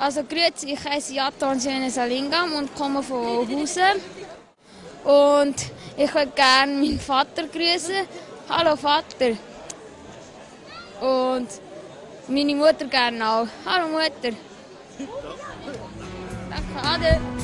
Also 0.00 0.24
grüezi, 0.24 0.72
ich 0.72 0.82
heiße 0.82 1.12
Jaton 1.12 1.60
Salingam 1.60 2.54
und 2.54 2.74
komme 2.74 3.02
von 3.02 3.46
Hausen. 3.46 4.00
Und 5.04 5.56
ich 5.94 6.14
würde 6.14 6.32
gerne 6.34 6.72
meinen 6.72 6.98
Vater 6.98 7.46
grüßen. 7.46 8.06
Hallo 8.48 8.76
Vater. 8.76 9.32
Und 11.02 11.48
meine 12.28 12.54
Mutter 12.54 12.86
gerne 12.86 13.28
auch. 13.30 13.46
Hallo 13.66 13.88
Mutter. 13.88 14.34
Danke, 16.48 16.88
Ade. 16.88 17.39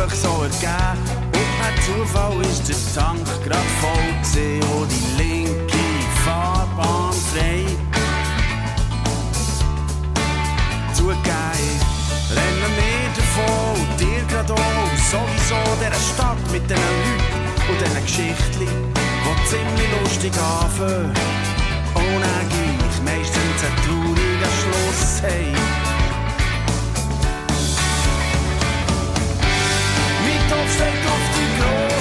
Einfach 0.00 0.14
so 0.14 0.42
ergeben. 0.42 0.98
Und 1.24 1.50
per 1.58 1.74
Zufall 1.82 2.40
ist 2.42 2.68
der 2.68 3.02
Tank 3.02 3.26
grad 3.44 3.64
voll 3.80 4.12
gewesen 4.22 4.62
und 4.72 4.88
die 4.90 5.22
linke 5.22 5.78
Fahrbahn 6.24 7.12
frei. 7.12 7.64
Zugegeben, 10.94 11.80
rennen 12.30 12.72
wir 12.78 13.08
davon 13.16 13.80
und 13.80 14.00
dir 14.00 14.22
grad 14.30 14.50
auch. 14.50 14.58
Sowieso 15.10 15.56
dieser 15.80 16.14
Stadt 16.14 16.52
mit 16.52 16.62
diesen 16.68 16.82
Leuten 16.82 17.70
und 17.70 17.80
diesen 17.80 18.02
Geschichten, 18.02 18.60
die 18.60 19.48
ziemlich 19.48 20.00
lustig 20.00 20.32
anfangen. 20.34 21.12
Dann 21.94 22.48
gleich 22.48 23.18
meistens 23.18 23.64
ein 23.64 23.74
trauriger 23.84 24.52
Schluss 24.60 25.22
haben. 25.22 25.87
Mein 30.58 30.66
Kopf 30.66 30.74
steht 30.74 31.06
auf 31.06 31.24
die 31.36 31.60
grossen 31.60 31.97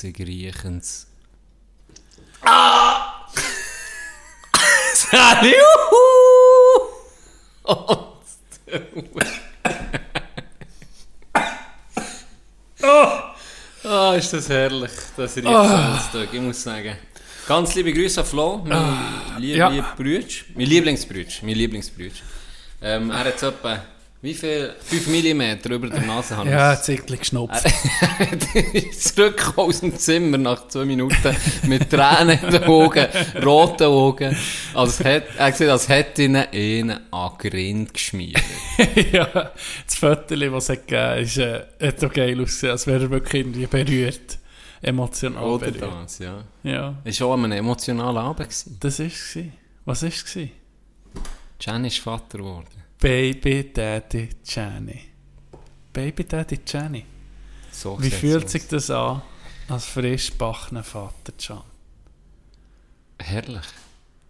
salzig 0.00 0.18
riechendes. 0.26 1.06
Ah! 2.42 3.26
Sali! 4.94 5.54
Oh, 7.64 8.06
oh. 12.82 14.14
Ist 14.16 14.32
das 14.32 14.48
herrlich, 14.48 14.90
das 15.16 15.36
Riechenstag, 15.36 16.28
ich 16.32 16.40
muss 16.40 16.62
sagen. 16.62 16.96
Ganz 17.46 17.74
liebe 17.74 17.92
Grüße 17.92 18.20
an 18.20 18.26
Flo, 18.26 18.58
mein 18.64 19.38
lieb, 19.38 19.56
Ja. 19.56 19.68
lieb 19.68 19.84
Brütsch, 19.96 20.44
mein 20.54 20.66
Lieblingsbrütsch, 20.66 21.42
mein 21.42 21.56
Lieblingsbrütsch. 21.56 22.22
Ähm, 22.82 23.10
er 23.10 23.18
hat 23.18 23.26
jetzt 23.26 23.42
etwa, 23.42 23.82
wie 24.22 24.34
viel? 24.34 24.74
5 24.78 25.06
mm 25.06 25.72
über 25.72 25.88
der 25.88 26.02
Nase 26.02 26.36
haben 26.36 26.50
Ja, 26.50 26.78
Zickli 26.78 27.16
geschnupft. 27.16 27.64
zurück 28.98 29.54
aus 29.56 29.80
dem 29.80 29.96
Zimmer 29.96 30.36
nach 30.36 30.68
zwei 30.68 30.84
Minuten 30.84 31.34
mit 31.66 31.88
Tränen 31.88 32.38
in 32.38 32.50
den 32.50 32.64
Augen, 32.64 33.06
roten 33.42 33.84
Augen. 33.84 34.36
Als 34.74 35.00
hätte, 35.00 35.38
er 35.38 35.46
hat 35.46 35.52
gesagt, 35.52 35.70
als 35.70 35.88
hätte 35.88 36.22
ihn 36.24 36.36
einen 36.36 37.00
an 37.10 37.30
Grind 37.38 37.94
geschmiert. 37.94 38.42
ja, 39.12 39.24
das 39.86 39.94
Foto, 39.94 40.36
das 40.36 40.64
es 40.64 40.68
hat 40.68 40.86
gegeben 40.86 41.22
ist, 41.22 41.38
äh, 41.38 41.62
hat 41.80 42.04
auch 42.04 42.12
geil 42.12 42.42
ausgesehen, 42.42 42.72
als 42.72 42.86
wäre 42.86 43.04
er 43.04 43.10
wirklich 43.10 43.46
irgendwie 43.46 43.66
berührt. 43.66 44.38
Emotional 44.82 45.44
Oder 45.44 45.70
berührt. 45.70 45.92
das, 46.04 46.18
ja. 46.18 46.44
Ja, 46.62 46.94
war 47.04 47.26
auch 47.26 47.34
ein 47.38 47.52
emotionaler 47.52 48.20
Abend. 48.20 48.48
Gewesen. 48.48 48.76
das 48.80 48.98
war 48.98 49.06
es. 49.06 49.38
Was 49.86 50.02
war 50.02 50.08
es? 50.10 50.38
Jen 51.58 51.84
ist 51.86 51.98
Vater 51.98 52.38
geworden. 52.38 52.66
Baby 53.00 53.72
Daddy 53.72 54.28
Jenny. 54.44 55.00
Baby 55.92 56.24
Daddy 56.24 56.58
Jenny. 56.66 57.04
So 57.72 58.00
Wie 58.00 58.10
fühlt 58.10 58.44
aus. 58.44 58.52
sich 58.52 58.66
das 58.68 58.90
an, 58.90 59.22
als 59.68 59.86
frisch 59.86 60.32
backener 60.32 60.82
Vater 60.82 61.32
Can? 61.38 61.62
Herrlich. 63.18 63.64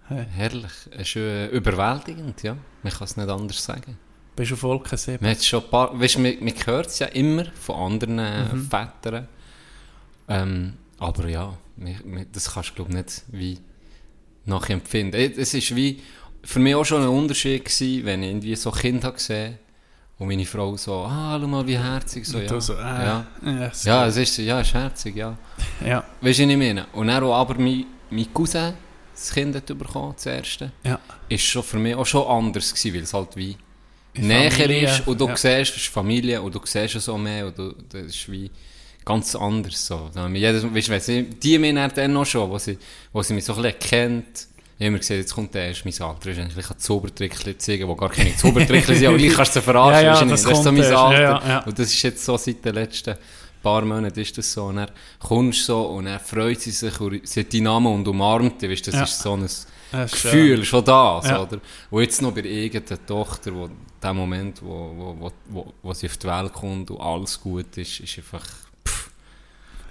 Hey. 0.06 0.26
Herrlich. 0.30 0.72
Es 0.92 1.00
ist 1.08 1.16
äh, 1.16 1.46
überwältigend, 1.48 2.42
ja. 2.42 2.56
Man 2.82 2.92
kann 2.92 3.04
es 3.04 3.16
nicht 3.16 3.28
anders 3.28 3.64
sagen. 3.64 3.98
Bist 4.36 4.50
du 4.50 4.54
auf 4.54 4.62
Wolke 4.62 4.96
7? 4.96 5.24
Man, 5.24 5.36
schon 5.36 5.62
paar, 5.70 5.98
weißt, 5.98 6.18
man, 6.18 6.36
man 6.40 6.54
hört 6.66 6.86
es 6.86 6.98
ja 6.98 7.06
immer 7.08 7.46
von 7.46 7.76
anderen 7.92 8.18
äh, 8.18 8.54
Mhm. 8.54 8.68
Vätern. 8.70 9.28
Ähm, 10.28 10.74
aber 10.98 11.28
ja, 11.28 11.56
man, 11.76 11.96
man, 12.04 12.26
das 12.32 12.52
kannst 12.52 12.70
du 12.70 12.74
glaube 12.74 12.94
nicht 12.94 13.22
wie 13.28 13.58
nachempfinden. 14.44 15.18
Äh, 15.20 15.32
Es 15.36 15.54
ist 15.54 15.74
wie 15.74 16.02
für 16.42 16.58
mich 16.58 16.74
auch 16.74 16.84
schon 16.84 17.02
ein 17.02 17.08
Unterschied 17.08 17.64
gewesen, 17.64 18.04
wenn 18.04 18.22
ich 18.22 18.30
irgendwie 18.30 18.56
so 18.56 18.70
Kinder 18.70 19.12
gesehen 19.12 19.58
und 20.18 20.28
meine 20.28 20.44
Frau 20.44 20.76
so, 20.76 21.04
ah, 21.04 21.38
schau 21.40 21.46
mal, 21.46 21.66
wie 21.66 21.78
herzig, 21.78 22.26
so, 22.26 22.38
ja. 22.38 22.60
so, 22.60 22.74
äh, 22.74 22.76
ja. 22.76 23.26
so. 23.72 23.88
ja, 23.88 24.06
es 24.06 24.16
ist 24.16 24.36
ja, 24.38 24.60
es 24.60 24.68
ist 24.68 24.74
herzig, 24.74 25.16
ja. 25.16 25.36
Ja, 25.84 26.04
Weißt 26.20 26.38
du, 26.38 26.44
was 26.44 26.50
ich 26.50 26.56
meine? 26.56 26.86
Und 26.92 27.06
dann 27.06 27.24
auch 27.24 27.34
aber 27.34 27.54
mein, 27.54 27.86
mein 28.10 28.32
Cousin 28.32 28.74
das 29.20 29.32
Kind 29.32 29.54
hat 29.54 29.66
bekommen, 29.66 30.14
das 30.16 30.26
erste, 30.26 30.72
ja. 30.82 30.98
ist 31.28 31.44
schon 31.44 31.62
für 31.62 31.78
mich 31.78 31.94
auch 31.94 32.06
schon 32.06 32.26
anders 32.26 32.72
gewesen, 32.72 32.94
weil 32.94 33.02
es 33.02 33.12
halt 33.12 33.36
wie 33.36 33.56
In 34.14 34.28
näher 34.28 34.50
Familie, 34.50 34.88
ist 34.88 35.06
und 35.06 35.20
du 35.20 35.28
ja. 35.28 35.36
siehst, 35.36 35.72
es 35.72 35.82
ist 35.82 35.86
Familie 35.88 36.40
und 36.40 36.54
du 36.54 36.60
siehst 36.64 36.94
es 36.94 37.04
so 37.04 37.18
mehr 37.18 37.46
und 37.46 37.58
du, 37.58 37.74
das 37.90 38.06
ist 38.06 38.30
wie 38.30 38.50
ganz 39.04 39.34
anders 39.34 39.86
so. 39.86 40.10
Jedes, 40.32 40.64
weißt, 40.64 41.06
sie, 41.06 41.24
die 41.24 41.58
dann, 41.58 41.92
dann 41.94 42.12
noch 42.12 42.24
schon, 42.24 42.48
wo 42.50 42.58
sie, 42.58 42.78
wo 43.12 43.22
sie 43.22 43.34
mich 43.34 43.44
so 43.44 43.54
ein 43.54 43.62
bisschen 43.62 43.78
kennt, 43.78 44.48
ich 44.80 44.86
habe 44.86 44.88
immer 44.88 44.98
gesehen, 44.98 45.18
jetzt 45.18 45.34
kommt 45.34 45.52
der 45.54 45.66
erst 45.68 45.84
mein 45.84 45.92
Alter, 46.08 46.30
ist 46.30 46.38
eigentlich 46.38 46.70
ein 46.70 46.78
Zaubertrickchen 46.78 47.58
zeigen, 47.58 47.86
wo 47.86 47.94
gar 47.94 48.08
keine 48.08 48.34
Zaubertrickchen 48.34 48.96
sind, 48.96 49.08
aber 49.08 49.18
gleich 49.18 49.34
kannst 49.34 49.54
du 49.56 49.60
sie 49.60 49.64
verarschen, 49.64 50.04
Ja, 50.06 50.14
ja, 50.14 50.24
das 50.24 50.30
das 50.30 50.40
ist 50.40 50.46
so 50.46 50.52
kommt 50.52 50.64
mein 50.64 50.76
erst, 50.78 50.92
Alter. 50.94 51.20
ja, 51.22 51.40
ja, 51.42 51.48
ja. 51.48 51.58
Und 51.64 51.78
das 51.78 51.88
ist 51.92 52.02
jetzt 52.02 52.24
so 52.24 52.36
seit 52.38 52.64
den 52.64 52.74
letzten 52.74 53.14
paar 53.62 53.82
Monaten 53.82 54.18
ist 54.18 54.38
das 54.38 54.50
so, 54.50 54.64
und 54.64 54.76
dann 54.76 54.90
kommst 55.18 55.60
du 55.60 55.64
so 55.64 55.82
und 55.88 56.06
dann 56.06 56.18
freut 56.18 56.60
sie 56.62 56.70
sich 56.70 56.98
und 56.98 57.28
sie 57.28 57.40
hat 57.40 57.52
deinen 57.52 57.64
Namen 57.64 57.94
und 57.94 58.08
umarmt 58.08 58.62
dich, 58.62 58.70
weißt, 58.70 58.86
das 58.88 58.94
Ja. 58.94 59.02
ist 59.02 59.18
so 59.20 59.34
ein 59.34 59.42
Das 59.42 59.66
ist 60.14 60.22
Gefühl, 60.22 60.64
schon 60.64 60.82
da, 60.82 61.20
so, 61.22 61.28
Ja. 61.28 61.42
oder? 61.42 61.58
Und 61.90 62.00
jetzt 62.02 62.22
noch 62.22 62.32
bei 62.32 62.40
eigenen 62.40 63.06
Tochter, 63.06 63.54
wo 63.54 63.68
der 64.02 64.14
Moment, 64.14 64.62
wo, 64.62 64.94
wo, 64.96 65.16
wo, 65.20 65.32
wo, 65.50 65.74
wo 65.82 65.92
sie 65.92 66.06
auf 66.06 66.16
die 66.16 66.26
Welt 66.26 66.54
kommt 66.54 66.90
und 66.90 67.00
alles 67.02 67.38
gut 67.38 67.76
ist, 67.76 68.00
ist 68.00 68.16
einfach, 68.16 68.46
pff, 68.88 69.10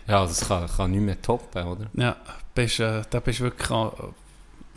ja, 0.08 0.24
das 0.26 0.48
kann, 0.48 0.66
kann 0.68 0.90
nicht 0.90 1.02
mehr 1.02 1.22
toppen, 1.22 1.64
oder? 1.64 1.86
Ja, 1.94 2.16
bist, 2.56 2.80
äh, 2.80 3.04
da 3.08 3.20
bist 3.20 3.40
du 3.40 3.44
wirklich, 3.44 3.70
an- 3.70 3.92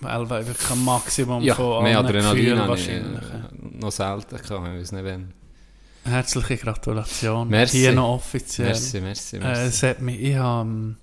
Elva, 0.05 0.47
wirklich 0.47 0.71
am 0.71 0.85
Maximum 0.85 1.43
Ja, 1.43 1.55
von 1.55 1.83
mehr 1.85 1.99
Adrenalin 1.99 2.37
Gefühlen 2.37 2.59
habe 2.61 2.79
ich 2.79 2.87
wahrscheinlich. 2.89 3.23
äh, 3.23 3.79
noch 3.81 3.93
selten 3.93 4.37
gehabt, 4.37 4.51
ich 4.69 4.81
weiß 4.81 4.93
nicht 4.93 5.05
wann. 5.05 5.33
Herzliche 6.05 6.57
Gratulation. 6.57 7.49
Merci. 7.49 7.79
Hier 7.79 7.93
noch 7.93 8.15
offiziell. 8.15 8.69
Merci, 8.69 9.01
merci, 9.01 9.37
Äh, 9.37 9.41
merci. 9.41 9.63
es 9.63 9.83
hat 9.85 10.01
mich, 10.01 10.21
ich, 10.21 10.37
hab, 10.37 10.63
ähm, 10.67 10.97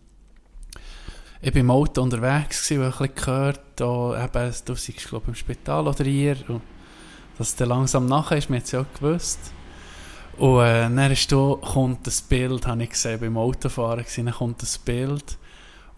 ich 1.42 1.54
bin 1.54 1.62
im 1.62 1.72
Auto 1.72 2.02
unterwegs 2.02 2.68
gewesen, 2.68 2.82
und 2.82 2.86
ein 2.86 2.92
bisschen 2.92 3.16
gehört, 3.16 3.60
eben, 3.82 4.54
du 4.66 4.76
seist, 4.76 5.08
glaube 5.08 5.26
im 5.30 5.36
Spital 5.36 5.88
oder 5.88 6.04
hier, 6.04 6.36
und 6.50 6.62
dass 7.38 7.50
es 7.50 7.56
dann 7.56 7.70
langsam 7.70 8.08
nachher 8.08 8.38
ist, 8.38 8.50
wir 8.50 8.58
haben 8.58 8.64
es 8.64 8.72
ja 8.72 8.82
auch 8.82 8.94
gewusst. 9.00 9.40
Und 10.38 10.60
äh, 10.62 10.82
dann 10.90 11.12
ist 11.12 11.32
da, 11.32 11.56
kommt 11.62 12.06
das 12.08 12.22
Bild, 12.22 12.68
habe 12.68 12.84
ich 12.84 12.90
gesehen, 12.90 13.20
beim 13.20 13.38
Autofahren 13.38 14.00
gewesen, 14.04 14.26
dann 14.26 14.36
kommt 14.36 14.62
das 14.62 14.78
Bild 14.78 15.38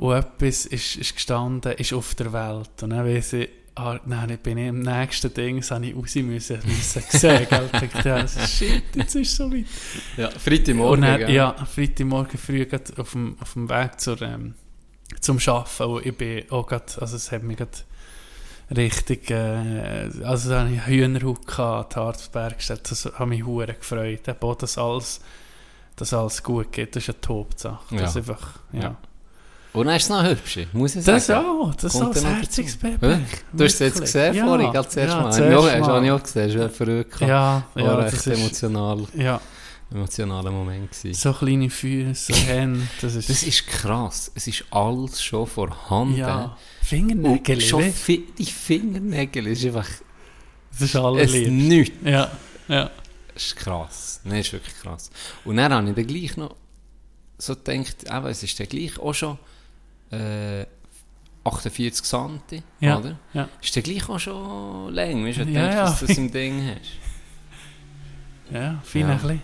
und 0.01 0.15
etwas 0.15 0.65
ist, 0.65 0.95
ist 0.95 1.13
gestanden, 1.15 1.73
ist 1.73 1.93
auf 1.93 2.15
der 2.15 2.33
Welt. 2.33 2.81
Und 2.81 2.89
dann 2.89 3.05
weiss 3.05 3.33
ich, 3.33 3.47
ah, 3.75 3.99
nein, 4.03 4.35
bin 4.41 4.57
ich 4.57 4.67
im 4.69 4.79
nächsten 4.79 5.31
Ding, 5.31 5.57
das 5.57 5.69
habe 5.69 5.85
ich 5.85 5.95
raus 5.95 6.15
müssen, 6.15 6.59
müssen 6.65 7.03
sehen, 7.07 7.45
gell? 7.47 7.69
Ich 7.71 7.79
dachte, 7.91 8.09
ja, 8.09 8.27
shit, 8.27 8.83
jetzt 8.95 9.13
ist 9.13 9.29
es 9.29 9.37
so 9.37 9.51
weit. 9.51 9.65
ja, 10.17 10.31
Freitagmorgen, 10.31 11.03
dann, 11.03 11.19
gell? 11.19 11.29
ja, 11.29 11.53
Freitagmorgen 11.53 12.39
früh 12.39 12.65
grad 12.65 12.97
auf 12.97 13.11
dem, 13.11 13.37
auf 13.39 13.53
dem 13.53 13.69
Weg 13.69 13.99
zur, 13.99 14.19
ähm, 14.23 14.55
zum 15.19 15.37
Arbeiten. 15.37 15.83
Und 15.83 16.03
ich 16.07 16.17
bin 16.17 16.51
auch 16.51 16.65
grad, 16.65 16.99
also 16.99 17.15
es 17.15 17.31
hat 17.31 17.43
mich 17.43 17.57
grad, 17.57 17.85
richtig, 18.75 19.29
äh, 19.29 20.09
also 20.23 20.49
da 20.49 20.61
hatte 20.63 20.73
ich 20.73 20.87
Hühnerhaut 20.87 21.45
gehabt, 21.45 21.93
die 21.93 21.99
Harzbergstadt, 21.99 22.89
das 22.89 23.05
hat 23.05 23.27
mich 23.27 23.45
hure 23.45 23.67
gefreut. 23.75 24.27
Eben 24.27 24.39
auch, 24.41 24.55
dass 24.55 24.79
alles, 24.79 25.21
dass 25.95 26.11
alles 26.11 26.41
gut 26.41 26.71
geht, 26.71 26.95
das 26.95 27.03
ist 27.03 27.09
eine 27.09 27.21
Top-Sache. 27.21 27.95
Das 27.95 28.15
Ja. 28.15 28.19
einfach, 28.19 28.59
ja. 28.73 28.81
Ja. 28.81 28.97
Und 29.73 29.87
dann 29.87 29.95
ist 29.95 30.03
es 30.03 30.09
noch 30.09 30.23
hübsch, 30.23 30.59
muss 30.73 30.95
ich 30.95 31.05
Das 31.05 31.25
sagen. 31.27 31.45
auch, 31.47 31.73
das 31.75 31.85
ist 31.85 31.99
Kommt 32.01 32.09
auch 32.09 32.13
dann 32.13 32.25
ein 32.25 32.31
noch 32.33 32.41
herziges 32.41 32.77
dazu. 32.77 32.97
Baby. 32.97 33.23
Du 33.53 33.63
hast 33.63 33.73
es 33.73 33.79
jetzt 33.79 34.01
gesehen 34.01 34.35
ja. 34.35 34.45
vorhin, 34.45 34.71
gerade 34.71 34.85
das 34.87 34.97
erste 34.97 35.15
ja, 35.17 35.21
Mal. 35.21 35.27
das 35.29 35.37
Ja, 35.39 35.45
hast 35.79 35.87
du 35.87 36.13
auch 36.15 36.23
gesehen, 36.23 36.47
das 36.49 36.57
war 36.59 36.69
verrückt. 36.69 37.21
Ja, 37.21 37.27
ja, 37.75 37.85
War 37.85 38.01
das 38.01 38.13
ist, 38.13 38.27
emotional, 38.27 39.07
ja, 39.17 39.39
emotionaler 39.89 40.51
Moment 40.51 40.91
gewesen. 40.91 41.13
so 41.13 41.31
kleine 41.33 41.69
Füße, 41.69 42.33
so 42.33 42.39
Hände, 42.47 42.81
das 43.01 43.15
ist, 43.15 43.29
Das 43.29 43.43
ist 43.43 43.65
krass. 43.67 44.31
Es 44.35 44.47
ist 44.47 44.65
alles 44.71 45.23
schon 45.23 45.47
vorhanden. 45.47 46.17
ja, 46.17 46.43
Und 46.43 46.51
Fingernägel, 46.85 47.61
schon 47.61 47.85
wie? 47.85 47.91
fi 47.91 48.27
die 48.37 48.45
Fingernägel 48.45 49.47
ist 49.47 49.63
einfach 49.65 49.87
das 50.71 50.81
ist 50.81 50.89
es 50.89 50.95
allerliebst. 50.95 51.51
nichts. 51.51 51.95
Ja, 52.03 52.29
ja, 52.67 52.89
Das 53.33 53.43
ist 53.45 53.55
krass. 53.55 54.19
Nein, 54.25 54.37
das 54.39 54.47
ist 54.47 54.53
wirklich 54.53 54.75
krass. 54.81 55.09
Und 55.45 55.57
dann 55.57 55.73
habe 55.73 55.87
ich 55.89 55.95
dann 55.95 56.07
gleich 56.07 56.35
noch 56.37 56.55
so 57.37 57.55
gedacht, 57.55 58.03
eben, 58.03 58.25
es 58.27 58.43
ist 58.43 58.59
dann 58.59 58.67
gleich 58.67 58.99
auch 58.99 59.13
schon 59.13 59.37
äh, 60.11 60.65
48 61.43 62.05
Santi, 62.05 62.61
Ja, 62.79 62.99
oder? 62.99 63.17
ja. 63.33 63.49
Ist 63.61 63.75
dann 63.75 63.83
gleich 63.83 64.07
auch 64.09 64.19
schon 64.19 64.93
lang, 64.93 65.25
weißt 65.25 65.37
du, 65.37 65.41
wenn 65.41 65.47
du 65.47 65.53
Ja, 65.53 65.61
denkst, 65.63 65.75
ja. 65.75 65.83
dass 65.85 65.99
du 65.99 66.05
das 66.07 66.17
im 66.17 66.31
Ding 66.31 66.67
hast. 66.67 68.53
ja, 68.53 68.81
fein 68.83 69.01
Ja. 69.01 69.07
ein 69.09 69.17
bisschen. 69.17 69.41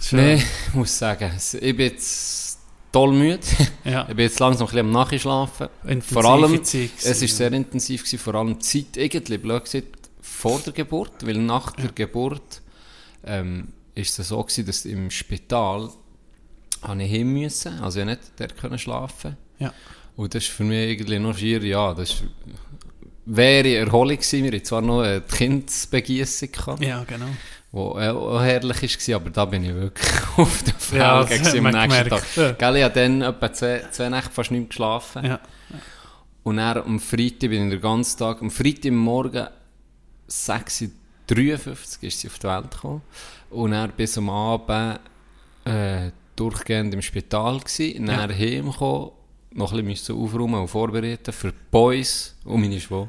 Schön. 0.00 0.18
Nein, 0.26 0.36
ich 0.68 0.74
muss 0.74 0.98
sagen, 0.98 1.32
ich 1.36 1.60
bin 1.76 1.78
jetzt 1.86 2.58
toll 2.92 3.12
müde. 3.12 3.40
Ja, 3.84 4.02
Ich 4.02 4.08
bin 4.16 4.18
jetzt 4.24 4.38
langsam 4.40 4.66
ein 4.66 4.70
bisschen 4.70 4.86
am 4.86 4.90
Nachschlafen. 4.92 5.68
intensive 5.84 6.12
vor 6.14 6.24
allem, 6.26 6.64
Zeit 6.64 6.90
Es 7.02 7.20
war 7.22 7.28
sehr 7.28 7.52
intensiv, 7.52 8.02
gewesen, 8.02 8.18
vor 8.18 8.34
allem 8.34 8.58
die 8.58 8.84
Zeit, 8.84 8.96
irgendwie 8.96 9.38
blöd 9.38 9.64
gesagt, 9.64 10.10
vor 10.20 10.58
der 10.60 10.72
Geburt, 10.72 11.24
weil 11.26 11.38
nach 11.38 11.70
der 11.72 11.92
Geburt 11.92 12.60
ähm, 13.24 13.68
ist 13.94 14.18
es 14.18 14.28
so 14.28 14.42
gewesen, 14.42 14.66
dass 14.66 14.84
im 14.84 15.10
Spital 15.10 15.88
habe 16.82 17.02
ich 17.02 17.10
hin 17.10 17.32
müssen, 17.32 17.78
also 17.80 18.00
ich 18.00 18.06
nicht 18.06 18.20
dort 18.38 18.56
können 18.56 18.78
schlafen. 18.78 19.36
Ja. 19.58 19.72
Und 20.16 20.34
das 20.34 20.44
ist 20.44 20.52
für 20.52 20.64
mich 20.64 20.90
irgendwie 20.90 21.18
nur 21.18 21.34
schier, 21.34 21.62
ja, 21.62 21.92
das 21.94 22.10
ist, 22.10 22.24
wäre 23.26 23.74
Erholung 23.76 24.16
gewesen. 24.16 24.44
Wir 24.44 24.52
hatten 24.52 24.64
zwar 24.64 24.80
noch 24.82 25.00
eine 25.02 25.20
Kindsbegießung 25.20 26.52
gehabt, 26.52 26.82
Ja, 26.84 27.04
genau. 27.04 27.26
wo 27.72 27.98
äh, 27.98 28.08
auch 28.08 28.40
herrlich 28.40 29.08
war, 29.08 29.16
aber 29.16 29.30
da 29.30 29.44
bin 29.44 29.64
ich 29.64 29.74
wirklich 29.74 30.08
auf 30.36 30.62
der 30.62 30.98
Ja, 30.98 31.20
das 31.22 31.30
hat 31.30 31.38
gewesen 31.38 31.66
am 31.66 31.72
nächsten 31.72 32.04
gemerkt. 32.04 32.34
Tag. 32.34 32.58
Gell, 32.58 32.76
ich 32.76 32.82
habe 32.84 32.94
dann 32.94 33.22
etwa 33.22 33.52
zwei, 33.52 33.84
zwei 33.90 34.08
Nächte 34.08 34.30
fast 34.30 34.50
nicht 34.50 34.60
mehr 34.60 34.68
geschlafen. 34.68 35.24
Ja, 35.26 35.40
Und 36.44 36.56
dann 36.58 36.78
am 36.78 37.00
Freitag 37.00 37.50
bin 37.50 37.64
ich 37.64 37.70
den 37.70 37.80
ganzen 37.80 38.18
Tag, 38.18 38.40
am 38.40 38.50
Freitag 38.50 38.92
Morgen 38.92 39.48
6.53 40.30 40.88
Uhr 41.68 41.76
ist 42.02 42.20
sie 42.20 42.28
auf 42.28 42.38
die 42.38 42.46
Welt 42.46 42.70
gekommen. 42.70 43.02
Und 43.50 43.72
dann 43.72 43.90
bis 43.96 44.16
am 44.18 44.30
Abend 44.30 45.00
äh, 45.64 46.10
durchgehend 46.36 46.92
im 46.94 47.02
Spital 47.02 47.60
gsi, 47.60 47.94
dann 47.98 48.30
Ja. 48.30 48.36
heimgekommen, 48.36 49.10
noch 49.52 49.72
ein 49.72 49.84
bisschen 49.86 50.16
aufräumen 50.16 50.60
und 50.60 50.68
vorbereiten 50.68 51.32
für 51.32 51.50
die 51.52 51.58
Boys 51.70 52.36
und 52.44 52.60
meine 52.60 52.78
Schwester. 52.80 53.08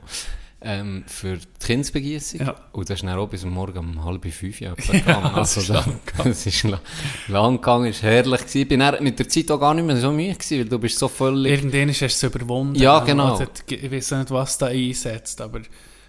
Ähm, 0.60 1.04
für 1.06 1.38
die 1.38 1.46
Kindsbegießung. 1.64 2.40
Ja. 2.40 2.56
Und 2.72 2.90
das 2.90 2.96
ist 3.00 3.04
dann 3.08 3.16
auch 3.20 3.28
bis 3.28 3.46
Morgen 3.46 3.78
um 3.78 4.04
halb 4.04 4.26
fünf 4.34 4.60
Uhr 4.62 4.74
gegangen. 4.76 5.32
das 5.36 5.56
also, 5.58 5.84
das 6.24 6.46
ist 6.48 6.64
la- 6.64 6.82
lang 7.28 7.58
gegangen, 7.58 7.86
ist 7.86 8.02
herrlich 8.02 8.40
gewesen. 8.42 8.62
Ich 8.62 8.68
bin 8.68 8.80
dann 8.80 9.04
mit 9.04 9.20
der 9.20 9.30
Zeit 9.30 9.52
auch 9.52 9.60
gar 9.60 9.76
nicht 9.76 9.86
mehr 9.86 9.98
so 9.98 10.12
müde 10.12 10.34
gewesen, 10.34 10.58
weil 10.60 10.66
du 10.68 10.80
bist 10.80 10.98
so 10.98 11.08
völlig... 11.10 11.52
irgendwann 11.52 11.90
hast 11.90 12.00
du 12.02 12.06
es 12.08 12.24
überwunden. 12.24 12.74
Ja, 12.76 13.00
genau. 13.02 13.36
Oder, 13.36 13.48
ich 13.68 13.92
weiß 13.92 14.12
nicht, 14.14 14.32
was 14.32 14.58
da 14.58 14.66
einsetzt, 14.66 15.40
aber 15.42 15.62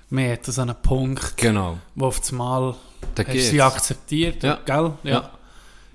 mir 0.08 0.32
hat 0.32 0.46
so 0.46 0.62
einen 0.62 0.76
Punkt, 0.80 1.36
Genau. 1.36 1.76
wo 1.94 2.06
auf 2.06 2.20
das 2.20 2.32
Mal 2.32 2.74
Da 3.14 3.24
hast 3.26 3.50
sie 3.50 3.60
akzeptiert, 3.60 4.42
Ja. 4.42 4.58
gell? 4.64 4.92
Ja. 5.04 5.10
Ja. 5.12 5.30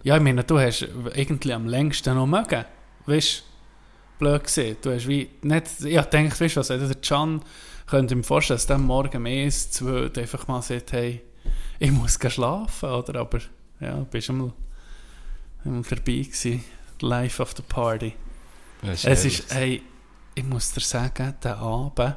Ja. 0.04 0.18
ich 0.18 0.22
meine, 0.22 0.44
du 0.44 0.60
hast 0.60 0.82
irgendwie 0.82 1.54
am 1.54 1.68
längsten 1.68 2.16
noch 2.16 2.28
mögen. 2.28 2.66
Weißt 3.06 3.40
du, 3.40 4.20
blöd 4.20 4.44
gesehen. 4.44 4.78
Du 4.82 4.94
hast 4.94 5.08
wie 5.08 5.30
nicht, 5.42 5.68
ich 5.80 5.96
gedacht, 5.96 6.42
weißt 6.42 6.56
du 6.56 6.60
was, 6.60 6.68
der 6.68 6.96
Can 7.02 7.42
könnte 7.86 8.16
mir 8.16 8.24
vorstellen, 8.24 8.58
dass 8.58 8.68
der 8.68 8.78
morgen 8.78 9.22
mehr 9.22 9.46
ist, 9.46 9.74
zwei, 9.74 10.10
einfach 10.16 10.48
mal 10.48 10.62
sagt, 10.62 10.94
hey, 10.94 11.22
ich 11.80 11.92
muss 11.92 12.18
gehen 12.18 12.32
schlafen, 12.32 12.90
oder? 12.90 13.20
Aber 13.20 13.40
ja, 13.80 13.96
bist 14.10 14.30
du 14.30 14.34
mal, 14.34 14.54
mal 15.64 15.82
dabei 15.82 15.96
gewesen. 15.98 16.64
Life 17.02 17.42
of 17.42 17.54
the 17.58 17.64
Party. 17.68 18.14
Das 18.82 19.04
Es 19.04 19.26
ist, 19.26 19.54
hey, 19.54 19.82
ich 20.36 20.44
muss 20.44 20.72
dir 20.72 20.82
sagen, 20.82 21.36
der 21.44 21.58
Abend, 21.58 22.16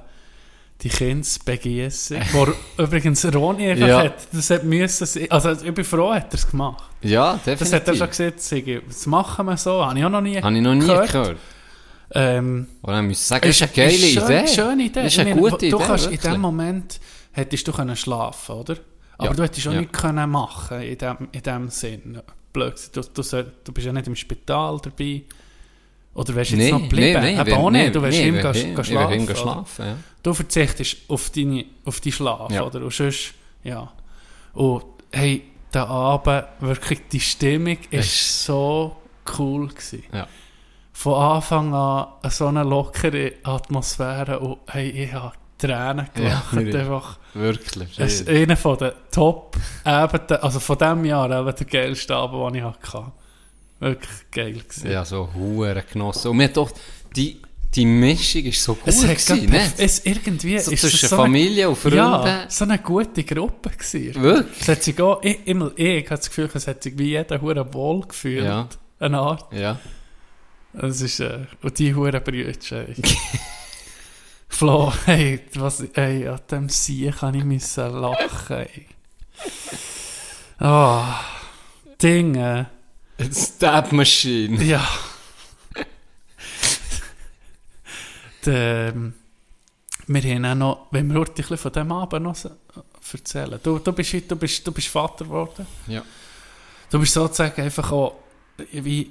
die 0.83 0.89
Kindsbegießung, 0.91 2.21
wo 2.33 2.49
übrigens 2.83 3.25
Roni 3.35 3.71
einfach 3.71 3.87
Ja. 3.89 4.03
hat, 4.05 4.29
das 4.33 4.51
hat 4.51 4.65
müssen 4.65 5.27
also 5.31 5.53
ich 5.53 5.75
bin 5.75 5.85
froh, 5.85 6.13
hat 6.13 6.33
er 6.33 6.35
es 6.35 6.49
gemacht. 6.51 6.85
Ja, 7.03 7.35
definitiv. 7.35 7.59
Das 7.61 7.73
hat 7.73 7.89
er 7.89 7.95
schon 7.95 8.09
gesagt, 8.09 8.41
Sigi, 8.41 8.81
das 8.87 9.07
machen 9.07 9.47
wir 9.47 9.57
so, 9.57 9.85
habe 9.85 9.99
ich 9.99 10.05
auch 10.05 10.11
noch 10.11 10.21
nie 10.21 10.41
Habe 10.41 10.55
ich 10.57 10.63
noch 10.63 10.75
nie 10.75 10.81
gehört. 10.81 11.13
gehört. 11.13 11.37
Ähm, 12.13 12.69
Und 12.83 12.93
dann 12.93 13.07
müssen 13.07 13.25
sagen, 13.25 13.47
das 13.49 13.57
ist 13.57 13.63
eine 13.63 13.73
geile 13.73 13.93
ist 13.93 14.13
schön- 14.13 14.23
Idee. 14.25 14.47
Schöne 14.47 14.83
Idee. 14.85 15.03
Das 15.03 15.13
ist 15.13 15.19
eine 15.19 15.31
Ich 15.31 15.37
gute 15.37 15.57
du 15.71 15.77
Idee, 15.77 15.85
Kannst, 15.87 16.05
in 16.07 16.13
wirklich. 16.13 16.33
dem 16.33 16.41
Moment 16.41 17.01
hättest 17.33 17.67
du 17.69 17.73
können 17.73 17.97
schlafen, 17.97 18.55
oder? 18.55 18.77
Aber 19.19 19.29
Ja, 19.31 19.35
du 19.35 19.43
hättest 19.43 19.67
auch 19.69 19.73
ja. 19.73 19.81
nicht 19.81 19.93
können 19.93 20.31
machen 20.31 20.83
in 20.83 20.99
dem, 20.99 21.17
in 21.33 21.43
dem 21.43 21.69
Sinn. 21.71 22.21
Blöd, 22.53 22.75
gesagt. 22.75 22.97
du, 23.19 23.23
du, 23.23 23.45
du 23.65 23.73
bist 23.73 23.87
ja 23.87 23.93
nicht 23.93 24.07
im 24.07 24.15
Spital 24.15 24.79
dabei. 24.83 25.23
Oder 26.17 26.35
wärst 26.35 26.53
du 26.53 26.57
jetzt 26.57 26.73
noch 26.73 26.81
geblieben? 26.83 27.25
Eben 27.25 27.53
auch 27.53 27.71
nicht, 27.71 27.95
du 27.95 28.03
wärst 28.03 28.19
nee, 28.19 28.29
ihm 28.29 29.35
schlafen. 29.35 29.85
ja. 29.87 29.97
Du 30.23 30.35
verzichtest 30.35 30.97
auf 31.09 31.31
deine, 31.31 31.65
auf 31.85 32.01
deinen 32.01 32.13
Schlaf, 32.13 32.51
Ja. 32.51 32.63
oder? 32.65 32.81
Und 32.83 32.93
sonst, 32.93 33.35
ja. 33.63 33.93
Und 34.55 34.85
hey, 35.13 35.43
der 35.73 35.89
Abend, 35.89 36.45
wirklich, 36.61 37.01
die 37.13 37.21
Stimmung 37.21 37.79
ist 37.91 38.45
so 38.45 38.97
cool 39.39 39.69
gewesen. 39.69 40.03
Ja. 40.13 40.27
Von 40.93 41.15
Anfang 41.15 41.75
an 41.75 42.07
so 42.31 42.47
eine 42.47 42.63
lockere 42.65 43.33
Atmosphäre 43.43 44.39
und 44.41 44.59
hey, 44.69 44.89
ich 44.89 45.13
habe 45.13 45.35
Tränen 45.59 46.09
gelacht. 46.15 46.53
Ja, 46.55 46.59
einfach. 46.81 47.19
Wirklich. 47.35 47.99
Es 47.99 48.21
ist 48.23 48.29
einer 48.29 48.57
von 48.57 48.79
den 48.79 48.93
Top, 49.11 49.57
eben, 49.85 50.21
der- 50.29 50.43
also 50.45 50.61
von 50.61 50.79
diesem 50.79 51.05
Jahr, 51.05 51.31
eben 51.31 51.55
der 51.57 51.67
geilste 51.67 52.17
Abend, 52.17 52.55
den 52.55 52.55
ich 52.57 52.63
hatte. 52.63 53.13
Wirklich 53.81 54.31
geil 54.33 54.53
gewesen. 54.55 54.91
Ja, 54.91 55.05
so 55.05 55.29
hure 55.35 55.85
genossen. 55.93 56.29
Und 56.29 56.37
mir 56.39 56.49
doch, 56.49 56.71
die, 57.15 57.41
die 57.75 57.85
Mischung 57.85 58.45
ist 58.45 58.63
so 58.63 58.75
gut 58.75 58.89
Es, 58.89 59.03
gewesen, 59.03 59.51
ne? 59.51 59.71
es 59.77 60.05
irgendwie 60.05 60.59
So 60.59 60.71
ist 60.71 60.81
zwischen 60.81 61.09
so 61.09 61.17
eine- 61.17 61.25
Familie 61.25 61.69
und 61.69 61.77
Freunden. 61.77 61.99
Ja, 61.99 62.47
so 62.49 62.65
eine 62.65 62.79
gute 62.79 63.23
Gruppe 63.25 63.71
gewesen. 63.71 64.23
Wirklich? 64.23 64.61
Es 64.63 64.69
hat 64.69 64.83
sich 64.83 65.01
auch, 65.01 65.23
ich, 65.23 65.47
immer, 65.47 65.73
ich 65.77 66.05
habe 66.07 66.17
das 66.17 66.29
Gefühl, 66.29 66.49
es 66.55 66.67
hat 66.67 66.83
sich 66.83 66.97
wie 66.99 67.09
jeder 67.11 67.41
hure 67.41 67.73
wohl 67.75 68.01
gefühlt. 68.07 68.45
Ja. 68.45 68.69
Eine 68.99 69.19
Art. 69.19 69.53
Ja. 69.53 69.79
Es 70.73 71.01
ist, 71.03 71.21
äh, 71.21 71.41
und 71.63 71.79
die 71.79 71.95
hure 71.95 72.21
Brüder, 72.21 72.53
ey. 72.89 72.95
Flo, 74.49 74.93
hey, 75.05 75.41
was, 75.55 75.81
ey, 75.81 76.29
an 76.29 76.41
dem 76.51 76.69
Sie 76.71 77.11
kann 77.11 77.35
ich 77.35 77.45
müssen 77.45 77.91
lachen, 78.01 78.57
ey. 78.57 78.87
Ah, 80.59 81.21
Dinge. 82.03 82.71
Stab 83.33 83.93
Machine. 83.93 84.63
Ja. 84.63 84.87
Ähm, 88.47 89.15
wir 90.07 90.23
haben 90.23 90.45
auch 90.45 90.55
noch, 90.55 90.87
wenn 90.93 91.13
wir 91.13 91.19
heute 91.21 91.43
ein 91.43 91.59
von 91.59 91.73
dem 91.73 91.91
Abend 91.91 92.23
noch 92.23 92.37
so- 92.37 92.51
erzählen. 93.13 93.59
Du, 93.63 93.79
du, 93.79 93.93
bist, 93.93 94.13
du, 94.31 94.37
bist, 94.37 94.67
du 94.67 94.73
bist 94.73 94.89
Vater 94.89 95.25
geworden. 95.25 95.67
Ja. 95.89 96.03
Du 96.91 96.99
bist 97.01 97.13
sozusagen 97.15 97.61
einfach 97.63 97.91
auch 97.91 98.17
wie 98.73 99.11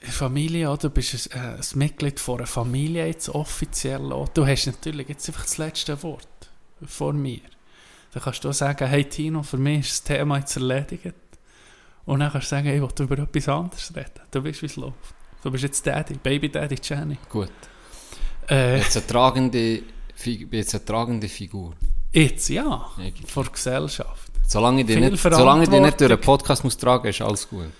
Familie, 0.00 0.68
oder? 0.70 0.88
Du 0.88 0.90
bist 0.90 1.34
ein, 1.34 1.40
äh, 1.40 1.54
ein 1.56 1.78
Mitglied 1.78 2.20
von 2.20 2.38
einer 2.38 2.46
Familie 2.46 3.06
jetzt 3.06 3.28
offiziell 3.30 4.12
auch. 4.12 4.28
Du 4.28 4.46
hast 4.46 4.66
natürlich 4.66 5.08
jetzt 5.08 5.28
einfach 5.28 5.44
das 5.44 5.56
letzte 5.58 6.02
Wort 6.02 6.28
vor 6.86 7.12
mir. 7.14 7.40
Dann 8.12 8.22
kannst 8.22 8.44
du 8.44 8.50
auch 8.50 8.54
sagen, 8.54 8.86
hey 8.86 9.04
Tino, 9.04 9.42
für 9.42 9.56
mich 9.56 9.80
ist 9.80 9.90
das 9.92 10.02
Thema 10.04 10.38
jetzt 10.38 10.56
erledigt. 10.56 11.14
Und 12.06 12.20
dann 12.20 12.30
kannst 12.30 12.48
du 12.52 12.56
sagen, 12.56 12.68
ich 12.68 12.80
will 12.80 12.88
über 13.06 13.18
etwas 13.22 13.48
anderes 13.48 13.92
reden. 13.96 14.20
Du 14.30 14.44
weißt, 14.44 14.62
wie 14.62 14.66
es 14.66 14.76
läuft. 14.76 14.94
Du 15.42 15.50
bist 15.50 15.64
jetzt 15.64 15.86
Daddy, 15.86 16.14
Baby 16.14 16.48
Daddy 16.50 16.76
Jenny. 16.82 17.16
Gut. 17.30 17.50
Äh, 18.48 18.78
Jetzt 18.78 18.96
eine 18.96 19.06
tragende, 19.06 19.82
jetzt 20.50 20.74
eine 20.74 20.84
tragende 20.84 21.28
Figur. 21.28 21.74
jetzt, 22.12 22.48
ja. 22.50 22.90
Eigentlich. 22.98 23.30
Vor 23.30 23.44
Gesellschaft. 23.44 24.30
Solange 24.46 24.82
ich 24.82 24.86
dich 24.86 24.98
nicht, 24.98 25.18
solange 25.22 25.66
dich 25.66 25.80
nicht 25.80 25.98
durch 26.00 26.12
einen. 26.12 26.20
Podcast 26.20 26.62
muss 26.64 26.76
tragen, 26.76 27.08
ist 27.08 27.22
alles 27.22 27.48
gut. 27.48 27.70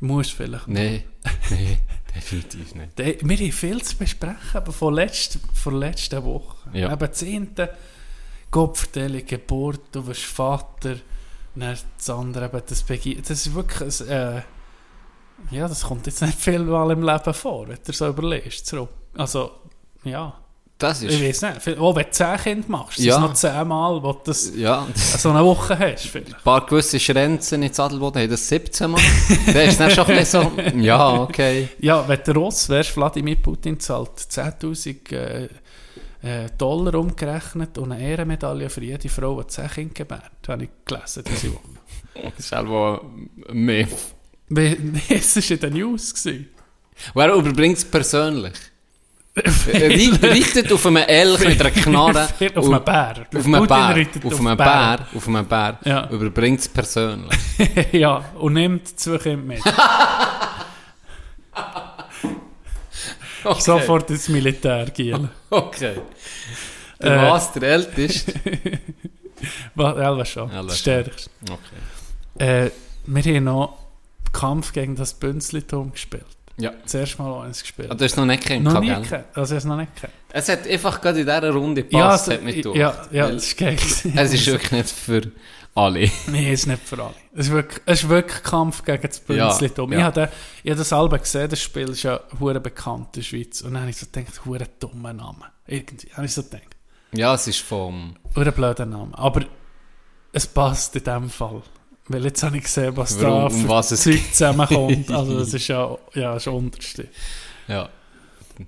Muss 0.00 0.30
vielleicht. 0.30 0.68
Nein, 0.68 1.04
nein, 1.48 1.78
definitiv 2.14 2.74
nicht. 2.74 2.98
De- 2.98 3.18
Wir 3.22 3.36
haben 3.38 3.52
viel 3.52 3.82
zu 3.82 3.96
besprechen, 3.96 4.36
aber 4.52 4.72
von, 4.72 4.92
letzt, 4.94 5.38
von 5.54 5.78
letzter 5.78 6.22
Woche. 6.24 6.56
Ja. 6.74 6.92
Eben 6.92 7.12
10. 7.12 7.50
Kopfverteilung, 8.50 9.24
Geburt, 9.24 9.80
du 9.92 10.06
wirst 10.06 10.22
Vater, 10.24 10.96
dann 11.54 11.76
das 11.98 12.10
andere 12.10 12.46
eben 12.46 12.62
das 12.66 12.82
Begi 12.82 13.16
Das 13.20 13.30
ist 13.30 13.54
wirklich, 13.54 14.00
ein, 14.02 14.08
äh, 14.08 14.42
ja, 15.50 15.68
das 15.68 15.82
kommt 15.82 16.06
jetzt 16.06 16.22
nicht 16.22 16.38
viel 16.38 16.60
mal 16.60 16.90
im 16.92 17.02
Leben 17.02 17.34
vor, 17.34 17.68
wenn 17.68 17.78
du 17.84 17.92
so 17.92 18.08
überlegst. 18.08 18.66
Zurück. 18.66 18.90
Also, 19.16 19.50
ja. 20.04 20.34
Das 20.78 21.00
Ich 21.02 21.20
ist... 21.22 21.42
weiß 21.42 21.64
nicht. 21.66 21.78
Auch 21.78 21.94
wenn 21.94 22.04
du 22.06 22.10
10 22.10 22.36
Kinder 22.38 22.64
machst, 22.68 22.98
Ja. 22.98 23.14
es 23.16 23.20
noch 23.20 23.34
10 23.34 23.68
Mal, 23.68 24.02
wo 24.02 24.12
du 24.14 24.20
das 24.24 24.52
Ja, 24.56 24.84
das 24.92 25.22
so 25.22 25.30
eine 25.30 25.44
Woche 25.44 25.78
hast. 25.78 26.06
Vielleicht. 26.08 26.34
Ein 26.34 26.42
paar 26.42 26.66
gewisse 26.66 26.98
Schrenzen 26.98 27.62
in 27.62 27.72
Zadelboden 27.72 28.20
haben 28.22 28.30
das 28.30 28.48
17 28.48 28.90
Mal. 28.90 29.00
Der 29.46 29.64
ist 29.66 29.78
dann 29.78 29.90
schon 29.92 30.06
ein 30.06 30.16
bisschen 30.16 30.42
so, 30.56 30.60
ja, 30.80 31.20
okay. 31.20 31.68
Ja, 31.78 32.06
wenn 32.08 32.20
du 32.24 32.32
Ross 32.32 32.68
wärst, 32.68 32.96
Wladimir 32.96 33.36
Putin 33.36 33.78
zahlt 33.78 34.10
10'000 34.18 35.12
äh, 35.14 35.48
äh, 36.22 36.48
Dollar 36.56 36.94
umgerechnet 36.94 37.76
und 37.78 37.92
eine 37.92 38.02
Ehrenmedaille 38.02 38.70
für 38.70 38.82
jede 38.82 39.08
Frau, 39.08 39.42
die 39.42 39.48
10 39.48 39.68
Kinder 39.70 39.94
gebärt. 39.94 40.30
Das 40.42 40.52
habe 40.52 40.64
ich 40.64 40.70
gelesen 40.84 41.24
diese 41.28 41.52
Woche. 41.54 41.62
Das 42.36 42.44
ist 42.46 42.52
halt 42.52 43.00
mehr. 43.52 43.86
Wie- 44.48 44.92
Es 45.08 45.36
war 45.36 45.50
in 45.50 45.60
den 45.60 45.72
News. 45.74 46.14
Gewesen. 46.14 46.48
Wer 47.14 47.32
überbringt 47.34 47.78
es 47.78 47.84
persönlich? 47.84 48.52
Reit- 49.34 50.22
Reitet 50.22 50.70
auf 50.70 50.84
einem 50.86 50.96
Elch 51.08 51.40
mit 51.40 51.58
einer 51.58 51.70
Knarre. 51.70 52.28
auf 52.54 52.66
einem 52.70 52.84
Bär. 52.84 53.26
Auf 53.34 53.46
einem 53.46 53.66
Bär. 53.66 54.06
Auf 54.26 54.40
einem 54.40 54.56
Bär. 54.58 55.06
Auf 55.14 55.28
einem 55.28 55.46
Bär. 55.46 56.08
Überbringt 56.10 56.60
es 56.60 56.68
persönlich. 56.68 57.32
ja, 57.92 58.22
und 58.38 58.52
nimmt 58.52 58.86
zwei 59.00 59.16
Kinder 59.16 59.42
mit. 59.42 59.62
Okay. 63.44 63.60
Sofort 63.60 64.10
ins 64.10 64.28
Militär 64.28 64.86
gehen. 64.86 65.28
Okay. 65.50 65.96
Der 67.00 67.16
Äh. 67.16 67.30
was? 67.30 67.52
Der 67.52 67.62
Älteste? 67.62 68.32
Was, 69.74 69.96
Elva 69.96 70.24
schon. 70.24 70.50
Schon. 70.52 70.70
Stärkste. 70.70 71.30
Okay. 71.50 72.66
Äh, 72.66 72.70
wir 73.06 73.22
haben 73.34 73.44
noch 73.44 73.76
Kampf 74.32 74.72
gegen 74.72 74.94
das 74.94 75.14
Bünzlitum 75.14 75.90
gespielt. 75.92 76.24
Ja. 76.58 76.72
Das 76.82 76.94
erste 76.94 77.22
Mal 77.22 77.46
eins 77.46 77.62
gespielt. 77.62 77.90
Ah, 77.90 77.94
Du 77.94 78.04
hast 78.04 78.16
noch 78.16 78.26
nicht 78.26 78.42
gekannt, 78.42 78.64
noch 78.64 78.80
nie 78.80 78.88
gell? 78.88 79.00
gekannt. 79.02 79.24
Also, 79.34 79.54
ich 79.54 79.58
es 79.58 79.64
noch 79.64 79.76
nicht 79.76 79.94
gekannt. 79.94 80.12
Es 80.30 80.48
hat 80.48 80.66
einfach 80.66 81.00
gerade 81.00 81.20
in 81.20 81.26
dieser 81.26 81.50
Runde 81.50 81.82
gepasst, 81.82 82.28
ja, 82.28 82.34
hat 82.34 82.42
mich 82.42 82.56
gedacht. 82.56 82.76
ja, 82.76 82.94
ja, 83.10 83.24
Weil 83.24 83.34
das 83.34 83.44
ist 83.46 83.56
geil. 83.58 83.76
Es 83.76 84.04
ist 84.34 84.46
wirklich 84.46 84.72
nicht 84.72 84.90
für 84.90 85.22
alle. 85.74 86.10
Nein, 86.26 86.46
ist 86.48 86.66
nicht 86.66 86.82
für 86.82 87.02
alle. 87.02 87.14
Es 87.34 87.46
ist 87.46 87.52
wirklich, 87.52 87.80
es 87.86 88.02
ist 88.02 88.08
wirklich 88.08 88.42
Kampf 88.42 88.84
gegen 88.84 89.02
das 89.02 89.22
Ja, 89.28 89.48
Bünzlitum. 89.48 89.92
ja. 89.92 89.98
Ich 89.98 90.04
habe 90.04 90.20
den- 90.20 90.28
ich 90.62 90.70
habe 90.70 90.78
das 90.78 90.92
Album 90.92 91.18
gesehen, 91.18 91.48
das 91.48 91.60
Spiel 91.62 91.88
ist 91.88 92.02
ja 92.02 92.20
hure 92.38 92.60
bekannt 92.60 93.08
in 93.16 93.22
der 93.22 93.22
Schweiz. 93.22 93.60
Und 93.62 93.72
dann 93.72 93.80
habe 93.82 93.90
ich 93.90 93.96
so 93.96 94.06
gedacht, 94.12 94.44
hure 94.44 94.66
dummer 94.78 95.12
Name. 95.14 95.46
Irgendwie, 95.66 96.08
habe 96.14 96.26
ich 96.26 96.32
so 96.34 96.42
gedacht. 96.42 96.76
Ja, 97.14 97.34
es 97.34 97.46
ist 97.46 97.60
vom... 97.60 98.14
Hure 98.36 98.52
blöder 98.52 98.86
Name. 98.86 99.16
Aber 99.16 99.42
es 100.32 100.46
passt 100.46 100.94
in 100.96 101.04
dem 101.04 101.30
Fall. 101.30 101.62
Weil 102.08 102.24
jetzt 102.24 102.42
habe 102.42 102.56
ich 102.56 102.64
gesehen, 102.64 102.96
was 102.96 103.20
Warum- 103.20 103.50
da 103.50 103.56
um 103.56 103.62
für 103.62 103.68
was 103.68 103.90
es 103.92 104.02
Zeug 104.02 104.20
zusammenkommt. 104.32 105.10
Also 105.10 105.38
das 105.38 105.54
ist 105.54 105.68
ja, 105.68 105.96
ja 106.14 106.34
das 106.34 106.38
ist 106.38 106.46
das 106.46 106.54
Unterste. 106.54 107.08
Ja. 107.68 107.88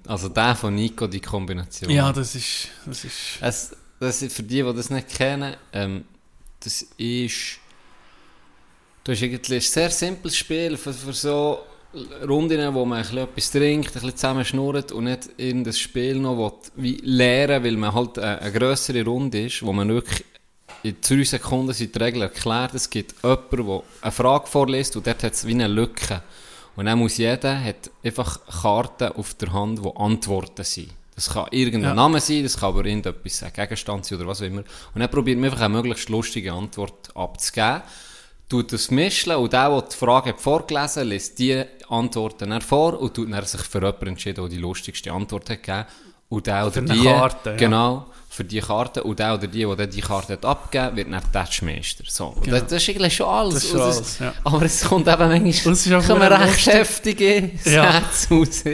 Also 0.06 0.28
der 0.28 0.54
von 0.56 0.74
Nico, 0.74 1.06
die 1.06 1.20
Kombination. 1.20 1.90
Ja, 1.90 2.12
das 2.12 2.34
ist... 2.34 2.68
Das 2.86 3.04
ist 3.04 3.38
Es, 3.40 3.76
das 4.00 4.22
ist 4.22 4.34
für 4.34 4.42
die, 4.42 4.62
die 4.62 4.74
das 4.74 4.90
nicht 4.90 5.08
kennen, 5.08 5.56
ähm, 5.72 6.04
das 6.60 6.82
ist... 6.96 7.58
Du 9.02 9.12
hast 9.12 9.22
eigentlich 9.22 9.58
ein 9.58 9.60
sehr 9.60 9.90
simples 9.90 10.36
Spiel 10.36 10.76
für, 10.78 10.94
für 10.94 11.12
so 11.12 11.58
Runden, 12.26 12.74
wo 12.74 12.84
man 12.84 12.98
ein 12.98 13.04
bisschen 13.04 13.18
etwas 13.18 13.50
trinkt, 13.50 13.88
ein 13.88 13.92
bisschen 13.92 14.16
zusammen 14.16 14.44
schnurrt 14.44 14.92
und 14.92 15.04
nicht 15.04 15.28
irgendein 15.36 15.74
Spiel 15.74 16.18
noch 16.18 16.38
will, 16.38 16.52
wie 16.76 16.96
lernen, 17.02 17.62
weil 17.62 17.76
man 17.76 17.94
halt 17.94 18.18
eine, 18.18 18.40
eine 18.40 18.52
grössere 18.52 19.04
Runde 19.04 19.44
ist, 19.44 19.62
wo 19.62 19.72
man 19.72 19.88
wirklich 19.90 20.24
in 20.84 20.96
drei 21.00 21.24
Sekunden 21.24 21.72
sind 21.72 21.94
die 21.94 21.98
Regeln 21.98 22.22
erklärt. 22.22 22.74
Es 22.74 22.88
gibt 22.88 23.14
jemanden, 23.22 23.66
der 23.66 23.82
eine 24.02 24.12
Frage 24.12 24.46
vorliest 24.46 24.96
und 24.96 25.06
dort 25.06 25.22
hat 25.22 25.32
es 25.32 25.46
wie 25.46 25.52
eine 25.52 25.66
Lücke. 25.66 26.22
Und 26.76 26.86
dann 26.86 26.98
muss 26.98 27.16
jeder 27.16 27.58
hat 27.62 27.90
einfach 28.04 28.40
Karten 28.62 29.12
auf 29.12 29.34
der 29.34 29.52
Hand, 29.52 29.82
die 29.82 29.96
Antworten 29.96 30.64
sind. 30.64 30.90
Das 31.14 31.30
kann 31.30 31.46
irgendein 31.52 31.90
Ja. 31.90 31.94
Name 31.94 32.20
sein, 32.20 32.42
das 32.42 32.58
kann 32.58 32.70
aber 32.70 32.84
irgendetwas 32.84 33.42
ein 33.44 33.52
Gegenstand 33.52 34.04
sein 34.04 34.18
oder 34.18 34.28
was 34.28 34.42
auch 34.42 34.46
immer. 34.46 34.62
Und 34.94 35.00
dann 35.00 35.10
probiert 35.10 35.38
man 35.38 35.50
einfach 35.50 35.64
eine 35.64 35.74
möglichst 35.74 36.08
lustige 36.08 36.52
Antwort 36.52 37.16
abzugeben. 37.16 37.82
Tut 38.48 38.72
das 38.72 38.90
mischen 38.90 39.34
und 39.36 39.52
der, 39.52 39.70
der 39.70 39.82
die 39.82 39.96
Frage 39.96 40.30
hat 40.30 40.40
vorgelesen 40.40 41.08
liest 41.08 41.38
die 41.38 41.64
Antworten 41.88 42.50
dann 42.50 42.60
vor 42.60 43.00
und 43.00 43.14
tut 43.14 43.32
dann 43.32 43.44
sich 43.44 43.62
für 43.62 43.78
jemanden 43.78 44.08
entschieden, 44.08 44.42
der 44.42 44.48
die 44.48 44.58
lustigste 44.58 45.12
Antwort 45.12 45.48
hat 45.48 45.62
gegeben. 45.62 45.86
Und 46.28 46.46
der 46.46 46.66
oder 46.66 46.80
die, 46.82 47.04
Karte, 47.04 47.50
ja. 47.50 47.56
genau, 47.56 48.06
für 48.34 48.44
die 48.44 48.60
Karte. 48.60 49.02
Und 49.04 49.18
der 49.18 49.34
oder 49.34 49.46
die, 49.46 49.64
die 49.64 49.76
dann 49.76 49.90
die 49.90 50.00
Karte 50.00 50.32
hat 50.34 50.44
abgegeben 50.44 50.96
wird 50.96 51.12
dann 51.12 51.22
Touchmeister. 51.32 52.04
So. 52.08 52.26
Und 52.26 52.42
Genau. 52.44 52.58
das, 52.58 52.66
das 52.68 52.82
ist 52.82 52.88
eigentlich 52.90 53.14
schon 53.16 53.26
alles. 53.28 53.54
Das 53.54 53.64
ist 53.64 53.70
schon 53.70 53.80
es 53.80 53.96
alles, 53.96 54.18
ja. 54.18 54.32
Aber 54.44 54.62
es 54.62 54.84
kommt 54.84 55.06
eben 55.08 55.18
manchmal 55.18 55.42
Und 55.66 55.72
es 55.72 55.86
ist 55.86 56.06
kommen 56.06 56.22
recht 56.22 56.66
heftige 56.66 57.50
Ja. 57.64 58.02
Sätze 58.12 58.34
raus. 58.34 58.64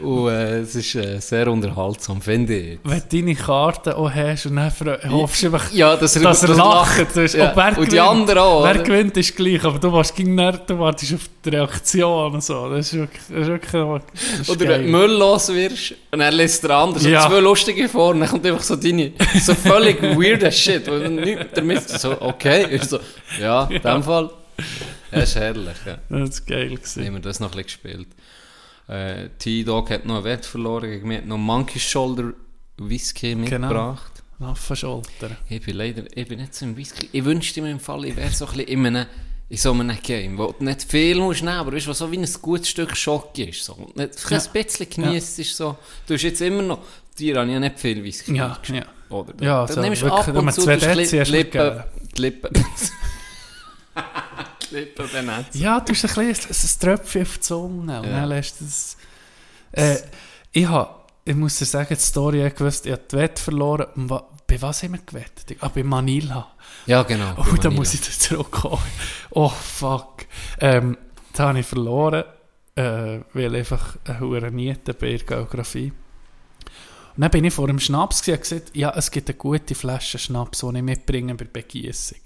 Und 0.00 0.28
äh, 0.30 0.58
es 0.60 0.74
ist 0.74 0.94
äh, 0.94 1.18
sehr 1.20 1.48
unterhaltsam, 1.48 2.20
finde 2.22 2.56
ich. 2.56 2.78
wenn 2.84 3.02
du 3.08 3.16
deine 3.16 3.34
Karte 3.34 3.96
auch 3.96 4.10
hast 4.10 4.46
und 4.46 4.56
dann 4.56 4.72
hoffst 5.10 5.42
du 5.42 5.46
einfach, 5.46 5.70
Ja, 5.72 5.96
dass 5.96 6.16
er, 6.16 6.22
dass 6.22 6.42
er 6.42 6.48
das 6.48 6.56
lacht. 6.56 7.00
Das 7.10 7.16
ist, 7.16 7.34
Ja. 7.34 7.50
Und 7.52 7.78
die 7.78 7.96
gewinnt. 7.96 8.00
anderen 8.00 8.38
auch, 8.38 8.64
Wer 8.64 8.70
oder? 8.76 8.82
gewinnt, 8.82 9.16
ist 9.16 9.36
gleich, 9.36 9.62
aber 9.64 9.78
du, 9.78 9.92
warst 9.92 10.14
gegen 10.16 10.36
dann, 10.36 10.58
du 10.66 10.78
wartest 10.78 11.14
auf 11.14 11.20
die 11.44 11.48
Reaktion 11.50 12.32
und 12.34 12.42
so. 12.44 12.68
Das 12.70 12.86
ist 12.86 12.98
wirklich, 12.98 13.22
das 13.28 13.40
ist 13.42 13.48
wirklich 13.48 13.72
das 13.72 14.40
ist 14.40 14.50
Oder 14.50 14.64
geil. 14.66 14.68
wenn 14.84 14.92
du 14.92 14.98
Müll 14.98 15.10
los 15.18 15.48
wirst 15.48 15.94
und 16.10 16.18
dann 16.20 16.34
liest 16.34 16.62
der 16.64 16.70
andere 16.70 17.00
so 17.00 17.08
zwei 17.08 17.40
lustige 17.40 17.88
vor 17.88 18.10
und 18.10 18.20
dann 18.20 18.28
kommt 18.28 18.46
einfach 18.46 18.62
so 18.62 18.76
deine, 18.78 19.12
so 19.40 19.54
völlig 19.54 20.00
weirder 20.02 20.50
Shit, 20.50 20.86
wo 20.86 20.92
du 20.98 21.10
nichts 21.10 21.46
damit 21.54 21.88
so, 21.88 22.20
okay, 22.22 22.74
ist 22.74 22.90
so, 22.90 22.98
ja, 23.40 23.64
in 23.64 23.82
dem 23.82 24.02
Fall, 24.02 24.30
ja, 25.12 25.18
ist 25.20 25.36
herrlich, 25.36 25.76
ja. 25.86 25.98
Das 26.08 26.30
ist 26.30 26.46
geil 26.46 26.68
Haben 26.70 26.74
gewesen. 26.76 27.12
wir 27.14 27.20
das 27.20 27.40
noch 27.40 27.52
ein 27.54 27.62
bisschen 27.62 27.82
gespielt. 27.82 28.08
Äh, 28.88 29.28
T-Dog 29.38 29.90
hat 29.90 30.04
noch 30.06 30.16
einen 30.16 30.24
Wert 30.24 30.46
verloren 30.46 30.90
gegen 30.90 31.08
mich, 31.08 31.18
hat 31.18 31.26
noch 31.26 31.36
Monkey 31.38 31.78
Shoulder 31.78 32.32
Whisky 32.78 33.34
Genau. 33.34 33.42
mitgebracht. 33.68 34.12
Waffenschulter. 34.38 35.30
Ich 35.48 35.62
bin 35.62 35.76
leider, 35.76 36.04
ich 36.16 36.28
bin 36.28 36.38
nicht 36.40 36.54
so 36.54 36.64
im 36.64 36.76
Whisky. 36.76 37.08
Ich 37.12 37.24
wünschte 37.24 37.60
mir 37.60 37.70
im 37.72 37.80
Fall, 37.80 38.04
ich 38.04 38.16
wäre 38.16 38.30
so 38.30 38.46
ein 38.46 38.52
bisschen 38.56 38.68
in, 38.68 38.86
einem, 38.86 39.06
in 39.50 39.56
so 39.56 39.72
einem 39.72 39.96
Game, 40.02 40.36
wo 40.36 40.52
du 40.52 40.62
nicht 40.64 40.82
viel 40.82 41.16
musst 41.18 41.42
nehmen, 41.42 41.56
aber 41.56 41.72
weißt, 41.72 41.86
du, 41.86 41.90
was 41.90 41.98
so 41.98 42.10
wie 42.12 42.18
ein 42.18 42.28
gutes 42.42 42.68
Stück 42.68 42.94
Schock 42.96 43.36
ist. 43.38 43.64
So. 43.64 43.72
Und 43.74 43.96
Nicht, 43.96 44.30
Ja. 44.30 44.38
ein 44.38 44.44
bisschen 44.52 44.90
genießt 44.90 45.38
ist 45.38 45.56
so. 45.56 45.76
Du 46.06 46.14
hast 46.14 46.22
jetzt 46.22 46.40
immer 46.42 46.62
noch, 46.62 46.80
dir 47.18 47.36
habe 47.38 47.46
ich 47.46 47.54
ja 47.54 47.60
nicht 47.60 47.78
viel 47.80 48.04
Whisky. 48.04 48.36
Ja, 48.36 48.58
ja. 48.68 48.84
Oder? 49.08 49.32
Ja, 49.42 49.64
dann 49.64 49.74
so 49.74 49.80
nimmst 49.80 50.02
du 50.02 50.12
ab 50.12 50.28
und 50.28 50.52
zu 50.52 50.62
zwei 50.62 50.76
Dezi 50.76 51.16
hast 51.16 51.30
Lippen, 51.30 51.82
die 52.16 52.20
Lippen, 52.22 52.52
die 52.52 52.64
Lippen 54.74 55.08
benetzen. 55.10 55.58
Ja, 55.60 55.80
du 55.80 55.92
hast 55.94 56.18
ein, 56.18 56.26
bisschen, 56.28 56.50
ein 56.50 56.80
Tröpfchen 56.80 57.22
auf 57.22 57.34
die 57.34 57.40
Zunge 57.40 58.00
und 58.00 58.06
Ja. 58.06 58.20
dann 58.20 58.28
lässt 58.28 58.60
du 58.60 58.64
das... 58.66 58.96
Äh, 59.72 59.96
ich 60.52 60.66
habe, 60.66 60.94
ich 61.24 61.34
muss 61.34 61.56
dir 61.58 61.64
sagen, 61.64 61.94
die 61.94 62.00
Story, 62.02 62.46
ich 62.46 62.54
gewusst, 62.54 62.84
ich 62.86 62.92
habe 62.92 63.02
die 63.10 63.16
Wette 63.16 63.42
verloren. 63.42 63.86
Und 63.96 64.10
Bei 64.48 64.60
was 64.62 64.82
haben 64.82 64.94
wir 64.94 65.00
gewettet? 65.04 65.58
Ah, 65.60 65.68
bei 65.68 65.82
Manila. 65.82 66.50
Ja, 66.86 67.02
genau. 67.02 67.34
Oh, 67.36 67.56
da 67.60 67.70
muss 67.70 67.92
ich 67.92 68.00
da 68.00 68.10
zurückkommen. 68.10 68.82
Oh, 69.30 69.50
fuck. 69.50 70.24
Ähm, 70.58 70.96
da 71.34 71.48
habe 71.48 71.60
ich 71.60 71.66
verloren, 71.66 72.24
äh, 72.74 73.20
weil 73.34 73.54
einfach 73.54 73.98
eine 74.04 74.20
hohe 74.20 74.50
Niete 74.50 74.94
bei 74.94 75.10
der 75.10 75.18
Geografie. 75.18 75.92
Und 77.14 77.22
dann 77.22 77.30
bin 77.30 77.44
ich 77.44 77.52
vor 77.52 77.66
dem 77.66 77.78
Schnaps 77.78 78.26
und 78.26 78.40
gesagt, 78.40 78.74
ja, 78.74 78.90
es 78.96 79.10
gibt 79.10 79.28
eine 79.28 79.36
gute 79.36 79.74
Flasche 79.74 80.18
Schnaps, 80.18 80.60
die 80.60 80.76
ich 80.76 80.82
mitbringe 80.82 81.34
bei 81.34 81.44
der 81.44 81.52
Begießung. 81.52 82.18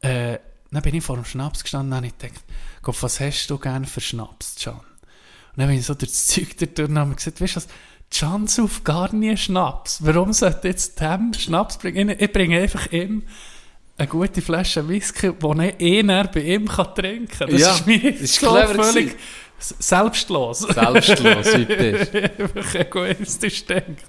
Äh, 0.00 0.38
dann 0.70 0.82
bin 0.82 0.94
ich 0.94 1.04
vor 1.04 1.16
dem 1.16 1.26
Schnaps 1.26 1.62
gestanden 1.62 1.92
und 1.92 1.96
habe 1.96 2.06
ich 2.06 2.16
gedacht, 2.16 2.44
Gott, 2.80 3.02
was 3.02 3.20
hast 3.20 3.48
du 3.48 3.58
gerne 3.58 3.86
für 3.86 4.00
Schnaps, 4.00 4.54
Can? 4.58 4.74
Und 4.74 4.84
dann 5.56 5.68
bin 5.68 5.78
ich 5.78 5.84
so 5.84 5.94
durch 5.94 6.12
das 6.12 6.28
Zeug 6.28 6.56
da 6.56 6.66
durch 6.66 6.88
und 6.88 6.98
habe 6.98 7.14
gesagt, 7.14 7.40
weißt 7.40 7.56
du 7.56 7.56
was, 7.56 7.68
Can 8.12 8.46
sauft 8.46 8.84
gar 8.84 9.14
nie 9.14 9.36
Schnaps. 9.36 10.04
Warum 10.04 10.32
sollte 10.32 10.68
jetzt 10.68 11.00
dem 11.00 11.32
Schnaps 11.32 11.78
bringen? 11.78 12.14
Ich, 12.18 12.32
bringe 12.32 12.60
einfach 12.60 12.90
ihm 12.92 13.22
eine 13.96 14.08
gute 14.08 14.42
Flasche 14.42 14.86
Whisky, 14.88 15.32
die 15.32 15.66
ich 15.68 15.80
eh 15.80 16.02
bei 16.02 16.40
ihm 16.40 16.66
kann 16.66 16.94
trinken 16.94 17.28
kann. 17.28 17.50
Das 17.50 17.60
Ja, 17.60 17.70
ist 17.74 17.86
mir 17.86 18.02
ist 18.20 18.34
so 18.40 18.48
clever 18.48 18.82
völlig 18.82 19.16
selbstlos. 19.58 20.60
Selbstlos, 20.60 21.46
bist. 21.68 22.14
Einfach 22.14 22.74
egoistisch 22.74 23.66
denkt. 23.66 24.04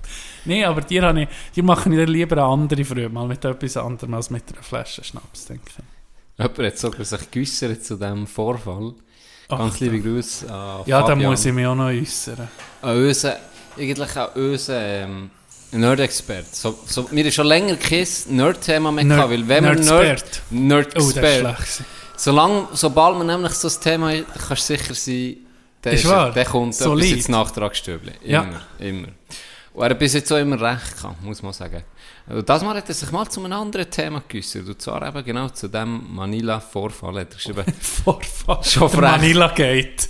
Nein, 0.46 0.64
aber 0.64 0.82
die, 0.82 1.02
habe 1.02 1.22
ich, 1.24 1.28
die 1.56 1.62
machen 1.62 1.92
ich 1.92 2.00
dann 2.00 2.08
lieber 2.08 2.38
an 2.38 2.62
andere 2.62 2.84
früh, 2.86 3.08
mal 3.10 3.28
mit 3.28 3.44
etwas 3.46 3.78
anderem 3.78 4.14
als 4.16 4.30
mit 4.30 4.44
einer 4.52 4.64
Flasche 4.64 5.04
Schnaps, 5.04 5.46
denke 5.46 5.64
ich. 5.68 6.40
Jemand 6.40 6.58
hat 6.60 6.78
sogar 6.78 7.06
sich 7.06 7.30
geäussert 7.32 7.84
zu 7.84 7.98
diesem 7.98 8.26
Vorfall. 8.26 8.94
Ganz 9.50 9.76
Ach, 9.76 9.80
liebe 9.82 10.00
Grüße 10.00 10.52
an 10.52 10.84
Ja, 10.86 11.02
da 11.02 11.08
Fabian. 11.10 11.30
muss 11.32 11.46
ich 11.46 11.54
mich 11.54 11.66
auch 11.68 11.76
noch 11.76 11.86
äußern. 11.88 12.48
An 12.82 12.96
unseren, 13.06 13.36
eigentlich 13.78 14.16
an 14.18 14.28
unseren 14.36 14.82
ähm, 14.84 15.30
Nerd-Expert. 15.72 16.54
So, 16.54 16.78
so, 16.86 17.10
wir 17.12 17.24
haben 17.24 17.32
schon 17.32 17.48
länger 17.48 17.76
kein 17.78 18.08
Nerd-Thema 18.30 18.92
mehr 18.92 19.06
gehabt, 19.06 19.30
weil 19.32 19.48
wenn 19.48 19.64
wir 19.64 19.76
Nerd... 19.76 20.42
Nerdspert. 20.50 20.96
Oh, 20.96 21.00
das 21.00 21.08
ist 21.08 21.16
Nerd-Expert. 21.16 21.40
schlecht. 21.40 21.58
gewesen. 21.60 21.86
Solange, 22.18 22.68
sobald 22.74 23.18
man 23.18 23.28
nämlich 23.28 23.54
so 23.54 23.68
ein 23.68 23.82
Thema 23.82 24.12
hat, 24.12 24.26
kannst 24.48 24.70
du 24.70 24.78
sicher 24.78 24.94
sein, 24.94 25.38
der, 25.84 25.94
Ist 25.94 26.04
ist 26.04 26.10
wahr. 26.12 26.32
der 26.32 26.46
kommt 26.46 26.76
Solid. 26.76 27.12
ins 27.18 27.28
Nachtragsstübli. 27.30 28.12
Immer, 28.24 28.32
Ja. 28.32 28.62
immer. 28.80 29.08
Und 29.74 29.84
er 29.84 29.90
hat 29.92 30.00
bis 30.00 30.14
jetzt 30.14 30.32
auch 30.32 30.38
immer 30.38 30.60
recht 30.62 30.98
gehabt, 30.98 31.24
muss 31.24 31.42
man 31.42 31.54
sagen. 31.54 31.82
Also 32.28 32.42
das 32.44 32.62
Mal 32.62 32.76
hat 32.76 32.88
er 32.90 32.94
sich 32.94 33.10
mal 33.12 33.28
zu 33.28 33.44
einem 33.44 33.54
anderen 33.54 33.90
Thema 33.90 34.22
geäussert. 34.28 34.68
Und 34.68 34.80
zwar 34.82 35.08
eben 35.08 35.24
genau 35.26 35.50
zu 35.50 35.68
dem 35.70 36.14
Manila-Vorfall 36.14 37.22
hat 37.22 37.30
er 37.32 37.36
geschrieben. 37.36 37.64
Vorfall. 37.82 38.64
Schon 38.64 38.82
Der 38.82 38.90
frech. 39.00 39.12
Manila 39.12 39.48
Gate. 39.48 40.10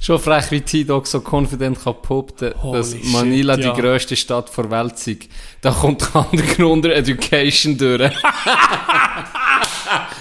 Schon 0.00 0.18
frech, 0.18 0.50
wie 0.50 0.60
T-Dog 0.60 1.06
so 1.06 1.20
confident 1.20 1.82
kann 1.82 1.96
behaupten, 2.02 2.54
Holy 2.62 2.78
dass 2.78 2.92
shit, 2.92 3.04
Manila 3.06 3.58
ja. 3.58 3.72
die 3.72 3.80
grösste 3.80 4.16
Stadt 4.16 4.50
der 4.56 4.70
Welt 4.70 4.98
sei. 4.98 5.18
Da 5.60 5.70
kommt 5.70 6.02
der 6.14 6.26
Underground 6.32 6.86
Education 6.86 7.76
durch. 7.76 8.12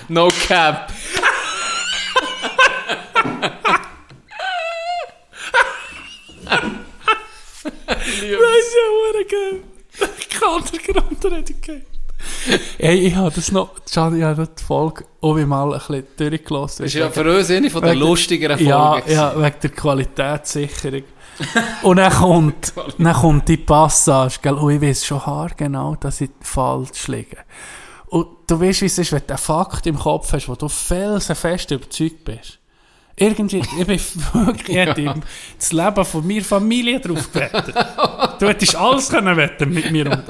no 0.08 0.28
cap. 0.48 0.92
Das 7.88 8.06
ist 8.08 8.24
ja. 8.24 8.38
Kantergrund 10.40 11.26
Education. 11.26 11.97
Hey, 12.78 13.00
ich 13.08 13.16
habe 13.16 13.32
das 13.34 13.52
noch, 13.52 13.72
Can, 13.92 14.18
ich 14.18 14.24
habe 14.24 14.48
die 14.48 14.64
Folge 14.64 15.06
auch 15.22 15.36
mal 15.36 15.74
ein 15.74 15.80
bisschen 15.80 16.04
durchgelassen. 16.18 16.86
Das 16.86 16.94
ist 16.94 17.00
ja 17.00 17.10
für 17.10 17.38
uns 17.38 17.50
eine 17.50 17.70
von 17.70 17.82
der 17.82 17.96
lustigeren 17.96 18.58
Folgen. 18.58 18.70
Ja, 18.70 19.02
ja, 19.08 19.34
wegen 19.44 19.56
der 19.64 19.70
Qualitätssicherung. 19.72 21.04
Und 21.84 21.98
dann 21.98 22.12
kommt, 22.14 22.74
dann 22.98 23.14
kommt 23.14 23.48
die 23.50 23.58
Passage, 23.58 24.40
gell? 24.42 24.54
Und 24.54 24.72
ich 24.72 24.82
weiß 24.82 25.06
schon 25.06 25.26
haargenau, 25.26 25.96
dass 25.96 26.22
ich 26.22 26.30
falsch 26.42 27.08
liege. 27.08 27.38
Und 28.08 28.28
du 28.48 28.60
weißt, 28.60 28.82
wie 28.82 28.86
es 28.86 28.98
ist, 28.98 29.12
wenn 29.12 29.22
du 29.28 29.34
einen 29.34 29.38
Fakt 29.38 29.86
im 29.86 30.00
Kopf 30.00 30.32
hast, 30.34 30.48
wo 30.48 30.56
du 30.56 30.70
felsenfest 30.70 31.72
überzeugt 31.72 32.24
bist. 32.24 32.60
Irgendwie, 33.20 33.62
ich 33.80 33.86
bin 33.88 34.00
wirklich, 34.46 34.78
im- 34.98 35.24
das 35.58 35.72
Leben 35.74 36.06
von 36.06 36.26
meiner 36.28 36.44
Familie 36.44 37.00
drauf 37.00 37.32
gewettet. 37.32 37.74
Du 38.40 38.48
hättest 38.48 38.76
alles 38.76 39.10
können 39.10 39.36
wetten 39.36 39.74
mit 39.74 39.92
mir 39.92 40.06
und. 40.12 40.24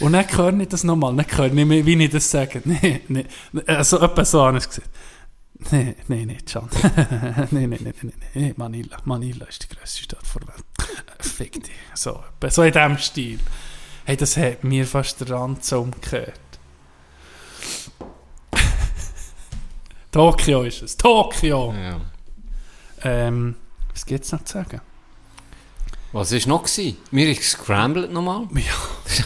Und 0.00 0.12
dann 0.14 0.26
höre 0.36 0.58
ich 0.60 0.68
das 0.68 0.82
nochmal, 0.84 1.14
dann 1.14 1.26
höre 1.28 1.46
ich, 1.46 1.52
mir, 1.52 1.86
wie 1.86 2.04
ich 2.04 2.10
das 2.10 2.30
sage. 2.30 2.62
Nee, 2.64 3.00
nee, 3.08 3.26
also 3.66 4.00
etwa 4.00 4.24
so 4.24 4.48
es 4.48 4.68
gesagt. 4.68 4.88
Nee, 5.70 5.94
nee, 6.08 6.24
nee, 6.26 6.38
Can. 6.38 6.68
nee, 7.50 7.66
nee, 7.66 7.78
nee, 7.80 7.92
nee, 8.02 8.12
nee, 8.34 8.54
Manila. 8.56 8.96
Manila 9.04 9.44
ist 9.44 9.62
die 9.62 9.74
grösste 9.74 10.02
Stadt 10.02 10.24
der 10.34 10.48
Welt. 10.48 10.64
Fick 11.20 11.52
dich. 11.62 11.72
So, 11.94 12.22
so 12.48 12.62
in 12.62 12.72
diesem 12.72 12.98
Stil. 12.98 13.38
Hey, 14.04 14.16
das 14.16 14.36
hat 14.36 14.64
mir 14.64 14.86
fast 14.86 15.20
den 15.20 15.28
Rand 15.28 15.70
umgekehrt. 15.72 16.40
Tokio 20.10 20.62
ist 20.62 20.82
es. 20.82 20.96
Tokio! 20.96 21.72
Ja. 21.72 22.00
Ähm, 23.02 23.54
was 23.92 24.04
gibt 24.06 24.24
es 24.24 24.32
noch 24.32 24.44
zu 24.44 24.54
sagen? 24.54 24.80
Was 26.12 26.32
war 26.32 26.48
noch? 26.48 26.64
Gewesen? 26.64 26.96
Wir 27.12 27.26
haben 27.28 27.36
gescrambled 27.36 28.12
nochmal. 28.12 28.48
Ja. 28.54 29.24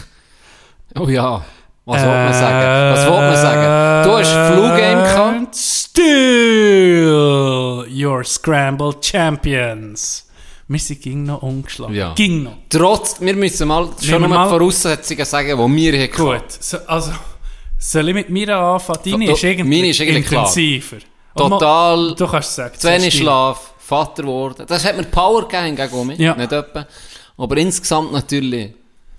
Oh 0.97 1.07
ja. 1.09 1.43
Was 1.85 2.01
wollte 2.01 2.17
man 2.17 2.33
sagen? 2.33 2.95
Was 2.95 3.05
wollte 3.07 3.27
man 3.27 3.35
sagen? 3.35 4.07
Du 4.07 4.17
hast 4.17 4.31
Flu 4.31 4.75
Game 4.75 4.99
gehabt. 5.03 5.55
Still 6.55 7.85
your 8.05 8.23
Scrambled 8.23 9.03
Champions. 9.05 10.27
Wir 10.67 10.79
sind 10.79 11.01
ging 11.01 11.23
noch 11.25 11.43
ungeschlagen. 11.43 11.93
Ja. 11.95 12.13
Ging 12.15 12.43
noch. 12.43 12.57
Trotz, 12.69 13.19
wir 13.21 13.35
müssen 13.35 13.67
mal 13.67 13.87
schon 14.01 14.21
mal- 14.21 14.27
mal 14.29 14.45
die 14.45 14.49
Voraussetzungen 14.57 15.25
sagen, 15.25 15.49
die 15.49 15.75
wir 15.75 15.93
hier 15.93 16.07
Gut, 16.07 16.43
so, 16.59 16.77
also 16.87 17.11
soll 17.77 18.09
ich 18.09 18.15
mit 18.15 18.29
mir 18.31 18.55
anfangen? 18.57 18.99
Deine 19.05 19.31
ist 19.31 19.43
irgendwie, 19.43 19.77
meine 19.77 19.89
ist 19.89 20.01
eigentlich 20.01 20.25
klar. 20.25 20.47
intensiver. 20.47 20.97
Und 21.35 21.49
Total 21.51 21.97
mal- 21.97 22.15
Du 22.15 22.27
kannst 22.27 22.55
sagen. 22.55 22.73
zu 22.79 22.87
wenig. 22.87 23.13
Schlaf, 23.15 23.73
Vater 23.77 24.23
geworden. 24.23 24.65
Das 24.67 24.83
hat 24.85 24.97
mir 24.97 25.03
Power 25.03 25.47
gegeben 25.47 25.75
gegen 25.75 26.07
mich, 26.07 26.17
Ja. 26.17 26.33
nicht 26.35 26.51
etwa. 26.51 26.87
Aber 27.37 27.57
insgesamt 27.57 28.11
natürlich 28.11 28.73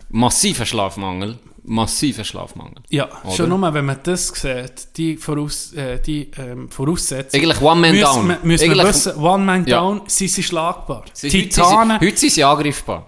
massiver 0.09 0.67
Schlafmangel. 0.67 1.39
Massiver 1.69 2.23
Schlafmangel. 2.25 2.77
Ja, 2.91 3.09
Oder? 3.25 3.35
schon 3.35 3.49
nur, 3.49 3.75
wenn 3.75 3.85
man 3.85 3.99
das 4.03 4.29
sieht, 4.29 4.97
die, 4.97 5.17
Voraus, 5.17 5.73
äh, 5.73 5.99
die 6.01 6.31
ähm, 6.39 6.69
Voraussetzungen. 6.71 7.45
Eigentlich 7.45 7.61
One 7.61 7.81
Man 7.81 7.91
müssen 7.93 8.03
Down. 8.05 8.29
wir- 8.29 8.39
Müssen 8.43 8.65
wir 8.65 8.71
Eigentlich- 8.73 8.87
wissen, 8.89 9.17
One 9.17 9.45
Man 9.45 9.67
Ja. 9.67 9.79
Down, 9.81 10.03
sie 10.07 10.29
sind 10.29 10.45
schlagbar. 10.45 11.05
Sie- 11.13 11.27
Heute 11.29 11.39
sind 11.39 11.53
Titanen, 11.53 12.01
heute 12.01 12.17
sind 12.17 12.33
sie 12.33 12.45
angreifbar. 12.45 13.07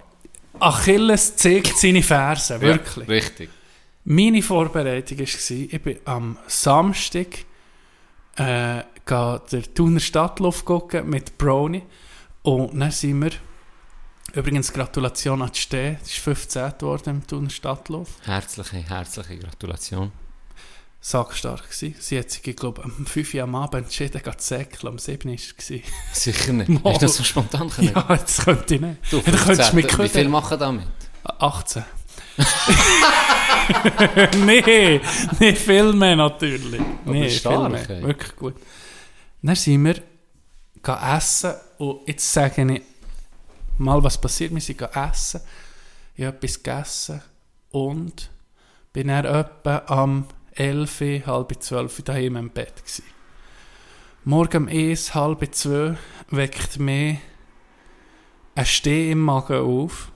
Achilles 0.60 1.36
zeigt 1.36 1.76
seine 1.78 2.02
Fersen, 2.02 2.60
wirklich. 2.60 3.06
Ja, 3.08 3.14
richtig. 3.14 3.50
Meine 4.04 4.42
Vorbereitung 4.42 5.18
war, 5.18 5.24
ich 5.50 5.82
bin 5.82 5.98
am 6.04 6.36
Samstag 6.48 7.26
äh, 8.36 8.82
der 9.08 9.74
Thuner 9.74 10.00
Stadtluft 10.00 10.64
gucken 10.64 11.08
mit 11.08 11.38
Brownie 11.38 11.82
und 12.42 12.78
dann 12.78 12.90
sind 12.90 13.20
wir, 13.22 13.30
übrigens 14.38 14.72
Gratulation 14.72 15.42
an 15.42 15.50
die 15.52 15.60
das 16.00 16.08
ist 16.08 16.18
15 16.18 16.72
geworden 16.78 17.10
im 17.10 17.26
Thuner 17.26 17.50
Stadtluft, 17.50 18.12
Herzliche, 18.26 18.76
herzliche 18.76 19.38
Gratulation. 19.38 20.12
sackstark 21.00 21.64
gewesen. 21.70 21.94
Sie 21.98 22.18
hat 22.18 22.30
sich, 22.30 22.46
ich 22.46 22.56
glaube, 22.56 22.84
am 22.84 23.06
5 23.06 23.34
Uhr 23.34 23.42
am 23.42 23.54
Abend 23.54 23.84
entschieden, 23.84 24.20
geht 24.22 24.40
säckeln, 24.40 24.92
am 24.92 24.98
7 24.98 25.28
Uhr 25.28 25.34
war 25.36 25.40
es. 25.58 25.72
Sicher 26.12 26.52
nicht. 26.52 26.68
Mal. 26.68 26.80
Hast 26.84 27.02
du 27.02 27.06
das 27.06 27.16
so 27.16 27.24
spontan 27.24 27.70
können? 27.70 27.92
Ja, 27.94 28.02
das 28.02 28.44
könnte 28.44 28.74
ich 28.74 28.80
nicht. 28.80 28.96
Du, 29.10 29.16
Ja, 29.18 29.22
dann 29.24 29.36
könntest 29.36 29.72
du 29.72 29.76
mich 29.76 29.86
15. 29.86 30.04
Wie 30.04 30.08
viel 30.08 30.28
machen 30.28 30.58
damit? 30.58 30.86
18. 31.24 31.84
nee, 34.44 35.00
nicht 35.40 35.58
viel 35.58 35.92
mehr 35.92 36.16
natürlich. 36.16 36.80
nee, 37.04 37.28
stark, 37.30 37.78
viel 37.86 37.96
mehr. 37.96 38.06
Wirklich 38.06 38.36
gut. 38.36 38.54
Dann 39.42 39.54
sind 39.56 39.84
wir 39.84 39.96
essen 41.16 41.54
und 41.78 42.06
jetzt 42.06 42.32
sage 42.32 42.62
ich 42.62 42.82
mal, 43.78 44.02
was 44.02 44.20
passiert. 44.20 44.52
Wir 44.54 44.60
sind 44.60 44.80
essen. 44.80 45.40
Ich 46.14 46.24
habe 46.24 46.36
etwas 46.36 46.62
gegessen 46.62 47.22
und 47.70 48.30
bin 48.92 49.08
dann 49.08 49.24
etwa 49.24 49.82
am 49.86 50.26
11, 50.52 51.26
halb 51.26 51.62
12 51.62 52.02
daheim 52.02 52.36
im 52.36 52.50
Bett 52.50 52.76
gewesen. 52.76 53.04
Morgen 54.24 54.64
um 54.64 54.68
1, 54.68 55.14
halb 55.14 55.54
2 55.54 55.96
weckt 56.30 56.78
mich 56.78 57.18
ein 58.54 58.66
Steh 58.66 59.12
im 59.12 59.20
Magen 59.20 59.60
auf 59.60 60.10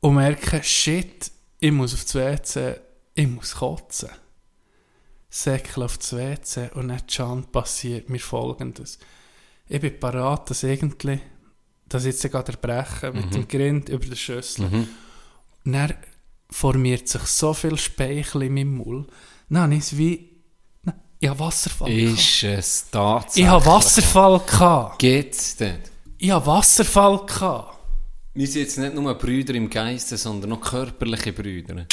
und 0.00 0.16
merke, 0.16 0.62
shit, 0.62 1.30
ich 1.60 1.70
muss 1.70 1.94
auf 1.94 2.02
das 2.02 2.14
WC, 2.16 2.80
ich 3.14 3.28
muss 3.28 3.54
kotzen. 3.54 4.10
Säckle 5.30 5.84
auf 5.84 5.98
das 5.98 6.14
WC 6.14 6.70
und 6.74 6.88
dann 6.88 7.44
passiert 7.52 8.10
mir 8.10 8.18
folgendes. 8.18 8.98
Ich 9.68 9.80
bin 9.80 9.98
parat, 9.98 10.50
dass 10.50 10.64
irgendwie, 10.64 11.20
dass 11.92 12.04
ich 12.04 12.14
jetzt 12.14 12.30
gerade 12.30 12.52
erbrechen 12.52 13.14
mit 13.14 13.34
dem 13.34 13.48
Grind 13.48 13.88
über 13.88 14.04
den 14.04 14.16
Schüssel. 14.16 14.68
Mhm. 14.68 14.88
Und 15.64 15.72
dann 15.72 15.94
formiert 16.50 17.08
sich 17.08 17.22
so 17.22 17.54
viel 17.54 17.78
Speichel 17.78 18.42
in 18.42 18.54
meinem 18.54 18.76
Maul. 18.76 19.06
Dann 19.48 19.72
ich 19.72 19.80
es 19.80 19.96
wie, 19.96 20.30
ich 21.18 21.28
habe 21.28 21.38
Wasserfall 21.38 21.88
gehabt. 21.88 22.18
Ist 22.18 22.42
es 22.42 22.90
tatsächlich? 22.90 23.44
Ich 23.44 23.50
habe 23.50 23.66
Wasserfall 23.66 24.40
gehabt. 24.40 24.98
Geht's 24.98 25.56
dort? 25.56 25.90
Ich 26.18 26.30
habe 26.30 26.46
Wasserfall 26.46 27.26
gehabt. 27.26 27.78
Wir 28.34 28.46
sind 28.46 28.62
jetzt 28.62 28.78
nicht 28.78 28.94
nur 28.94 29.14
Brüder 29.14 29.54
im 29.54 29.68
Geiste, 29.68 30.16
sondern 30.16 30.52
auch 30.52 30.60
körperliche 30.60 31.32
Brüder. 31.32 31.86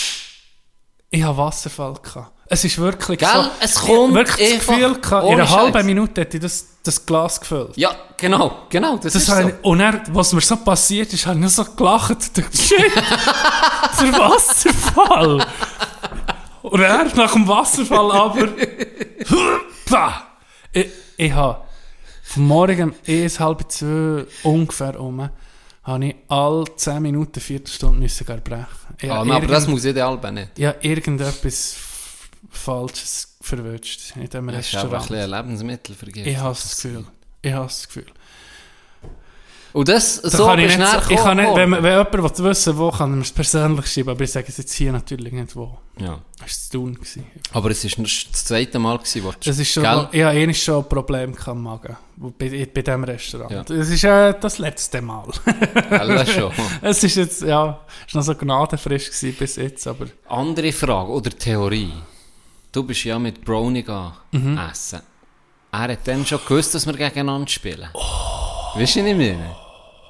Ich 1.10 1.22
habe 1.22 1.38
Wasserfall 1.38 1.96
gehabt. 2.02 2.32
Es 2.48 2.64
ist 2.64 2.78
wirklich 2.78 3.20
Gell? 3.20 3.30
so. 3.32 3.52
Es 3.60 3.76
ich 3.76 3.82
kommt 3.82 4.14
wirklich 4.14 4.58
das 4.58 4.68
Gefühl 4.68 5.00
gehabt, 5.00 5.28
in 5.28 5.34
einer 5.34 5.50
halben. 5.50 5.86
Minute 5.86 6.22
hätte 6.22 6.38
ich 6.38 6.42
das, 6.42 6.69
das 6.84 7.06
Glas 7.06 7.40
gefüllt. 7.42 7.76
Ja, 7.78 7.92
genau, 8.18 8.64
genau, 8.70 8.96
das, 8.98 9.14
Das 9.14 9.16
ist 9.24 9.28
so. 9.28 9.48
ich, 9.48 9.54
und 9.64 9.80
dann, 9.80 10.02
was 10.12 10.34
mir 10.34 10.42
so 10.42 10.56
passiert 10.58 11.12
ist, 11.14 11.26
habe 11.26 11.36
ich 11.36 11.42
nur 11.42 11.50
so 11.50 11.66
gelacht. 11.66 12.12
Dachte, 12.38 12.58
Shit, 12.58 12.96
der 12.96 14.14
Wasserfall. 14.14 15.46
Und 16.62 16.82
er 16.82 17.04
nach 17.16 17.34
dem 17.34 17.48
Wasserfall 17.48 18.12
aber. 18.12 18.48
Ich, 20.72 20.88
ich 21.18 21.32
habe 21.34 21.62
vom 22.24 22.48
Morgen 22.48 22.90
um 22.92 22.96
1, 23.08 23.40
halb 23.40 23.72
2 23.72 24.26
ungefähr 24.44 25.00
um, 25.00 25.30
habe 25.84 26.06
ich 26.06 26.16
alle 26.28 26.66
10 26.76 27.02
Minuten, 27.02 27.40
Viertelstunde 27.40 28.00
müssen 28.00 28.28
erbrechen. 28.28 28.66
Ich 29.02 29.10
Ah, 29.12 29.22
aber 29.22 29.48
das 29.48 29.68
muss 29.68 29.86
ich 29.86 29.94
der 29.94 30.06
Alben 30.08 30.36
nicht. 30.36 30.58
ja, 30.60 30.76
irgendetwas 30.82 31.76
Falsches 32.52 33.29
verwünscht 33.42 34.16
in 34.16 34.24
diesem 34.24 34.48
Das 34.48 34.68
ist 34.68 34.76
einfach 34.76 34.88
ein 34.88 34.94
Restaurant. 34.94 35.08
bisschen 35.08 35.24
ein 35.24 35.30
Lebensmittelvergiftung. 35.30 36.34
Ich 36.34 36.38
habe 36.38 36.50
das 36.50 36.76
Gefühl. 36.76 37.06
Ich 37.42 37.54
habe 37.54 37.66
das 37.66 37.88
Gefühl. 37.88 38.06
Und 39.72 39.88
das, 39.88 40.22
Da 40.22 40.30
so 40.30 40.46
kann 40.48 40.60
ich 40.60 40.76
nicht, 40.76 40.94
du 40.94 41.14
ich 41.14 41.20
kann 41.20 41.38
nicht, 41.38 41.56
wenn, 41.56 41.72
wenn 41.72 41.84
jemand 41.84 42.12
will 42.12 42.46
wissen 42.46 42.74
will, 42.74 42.80
wo, 42.80 42.92
kann 42.92 43.12
er 43.12 43.16
mir 43.18 43.22
es 43.22 43.32
persönlich 43.32 43.86
schreiben, 43.86 44.10
aber 44.10 44.24
ich 44.24 44.32
sage 44.32 44.48
es 44.50 44.58
jetzt 44.58 44.74
hier 44.74 44.92
natürlich 44.92 45.32
nicht 45.32 45.56
wo. 45.56 45.78
Ja. 46.00 46.20
Das 46.40 46.42
war 46.42 46.48
zu 46.48 46.72
tun. 46.72 47.00
Aber 47.54 47.70
es 47.70 47.84
war 47.84 48.04
das 48.04 48.46
zweite 48.46 48.80
Mal, 48.80 48.98
gewesen, 48.98 49.24
wo 49.24 49.32
du... 49.32 49.38
Das 49.46 49.60
ist 49.60 49.72
schon, 49.72 49.84
Gell? 49.84 50.08
ich 50.12 50.24
habe 50.24 50.40
eh 50.40 50.54
schon 50.56 50.84
ein 50.84 50.90
Problem 50.90 51.36
am 51.46 51.64
Magen, 51.64 51.96
bei, 52.18 52.68
bei 52.74 52.82
diesem 52.82 53.04
Restaurant. 53.04 53.52
Ja. 53.52 53.64
Das 53.64 53.90
ist 53.90 54.04
äh, 54.04 54.34
das 54.40 54.58
letzte 54.58 55.02
Mal. 55.04 55.28
Gell, 55.90 56.26
schon. 56.26 56.52
es 56.82 57.04
ist 57.04 57.16
jetzt, 57.16 57.42
ja, 57.44 57.80
ist 58.08 58.16
noch 58.16 58.24
so 58.24 58.34
gnadenfrisch 58.34 59.06
gewesen 59.12 59.36
bis 59.38 59.56
jetzt, 59.58 59.86
aber 59.86 60.08
Andere 60.28 60.72
Frage 60.72 61.12
oder 61.12 61.30
Theorie. 61.30 61.94
Du 62.72 62.84
bist 62.84 63.04
ja 63.04 63.18
mit 63.18 63.44
Brownie 63.44 63.82
gegangen 63.82 64.14
Mhm. 64.32 64.58
essen. 64.72 65.02
Er 65.72 65.80
hat 65.80 66.08
dann 66.08 66.26
schon 66.26 66.40
gewusst, 66.48 66.74
dass 66.76 66.86
wir 66.86 66.94
gegeneinander 66.94 67.48
spielen. 67.48 67.90
Weißt 68.76 68.96
du 68.98 69.04
nicht 69.04 69.18
mehr? 69.18 69.56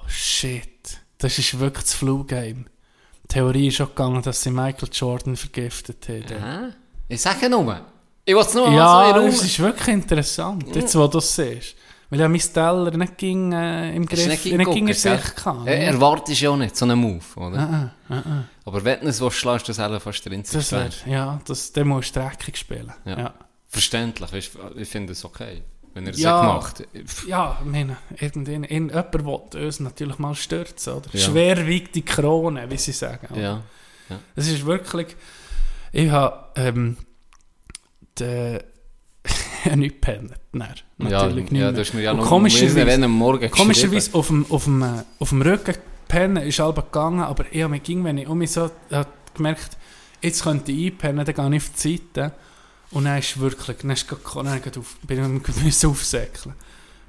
shit, 0.08 1.00
das 1.20 1.38
ist 1.38 1.60
wirklich 1.60 1.84
das 1.86 1.94
Flu-Game. 1.94 2.66
Die 3.24 3.28
Theorie 3.28 3.68
ist 3.68 3.80
auch 3.82 3.90
gegangen, 3.90 4.22
dass 4.24 4.42
sie 4.42 4.50
Michael 4.50 4.90
Jordan 4.92 5.36
vergiftet 5.36 6.08
haben. 6.10 6.24
Hä? 6.70 6.74
Ich 7.08 7.22
sage 7.22 7.50
nur. 7.50 7.80
Ich 8.26 8.34
will 8.34 8.42
es 8.42 8.54
nur 8.54 8.70
Ja, 8.72 9.10
so 9.14 9.20
den 9.20 9.28
es 9.30 9.44
ist 9.44 9.60
wirklich 9.60 9.88
interessant, 9.90 10.76
jetzt 10.76 10.96
wo 10.96 11.08
du 11.08 11.20
es 11.20 11.36
siehst. 11.36 11.76
Weil 12.10 12.22
ja 12.22 12.28
mein 12.28 12.40
Teller 12.40 12.92
nicht 12.98 13.18
ging, 13.20 13.52
äh, 13.52 13.96
im 13.96 14.06
Griff, 14.06 14.28
nicht 14.28 14.46
nicht 14.46 14.72
ging 14.72 14.88
in? 14.88 14.94
Sicht 14.96 15.36
gehabt. 15.36 15.68
Er, 15.68 15.80
erwartest 15.90 16.42
ja 16.42 16.50
auch 16.50 16.58
nicht 16.58 16.76
so 16.76 16.86
einen 16.86 16.98
Move, 17.00 17.24
oder? 17.36 17.60
Ah, 17.60 17.92
ah, 18.10 18.16
ah, 18.16 18.24
ah. 18.26 18.44
Aber 18.70 18.84
wenn 18.84 19.02
du 19.02 19.08
es 19.08 19.20
willst, 19.20 19.38
schlägst 19.38 19.68
du 19.68 19.72
das 19.74 19.80
auch 19.80 20.00
fast 20.00 20.24
drin. 20.26 20.44
Das 20.52 20.72
wäre, 20.72 20.90
ja, 21.08 21.42
das, 21.46 21.74
der 21.74 21.86
muss 21.86 22.12
dreckig 22.12 22.56
spielen. 22.56 22.94
Ja. 23.04 23.18
Ja. 23.20 23.34
Verständlich, 23.68 24.30
du, 24.52 24.80
ich 24.80 24.88
finde 24.88 25.14
es 25.14 25.26
okay, 25.26 25.64
wenn 25.96 26.06
er 26.06 26.14
es 26.14 26.20
Ja. 26.20 26.42
ja. 26.44 26.48
gemacht 26.48 26.80
hat. 26.80 26.88
Ja, 27.28 27.58
ich 27.64 27.66
meine, 27.72 27.98
irgendein, 28.20 28.64
in, 28.66 28.90
jemand 28.90 29.14
will 29.54 29.66
uns 29.66 29.80
natürlich 29.80 30.20
mal 30.20 30.36
stürzen, 30.36 30.94
oder? 30.94 31.10
Ja. 31.14 31.20
Schwerwiegende 31.20 32.04
Krone, 32.04 32.70
wie 32.70 32.78
sie 32.78 32.92
sagen. 32.92 33.28
oder? 33.32 33.42
Ja. 33.42 33.64
Es 34.36 34.48
ist 34.48 34.64
wirklich, 34.66 35.16
ich 35.92 36.12
habe, 36.12 36.50
ähm, 36.56 36.98
de, 38.20 38.60
ja, 39.66 39.76
nicht 39.76 39.96
gepennt, 40.02 40.34
nein, 40.52 40.76
Ja, 41.00 41.10
natürlich 41.10 41.50
nicht 41.52 41.60
ja, 41.62 41.72
du 41.72 41.80
hast 41.80 41.94
mir 41.94 42.02
ja 42.04 42.14
noch 42.14 42.28
komischerweise- 42.28 42.86
wenn 42.86 43.04
am 43.04 43.12
Morgen 43.12 43.50
Komischerweise 43.50 44.14
auf 44.14 44.28
dem, 44.28 44.46
auf 44.50 44.64
dem, 44.66 44.82
äh, 44.84 45.04
auf 45.20 45.30
dem 45.30 45.42
Rücken 45.42 45.76
pennen 46.10 46.44
ist 46.44 46.60
halb 46.60 46.76
gegangen, 46.76 47.22
aber 47.22 47.46
ich 47.52 47.64
habe 47.64 47.72
mir 47.72 47.80
ging, 47.80 48.04
wenn 48.04 48.18
ich 48.18 48.28
um 48.28 48.40
mich 48.40 48.52
so 48.52 48.70
gemerkt, 49.34 49.78
jetzt 50.22 50.44
könnte 50.44 50.74
ich 50.74 50.92
einpennen, 50.92 51.24
dann 51.24 51.36
gehe 51.36 51.56
ich 51.56 51.64
auf 51.64 51.72
die 51.82 51.98
Seite 51.98 52.34
und 52.92 53.06
dann 53.06 53.20
ist 53.20 53.40
wirklich, 53.40 53.78
dann 53.78 53.92
ist 53.92 54.08
gerade, 54.08 54.22
dann 54.34 54.62
auf, 54.78 54.98
bin 55.04 55.40
ich 55.40 55.64
müssen 55.64 55.90
aufsäckeln. 55.90 56.56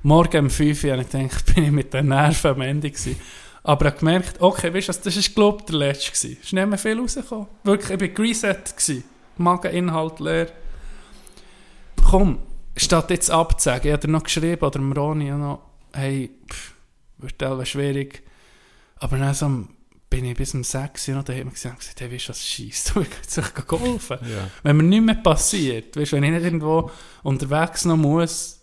Morgen 0.02 0.44
um 0.44 0.50
5 0.50 0.84
Uhr 0.84 0.98
ich 0.98 1.10
gedacht, 1.10 1.46
bin 1.54 1.64
ich 1.64 1.70
mit 1.70 1.92
den 1.92 2.08
Nerven 2.08 2.50
am 2.52 2.60
Ende 2.60 2.90
gewesen. 2.90 3.16
Aber 3.62 3.86
ich 3.86 3.92
habe 3.92 3.98
gemerkt, 3.98 4.40
okay, 4.40 4.72
weißt 4.72 4.88
du, 4.88 4.92
das 5.04 5.16
war 5.16 5.34
glaube 5.34 5.64
der 5.64 5.76
letzte. 5.76 6.12
Gewesen. 6.12 6.38
Es 6.40 6.46
ist 6.46 6.52
nicht 6.52 6.66
mehr 6.66 6.78
viel 6.78 6.98
rausgekommen. 6.98 7.46
Wirklich, 7.64 8.00
ich 8.00 8.14
gereset 8.14 8.76
gewesen. 8.76 9.04
Mageninhalt 9.36 10.20
leer. 10.20 10.52
Komm, 12.02 12.38
statt 12.76 13.10
jetzt 13.10 13.30
abzusagen, 13.30 13.86
ich 13.88 13.92
habe 13.92 14.06
dir 14.06 14.12
noch 14.12 14.22
geschrieben, 14.22 14.64
oder 14.64 14.80
Roni 14.80 15.30
noch, 15.30 15.60
hey, 15.92 16.30
pff, 16.50 16.74
wird 17.18 17.38
teilweise 17.38 17.66
schwierig. 17.66 18.22
Aber 19.00 19.16
dann 19.16 19.34
so, 19.34 19.66
bin 20.10 20.24
ich 20.24 20.36
bis 20.36 20.54
um 20.54 20.64
6 20.64 21.08
Uhr 21.08 21.14
noch 21.14 21.24
da, 21.24 21.32
hat 21.32 21.44
man 21.44 21.54
gesagt, 21.54 21.94
hey, 21.98 22.12
weißt 22.12 22.26
du 22.26 22.28
was, 22.30 22.46
scheisst 22.46 22.90
du, 22.94 23.00
ich 23.00 23.10
kann 23.10 23.24
sich 23.26 23.54
geholfen. 23.54 24.18
Ja. 24.22 24.50
Wenn 24.62 24.76
mir 24.76 24.82
nichts 24.82 25.06
mehr 25.06 25.14
passiert, 25.14 25.96
weißt, 25.96 26.12
wenn 26.12 26.24
ich 26.24 26.30
nicht 26.32 26.44
irgendwo 26.44 26.90
unterwegs 27.22 27.84
noch 27.84 27.96
muss, 27.96 28.60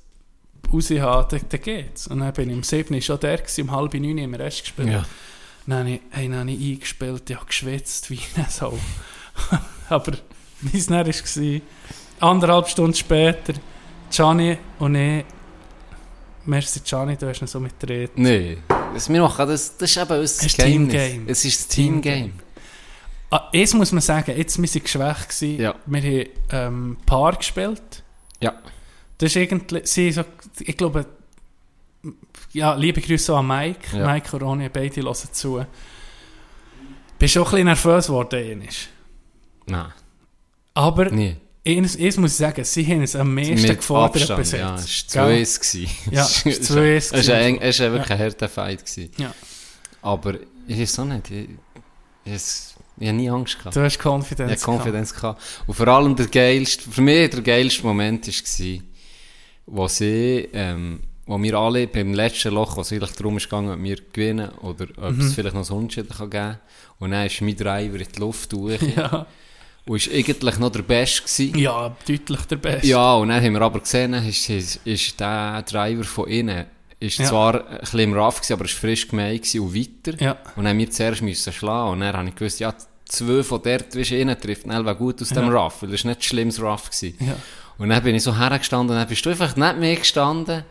raushaben, 0.71 1.39
dann, 1.39 1.50
dann 1.50 1.62
geht's. 1.62 2.08
Und 2.08 2.19
dann 2.19 2.34
bin 2.34 2.50
ich 2.50 2.56
um 2.56 2.63
7 2.63 2.93
Uhr 2.93 3.02
schon 3.02 3.19
der 3.19 3.38
gewesen, 3.38 3.62
um 3.62 3.71
halb 3.71 3.93
9 3.93 4.04
Uhr 4.04 4.17
im 4.19 4.34
Rest 4.36 4.62
gespielt. 4.62 4.89
Ja. 4.89 5.06
Dann 5.65 5.80
habe 5.80 5.89
ich, 5.91 6.02
hey, 6.12 6.30
dann 6.30 6.39
habe 6.39 6.52
ich 6.52 6.73
eingespielt, 6.73 7.30
ich 7.30 7.36
habe 7.36 7.45
geschwitzt 7.45 8.10
wie 8.10 8.19
eine 8.36 8.47
Sau. 8.50 8.78
Aber 9.89 10.13
mein 10.62 10.84
Nerv 10.89 11.08
war, 11.08 11.62
anderthalb 12.19 12.67
Stunden 12.67 12.93
später, 12.93 13.54
Gianni 14.12 14.58
und 14.80 14.95
ich, 14.95 15.26
merci 16.47 16.81
Gianni, 16.83 17.15
du 17.17 17.27
hast 17.27 17.41
noch 17.41 17.47
so 17.47 17.60
mitgeredet. 17.60 18.17
Nee, 18.17 18.57
das, 18.93 19.10
wir 19.10 19.21
machen 19.21 19.47
das, 19.47 19.77
das 19.77 19.91
ist 19.91 19.97
eben 19.97 20.19
unser 20.19 20.23
Es 20.23 20.43
ist 20.43 20.57
Geheimnis. 20.57 20.93
Teamgame. 20.93 21.31
Es 21.31 21.45
ist 21.45 21.60
das 21.60 21.67
Teamgame. 21.67 22.15
Teamgame. 22.15 22.33
Ah, 23.29 23.49
jetzt 23.51 23.73
muss 23.73 23.91
man 23.91 24.01
sagen, 24.01 24.38
jetzt 24.38 24.60
wir 24.60 24.67
sind 24.67 24.86
geschwächt 24.86 25.29
gewesen. 25.29 25.62
Ja. 25.62 25.75
Wir 25.86 26.01
haben 26.01 26.29
ähm, 26.51 26.97
Paar 27.05 27.36
gespielt. 27.36 28.03
Ja. 28.39 28.53
Das 29.17 29.31
ist 29.31 29.36
irgendwie, 29.36 29.81
sie 29.83 30.12
so, 30.12 30.23
ich 30.60 30.77
glaube, 30.77 31.05
ja, 32.53 32.73
liebe 32.75 33.01
Grüße 33.01 33.33
auch 33.33 33.39
an 33.39 33.47
Mike. 33.47 33.97
Ja. 33.97 34.12
Mike 34.12 34.36
und 34.36 34.43
Ronny, 34.43 34.69
beide 34.69 35.01
hören 35.01 35.13
zu. 35.13 35.65
Bist 37.19 37.33
schon 37.33 37.43
ein 37.43 37.49
bisschen 37.49 37.65
nervös 37.65 38.07
geworden. 38.07 38.67
Nein, 39.65 39.93
Aber 40.73 41.05
nie. 41.10 41.36
Eines, 41.67 41.97
eines 41.97 42.17
muss 42.17 42.32
ich 42.32 42.38
sagen, 42.38 42.63
sie 42.63 42.86
haben 42.88 43.01
es 43.03 43.15
am 43.15 43.34
meisten 43.36 43.67
gefordert 43.75 44.30
Abstand, 44.30 44.39
bis 44.39 44.51
ja. 44.53 44.75
Es 44.75 45.15
war 45.15 45.27
Gell? 45.30 45.41
2-1. 45.43 45.60
gewesen. 45.60 45.89
Ja, 46.12 46.21
es 46.23 46.45
war 46.45 46.51
2-1 46.53 47.60
Es 47.60 47.80
war 47.80 47.91
wirklich 47.91 48.12
ein 48.12 48.19
harter 48.19 48.49
Fight. 48.49 48.86
gewesen. 48.86 49.12
Ja. 49.17 49.34
Aber 50.01 50.36
ich 50.67 50.80
weiß 50.80 50.99
auch 50.99 51.06
nicht. 51.06 51.30
Ich, 51.32 51.49
ich, 52.25 52.34
ich 52.99 53.08
habe 53.08 53.17
nie 53.17 53.30
Angst 53.30 53.58
gehabt. 53.60 53.75
Du 53.75 53.82
hast 53.82 53.93
Ich 53.93 53.99
Konfidenz. 53.99 54.51
hatte 54.51 54.62
Konfidenz. 54.62 55.13
Gehabt. 55.13 55.41
Und 55.67 55.73
vor 55.75 55.88
allem 55.88 56.15
der 56.15 56.27
geilste, 56.27 56.89
für 56.89 57.01
mich 57.01 57.30
der 57.30 57.41
geilste 57.41 57.84
Moment 57.84 58.27
war, 58.27 58.80
wo 59.67 59.88
sie, 59.88 60.47
ähm, 60.53 61.01
wo 61.25 61.41
wir 61.41 61.53
alle 61.56 61.88
beim 61.88 62.13
letzten 62.13 62.53
Loch, 62.53 62.77
wo 62.77 62.82
es 62.82 62.91
eigentlich 62.91 63.12
darum 63.12 63.38
ist 63.38 63.43
gegangen, 63.43 63.71
ob 63.71 63.84
wir 63.84 63.97
gewinnen 64.13 64.49
oder 64.62 64.88
ob 64.97 65.12
Mhm. 65.13 65.21
es 65.21 65.34
vielleicht 65.34 65.56
noch 65.56 65.69
ein 65.69 65.75
Unentschieden 65.77 66.08
geben 66.17 66.30
kann. 66.30 66.60
Und 66.99 67.12
dann 67.12 67.27
ist 67.27 67.41
mein 67.41 67.56
Driver 67.56 67.99
in 67.99 68.08
die 68.15 68.19
Luft 68.19 68.51
durch 68.53 68.80
gehabt. 68.80 68.97
Ja. 69.13 69.25
Und 69.88 70.08
war 70.08 70.13
eigentlich 70.15 70.60
noch 70.60 70.71
der 70.71 70.82
Beste 70.84 71.21
gewesen. 71.23 71.58
ja, 71.60 71.95
deutlich 72.08 72.41
der 72.41 72.56
Beste. 72.58 72.88
Ja, 72.88 73.13
und 73.15 73.30
dann 73.30 73.43
haben 73.43 73.54
wir 73.54 73.62
aber 73.62 73.80
gesehen, 73.80 74.13
ist, 74.13 74.50
ist, 74.50 74.80
ist 74.86 75.19
der 75.19 75.62
Driver 75.63 76.04
von 76.04 76.28
innen 76.28 76.65
ist 77.00 77.19
Ja. 77.19 77.26
zwar 77.26 77.67
ein 77.69 77.80
bisschen 77.80 78.00
im 78.00 78.13
Raff 78.13 78.38
gewesen, 78.38 78.54
aber 78.54 78.65
ist 78.65 78.73
frisch 78.73 79.08
gemeint 79.08 79.54
und 79.56 79.76
weiter. 79.76 80.19
Ja. 80.19 80.32
Und 80.56 80.63
dann 80.63 80.69
haben 80.69 80.80
wir 80.80 80.89
zuerst 80.89 81.21
müssen 81.21 81.54
schlagen. 81.54 81.91
Und 81.91 82.00
dann 82.00 82.15
habe 82.17 82.28
ich 82.30 82.36
gewusst, 82.36 82.60
ja, 82.60 82.73
zwei 83.06 83.43
von 83.43 83.62
dort, 83.62 83.93
wie 83.95 84.19
innen 84.19 84.39
trifft, 84.39 84.67
dann 84.67 84.84
wäre 84.84 84.95
gut 84.95 85.21
aus 85.21 85.30
dem 85.30 85.45
Ja. 85.45 85.52
Raff, 85.52 85.84
weil 85.84 85.91
das 85.91 86.04
war 86.04 86.10
nicht 86.10 86.26
schlimmes 86.26 86.60
Raff. 86.62 86.89
Gewesen. 86.89 87.15
Ja. 87.19 87.36
Und 87.78 87.89
dann 87.89 88.02
bin 88.04 88.15
ich 88.15 88.23
so 88.23 88.36
hergestanden 88.36 88.95
und 88.95 89.00
dann 89.00 89.08
bist 89.08 89.23
du 89.23 89.30
einfach 89.30 89.56
nicht 89.56 89.78
mehr 89.78 89.95
gestanden. 89.95 90.63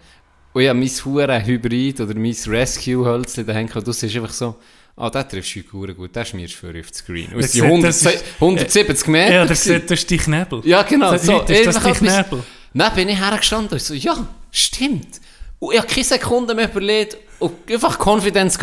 Und 0.53 0.67
habe 0.67 0.79
mein 0.79 0.89
hure 1.05 1.47
Hybrid 1.47 2.01
oder 2.01 2.15
mein 2.15 2.35
Rescue-Hölzchen 2.47 3.47
da 3.47 3.53
und 3.61 3.87
du 3.87 3.93
siehst 3.93 4.17
einfach 4.17 4.33
so, 4.33 4.57
ah, 4.97 5.11
der 5.11 5.29
triffst 5.29 5.55
du 5.57 5.61
hure 5.73 5.95
gut, 5.95 6.15
der 6.17 6.25
schmierst 6.25 6.55
du 6.55 6.59
für 6.59 6.69
auf 6.81 6.87
den 6.87 6.95
Screen. 6.95 7.27
Und 7.33 7.37
Das 7.37 7.47
es 7.47 7.53
sind 7.53 7.63
sieht- 7.63 7.71
100, 7.71 7.89
das 7.89 8.03
ist- 8.03 8.25
170 8.41 9.09
Meter. 9.09 9.33
Ja, 9.35 9.45
das 9.47 9.67
ist 9.67 10.11
die 10.11 10.17
Knebel. 10.17 10.61
Ja, 10.65 10.83
genau. 10.83 11.13
Das- 11.13 11.25
So, 11.27 11.41
ist 11.43 11.67
das 11.67 11.77
einfach 11.77 11.93
die 11.99 12.07
Knebel. 12.07 12.43
Dann 12.75 12.95
bin 12.95 13.09
ich 13.09 13.19
hergestanden 13.19 13.73
und 13.73 13.81
so, 13.83 13.95
ja, 13.95 14.27
stimmt. 14.51 15.21
Und 15.59 15.73
ich 15.75 15.79
habe 15.79 15.89
keine 15.89 16.05
Sekunde 16.05 16.55
mehr 16.55 16.69
überlegt 16.71 17.17
und 17.39 17.53
einfach 17.71 17.99
Konfidenz 17.99 18.59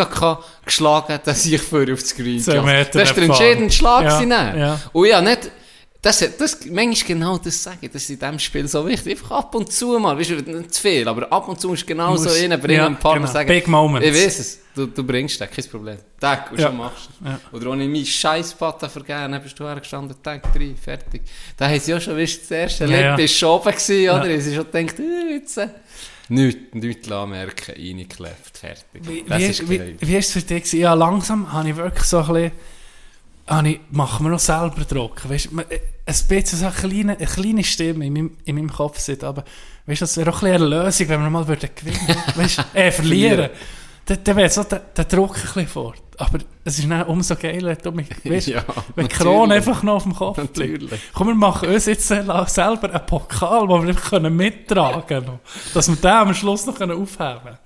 geschlagen, 0.65 1.19
dass 1.23 1.45
ich 1.45 1.61
für 1.61 1.81
auf 1.91 1.99
den 1.99 2.05
Screen 2.05 2.43
gehe. 2.43 2.45
Das 2.45 2.55
war 3.09 3.13
der 3.15 3.23
entscheidende 3.23 3.73
Schlag. 3.73 4.03
Ja, 4.03 4.19
dann. 4.25 4.57
ja. 4.59 4.79
Und 4.91 5.07
ja, 5.07 5.21
nicht, 5.21 5.49
das, 6.03 6.19
das, 6.37 6.65
manchmal 6.65 7.07
genau 7.07 7.37
das 7.37 7.63
sagen, 7.63 7.89
das 7.91 8.03
ist 8.03 8.09
in 8.09 8.19
diesem 8.19 8.37
Spiel 8.37 8.67
so 8.67 8.85
wichtig. 8.85 9.13
Einfach 9.13 9.31
ab 9.31 9.55
und 9.55 9.71
zu 9.71 9.97
mal, 9.97 10.17
weißt 10.19 10.31
du, 10.31 10.35
nicht 10.35 10.73
zu 10.73 10.81
viel, 10.81 11.07
aber 11.07 11.31
ab 11.31 11.47
und 11.47 11.61
zu 11.61 11.69
musst 11.69 11.83
du 11.83 11.85
genau 11.85 12.17
so 12.17 12.29
reinbringen 12.29 12.81
ja, 12.81 12.87
und 12.87 12.95
ein 12.95 12.99
paar 12.99 13.15
genau. 13.15 13.31
sagen, 13.31 13.47
Big 13.47 13.69
moments. 13.69 14.05
ich 14.05 14.13
weiß 14.13 14.39
es, 14.39 14.59
du, 14.75 14.85
du 14.87 15.01
bringst 15.01 15.39
das, 15.39 15.49
kein 15.49 15.63
Problem. 15.63 15.97
Tag, 16.19 16.51
und 16.51 16.59
Ja. 16.59 16.67
schon 16.67 16.77
machst 16.77 17.07
du 17.21 17.25
Ja. 17.29 17.39
Oder 17.53 17.71
ohne 17.71 17.87
meinen 17.87 18.05
Scheißpatten 18.05 18.89
vergeben, 18.89 19.31
dann 19.31 19.41
bist 19.41 19.57
du 19.57 19.63
hergestanden, 19.63 20.17
Tag 20.21 20.53
3, 20.53 20.75
fertig. 20.75 21.21
Da 21.55 21.69
haben 21.69 21.79
sie 21.79 21.91
ja 21.91 22.01
schon, 22.01 22.17
weißt 22.17 22.35
du, 22.35 22.39
das 22.41 22.51
erste 22.51 22.85
Ja, 22.85 23.15
Lied 23.15 23.19
ja. 23.19 23.27
schon 23.29 23.49
oben 23.49 23.71
gewesen, 23.71 24.09
oder? 24.09 24.29
Ja. 24.29 24.41
Sie 24.41 24.55
schon 24.55 24.65
gedacht, 24.69 24.99
äh, 24.99 25.33
jetzt, 25.35 25.57
äh, 25.57 25.69
nichts, 26.27 26.73
nichts 26.73 27.07
merken, 27.07 27.71
reingeklebt, 27.77 28.57
fertig. 28.57 28.83
Wie, 29.07 29.23
das 29.25 29.39
wie, 29.39 29.45
ist 29.45 29.69
wie, 29.69 29.95
wie 30.01 30.17
ist 30.17 30.27
es 30.27 30.33
für 30.33 30.41
dich? 30.41 30.73
Ja, 30.73 30.95
langsam 30.95 31.53
habe 31.53 31.69
ich 31.69 31.77
wirklich 31.77 32.03
so 32.03 32.17
ein 32.17 32.27
bisschen, 32.27 32.51
habe 33.47 33.69
ich, 33.69 33.79
machen 33.91 34.25
wir 34.25 34.29
noch 34.31 34.39
selber 34.39 34.83
Druck. 34.85 35.27
Weißt, 35.29 35.51
man- 35.51 35.65
äh, 35.69 35.79
ein 36.05 36.15
bisschen 36.27 36.59
so 36.59 36.65
eine 36.65 36.73
kleine, 36.75 37.17
eine 37.17 37.25
kleine 37.27 37.63
Stimme 37.63 38.05
in 38.05 38.13
meinem, 38.13 38.31
in 38.45 38.55
meinem 38.55 38.71
Kopf 38.71 38.99
sitzt, 38.99 39.23
aber 39.23 39.43
weißt, 39.85 40.01
das 40.01 40.17
wäre 40.17 40.31
auch 40.31 40.41
ein 40.43 40.53
eine 40.53 40.65
Lösung, 40.65 41.07
wenn 41.09 41.21
wir 41.21 41.29
mal 41.29 41.47
würden 41.47 41.69
gewinnen 41.75 41.97
weißt, 42.35 42.57
du, 42.59 42.77
äh, 42.77 42.91
verlieren. 42.91 43.49
Dann, 44.05 44.17
dann 44.23 44.35
wäre 44.35 44.49
so 44.49 44.63
der, 44.63 44.79
der 44.79 45.05
Druck 45.05 45.35
ein 45.37 45.41
bisschen 45.41 45.67
fort. 45.67 45.99
Aber 46.17 46.37
es 46.63 46.77
ist 46.77 46.89
dann 46.89 47.03
umso 47.07 47.35
geiler, 47.35 47.69
wenn 47.69 47.77
du 47.81 47.91
mich, 47.91 48.07
weißt, 48.23 48.47
Ja, 48.47 48.63
wenn 48.95 49.07
die. 49.07 49.15
Krone 49.15 49.55
einfach 49.55 49.81
noch 49.81 49.95
auf 49.95 50.03
dem 50.03 50.13
Kopf 50.15 50.37
liegt. 50.37 50.57
Natürlich. 50.57 50.99
Komm, 51.13 51.27
wir 51.29 51.35
machen 51.35 51.69
uns 51.69 51.85
jetzt 51.87 52.11
äh, 52.11 52.23
selber 52.47 52.93
einen 52.93 53.05
Pokal, 53.05 53.61
den 53.67 53.81
wir 53.81 53.87
einfach 53.89 54.09
können 54.11 54.35
mittragen 54.35 55.07
können. 55.07 55.39
Dass 55.73 55.87
wir 55.89 55.95
den 55.95 56.11
am 56.11 56.33
Schluss 56.35 56.65
noch 56.67 56.75
aufheben 56.79 57.07
können. 57.07 57.57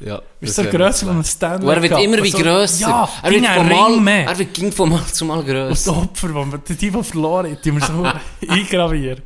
Ja, 0.00 0.22
Ist 0.40 0.56
das 0.58 0.66
so 0.66 0.70
grösser 0.70 1.08
als 1.08 1.16
ein 1.16 1.24
Stanley 1.24 1.66
Und 1.66 1.74
er 1.74 1.82
wird 1.82 2.00
immer 2.00 2.22
wie 2.22 2.30
So- 2.30 2.38
grösser. 2.38 2.88
Ja, 2.88 3.08
er 3.22 3.30
wird 3.32 3.46
ein 3.48 3.68
mal, 3.68 3.84
Ring 3.92 4.04
mehr. 4.04 4.26
Er 4.26 4.38
wird, 4.38 4.54
ging 4.54 4.70
von 4.70 4.90
mal 4.90 5.04
zu 5.06 5.24
mal 5.24 5.38
Und 5.38 5.46
die 5.48 5.52
grösser. 5.52 5.96
Opfer, 5.96 6.28
die, 6.28 6.34
wir, 6.34 6.58
die, 6.58 6.74
die 6.76 6.90
verloren 7.02 7.46
haben, 7.46 7.58
die 7.64 7.72
wir 7.72 7.80
so 7.80 8.06
eingravieren. 8.48 9.22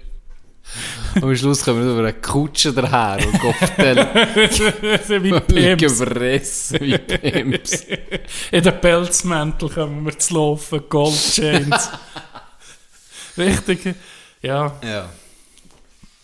Und 1.16 1.24
am 1.24 1.36
Schluss 1.36 1.64
kommen 1.64 1.84
wir 1.84 1.90
über 1.92 2.00
eine 2.00 2.12
Kutsche 2.14 2.72
daher 2.72 3.18
und 3.26 3.38
Kopfteil 3.40 3.96
so 5.06 5.22
wie 5.22 5.40
Pimps. 5.40 5.82
gefressen 6.00 6.80
wie 6.80 6.98
Pimps. 6.98 7.86
In 8.50 8.62
den 8.62 8.80
Pelzmäntel 8.80 9.68
kommen 9.68 10.04
wir 10.06 10.18
zu 10.18 10.34
laufen, 10.34 10.82
Goldchains. 10.88 11.90
Richtig, 13.36 13.94
ja. 14.42 14.72
Ja. 14.84 15.08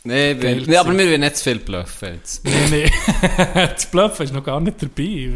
Nee, 0.04 0.28
wir, 0.28 0.36
Geil 0.36 0.62
nee, 0.66 0.76
aber 0.76 0.96
wir 0.96 1.06
wollen 1.06 1.20
nicht 1.20 1.36
zu 1.36 1.44
viel 1.44 1.58
bluffen 1.58 2.14
jetzt. 2.14 2.42
Nee, 2.70 2.86
nee. 2.86 2.90
das 3.54 3.86
Bluffen 3.86 4.24
ist 4.24 4.32
noch 4.32 4.44
gar 4.44 4.60
nicht 4.60 4.80
dabei. 4.80 5.32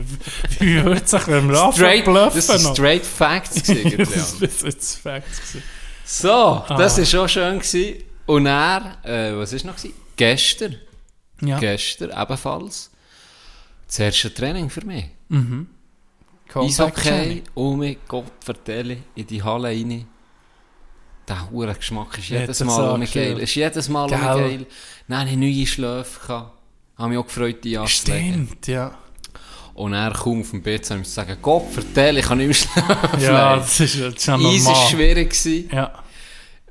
Wie 0.61 0.85
würde 0.85 1.03
es 1.05 1.11
sich, 1.11 1.27
wenn 1.29 1.49
wir 1.51 1.61
anfangen 1.61 1.73
Straight, 1.75 2.05
bluffen 2.05 2.43
das 2.47 2.63
noch? 2.63 2.75
straight 2.75 3.05
Facts 3.05 3.63
gewesen, 3.65 3.99
das 3.99 4.33
ist 4.41 4.63
jetzt 4.63 4.95
Facts 5.03 5.41
gewesen. 5.41 5.63
So, 6.05 6.65
das 6.69 6.95
Ah. 6.95 6.99
war 6.99 7.05
schon 7.07 7.29
schön. 7.29 7.59
Gewesen. 7.59 7.95
Und 8.27 8.47
er, 8.47 8.99
äh, 9.05 9.37
was 9.37 9.53
war 9.53 9.71
noch? 9.73 9.77
Gewesen? 9.77 9.95
Gestern, 10.17 10.77
Ja. 11.41 11.59
gestern 11.59 12.11
ebenfalls, 12.11 12.91
das 13.87 13.99
erste 13.99 14.33
Training 14.33 14.71
für 14.71 14.85
mich. 14.87 15.07
Comeback 15.29 15.67
Eishockey, 16.71 17.09
Journey. 17.09 17.43
oh 17.55 17.73
mein 17.75 17.97
Gott, 18.07 18.33
vertelle, 18.45 18.99
in 19.15 19.27
die 19.27 19.43
Halle 19.43 19.69
rein. 19.69 20.07
Der 21.29 21.51
hure 21.51 21.75
Geschmack 21.75 22.19
ist 22.19 22.29
jedes 22.29 22.61
Mal 22.65 22.91
um 22.91 23.03
ich 23.03 23.13
geil. 23.13 23.39
Ist 23.39 23.55
jedes 23.55 23.89
Mal 23.89 24.05
um 24.05 24.11
Gell. 24.11 24.21
geil. 24.21 24.67
Dann 25.09 25.19
hatte 25.21 25.31
ich 25.31 25.37
neue 25.37 25.67
Schläfe. 25.67 26.21
gehabt. 26.27 26.53
Habe 26.99 27.09
mich 27.09 27.19
auch 27.19 27.25
gefreut, 27.27 27.65
die 27.65 27.79
anzulegen. 27.79 28.33
Stimmt, 28.49 28.67
ja. 28.67 28.99
Und 29.75 29.95
er 29.95 30.11
kaum 30.13 30.43
auf 30.43 30.51
dem 30.51 30.63
und 30.63 31.01
ich 31.03 31.09
sagen, 31.09 31.37
Gott, 31.41 31.71
vertell, 31.73 32.19
ich 32.19 32.27
kann 32.27 32.37
nicht 32.39 32.49
mehr 32.49 32.55
schlafen. 32.85 33.21
Ja, 33.23 33.57
das 33.57 33.81
ist, 33.81 33.99
das 34.01 34.15
ist 34.15 34.27
ja 34.27 34.37
Easy 34.39 34.67
war 34.67 34.73
normal. 34.75 34.91
schwierig. 34.91 35.31
Gewesen. 35.31 35.71
Ja. 35.73 36.02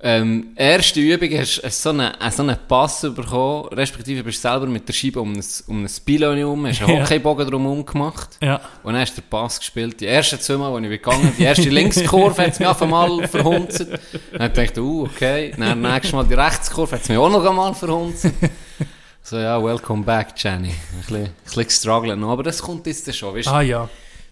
Ähm, 0.03 0.53
erste 0.55 0.99
Übung 0.99 1.29
hast 1.37 1.61
du 1.63 1.69
so 1.69 1.89
einen, 1.89 2.11
äh, 2.19 2.31
so 2.31 2.41
einen 2.41 2.57
Pass 2.67 3.01
bekommen, 3.01 3.67
respektive 3.67 4.23
bist 4.23 4.43
du 4.43 4.49
selber 4.49 4.65
mit 4.65 4.87
der 4.87 4.93
Scheibe 4.93 5.21
um 5.21 5.31
ein, 5.33 5.43
um 5.67 5.83
ein 5.83 5.89
Pylon 6.03 6.37
herum, 6.37 6.65
hast 6.65 6.81
einen 6.81 6.89
Ja. 6.97 7.03
Hockeybogen 7.03 7.47
drumherum 7.47 7.85
gemacht 7.85 8.29
Ja. 8.41 8.59
und 8.81 8.93
dann 8.93 9.01
hast 9.03 9.15
du 9.15 9.21
den 9.21 9.29
Pass 9.29 9.59
gespielt. 9.59 10.01
Die 10.01 10.07
ersten 10.07 10.39
zwei 10.39 10.57
Mal, 10.57 10.73
als 10.73 10.83
ich 10.83 10.89
gegangen 10.89 11.21
bin, 11.21 11.33
die 11.37 11.43
erste 11.43 11.69
Linkskurve 11.69 12.41
hat 12.41 12.53
es 12.53 12.59
mich 12.59 12.67
auf 12.67 12.81
einmal 12.81 13.27
verhunzt. 13.27 13.85
Dann 14.31 14.53
dachte 14.53 14.63
ich, 14.63 14.77
uh, 14.79 15.03
okay. 15.03 15.53
Dann 15.55 15.81
nächstes 15.81 16.13
Mal 16.13 16.23
die 16.25 16.33
Rechtskurve 16.33 16.95
hat 16.95 17.03
es 17.03 17.09
mich 17.09 17.17
auch 17.19 17.29
noch 17.29 17.45
einmal 17.45 17.73
verhunzt. 17.75 18.27
So, 19.23 19.37
ja, 19.37 19.63
welcome 19.63 20.03
back, 20.03 20.29
Jenny. 20.35 20.69
Ein 20.69 20.97
bisschen, 20.99 21.15
ein 21.25 21.31
bisschen 21.45 21.63
gestruggelt 21.65 22.19
noch, 22.19 22.31
aber 22.31 22.41
das 22.41 22.59
kommt 22.59 22.87
jetzt 22.87 23.15
schon, 23.15 23.35
weißt 23.35 23.47
du? 23.47 23.51
Ah 23.51 23.61
ja. 23.61 23.87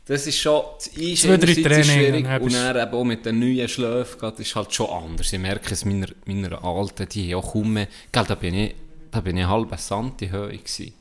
Das 0.09 0.25
ist 0.25 0.39
schon, 0.39 0.63
das 0.75 0.85
Zwei, 1.21 1.37
drei 1.37 1.51
ist 1.51 1.91
schwierig 1.91 2.41
und 2.41 2.51
dann 2.51 2.75
eben 2.75 2.95
auch 2.95 3.03
mit 3.03 3.23
den 3.27 3.37
neuen 3.37 3.67
Schläfen 3.67 4.19
geht, 4.19 4.39
ist 4.39 4.55
halt 4.55 4.73
schon 4.73 4.89
anders. 4.89 5.31
Ich 5.31 5.37
merke 5.37 5.71
es 5.71 5.85
meiner, 5.85 6.07
meiner 6.25 6.63
Alten, 6.63 7.07
die 7.07 7.31
haben 7.31 7.43
auch 7.43 7.51
kaum 7.51 7.73
mehr, 7.73 7.87
gell, 8.11 8.25
da 8.27 8.33
bin 8.33 8.55
ich, 8.55 8.73
da 9.11 9.21
bin 9.21 9.37
ich 9.37 9.45
halb 9.45 9.79
Santi 9.79 10.29
Höhe 10.29 10.57
gewesen. 10.57 10.93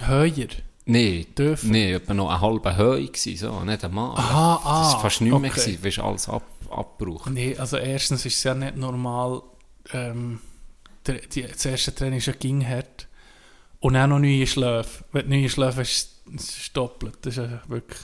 Höher. 0.00 0.48
Nein, 0.86 1.26
Dürfen. 1.38 1.70
nee, 1.70 1.92
etwa 1.92 2.14
noch 2.14 2.30
eine 2.30 2.40
halbe 2.40 2.76
Höhe 2.76 3.06
gewesen, 3.06 3.36
so, 3.36 3.60
nicht 3.60 3.84
einmal. 3.84 4.16
Aha, 4.16 4.60
ah. 4.64 4.82
Das 4.82 4.94
war 4.94 5.00
fast 5.02 5.20
nicht 5.20 5.38
mehr 5.38 5.50
gewesen, 5.50 5.78
weil 5.80 6.04
alles 6.04 6.28
ab, 6.28 6.42
abgebrochen. 6.68 7.34
Nee, 7.34 7.56
also 7.56 7.76
erstens 7.76 8.26
ist 8.26 8.38
es 8.38 8.42
ja 8.42 8.54
nicht 8.54 8.76
normal, 8.76 9.40
ähm, 9.92 10.40
der, 11.06 11.20
die, 11.32 11.42
das 11.42 11.64
erste 11.64 11.94
Training 11.94 12.18
ist 12.18 12.26
ja 12.26 12.32
ging 12.32 12.66
hart. 12.66 13.06
Und 13.78 13.96
auch 13.96 14.08
noch 14.08 14.18
neue 14.18 14.48
Schläfe. 14.48 15.04
Wenn 15.12 15.30
du 15.30 15.36
neue 15.36 15.48
Schläfe 15.48 15.82
hast, 15.82 16.22
ist 16.34 16.58
es 16.58 16.72
doppelt. 16.72 17.18
Das 17.22 17.36
ist 17.36 17.44
ja 17.44 17.62
wirklich 17.68 18.00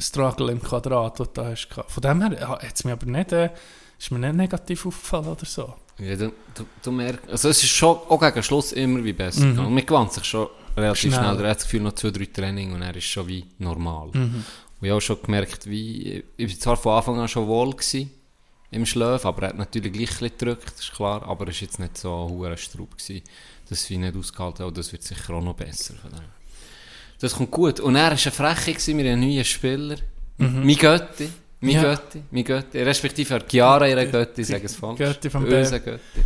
Struggle 0.00 0.50
im 0.52 0.62
Quadrat, 0.62 1.20
das 1.20 1.28
du 1.32 1.42
da 1.42 1.46
hast. 1.50 1.68
Von 1.88 2.00
dem 2.02 2.22
her 2.22 2.48
hat 2.48 2.74
es 2.74 2.84
mir 2.84 2.92
aber 2.92 3.06
nicht, 3.06 3.32
äh, 3.32 3.50
ist 3.98 4.10
mir 4.10 4.18
nicht 4.18 4.34
negativ 4.34 4.86
aufgefallen 4.86 5.26
oder 5.28 5.44
so. 5.46 5.74
Ja, 5.98 6.16
du, 6.16 6.32
du, 6.54 6.64
du 6.82 6.90
merkst, 6.92 7.28
also 7.28 7.48
es 7.50 7.62
ist 7.62 7.68
schon 7.70 7.96
auch 8.08 8.18
gegen 8.20 8.42
Schluss 8.42 8.72
immer 8.72 9.04
wie 9.04 9.12
besser 9.12 9.44
Mhm. 9.44 9.50
gegangen. 9.56 9.74
Man 9.74 9.86
gewandt 9.86 10.12
sich 10.14 10.24
schon 10.24 10.48
relativ 10.76 11.12
Schnell. 11.12 11.12
schnell. 11.24 11.36
Du 11.36 11.46
hast 11.46 11.56
das 11.58 11.64
Gefühl, 11.64 11.80
noch 11.82 11.92
zwei, 11.94 12.10
drei 12.10 12.24
Training 12.26 12.72
und 12.72 12.80
er 12.82 12.96
ist 12.96 13.04
schon 13.04 13.26
wie 13.28 13.44
normal. 13.58 14.08
Mhm. 14.14 14.44
Und 14.80 14.86
ich 14.86 14.90
habe 14.90 15.00
schon 15.02 15.22
gemerkt, 15.22 15.68
wie, 15.68 16.24
ich 16.38 16.52
war 16.54 16.58
zwar 16.60 16.76
von 16.78 16.92
Anfang 16.96 17.20
an 17.20 17.28
schon 17.28 17.46
wohl 17.46 17.70
gewesen, 17.72 18.10
im 18.70 18.86
Schlaf, 18.86 19.26
aber 19.26 19.42
er 19.42 19.48
hat 19.50 19.58
natürlich 19.58 19.92
gleich 19.92 20.08
ein 20.10 20.18
bisschen 20.20 20.38
gedrückt, 20.38 20.72
das 20.74 20.80
ist 20.84 20.92
klar, 20.94 21.22
aber 21.26 21.48
es 21.48 21.56
war 21.56 21.62
jetzt 21.62 21.78
nicht 21.80 21.98
so 21.98 22.08
ein 22.24 22.30
hoher 22.30 22.56
Straub 22.56 22.96
gewesen, 22.96 23.22
dass 23.68 23.90
ich 23.90 23.98
nicht 23.98 24.16
ausgehalten 24.16 24.64
und 24.64 24.78
das 24.78 24.90
wird 24.92 25.02
sicher 25.02 25.34
auch 25.34 25.42
noch 25.42 25.54
besser. 25.56 25.94
Von 26.00 26.12
dem. 26.12 26.20
Das 27.20 27.34
kommt 27.34 27.50
gut. 27.50 27.80
Und 27.80 27.96
er 27.96 28.02
war 28.04 28.10
eine 28.10 28.18
Freche, 28.18 28.72
gewesen, 28.72 28.98
haben 28.98 29.06
einen 29.06 29.20
neuen 29.20 29.44
Spieler, 29.44 29.96
Mhm. 30.38 30.64
mein 30.66 30.76
Götti, 30.76 31.28
mein 31.60 31.72
Ja. 31.74 31.82
Götti, 31.82 32.22
mein 32.30 32.44
Götti, 32.44 32.78
respektive 32.82 33.34
er 33.34 33.46
Chiara, 33.46 33.86
ihre 33.88 34.06
Götti, 34.08 34.40
ich 34.40 34.46
sage 34.48 34.64
es 34.64 34.74
falsch. 34.74 34.98
Götti 34.98 35.28
vom 35.28 35.44
Unser 35.44 35.80
Götti. 35.80 36.20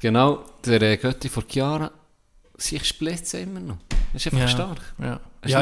Genau, 0.00 0.44
der 0.64 0.82
äh, 0.82 0.96
Götti 0.96 1.28
von 1.28 1.44
Chiara, 1.48 1.90
sich 2.56 2.84
splitzen 2.84 3.42
immer 3.44 3.60
noch. 3.60 3.76
Das 4.12 4.26
ist 4.26 4.32
einfach 4.32 4.40
Ja. 4.40 4.48
stark. 4.48 4.80
Ja, 4.98 5.20
Ja 5.46 5.60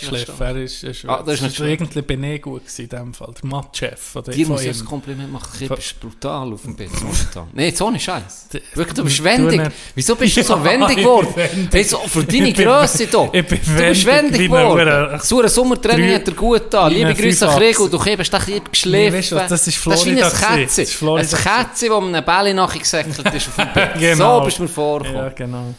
nicht 0.00 0.10
geschliffen. 0.10 0.34
stark. 0.36 0.54
Er 0.54 0.62
ist, 0.62 0.84
ist, 0.84 1.04
Ah, 1.08 1.22
das 1.26 1.40
ist 1.40 1.58
irgendwie 1.58 2.02
bin 2.02 2.22
ich 2.22 2.40
gut 2.40 2.62
in 2.78 2.88
dem 2.88 3.12
Fall. 3.12 3.34
Der 3.42 3.50
Matt-Chef. 3.50 4.12
Dir 4.32 4.46
muss 4.46 4.62
ich 4.62 4.78
ihm. 4.78 4.84
Kompliment 4.84 5.32
machen. 5.32 5.48
Du 5.58 5.74
bist 5.74 5.98
brutal 5.98 6.52
auf 6.52 6.62
dem 6.62 6.76
Bett 6.76 6.90
momentan. 7.02 7.48
Nein, 7.52 7.74
so 7.74 7.90
nicht 7.90 8.04
Scheiß. 8.04 8.46
Wirklich, 8.74 8.94
du 8.94 9.02
bist 9.02 9.18
Du 9.18 9.24
wendig. 9.24 9.60
Wieso 9.96 10.14
bist 10.14 10.36
du 10.36 10.44
so 10.44 10.54
Ja, 10.56 10.64
wendig 10.64 10.96
geworden? 10.98 11.28
wendig. 11.34 11.68
Hey, 11.72 11.82
so, 11.82 11.98
für 11.98 12.22
deine 12.22 12.52
Grösse 12.52 13.08
hier. 13.08 13.30
ich 13.32 13.46
bin 13.46 13.58
du 13.60 13.82
bist 13.88 14.06
wendig, 14.06 14.06
wendig 14.06 14.40
geworden. 14.48 15.20
So 15.20 15.42
ein 15.42 15.48
Sommertraining 15.48 16.14
hat 16.14 16.26
dir 16.28 16.32
gut 16.34 16.60
getan. 16.62 16.90
wie 16.92 16.94
Liebe 16.94 17.14
Grüße 17.14 17.48
an. 17.48 17.58
Krieg 17.58 17.80
und 17.80 17.92
du 17.92 17.98
hast 17.98 18.32
dich 18.32 18.46
lieb 18.46 18.70
geschliffen. 18.70 19.16
das 19.16 19.32
ist 19.32 19.50
Das 19.50 19.66
ist 19.66 19.76
Florida 19.78 20.30
wie 20.30 20.44
ein. 20.44 20.58
Kätzchen. 20.60 20.86
Florida 20.86 21.36
Ein 21.36 21.42
Kätzchen, 21.42 21.88
das 21.88 21.98
einem 22.04 22.24
Bälle 22.24 22.54
nachgesäckelt 22.54 23.34
ist 23.34 23.48
auf 23.48 23.56
dem 23.56 23.72
Bett. 23.74 23.90
Genau. 23.98 24.38
So 24.38 24.44
bist 24.44 24.58
du 24.58 24.62
mir 24.62 24.68
vorgekommen. 24.68 25.24
Ja, 25.24 25.28
genau. 25.30 25.74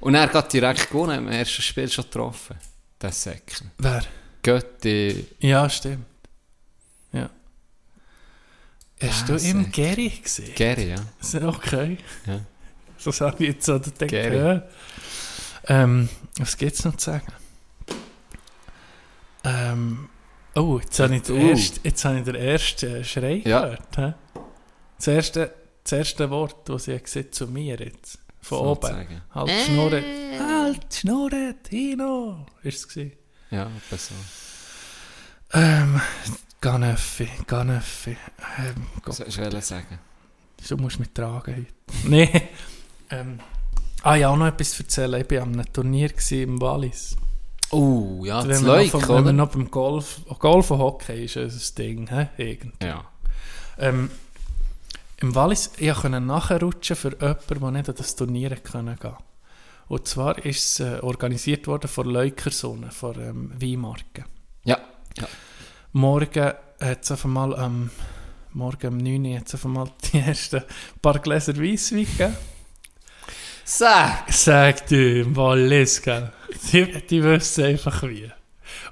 Und 0.00 0.14
er 0.14 0.32
hat 0.32 0.52
direkt 0.52 0.88
gewonnen, 0.88 1.18
im 1.18 1.28
ersten 1.28 1.62
Spiel 1.62 1.90
schon 1.90 2.04
getroffen. 2.04 2.56
Das 2.98 3.22
Säckchen. 3.22 3.70
wer? 3.78 4.02
Götti. 4.42 5.26
Ja, 5.40 5.68
stimmt. 5.68 6.06
Ja. 7.12 7.28
Hast 9.02 9.28
du 9.28 9.34
Ah, 9.34 9.38
im. 9.38 9.70
Gary 9.70 10.08
gesehen? 10.22 10.54
Gary, 10.54 10.90
ja. 10.90 10.96
Ist 11.20 11.34
ja 11.34 11.46
Okay. 11.48 11.98
Ja. 12.26 12.40
So 12.98 13.10
sage 13.12 13.44
ich 13.44 13.54
jetzt 13.54 13.64
so. 13.64 13.80
Gary. 13.80 14.36
Ja. 14.36 14.62
Ähm, 15.68 16.08
was 16.38 16.54
gibt 16.58 16.74
es 16.74 16.84
noch 16.84 16.96
zu 16.96 17.06
sagen? 17.12 17.26
Ähm, 19.44 20.08
oh, 20.54 20.78
jetzt 20.82 21.00
habe 21.00 21.16
ich, 21.16 21.28
Uh. 21.30 21.56
jetzt 21.82 22.04
habe 22.04 22.18
ich 22.18 22.24
den 22.24 22.34
ersten 22.34 23.02
Schrei 23.04 23.42
Ja. 23.46 23.76
gehört. 23.94 24.16
Das, 24.98 25.06
erste, 25.06 25.54
das 25.82 25.92
erste 25.92 26.28
Wort, 26.28 26.68
das 26.68 26.84
sie 26.84 26.98
gesagt 26.98 27.34
zu 27.34 27.46
mir 27.46 27.76
jetzt. 27.76 28.18
Von 28.50 28.66
oben. 28.66 28.80
Sozusagen. 28.82 29.22
Halt 29.34 29.48
die 29.50 29.64
Schnurre. 29.64 30.02
Halt 30.38 30.80
die 30.92 30.96
Schnurre, 30.96 31.54
Tino. 31.62 32.46
Ist 32.62 32.78
es 32.78 32.88
gewesen. 32.88 33.12
Ja, 33.50 33.68
besser. 33.90 34.14
Ähm, 35.52 36.00
Ganeffi, 36.60 37.28
Ganeffi. 37.46 38.16
Ähm, 38.58 38.86
Was 39.04 39.18
Gott, 39.18 39.32
soll 39.32 39.54
ich 39.54 39.64
sagen? 39.64 39.98
du 40.68 40.76
musst 40.76 40.98
mich 41.00 41.10
tragen 41.12 41.56
heute. 41.56 41.66
Nee. 42.08 42.30
ähm, 43.10 43.40
ah 44.02 44.14
ja, 44.14 44.28
auch 44.28 44.36
noch 44.36 44.46
etwas 44.46 44.78
erzählen. 44.78 45.20
Ich 45.20 45.30
war 45.30 45.42
an 45.42 45.54
einem 45.54 45.72
Turnier 45.72 46.10
im 46.30 46.60
Wallis. 46.60 47.16
Oh, 47.72 48.22
ja, 48.24 48.42
das 48.44 48.60
Leuk, 48.62 48.92
noch, 48.92 49.00
vom- 49.00 49.08
wenn 49.08 49.08
wir 49.16 49.20
oder? 49.20 49.32
noch 49.32 49.48
beim 49.52 49.70
Golf... 49.70 50.20
Golf 50.38 50.70
und 50.70 50.78
Hockey 50.78 51.24
ist 51.24 51.36
ein 51.36 51.74
Ding, 51.78 52.08
hä? 52.08 52.28
Irgend. 52.36 52.82
Ja. 52.82 53.04
Ähm, 53.78 54.10
Im 55.22 55.34
Wallis, 55.34 55.72
ich 55.76 55.92
konnte 55.92 56.18
nachrutschen 56.18 56.96
für 56.96 57.12
jemanden, 57.12 57.60
der 57.60 57.70
nicht 57.72 57.88
an 57.90 57.94
das 57.94 58.16
Turnier 58.16 58.56
können 58.56 58.98
gehen 58.98 59.16
Und 59.88 60.08
zwar 60.08 60.38
ist 60.42 60.80
es 60.80 60.80
äh, 60.80 60.98
organisiert 61.00 61.66
worden 61.66 61.88
von 61.88 62.06
Leukersonne, 62.08 62.90
von 62.90 63.20
ähm, 63.20 63.52
Weinmarken. 63.60 64.24
Ja. 65.18 65.28
Morgen 65.92 66.52
hat 66.80 67.02
es 67.02 67.10
auf 67.10 67.26
einmal 67.26 67.54
am 67.54 67.90
Morgen 68.52 68.94
um 68.94 68.96
9 68.96 69.26
Uhr 69.26 69.38
hat's 69.38 69.54
auf 69.54 69.66
einmal 69.66 69.90
die 70.12 70.20
ersten 70.20 70.62
paar 71.02 71.18
Gläser 71.18 71.56
Weisswein 71.58 72.06
gegeben. 72.06 72.36
Sag! 73.64 74.32
Sagt 74.32 74.90
im 74.92 75.36
Wallis, 75.36 76.00
gell? 76.00 76.32
Die, 76.72 77.06
die 77.06 77.22
wissen 77.22 77.64
einfach 77.64 78.02
wie. 78.04 78.32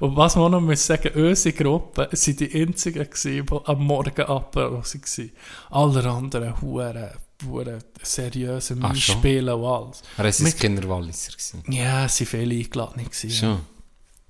Und 0.00 0.16
was 0.16 0.36
man 0.36 0.52
noch 0.52 0.60
muss 0.60 0.86
sagen, 0.86 1.12
unsere 1.14 1.54
Gruppe 1.54 2.08
sind 2.12 2.40
die 2.40 2.52
einzigen 2.62 3.04
gewesen, 3.04 3.46
die 3.46 3.56
am 3.66 3.84
Morgen 3.84 4.22
Apero 4.22 4.82
waren. 4.82 5.30
Alle 5.70 6.10
anderen 6.10 6.60
hure, 6.60 7.12
hure 7.44 7.78
seriöse 8.02 8.76
Ach, 8.80 8.94
schon? 8.96 9.16
Spiele 9.16 9.56
und 9.56 9.64
alles. 9.64 10.02
Er 10.16 10.24
war 10.24 10.32
Mit- 10.42 10.58
Kinderwalliser. 10.58 11.32
gewesen. 11.32 11.62
Ja, 11.68 12.04
es 12.06 12.20
waren 12.20 12.26
viele 12.26 12.54
eingeladen. 12.54 13.04
Gewesen, 13.04 13.30
Schon. 13.30 13.60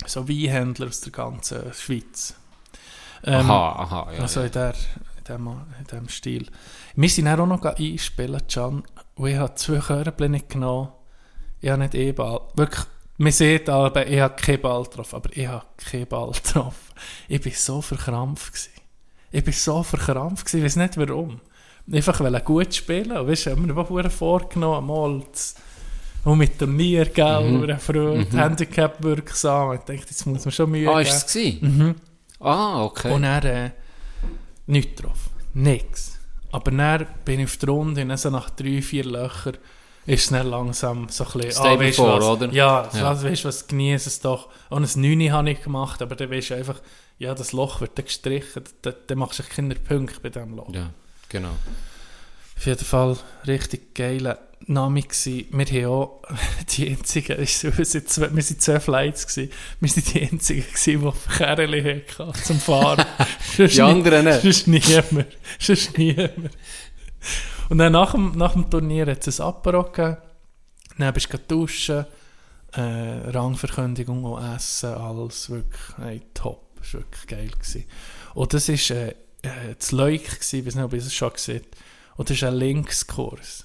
So 0.07 0.29
Weinhändler 0.29 0.87
aus 0.89 1.01
der 1.01 1.13
ganzen 1.13 1.73
Schweiz. 1.75 2.35
Ähm, 3.25 3.51
aha, 3.51 3.73
aha. 3.83 4.13
Ja, 4.13 4.21
also 4.21 4.41
ja. 4.41 4.47
in, 4.47 4.53
der, 4.53 4.75
in, 5.19 5.25
dem, 5.25 5.47
in 5.49 5.85
dem 5.93 6.09
Stil. 6.09 6.47
Wir 6.95 7.09
sind 7.09 7.25
dann 7.25 7.41
auch 7.41 7.47
noch 7.47 7.65
einspielen, 7.65 8.41
Can. 8.47 8.85
Und 9.17 9.29
ich 9.29 9.37
habe 9.37 9.55
zwei 9.57 9.79
Körbchen 9.81 10.31
nicht 10.31 10.51
genommen. 10.51 10.91
Ich 11.61 11.69
habe 11.69 11.83
nicht 11.83 11.95
E-Ball. 11.97 12.41
Wirklich, 12.55 12.85
man 13.19 13.33
sieht 13.33 13.69
aber, 13.69 14.07
ich 14.07 14.21
habe 14.21 14.35
keinen 14.41 14.61
Ball 14.61 14.83
getroffen. 14.85 15.17
Aber 15.17 15.31
ich 15.37 15.47
habe 15.47 15.67
keinen 15.77 16.07
Ball 16.07 16.31
getroffen. 16.45 16.95
Ich 17.29 17.45
war 17.45 17.53
so 17.53 17.83
verkrampft. 17.83 18.53
Gewesen. 18.53 18.71
Ich 19.31 19.47
war 19.47 19.53
so 19.53 19.83
verkrampft. 19.83 20.47
Gewesen. 20.47 20.59
Ich 20.59 20.65
weiß 20.65 20.77
nicht 20.77 20.97
warum. 20.97 21.41
Einfach 21.91 22.21
weil 22.21 22.41
gut 22.43 22.75
spielen. 22.75 23.13
Und 23.13 23.29
weißt 23.29 23.47
du, 23.47 23.51
ich 23.51 23.57
habe 23.57 23.93
mir 23.93 24.11
vorgenommen, 24.11 24.87
mal 24.87 25.23
das, 25.33 25.55
und 26.25 26.39
mit 26.39 26.59
Turnier, 26.59 27.07
gell, 27.07 27.41
Mhm. 27.51 27.61
mhm. 27.63 27.79
Freude, 27.79 28.27
Mhm. 28.31 28.39
Handicap 28.39 29.03
wirksam. 29.03 29.73
Ich 29.75 29.81
dachte, 29.81 29.93
jetzt 29.95 30.27
muss 30.27 30.45
man 30.45 30.53
schon 30.53 30.71
Mühe 30.71 30.89
Ah, 30.91 31.03
geben. 31.03 31.15
ist 31.17 31.35
es? 31.37 31.63
Mhm. 31.63 31.95
Ah, 32.41 32.83
okay. 32.85 33.13
Und 33.13 33.23
dann 33.23 33.43
äh, 33.45 33.71
nichts 34.67 35.01
drauf. 35.01 35.31
Nix. 35.55 36.19
Aber 36.53 36.71
dann 36.71 37.07
bin 37.25 37.41
ich 37.41 37.47
auf 37.47 37.57
der 37.57 37.69
Runde 37.71 38.03
und 38.03 38.09
dann 38.09 38.19
so 38.19 38.31
nach 38.31 38.51
drei, 38.51 38.83
vier 38.83 39.05
Löchern 39.05 39.57
ist 40.09 40.25
es 40.25 40.29
dann 40.31 40.49
langsam 40.49 41.09
so 41.11 41.25
ein 41.25 41.33
bisschen... 41.33 41.53
Stable 41.53 41.87
weisst 41.87 41.99
du 41.99 42.03
vor, 42.03 42.19
was? 42.19 42.25
oder? 42.25 42.53
Ja, 42.53 42.89
Ja. 42.93 42.99
ja. 42.99 43.23
weißt 43.23 43.45
du 43.45 43.49
was, 43.49 43.67
genieß 43.67 44.07
es 44.07 44.21
doch. 44.21 44.49
Und 44.71 44.85
ein 44.85 45.01
9 45.01 45.33
habe 45.33 45.51
ich 45.51 45.63
gemacht, 45.63 46.01
aber 46.01 46.17
dann 46.17 46.31
weißt 46.31 46.51
du 46.51 46.55
einfach, 46.55 46.81
ja, 47.19 47.35
das 47.35 47.53
Loch 47.53 47.81
wird 47.81 47.99
dann 47.99 48.07
gestrichen, 48.07 48.65
dann, 48.83 48.95
dann 49.07 49.19
machst 49.19 49.39
du 49.39 49.43
keine 49.43 49.75
Punkte 49.75 50.21
bei 50.21 50.31
diesem 50.31 50.57
Loch. 50.57 50.73
Ja, 50.73 50.91
genau. 51.29 51.51
Auf 52.57 52.67
jeden 52.67 52.85
Fall 52.85 53.17
richtig 53.47 53.95
geile 53.95 54.39
Name. 54.67 55.03
Wir 55.03 55.45
haben 55.53 55.87
auch 55.87 56.23
die 56.71 56.89
einzigen, 56.89 57.39
wir 57.39 57.85
sind 57.85 58.09
zwei, 58.09 58.35
wir 58.35 58.43
sind 58.43 58.63
zwei 58.63 58.81
Flights 58.81 59.27
gsi. 59.27 59.51
Wir 59.81 59.89
sind 59.91 60.15
die 60.15 60.23
einzigen 60.23 60.65
gsi, 60.73 60.97
die 60.97 61.37
Kerle 61.37 62.03
hatten 62.19 62.35
zum 62.43 62.59
Fahren. 62.61 63.05
Die 63.59 63.83
anderen 63.83 64.25
nicht. 64.25 64.43
Sonst 64.43 64.67
niemand. 64.67 65.27
Sonst 65.59 65.99
niemand. 65.99 66.51
Und 67.69 67.79
dann 67.79 67.93
nach 67.93 68.13
dem, 68.13 68.33
nach 68.33 68.53
dem 68.53 68.71
Turnier 68.71 69.07
hat 69.07 69.27
es 69.27 69.41
ein 69.41 69.47
Apero 69.47 69.85
gegeben. 69.85 70.17
Dann 70.97 71.15
bist 71.15 71.33
du 71.33 71.39
duschen, 71.39 72.07
äh, 72.73 72.81
Rangverkündigung 73.31 74.25
und 74.25 74.43
Essen, 74.43 74.95
alles 74.95 75.49
wirklich 75.51 75.97
hey, 75.99 76.23
top. 76.35 76.63
Das 76.77 76.95
war 76.95 77.01
wirklich 77.01 77.27
geil. 77.27 77.51
Gewesen. 77.51 77.85
Und 78.35 78.55
das 78.55 78.69
war 78.69 78.97
äh, 78.97 79.09
äh, 79.43 79.75
das 79.79 79.93
Leuk, 79.93 80.25
gewesen, 80.25 80.61
ich 80.61 80.67
weiß 80.67 80.75
nicht, 80.75 80.85
ob 80.85 80.93
ihr 80.93 80.99
es 80.99 81.15
schon 81.15 81.33
gesehen. 81.33 81.65
Und 82.17 82.31
das 82.31 82.37
ist 82.37 82.45
ein 82.45 82.55
Linkskurs. 82.55 83.65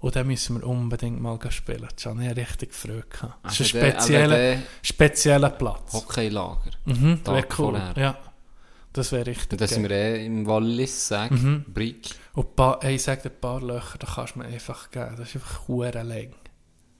Und 0.00 0.14
den 0.14 0.26
müssen 0.26 0.60
wir 0.60 0.66
unbedingt 0.66 1.20
mal 1.20 1.38
spielen. 1.50 1.88
Das 1.94 2.04
habe 2.04 2.22
ich 2.22 2.36
richtig 2.36 2.72
gehabt. 2.82 3.38
Das 3.42 3.58
ist 3.58 3.74
ein 3.74 3.82
Also 3.82 4.02
spezieller, 4.02 4.58
spezieller 4.82 5.50
Platz. 5.50 5.94
Hockeylager. 5.94 6.72
Mhm, 6.84 7.20
wäre 7.24 7.46
cool. 7.58 7.80
Ja, 7.96 8.18
das 8.94 9.12
wäre 9.12 9.26
richtig 9.26 9.52
Und 9.52 9.60
da 9.60 9.66
sind 9.66 9.82
wir 9.82 9.90
eh 9.90 10.24
im 10.24 10.46
Wallis, 10.46 11.08
sag, 11.08 11.30
Mhm. 11.30 11.64
Brick. 11.68 12.10
Und 12.32 12.56
paar, 12.56 12.82
ey, 12.82 12.94
ich 12.94 13.02
sage 13.02 13.22
dir, 13.22 13.30
ein 13.30 13.40
paar 13.40 13.60
Löcher, 13.60 13.98
da 13.98 14.06
kannst 14.06 14.34
du 14.34 14.38
mir 14.38 14.46
einfach 14.46 14.90
geben. 14.90 15.14
Das 15.18 15.28
ist 15.28 15.34
einfach 15.36 15.68
hure 15.68 16.02
lang. 16.02 16.32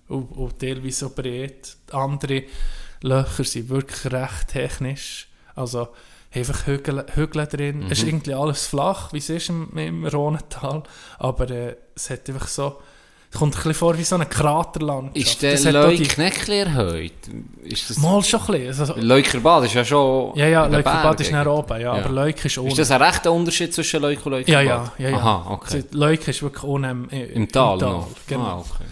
Und, 0.09 0.31
und 0.33 0.59
teilweise 0.59 0.99
so 0.99 1.11
breit. 1.11 1.77
Andere 1.93 2.43
Löcher 3.01 3.45
sind 3.45 3.69
wirklich 3.69 4.13
recht 4.13 4.49
technisch. 4.49 5.29
Also 5.55 5.89
einfach 6.33 6.67
Hügel, 6.67 7.07
Hügel 7.15 7.47
drin. 7.47 7.85
Es 7.89 7.99
ist 7.99 8.07
irgendwie 8.09 8.35
alles 8.35 8.67
flach, 8.67 9.13
wie 9.13 9.19
es 9.19 9.31
ist 9.31 9.49
im, 9.49 9.71
im 9.79 10.05
Rhonental. 10.07 10.83
Aber 11.19 11.51
äh, 11.51 11.77
es 11.95 12.11
hat 12.11 12.29
einfach 12.29 12.49
so... 12.49 12.81
Kommt 13.35 13.55
ein 13.55 13.57
bisschen 13.57 13.75
vor 13.75 13.99
wie 13.99 14.05
so 14.05 14.15
eine 14.15 14.27
Kraterlandschaft. 14.27 15.43
Ist 15.43 15.43
der 15.43 15.73
Leuk 15.73 16.19
nicht 16.19 16.49
erhöht? 16.49 17.13
Ist 17.65 17.91
das... 17.91 17.99
Mal 17.99 18.23
schon 18.23 18.41
ein 18.41 18.47
bisschen. 18.47 18.81
Also, 18.81 18.95
Leukerbad 18.97 19.65
ist 19.65 19.75
ja 19.75 19.85
schon 19.85 20.37
ja, 20.37 20.47
ja, 20.47 20.67
Leukerbad 20.67 21.21
ist 21.21 21.33
nach 21.33 21.47
oben, 21.47 21.81
ja, 21.81 21.93
aber 21.93 22.11
Leuk 22.11 22.45
ist 22.45 22.59
ohne. 22.59 22.69
Ist 22.69 22.79
das 22.79 22.91
ein 22.93 23.03
rechter 23.03 23.33
Unterschied 23.33 23.75
zwischen 23.75 24.03
Leuk 24.03 24.25
und 24.25 24.33
Leukerbad? 24.33 24.49
ja, 24.49 24.61
ja, 24.61 24.93
ja, 24.99 25.09
ja. 25.11 25.17
Aha, 25.17 25.47
okay. 25.51 25.75
Also, 25.75 25.99
Leuk 25.99 26.29
ist 26.29 26.43
wirklich 26.43 26.63
ohne 26.63 26.91
im, 26.91 27.09
Im 27.09 27.49
Tal, 27.51 27.79
noch? 27.79 28.09
Genau. 28.29 28.43
Ah, 28.43 28.59
okay. 28.61 28.85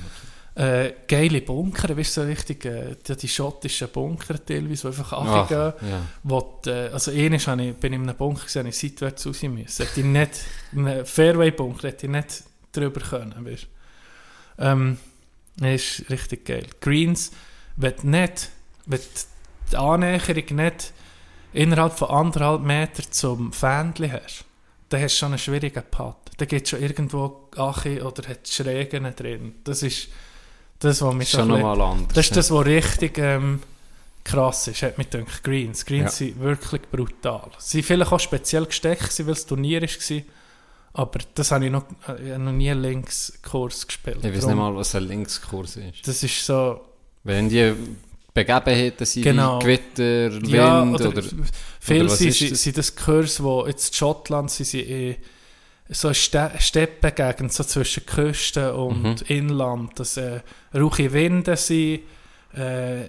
Äh, 0.55 0.93
geile 1.09 1.41
Bunker, 1.41 1.97
weißt 1.97 2.17
du, 2.17 2.21
so 2.21 2.27
richtig, 2.27 2.65
äh, 2.67 2.97
die, 3.09 3.17
die 3.17 3.29
schottischen 3.29 3.89
Bunker 3.89 4.45
teilweise, 4.45 4.83
die 4.83 4.87
einfach 4.89 5.13
Ach, 5.13 5.19
runtergehen. 5.19 5.91
ja. 5.91 6.01
Wo 6.25 6.61
die, 6.65 6.69
äh, 6.69 6.91
also 6.93 7.11
habe 7.11 7.63
ich, 7.63 7.75
bin 7.77 7.93
in 7.95 8.03
einem 8.03 8.17
Bunker 8.17 8.45
gesehen, 8.45 8.67
ich 8.67 8.79
seitwärts 8.79 9.27
raus 9.27 9.43
müssen. 9.45 9.87
Hätte 9.87 10.01
ich 10.01 10.07
nicht, 10.07 10.31
in 10.73 10.87
einem 10.87 11.07
Fairway-Bunker 11.07 11.89
hätte 11.89 12.07
ich 12.07 12.13
nicht 12.13 12.43
drüber 12.73 13.01
können, 13.01 13.35
weißt. 13.39 13.67
Ähm, 14.59 14.99
das 15.57 15.71
ist 15.71 16.11
richtig 16.11 16.45
geil. 16.47 16.67
Greens, 16.81 17.33
wenn 17.77 17.95
du 18.01 18.09
nicht, 18.09 18.51
du 18.87 18.99
die 19.71 19.77
Annäherung 19.77 20.57
nicht 20.57 20.93
innerhalb 21.53 21.93
von 21.99 22.09
anderthalb 22.09 22.63
Meter 22.63 23.03
zum 23.11 23.53
Fähnchen 23.53 24.13
hast, 24.13 24.45
dann 24.89 25.03
hast 25.03 25.15
du 25.15 25.19
schon 25.19 25.29
einen 25.33 25.39
schwierigen 25.39 25.83
Putt. 25.91 26.17
Da 26.37 26.45
geht 26.45 26.69
schon 26.69 26.81
irgendwo 26.81 27.49
Ache 27.57 28.05
oder 28.05 28.29
hat 28.29 28.49
Schrägen 28.49 29.15
drin. 29.15 29.57
Das 29.65 29.83
ist 29.83 30.09
das, 30.79 31.03
was 31.03 31.15
mich 31.15 31.31
schon 31.31 31.49
nochmal 31.49 31.81
anders. 31.81 32.15
das 32.15 32.27
ist 32.27 32.37
das, 32.37 32.51
was 32.51 32.67
richtig 32.67 33.19
ähm, 33.19 33.61
krass 34.25 34.69
ist, 34.69 34.83
hat 34.83 34.99
mich 34.99 35.11
gedacht. 35.11 35.45
Greens. 35.45 35.85
Greens 35.85 36.19
Ja. 36.19 36.27
sind 36.27 36.41
wirklich 36.41 36.83
brutal. 36.91 37.51
Sie 37.59 37.79
sind 37.79 37.87
vielleicht 37.87 38.13
auch 38.13 38.21
speziell 38.21 38.67
gesteckt, 38.67 39.27
weil 39.27 39.33
es 39.33 39.47
Turnier 39.47 39.83
war. 39.83 40.23
Aber 40.95 41.21
das 41.35 41.51
habe 41.51 41.65
ich 41.67 41.71
noch, 41.71 41.85
ich 42.03 42.31
habe 42.31 42.39
noch 42.39 42.53
nie 42.53 42.71
einen 42.71 42.83
Linkskurs 42.83 43.87
gespielt. 43.87 44.19
Ich 44.23 44.35
weiß 44.35 44.47
nicht 44.47 44.57
mal, 44.57 44.75
was 44.77 44.95
ein 44.95 45.05
Linkskurs 45.05 45.77
ist. 45.77 46.07
Das 46.07 46.23
ist 46.23 46.45
so... 46.45 46.81
Wenn 47.25 47.49
die 47.49 47.73
Begebenheiten 48.35 49.07
sind, 49.07 49.23
Genau. 49.23 49.59
wie 49.61 49.65
Gewitter, 49.65 50.33
Wind 50.43 50.49
Ja, 50.49 50.83
oder... 50.85 51.09
oder, 51.09 51.23
viele 51.81 52.07
was 52.07 52.19
sind, 52.19 52.51
das? 52.51 52.63
sind 52.63 52.77
das 52.79 52.95
Kurs, 52.97 53.43
wo 53.43 53.67
jetzt 53.67 53.89
in 53.89 53.95
Schottland 53.95 54.51
sind 54.51 54.67
sie 54.67 54.81
in 54.81 55.17
so 55.89 56.13
Ste 56.13 56.51
Steppengegend, 56.59 57.53
so 57.53 57.65
zwischen 57.65 58.05
Küste 58.07 58.75
und 58.75 59.03
Mhm. 59.03 59.27
Inland, 59.29 59.99
dass 60.01 60.17
äh, 60.17 60.41
rauche 60.75 61.13
Winde 61.13 61.57
sind, 61.57 62.01
äh, 62.55 63.05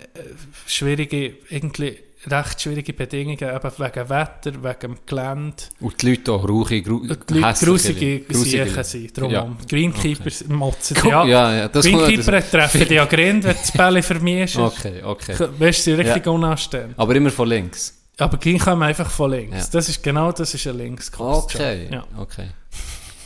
schwierige, 0.67 1.35
irgendwie 1.49 1.97
recht 2.27 2.61
schwierige 2.61 2.93
Bedingungen, 2.93 3.37
eben 3.37 3.71
wegen 3.77 4.09
Wetter, 4.09 4.51
wegen 4.63 4.97
Gelände. 5.05 5.55
Und 5.79 6.01
die 6.01 6.09
Leute 6.09 6.31
auch 6.31 6.47
rauchig, 6.47 6.85
gru 6.85 7.01
die 7.01 7.41
grusige 7.41 8.23
Siechen 8.29 8.83
sind. 8.83 9.17
Darum 9.17 9.31
Ja. 9.31 9.55
Greenkeepers 9.69 10.45
motzen 10.47 10.97
Guck, 10.99 11.11
ja. 11.11 11.25
ja, 11.25 11.55
ja, 11.55 11.67
Greenkeeper 11.67 12.49
treffen 12.49 12.87
die 12.87 12.93
ja 12.95 13.05
Grind, 13.05 13.43
wenn 13.43 13.55
das 13.55 13.71
Bälle 13.71 14.03
für 14.03 14.19
mich 14.19 14.43
ist. 14.55 14.57
Okay, 14.57 15.03
okay. 15.03 15.35
Weißt 15.59 15.87
du, 15.87 15.97
richtig 15.97 16.27
unanständig. 16.27 16.97
Aber 16.97 17.15
immer 17.15 17.31
von 17.31 17.47
links. 17.47 17.93
Aber 18.17 18.37
Green 18.37 18.59
kommen 18.59 18.83
einfach 18.83 19.09
von 19.09 19.31
links. 19.31 19.57
Ja. 19.57 19.69
Das 19.71 19.89
ist 19.89 20.03
genau 20.03 20.31
das 20.31 20.53
ist 20.53 20.67
ein 20.67 20.77
Linkskurs. 20.77 21.45
Okay, 21.45 21.89
Ja. 21.91 22.05
okay. 22.17 22.49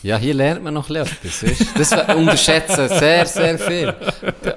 Ja, 0.08 0.17
hier 0.17 0.34
lernt 0.34 0.63
man 0.63 0.74
noch 0.74 0.89
etwas. 0.89 1.43
Weißt? 1.43 1.65
Das 1.78 2.15
unterschätzen 2.15 2.88
sehr, 2.89 3.26
sehr 3.26 3.60
viel. 3.60 3.93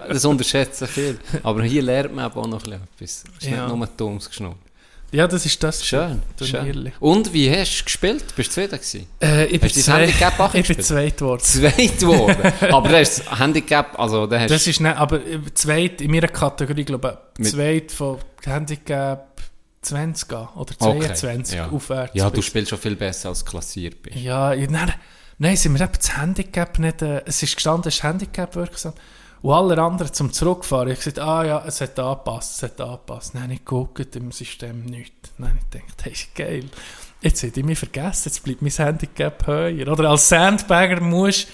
Das 0.08 0.24
unterschätzen 0.24 0.86
viel. 0.86 1.18
Aber 1.42 1.62
hier 1.64 1.82
lernt 1.82 2.14
man 2.14 2.26
auch 2.32 2.46
noch 2.46 2.62
etwas. 2.64 2.80
Es 3.00 3.24
ist 3.40 3.50
Ja. 3.50 3.66
nicht 3.66 3.76
nur 3.76 3.86
dummes 3.96 4.28
Geschnurr. 4.28 4.54
Ja, 5.12 5.26
das 5.26 5.44
ist 5.44 5.60
das. 5.60 5.84
Schön, 5.84 6.22
schön. 6.40 6.92
Und 7.00 7.32
wie 7.32 7.50
hast 7.50 7.80
du 7.80 7.84
gespielt? 7.84 8.24
Bist 8.36 8.50
du 8.50 8.54
zufrieden 8.62 8.76
gewesen? 8.78 9.06
Äh, 9.20 9.46
ich 9.46 9.60
bin 9.60 9.68
Hast 9.68 9.76
dein 9.76 9.82
zwei- 9.82 10.00
Handicap 10.06 10.38
auch 10.40 10.54
Ich 10.60 10.68
bin 10.68 10.80
zweit 10.80 11.16
geworden. 11.16 11.42
Zweit 11.42 11.98
geworden. 11.98 12.52
Aber 12.72 12.88
das 12.90 13.18
ist 13.18 13.26
das 13.28 13.38
Handicap, 13.40 13.98
also 13.98 14.28
da 14.28 14.38
hast 14.38 14.50
Das 14.52 14.66
ist 14.68 14.80
nicht, 14.80 14.96
aber 14.96 15.16
äh, 15.16 15.40
zweit 15.54 16.00
in 16.00 16.12
meiner 16.12 16.28
Kategorie, 16.28 16.84
glaube 16.84 17.18
ich, 17.40 17.50
zweit 17.50 17.90
von 17.90 18.18
Handicap 18.44 19.40
20 19.82 20.32
an 20.32 20.48
oder 20.54 20.74
Okay, 20.78 21.00
22 21.14 21.56
ja. 21.56 21.68
aufwärts. 21.68 22.12
Ja, 22.14 22.30
du 22.30 22.40
spielst 22.40 22.70
schon 22.70 22.78
viel 22.78 22.94
besser 22.94 23.30
als 23.30 23.44
klassiert 23.44 24.00
bist. 24.02 24.16
Ja, 24.16 24.54
ich- 24.54 24.70
nein, 24.70 24.92
nein, 25.40 25.56
sind 25.56 25.76
wir 25.76 25.80
eben 25.84 25.92
das 25.96 26.16
Handicap 26.16 26.78
nicht, 26.78 27.02
äh, 27.02 27.22
es 27.26 27.42
ist 27.42 27.56
gestanden, 27.56 27.88
es 27.88 27.96
ist 27.96 28.02
Handicap 28.04 28.54
wirksam. 28.54 28.92
Und 29.42 29.52
alle 29.54 29.82
anderen 29.82 30.12
zum 30.12 30.32
Zurückfahren, 30.32 30.90
ich 30.90 30.98
gesagt, 30.98 31.18
ah 31.18 31.42
ja, 31.44 31.64
es 31.66 31.80
hat 31.80 31.98
angepasst, 31.98 32.56
es 32.56 32.62
hat 32.62 32.80
angepasst. 32.80 33.34
Nein, 33.34 33.50
ich 33.50 33.64
gucke 33.64 34.06
im 34.14 34.30
System 34.32 34.84
nichts. 34.84 35.32
Nein, 35.38 35.58
ich 35.58 35.66
denke, 35.70 35.92
das 35.96 36.06
ist 36.12 36.34
geil. 36.34 36.64
Jetzt 37.22 37.42
hätte 37.42 37.60
ich 37.60 37.66
mich 37.66 37.78
vergessen, 37.78 38.22
jetzt 38.26 38.42
bleibt 38.44 38.62
mein 38.62 38.70
Handicap 38.70 39.46
höher. 39.46 39.88
Oder 39.88 40.10
als 40.10 40.28
Sandbagger 40.28 41.00
musst 41.00 41.44
du 41.48 41.52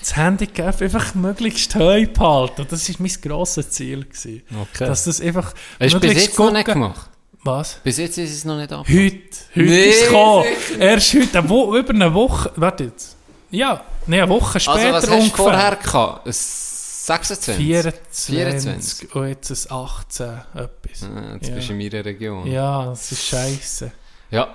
das 0.00 0.16
Handicap 0.16 0.80
einfach 0.80 1.14
möglichst 1.14 1.74
hoch 1.76 2.06
behalten. 2.12 2.62
Und 2.62 2.72
das 2.72 2.88
war 2.88 2.96
mein 3.00 3.12
grosses 3.22 3.70
Ziel. 3.70 4.04
Gewesen. 4.04 4.42
Okay. 4.60 4.86
Dass 4.86 5.04
das 5.04 5.20
einfach 5.20 5.54
Hast 5.80 5.94
du 5.94 6.00
bis 6.00 6.14
jetzt 6.14 6.38
noch 6.38 6.52
nicht 6.52 6.66
gucken- 6.66 6.72
gemacht? 6.74 7.10
Was? 7.44 7.74
Bis 7.84 7.98
jetzt 7.98 8.18
ist 8.18 8.32
es 8.32 8.44
noch 8.44 8.56
nicht 8.58 8.72
ab. 8.72 8.84
Heute, 8.88 8.94
heute 8.96 9.20
Nee, 9.54 9.84
ist 9.90 10.02
es 10.02 10.08
gekommen. 10.08 10.44
Erst 10.80 11.14
heute, 11.14 11.48
Wo 11.48 11.76
über 11.76 11.90
eine 11.94 12.12
Woche, 12.12 12.50
warte 12.56 12.84
jetzt. 12.84 13.16
Ja, 13.50 13.84
nee, 14.06 14.20
eine 14.20 14.28
Woche 14.30 14.60
später 14.60 14.78
Also 14.78 14.92
was 14.92 15.02
hast 15.04 15.08
du 15.10 15.14
ungefähr. 15.14 15.36
vorher 15.36 15.76
gehabt? 15.76 16.26
Ein 16.26 16.32
26? 16.32 17.56
24, 17.56 18.26
24. 18.36 19.14
und 19.14 19.28
jetzt 19.28 19.50
ein 19.50 19.76
18 19.76 20.26
etwas. 20.54 21.02
Ah, 21.04 21.34
jetzt 21.34 21.48
Ja. 21.48 21.54
bist 21.54 21.68
du 21.68 21.72
in 21.72 21.78
meiner 21.78 22.04
Region. 22.04 22.46
Ja, 22.46 22.86
das 22.86 23.12
ist 23.12 23.24
scheiße. 23.26 23.92
Ja, 24.30 24.54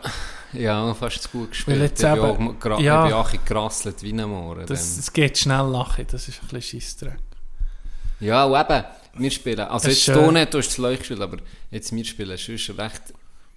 ja 0.53 0.93
fast 0.93 1.23
zu 1.23 1.29
gut 1.29 1.49
gespielt. 1.49 1.77
Weil 1.77 1.85
jetzt 1.87 2.03
ich 2.03 2.09
bin 2.11 2.19
auch 2.19 2.79
ja. 2.79 3.03
ich 3.05 3.09
bin 3.09 3.13
auch 3.17 3.45
gerasselt 3.45 4.03
wie 4.03 4.13
ein 4.13 4.29
Mohren. 4.29 4.67
Das, 4.67 4.97
das 4.97 5.11
geht 5.11 5.37
schnell 5.37 5.67
nachher, 5.69 6.03
das 6.05 6.27
ist 6.27 6.41
ein 6.43 6.47
bisschen 6.49 6.79
Scheissdreck. 6.81 7.17
Ja, 8.19 8.45
und 8.45 8.59
eben, 8.59 8.83
wir 9.15 9.31
spielen, 9.31 9.59
also 9.61 9.89
Es 9.89 10.05
jetzt 10.05 10.15
du 10.15 10.21
äh, 10.21 10.31
nicht, 10.31 10.53
du 10.53 10.59
hast 10.59 10.67
das 10.67 10.77
Leuch 10.77 10.99
gespielt, 10.99 11.21
aber 11.21 11.37
jetzt 11.71 11.91
wir 11.95 12.05
spielen 12.05 12.37
sonst 12.37 12.69
recht 12.77 13.01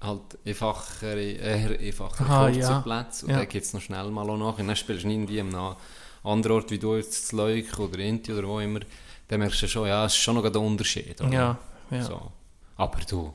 halt 0.01 0.21
einfachere, 0.45 1.21
eher 1.23 1.79
einfache 1.81 2.25
Aha, 2.25 2.45
kurze 2.47 2.61
ja. 2.61 2.81
Plätze 2.81 3.27
und 3.27 3.33
Ja. 3.33 3.39
dann 3.39 3.49
geht 3.49 3.63
es 3.63 3.73
noch 3.73 3.81
schnell 3.81 4.11
mal 4.11 4.29
auch 4.29 4.37
nach 4.37 4.59
und 4.59 4.67
dann 4.69 4.77
spielst 4.77 5.05
du 5.05 5.09
nicht 5.09 5.17
irgendwie 5.17 5.41
am 5.41 5.77
anderen 6.23 6.57
Ort 6.57 6.71
wie 6.71 6.79
du 6.79 6.97
jetzt 6.97 7.25
das 7.25 7.33
Leuch 7.33 7.79
oder 7.79 7.99
Inti 7.99 8.33
oder 8.33 8.47
wo 8.47 8.61
immer, 8.61 8.81
dann 9.29 9.41
merkst 9.41 9.63
du 9.63 9.69
schon, 9.69 9.89
ja, 9.89 10.05
es 10.05 10.13
ist 10.13 10.19
schon 10.19 10.35
noch 10.37 10.45
ein 10.45 10.55
Unterschied. 10.57 11.21
oder? 11.21 11.33
Ja, 11.33 11.59
ja. 11.91 12.03
So. 12.03 12.31
Aber 12.77 12.99
du, 13.09 13.33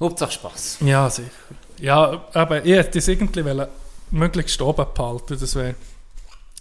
Hauptsache 0.00 0.32
Spass. 0.32 0.78
Ja, 0.80 1.08
sicher. 1.08 1.30
Ja, 1.80 2.24
aber 2.32 2.64
ich 2.64 2.72
hätte 2.72 2.98
es 2.98 3.08
irgendwie 3.08 3.44
wollen, 3.44 3.68
möglichst 4.10 4.60
oben 4.60 4.86
behalten. 4.94 5.36
Das 5.38 5.54
wäre 5.54 5.74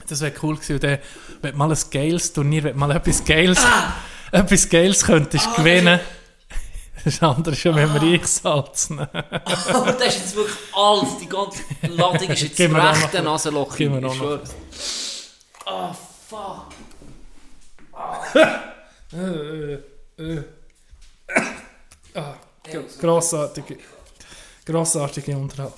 das 0.08 0.22
wär 0.22 0.32
cool 0.42 0.56
gewesen. 0.56 0.74
Und 0.76 0.84
dann, 0.84 1.00
wenn 1.42 1.58
mal 1.58 1.72
ein 1.72 1.78
geiles 1.92 2.32
Turnier, 2.34 2.64
wenn 2.64 2.78
mal 2.78 2.92
etwas 2.92 3.24
Geiles, 3.24 3.60
etwas 4.32 4.70
Geiles 4.70 5.04
könntest 5.06 5.56
gewinnen. 5.56 6.00
Das 7.06 7.22
andere 7.22 7.56
schon, 7.56 7.76
wenn 7.76 7.94
wir 7.94 8.02
einsalzen. 8.02 9.00
Aber 9.10 9.92
das 9.92 10.16
ist 10.16 10.22
jetzt 10.22 10.36
wirklich 10.36 10.56
alles, 10.74 11.18
die 11.20 11.28
ganze 11.28 11.62
Ladung 11.82 12.30
ist 12.30 12.42
jetzt 12.42 12.62
auch 12.62 12.96
rechte 13.02 13.18
noch- 13.18 13.24
Nasenloch. 13.34 13.76
gib 13.76 13.92
mir 13.92 14.00
ich 14.00 14.06
auch 14.06 14.10
noch- 14.10 14.16
schwör's. 14.16 14.52
Ah, 15.66 15.94
grossartige, 23.00 23.78
grossartige 24.66 25.38
Unterhalt. 25.38 25.74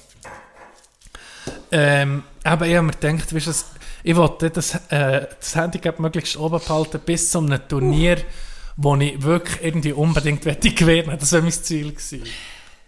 Ähm, 1.71 2.23
aber 2.43 2.67
ich 2.67 2.75
habe 2.75 2.87
mir 2.87 2.93
gedacht, 2.93 3.33
weißt 3.33 3.45
du, 3.47 3.51
das- 3.51 3.65
ich 4.03 4.15
wollte 4.15 4.49
das, 4.51 4.75
äh, 4.89 5.27
das 5.39 5.55
Handicap 5.55 5.99
möglichst 5.99 6.37
oben 6.37 6.59
behalten 6.59 6.99
bis 7.05 7.31
zu 7.31 7.39
einem 7.39 7.67
Turnier, 7.67 8.17
wo 8.77 8.95
ich 8.95 9.21
wirklich 9.21 9.63
irgendwie 9.63 9.93
unbedingt 9.93 10.41
gewinnen 10.43 11.17
Das 11.19 11.31
war 11.33 11.41
mein 11.41 11.51
Ziel. 11.51 11.91
Gewesen. 11.91 12.23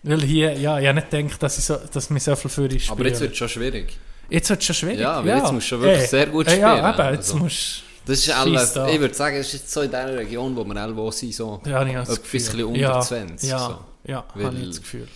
Weil 0.03 0.21
hier, 0.23 0.53
ja, 0.53 0.79
ich 0.79 0.87
habe 0.87 0.95
nicht 0.95 1.09
gedacht, 1.09 1.41
dass, 1.43 1.57
ich 1.57 1.65
so, 1.65 1.77
dass 1.91 2.09
mir 2.09 2.19
so 2.19 2.35
viel 2.35 2.49
für 2.51 2.91
Aber 2.91 3.05
jetzt 3.05 3.19
wird 3.21 3.31
es 3.31 3.37
schon 3.37 3.49
schwierig. 3.49 3.97
Jetzt 4.29 4.49
wird 4.49 4.59
es 4.59 4.65
schon 4.65 4.75
schwierig. 4.75 4.99
Ja, 4.99 5.23
weil 5.25 5.37
jetzt 5.37 5.51
musst 5.51 5.65
du 5.67 5.75
schon 5.75 5.81
wirklich 5.81 6.09
sehr 6.09 6.27
gut 6.27 6.47
Ja, 6.47 6.53
spielen, 6.53 6.93
eben, 6.93 7.13
jetzt 7.15 7.31
also. 7.31 7.37
musst 7.37 7.83
Das 8.05 8.19
ist 8.19 8.29
alles, 8.29 8.73
da. 8.73 8.87
ich 8.87 8.99
würde 8.99 9.13
sagen, 9.13 9.37
das 9.37 9.47
ist 9.47 9.53
jetzt 9.53 9.71
so 9.71 9.81
in 9.81 9.91
der 9.91 10.15
Region, 10.17 10.55
wo 10.55 10.63
wir 10.63 10.75
alle 10.77 11.11
sind, 11.11 11.33
so 11.33 11.61
Ja, 11.65 11.85
ich 11.85 11.93
etwas 11.93 12.19
bisschen 12.19 12.63
unter 12.63 12.79
ja, 12.79 12.99
20. 13.01 13.49
Ja, 13.49 13.59
So. 13.59 13.79
ja 14.11 14.25
habe 14.33 14.55
ich 14.57 14.67
das 14.67 14.81
Gefühl. 14.81 15.07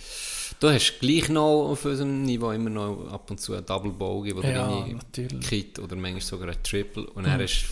Du 0.60 0.68
hast 0.70 1.00
gleich 1.00 1.28
noch 1.28 1.70
auf 1.70 1.84
unserem 1.84 2.22
Niveau 2.22 2.52
immer 2.52 2.70
noch 2.70 3.10
ab 3.10 3.30
und 3.30 3.40
zu 3.40 3.54
einen 3.54 3.66
Double 3.66 3.90
Bogey 3.90 4.32
oder 4.32 4.50
Ja, 4.50 4.66
eine. 4.66 4.94
Mhm. 4.94 5.40
Kit 5.40 5.78
oder 5.78 5.96
manchmal 5.96 6.20
sogar 6.20 6.48
ein 6.48 6.62
Triple. 6.62 7.04
Und 7.04 7.24
er 7.24 7.40
ist, 7.40 7.64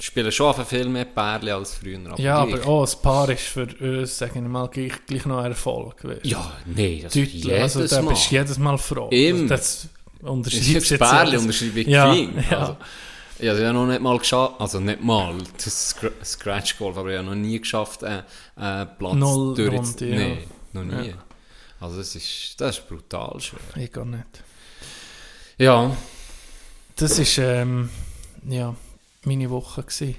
spielen 0.00 0.30
schon 0.32 0.46
auf 0.46 0.68
viel 0.68 0.88
mehr 0.88 1.04
Pärchen 1.04 1.48
als 1.50 1.74
früher. 1.74 1.98
Aber 2.06 2.20
Ja, 2.20 2.44
gleich. 2.44 2.62
aber 2.62 2.66
auch 2.70 2.86
ein 2.94 3.02
Paar 3.02 3.28
ist 3.30 3.42
für 3.42 3.66
uns, 3.80 4.18
sagen 4.18 4.34
wir 4.42 4.42
mal, 4.48 4.68
gleich, 4.68 4.92
gleich 5.06 5.24
noch 5.26 5.38
ein 5.38 5.52
Erfolg. 5.52 6.04
Weißt. 6.04 6.24
du. 6.24 6.28
Ja, 6.28 6.52
nee, 6.66 7.00
das 7.02 7.12
Deutlich. 7.14 7.44
jedes 7.44 7.76
also, 7.76 7.86
da 7.96 8.02
Mal. 8.02 8.10
bist 8.10 8.30
du 8.30 8.34
jedes 8.34 8.58
Mal 8.58 8.78
froh. 8.78 9.08
Immer. 9.10 9.48
Das 9.48 9.88
Das 10.20 10.30
unterschreibst 10.30 10.92
auch 10.94 10.98
Pärchen 10.98 11.38
unterschreibe 11.40 11.80
ich 11.80 11.86
Ja, 11.86 12.12
clean. 12.12 12.44
ja. 12.50 12.58
Also, 12.58 12.76
ich 13.38 13.48
habe 13.50 13.60
ja 13.60 13.72
noch 13.72 13.86
nicht 13.86 14.00
mal 14.00 14.18
geschafft, 14.18 14.54
also 14.58 14.80
nicht 14.80 15.02
mal, 15.02 15.34
das 15.62 15.90
Scr 15.90 16.10
Scratch 16.24 16.78
Golf, 16.78 16.96
aber 16.96 17.10
ich 17.10 17.18
habe 17.18 17.26
noch 17.28 17.34
nie 17.34 17.60
geschafft, 17.60 18.02
einen 18.02 18.22
äh, 18.56 18.86
Platz 18.86 19.14
Null 19.14 19.54
durch. 19.54 19.72
Runde, 19.74 20.06
ja. 20.08 20.16
Nein, 20.18 20.38
noch 20.72 20.84
nie. 20.84 21.08
Ja. 21.08 21.14
Also 21.80 21.98
das 21.98 22.14
ist, 22.16 22.54
das 22.58 22.78
ist 22.78 22.88
brutal 22.88 23.38
schwer. 23.40 23.60
Ich 23.76 23.92
gar 23.92 24.06
nicht. 24.06 24.24
Ja, 25.58 25.94
Das 26.96 27.18
ist 27.18 27.36
ähm, 27.38 27.90
ja, 28.48 28.74
meine 29.26 29.50
Woche. 29.50 29.82
Gewesen. 29.82 30.16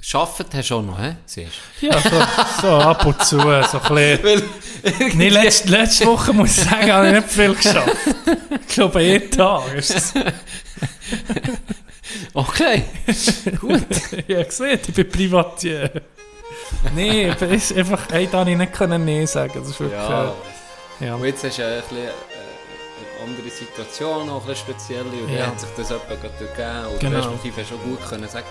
Schafft 0.00 0.54
hast 0.54 0.70
du 0.70 0.74
auch 0.76 0.82
noch, 0.82 0.98
hä? 1.00 1.16
Siehst? 1.26 1.52
Ja, 1.80 1.98
so, 2.60 2.62
so 2.62 2.68
ab 2.76 3.04
und 3.06 3.24
zu. 3.24 3.38
So 3.40 3.48
ein 3.48 3.62
bisschen. 4.22 5.18
Nee, 5.18 5.28
letzte, 5.30 5.68
letzte 5.68 6.06
Woche 6.06 6.32
muss 6.32 6.58
ich 6.58 6.64
sagen, 6.64 6.92
habe 6.92 7.08
ich 7.08 7.14
nicht 7.14 7.28
viel 7.28 7.54
geschafft. 7.54 7.96
Ich 8.68 8.74
glaube, 8.74 9.02
jeden 9.02 9.30
Tag 9.36 9.74
ist 9.74 9.90
es. 9.94 10.12
Okay, 12.34 12.84
gut. 13.60 13.84
Ja, 14.28 14.42
gesehen, 14.44 14.78
ich 14.86 14.94
bin 14.94 15.10
Privatier. 15.10 15.90
Nee, 16.94 17.32
ist 17.50 17.76
einfach, 17.76 18.06
hey, 18.10 18.28
da 18.30 18.38
habe 18.40 18.50
ich 18.52 18.56
nicht 18.56 18.72
können 18.72 19.04
nee 19.04 19.24
sagen. 19.26 19.52
Das 19.56 19.68
ist 19.70 19.80
wirklich, 19.80 19.98
Ja, 19.98 20.34
äh, 21.00 21.06
ja. 21.06 21.14
und 21.16 21.24
jetzt 21.24 21.42
hast 21.44 21.58
du 21.58 21.66
ein 21.66 21.80
bisschen, 21.82 22.08
andere 23.24 23.50
Situation, 23.50 24.28
auch 24.30 24.40
ein 24.42 24.46
bisschen 24.48 24.74
speziell, 24.74 25.04
und 25.06 25.28
Ja. 25.32 25.46
hat 25.46 25.60
sich 25.60 25.68
das 25.76 25.88
jemand 25.90 26.08
gerade 26.08 26.34
gegeben, 26.38 26.86
oder 26.86 26.98
Genau. 26.98 27.18
respektive 27.18 27.60
auch 27.74 27.82
gut 27.84 28.08
können 28.08 28.28
sagen, 28.28 28.46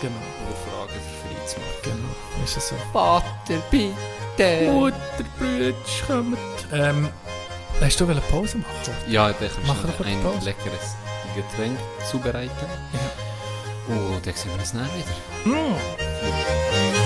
Genau, 0.00 0.14
oder 0.46 0.56
Fragen 0.86 0.92
für 1.00 1.16
frei 1.26 1.46
zu 1.46 1.56
machen. 1.58 1.80
genau, 1.82 2.44
ist 2.44 2.56
es 2.56 2.68
so. 2.68 2.74
Vater, 2.92 3.62
bitte! 3.70 4.70
Mutter, 4.70 4.96
Brütsch, 5.38 6.02
kommt. 6.06 6.38
Ähm, 6.72 7.08
hast 7.80 8.00
du 8.00 8.04
eine 8.08 8.20
Pause 8.20 8.58
machen? 8.58 8.94
Ja, 9.08 9.30
ich 9.30 9.36
denke, 9.36 9.54
eine 9.66 10.06
ein 10.06 10.22
Pause? 10.22 10.44
leckeres 10.44 10.94
Getränk 11.34 11.78
zubereiten. 12.10 12.66
Und 13.88 14.24
dann 14.26 14.34
sehen 14.34 14.52
wir 14.52 14.60
uns 14.60 14.72
nachher 14.74 14.94
wieder. 14.94 15.14
Sceglielti 15.44 16.97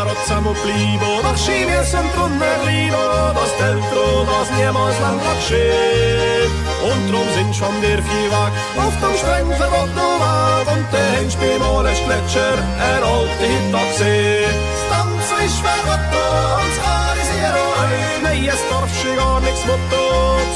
carrozza 0.00 0.40
moplivo, 0.40 1.20
doch 1.22 1.36
scimmie 1.36 1.84
sempre 1.84 2.22
un 2.22 2.38
Berlino, 2.38 3.32
das 3.34 3.52
dentro, 3.58 4.24
das 4.24 4.48
niemals 4.56 4.98
lang 5.00 5.20
steht. 5.46 6.50
Und 6.88 7.02
drum 7.10 7.28
sind 7.34 7.54
schon 7.54 7.74
der 7.82 8.00
Viehwag 8.02 8.52
auf 8.76 8.94
dem 9.02 9.14
streng 9.20 9.50
verbotenen 9.60 10.16
Weg 10.22 10.66
und 10.74 10.86
der 10.92 11.10
Hinspiel 11.18 11.58
mal 11.58 11.86
ein 11.86 11.96
Gletscher, 12.06 12.56
ein 12.88 13.02
alter 13.12 13.48
Hittag 13.52 13.88
gesehen. 13.92 14.54
Das 14.72 14.84
Tanzen 14.90 15.38
ist 15.46 15.60
verrotten 15.64 16.26
und 16.56 16.70
das 16.70 16.78
Haar 16.84 17.16
ist 17.20 17.32
hier 17.36 17.54
ein. 17.82 18.22
Nein, 18.22 18.48
es 18.54 18.62
darf 18.70 18.90
schon 19.00 19.16
gar 19.16 19.40
nichts 19.40 19.64
Motto 19.66 20.04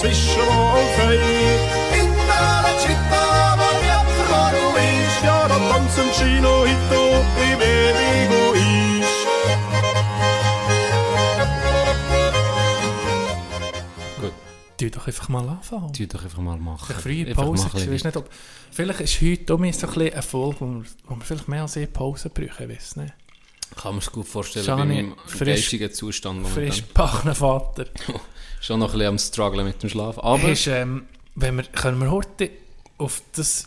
zwischen 0.01 0.45
Mo 0.49 0.79
und 0.81 0.91
Fei. 0.97 1.21
In 2.01 2.11
der 2.29 2.75
città, 2.83 3.57
wo 3.59 3.69
mi 3.81 3.91
affermano 4.01 4.67
ist, 4.89 5.21
ja, 5.25 5.49
da 5.49 5.59
tanzen 5.71 6.09
Chino 6.17 6.65
Hito, 6.65 7.25
wie 7.39 7.57
baby 7.61 8.44
Tu 14.91 14.99
doch 14.99 15.07
einfach 15.07 15.29
mal 15.29 15.49
anfangen. 15.49 15.93
tu 15.93 16.07
doch 16.07 16.23
einfach 16.25 16.39
mal 16.43 16.59
machen. 16.59 16.95
Einfach 16.95 17.35
Pause. 17.45 17.69
Ich 17.77 17.91
weiß 17.91 18.05
nicht, 18.05 18.17
ob, 18.17 18.29
vielleicht 18.71 19.01
ist 19.01 19.21
heute 19.23 19.59
mehr 19.59 19.73
so 19.73 19.87
ein 19.89 19.95
bisschen 19.95 20.23
Folge, 20.23 20.61
wo 20.61 20.67
wir, 20.67 20.85
wo 21.07 21.15
wir 21.17 21.21
vielleicht 21.23 21.49
mehr 21.49 21.63
als 21.63 21.77
eine 21.77 21.87
Pause 21.87 22.31
brauchen, 22.31 22.71
ich 22.71 22.77
weiß 22.77 22.97
nicht. 22.97 23.15
Kann 23.77 23.93
man 23.93 23.99
es 23.99 24.13
gut 24.13 24.29
vorstellen, 24.29 24.65
Schau 24.67 24.77
bei 24.77 24.85
meinem 24.85 25.15
frisch- 25.27 25.47
geistigen 25.49 25.93
Zustand 25.93 26.43
momentan. 26.43 26.65
Frisch 26.65 26.83
gebackener 26.87 27.35
Vater. 27.35 27.87
Schon 28.61 28.79
noch 28.81 28.89
ein 28.89 28.93
bisschen 28.93 29.09
am 29.09 29.19
Strugglen 29.19 29.67
mit 29.67 29.83
dem 29.83 29.91
Schlaf. 29.91 30.19
Aber 30.19 30.49
Ist, 30.51 30.67
ähm, 30.69 31.05
wenn 31.35 31.57
wir, 31.57 31.65
können 31.65 31.99
wir 32.01 32.11
heute 32.11 32.51
auf 32.99 33.21
das... 33.35 33.67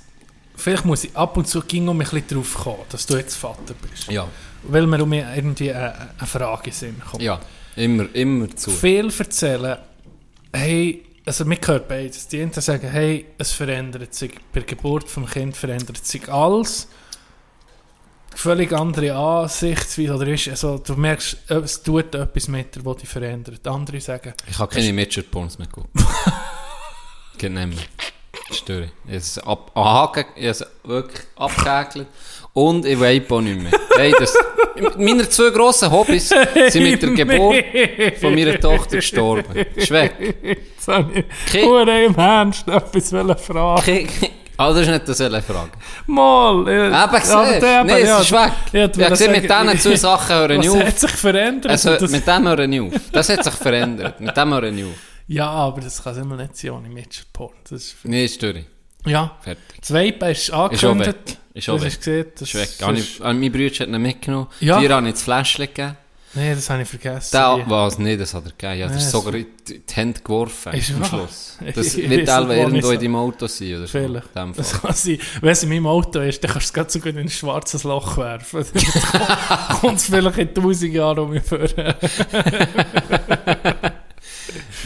Vielleicht 0.55 0.86
muss 0.86 1.03
ich 1.03 1.15
ab 1.15 1.36
und 1.38 1.47
zu 1.47 1.61
ging 1.61 1.88
um 1.88 1.97
ein 1.99 2.07
bisschen 2.07 2.28
drauf 2.30 2.53
kommen, 2.55 2.80
dass 2.89 3.05
du 3.05 3.15
jetzt 3.18 3.36
Vater 3.36 3.76
bist. 3.82 4.07
ja, 4.09 4.28
Weil 4.63 4.88
mir 4.88 5.03
um 5.03 5.13
irgendwie 5.13 5.72
eine, 5.72 6.09
eine 6.18 6.28
Frage 6.28 6.72
sind 6.72 6.99
kommt. 7.05 7.22
ja, 7.22 7.39
immer, 7.76 8.07
immer 8.15 8.49
zu. 8.55 8.72
Viel 8.72 9.11
erzählen, 9.15 9.78
hey, 10.53 11.03
also 11.28 11.47
wir 11.47 11.57
hören 11.57 11.84
beides. 11.88 12.28
Die 12.30 12.41
einen 12.41 12.53
sagen, 12.53 12.89
hey, 12.89 13.25
es 13.38 13.51
verändert 13.51 14.13
sich, 14.13 14.34
bei 14.53 14.61
der 14.61 14.63
Geburt 14.63 15.09
vom 15.09 15.25
Kind 15.25 15.57
verändert 15.57 16.03
sich 16.05 16.28
alles. 16.30 16.88
Völlig 18.34 18.71
andere 18.71 19.13
Ansichtsweise, 19.13 20.13
oder 20.13 20.28
ist, 20.28 20.47
also, 20.47 20.78
du 20.78 20.93
merkst, 20.93 21.38
es 21.49 21.82
tut 21.82 22.15
etwas 22.15 22.47
mit 22.47 22.75
dir, 22.75 22.86
was 22.86 22.97
dich 22.97 23.09
verändert. 23.09 23.67
Andere 23.67 23.99
sagen, 23.99 24.34
Ich 24.47 24.57
habe 24.57 24.73
keine 24.73 24.93
Midget-Porns 24.93 25.57
mehr 25.57 25.67
geguckt. 25.67 25.89
Mehr. 27.41 27.69
Störe. 28.51 28.91
Es 29.07 29.38
ab, 29.39 29.71
es 30.36 30.65
wirklich 30.84 31.21
abgehäkelt. 31.36 32.07
Und 32.53 32.86
ich 32.86 32.99
vape 32.99 33.36
auch 33.36 33.41
nicht 33.41 33.61
mehr. 33.61 33.71
Beides. 33.95 34.34
Meine 34.97 35.28
zwei 35.30 35.49
grossen 35.51 35.91
Hobbys 35.91 36.30
sind 36.69 36.84
mit 36.84 37.01
der 37.01 37.09
Geburt 37.25 37.63
von 38.21 38.34
meiner 38.36 38.59
Tochter 38.59 38.97
gestorben. 38.97 39.65
Ist 39.75 39.91
weg. 39.91 40.13
jetzt 40.43 40.88
habe 40.88 41.23
ich 41.53 41.63
nur 41.63 41.88
im 41.88 42.15
Ernst 42.15 42.67
etwas 42.67 43.09
fragen. 43.09 43.80
Okay. 43.80 44.07
Ah, 44.59 44.69
das 44.73 44.82
ist 44.82 44.89
nicht 44.89 45.07
das 45.07 45.21
eine 45.21 45.39
Frage. 45.41 45.69
Mal! 46.07 46.61
Eben, 46.67 46.91
siehst 47.21 47.32
du? 47.32 47.86
Nein, 47.86 47.89
es 47.89 48.21
ist 48.21 48.32
weg. 48.32 48.51
Ja, 48.73 48.86
Ich 48.86 49.07
gesehen, 49.09 49.32
mit 49.32 49.43
diesen 49.43 49.80
zwei 49.80 49.95
Sachen 49.95 50.36
höre 50.36 50.49
ich 50.49 50.57
Was 50.59 50.69
auf. 50.69 50.84
hat 50.84 50.99
sich 50.99 51.11
verändert? 51.11 51.71
Also, 51.71 51.95
das- 51.95 52.09
mit 52.11 52.25
dem 52.25 52.47
höre 52.47 52.59
ich 52.67 52.82
auf. 52.82 52.93
Das 53.11 53.30
hat 53.30 53.43
sich 53.43 53.53
verändert. 53.53 54.19
Mit 54.19 54.36
dem 54.36 54.53
höre 54.53 54.63
ich 54.63 54.84
auf. 54.84 54.89
ja, 55.28 55.47
aber 55.47 55.82
das 55.82 56.03
kann 56.03 56.13
es 56.13 56.17
immer 56.19 56.38
nicht 56.38 56.57
sein 56.57 56.71
ohne 56.71 56.89
Midget-Porn. 56.89 57.53
Das 57.69 57.71
ist 57.84 57.97
Nee, 58.03 58.28
störe. 58.28 58.65
Ja, 59.08 59.36
Fertig. 59.41 59.64
das 59.82 59.93
Vape 59.93 60.32
ist 60.32 60.41
Ist 60.43 60.51
angekündigt. 60.53 61.38
Ist 61.53 61.70
auch 61.70 61.80
weg. 61.82 61.86
hast 61.88 61.97
gesehen. 61.97 62.26
Das 62.38 62.41
Ist 62.53 62.55
weg. 62.55 62.64
ist- 62.97 63.16
ich, 63.16 63.20
mein 63.20 63.51
Bruder 63.51 63.66
hat 63.70 63.80
ihn 63.88 64.01
mitgenommen. 64.01 64.47
Ja. 64.60 64.80
Dir 64.80 64.89
habe 64.95 65.08
ich 65.08 65.14
das 65.14 65.24
Fläschchen 65.24 65.66
gegeben. 65.68 65.97
Nee, 66.34 66.53
das 66.53 66.70
habe 66.70 66.84
ich 66.84 66.88
vergessen. 66.89 67.30
Da, 67.32 67.58
Wie- 67.58 67.64
was? 67.68 67.97
Nee, 67.97 68.16
das 68.18 68.34
hat 68.36 68.43
er 68.45 68.51
gegeben. 68.51 68.80
Ja, 68.80 68.86
das 68.88 68.91
Nee, 68.95 68.97
ist 68.99 69.05
es- 69.05 69.12
sogar 69.12 69.34
in 69.34 69.45
die, 69.68 69.82
Hände 69.91 70.20
geworfen. 70.22 70.74
Ist 70.74 70.91
am? 70.93 71.03
Schluss. 71.05 71.58
Das 71.74 71.95
ich 71.95 72.08
wird 72.10 72.30
auch 72.30 72.45
nicht, 72.45 72.49
wo 72.49 72.62
irgendwo 72.62 72.89
in 72.91 72.99
deinem 72.99 73.16
Auto 73.16 73.47
sein. 73.47 73.70
Oder 73.70 73.88
so. 73.88 73.97
Vielleicht. 73.99 74.28
In 74.36 74.41
dem 74.43 74.53
Das 74.53 74.80
kann 74.82 74.93
sein. 74.93 75.20
Wenn 75.41 75.49
es 75.49 75.64
in 75.64 75.70
meinem 75.70 75.88
Auto 75.88 76.20
ist, 76.20 76.43
dann 76.43 76.51
kannst 76.51 76.76
du 76.76 76.82
es 76.82 76.93
so 76.93 76.99
gut 76.99 77.10
in 77.14 77.18
ein 77.20 77.30
schwarzes 77.30 77.84
Loch 77.86 78.18
werfen. 78.18 78.64
Dann 79.14 79.78
kommt 79.80 79.97
es 79.97 80.05
vielleicht 80.05 80.38
in 80.38 80.49
1000 80.49 80.93
Jahren 80.93 81.18
um 81.20 81.30
mich 81.32 81.41
vor. 81.43 81.58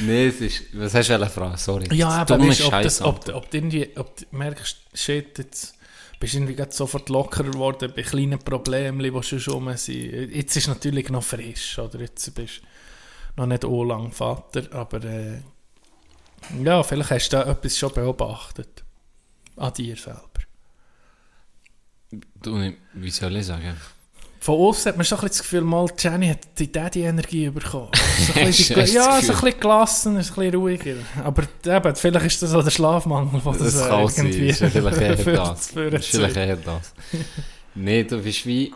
Nee, 0.01 0.27
es 0.27 0.41
ist... 0.41 0.63
Was 0.73 0.93
hast 0.93 1.09
du 1.09 1.15
eine 1.15 1.29
Frage? 1.29 1.57
Sorry. 1.57 1.95
Ja, 1.95 2.09
aber 2.09 2.39
weißt, 2.39 2.65
ob, 2.65 2.81
das, 2.81 3.01
ob, 3.01 3.29
ob 3.29 3.49
du 3.49 3.57
irgendwie, 3.57 3.89
ob 3.95 4.15
du 4.15 4.25
merkst, 4.31 4.77
shit, 4.93 5.37
jetzt 5.37 5.75
bist 6.19 6.33
du 6.33 6.37
irgendwie 6.39 6.63
sofort 6.69 7.09
lockerer 7.09 7.49
geworden 7.49 7.91
bei 7.95 8.03
kleinen 8.03 8.39
Problemen, 8.39 8.99
die 8.99 9.23
schon 9.23 9.39
schon 9.39 9.53
rum 9.55 9.75
sind. 9.75 10.31
Jetzt 10.33 10.55
ist 10.55 10.67
natürlich 10.67 11.09
noch 11.09 11.23
frisch, 11.23 11.79
oder? 11.79 11.99
Jetzt 11.99 12.33
bist 12.35 12.61
du 12.61 13.41
noch 13.41 13.47
nicht 13.47 13.63
so 13.63 13.83
lang 13.83 14.11
Vater, 14.11 14.63
aber 14.71 15.03
äh, 15.03 15.41
ja, 16.63 16.83
vielleicht 16.83 17.11
hast 17.11 17.29
du 17.29 17.37
da 17.37 17.51
etwas 17.51 17.77
schon 17.77 17.93
beobachtet. 17.93 18.83
An 19.57 19.73
dir 19.73 19.95
selber. 19.95 20.21
Du, 22.41 22.73
wie 22.93 23.09
soll 23.09 23.35
ich 23.37 23.45
sagen? 23.45 23.77
Von 24.43 24.55
außen 24.55 24.89
hat 24.89 24.97
man 24.97 25.05
schon 25.05 25.19
ein 25.19 25.21
bisschen 25.21 25.29
das 25.37 25.41
Gefühl, 25.43 25.61
mal, 25.61 25.87
Jenny 25.99 26.29
hat 26.29 26.39
die 26.57 26.71
Daddy-Energie 26.71 27.51
bekommen. 27.51 27.91
So 28.25 28.33
ein 28.39 28.45
bisschen, 28.47 28.85
ja, 28.87 29.21
so 29.21 29.33
ein 29.33 29.39
bisschen 29.39 29.59
gelassener, 29.59 30.19
ein 30.19 30.25
bisschen 30.25 30.55
ruhiger. 30.55 30.95
Aber 31.23 31.43
eben, 31.63 31.95
vielleicht 31.95 32.25
ist 32.25 32.41
das 32.41 32.53
auch 32.55 32.63
der 32.63 32.71
Schlafmangel, 32.71 33.39
der 33.39 33.53
das, 33.53 33.59
Das 33.75 33.75
äh, 33.85 33.89
kann 33.89 34.07
sein. 34.07 34.25
irgendwie 34.25 34.47
ist 34.47 34.57
vielleicht 34.59 34.97
eher 35.01 35.17
für- 35.19 35.33
das. 35.33 35.67
für- 35.67 35.89
Das 35.91 36.05
vielleicht 36.07 36.35
eher 36.37 36.55
das. 36.55 36.93
nee, 37.75 38.03
du 38.03 38.17
bist 38.17 38.43
wie... 38.47 38.73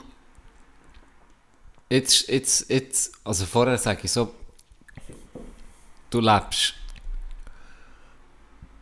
Jetzt, 1.90 2.28
jetzt, 2.30 2.70
jetzt... 2.70 3.14
Also 3.24 3.46
vorher 3.48 3.80
sage 3.80 4.02
ich 4.04 4.12
so... 4.12 4.34
Du 6.12 6.20
lebst... 6.20 6.76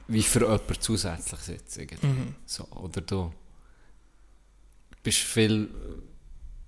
Wie 0.10 0.22
für 0.22 0.42
jemanden 0.42 0.82
zusätzlich 0.82 1.48
jetzt 1.48 1.78
irgendwie. 1.78 2.08
Mhm. 2.08 2.36
So, 2.46 2.66
oder 2.72 3.00
du 3.00 3.32
bist 5.02 5.20
viel... 5.20 5.70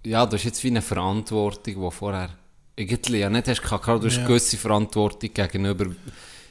Ja, 0.06 0.26
du 0.26 0.36
hast 0.38 0.44
jetzt 0.44 0.64
wie 0.64 0.68
eine 0.70 0.82
Verantwortung, 0.82 1.76
die 1.84 1.92
vorher 1.92 2.30
irgendwie 2.76 3.18
ja 3.18 3.30
nicht 3.30 3.48
hast 3.48 3.62
gehabt. 3.62 3.88
Du 3.88 4.06
hast 4.06 4.18
Ja. 4.18 4.26
gewisse 4.28 4.58
Verantwortung 4.58 5.30
gegenüber 5.34 5.88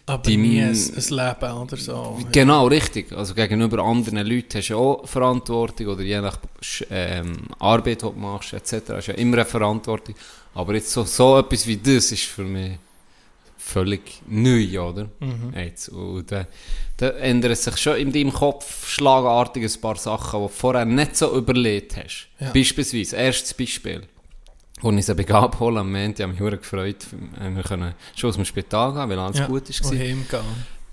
Aber 0.06 0.22
Die- 0.22 0.36
nie 0.36 0.60
ein, 0.60 0.74
Leben 0.74 1.52
oder 1.52 1.76
so. 1.78 2.18
Genau, 2.30 2.66
richtig. 2.66 3.10
Also 3.12 3.32
gegenüber 3.32 3.82
anderen 3.82 4.26
Leuten 4.26 4.58
hast 4.58 4.68
du 4.68 4.76
auch 4.76 5.08
Verantwortung 5.08 5.86
oder 5.86 6.02
je 6.02 6.20
nach 6.20 6.36
ähm, 6.90 7.32
Arbeit, 7.58 8.02
die 8.02 8.06
du 8.06 8.12
machst, 8.12 8.52
etc. 8.52 8.82
hast 8.90 9.08
du 9.08 9.12
ja 9.12 9.18
immer 9.18 9.38
eine 9.38 9.46
Verantwortung. 9.46 10.14
Aber 10.54 10.74
jetzt 10.74 10.90
so, 10.90 11.04
so 11.04 11.38
etwas 11.38 11.66
wie 11.66 11.78
das 11.78 12.12
ist 12.12 12.24
für 12.24 12.44
mich 12.44 12.72
völlig 13.64 14.20
neu, 14.28 14.78
oder? 14.80 15.08
Mhm. 15.20 15.52
Jetzt, 15.56 15.88
und 15.88 16.30
da, 16.30 16.46
da 16.98 17.08
ändern 17.10 17.54
sich 17.54 17.76
schon 17.78 17.96
in 17.96 18.12
deinem 18.12 18.32
Kopf 18.32 18.86
schlagartig 18.88 19.64
ein 19.64 19.80
paar 19.80 19.96
Sachen, 19.96 20.40
die 20.40 20.46
du 20.46 20.48
vorher 20.48 20.84
nicht 20.84 21.16
so 21.16 21.36
überlegt 21.36 21.96
hast. 21.96 22.28
Ja. 22.38 22.50
Beispielsweise, 22.52 23.16
erstes 23.16 23.54
Beispiel. 23.54 24.02
Als 24.82 24.96
ich 24.96 25.06
sie 25.06 25.32
abholen 25.34 25.78
am 25.78 25.92
Montag, 25.92 26.24
habe 26.26 26.34
ich 26.34 26.40
mich 26.40 26.48
sehr 26.50 26.58
gefreut. 26.58 27.06
äh, 27.40 27.54
Wir 27.54 27.62
können 27.62 27.94
schon 28.14 28.30
aus 28.30 28.36
dem 28.36 28.44
Spital 28.44 28.92
gehen, 28.92 29.08
weil 29.08 29.18
alles 29.18 29.38
Ja, 29.38 29.46
gut 29.46 29.82
war. 29.84 29.90
Gehen? 29.92 30.26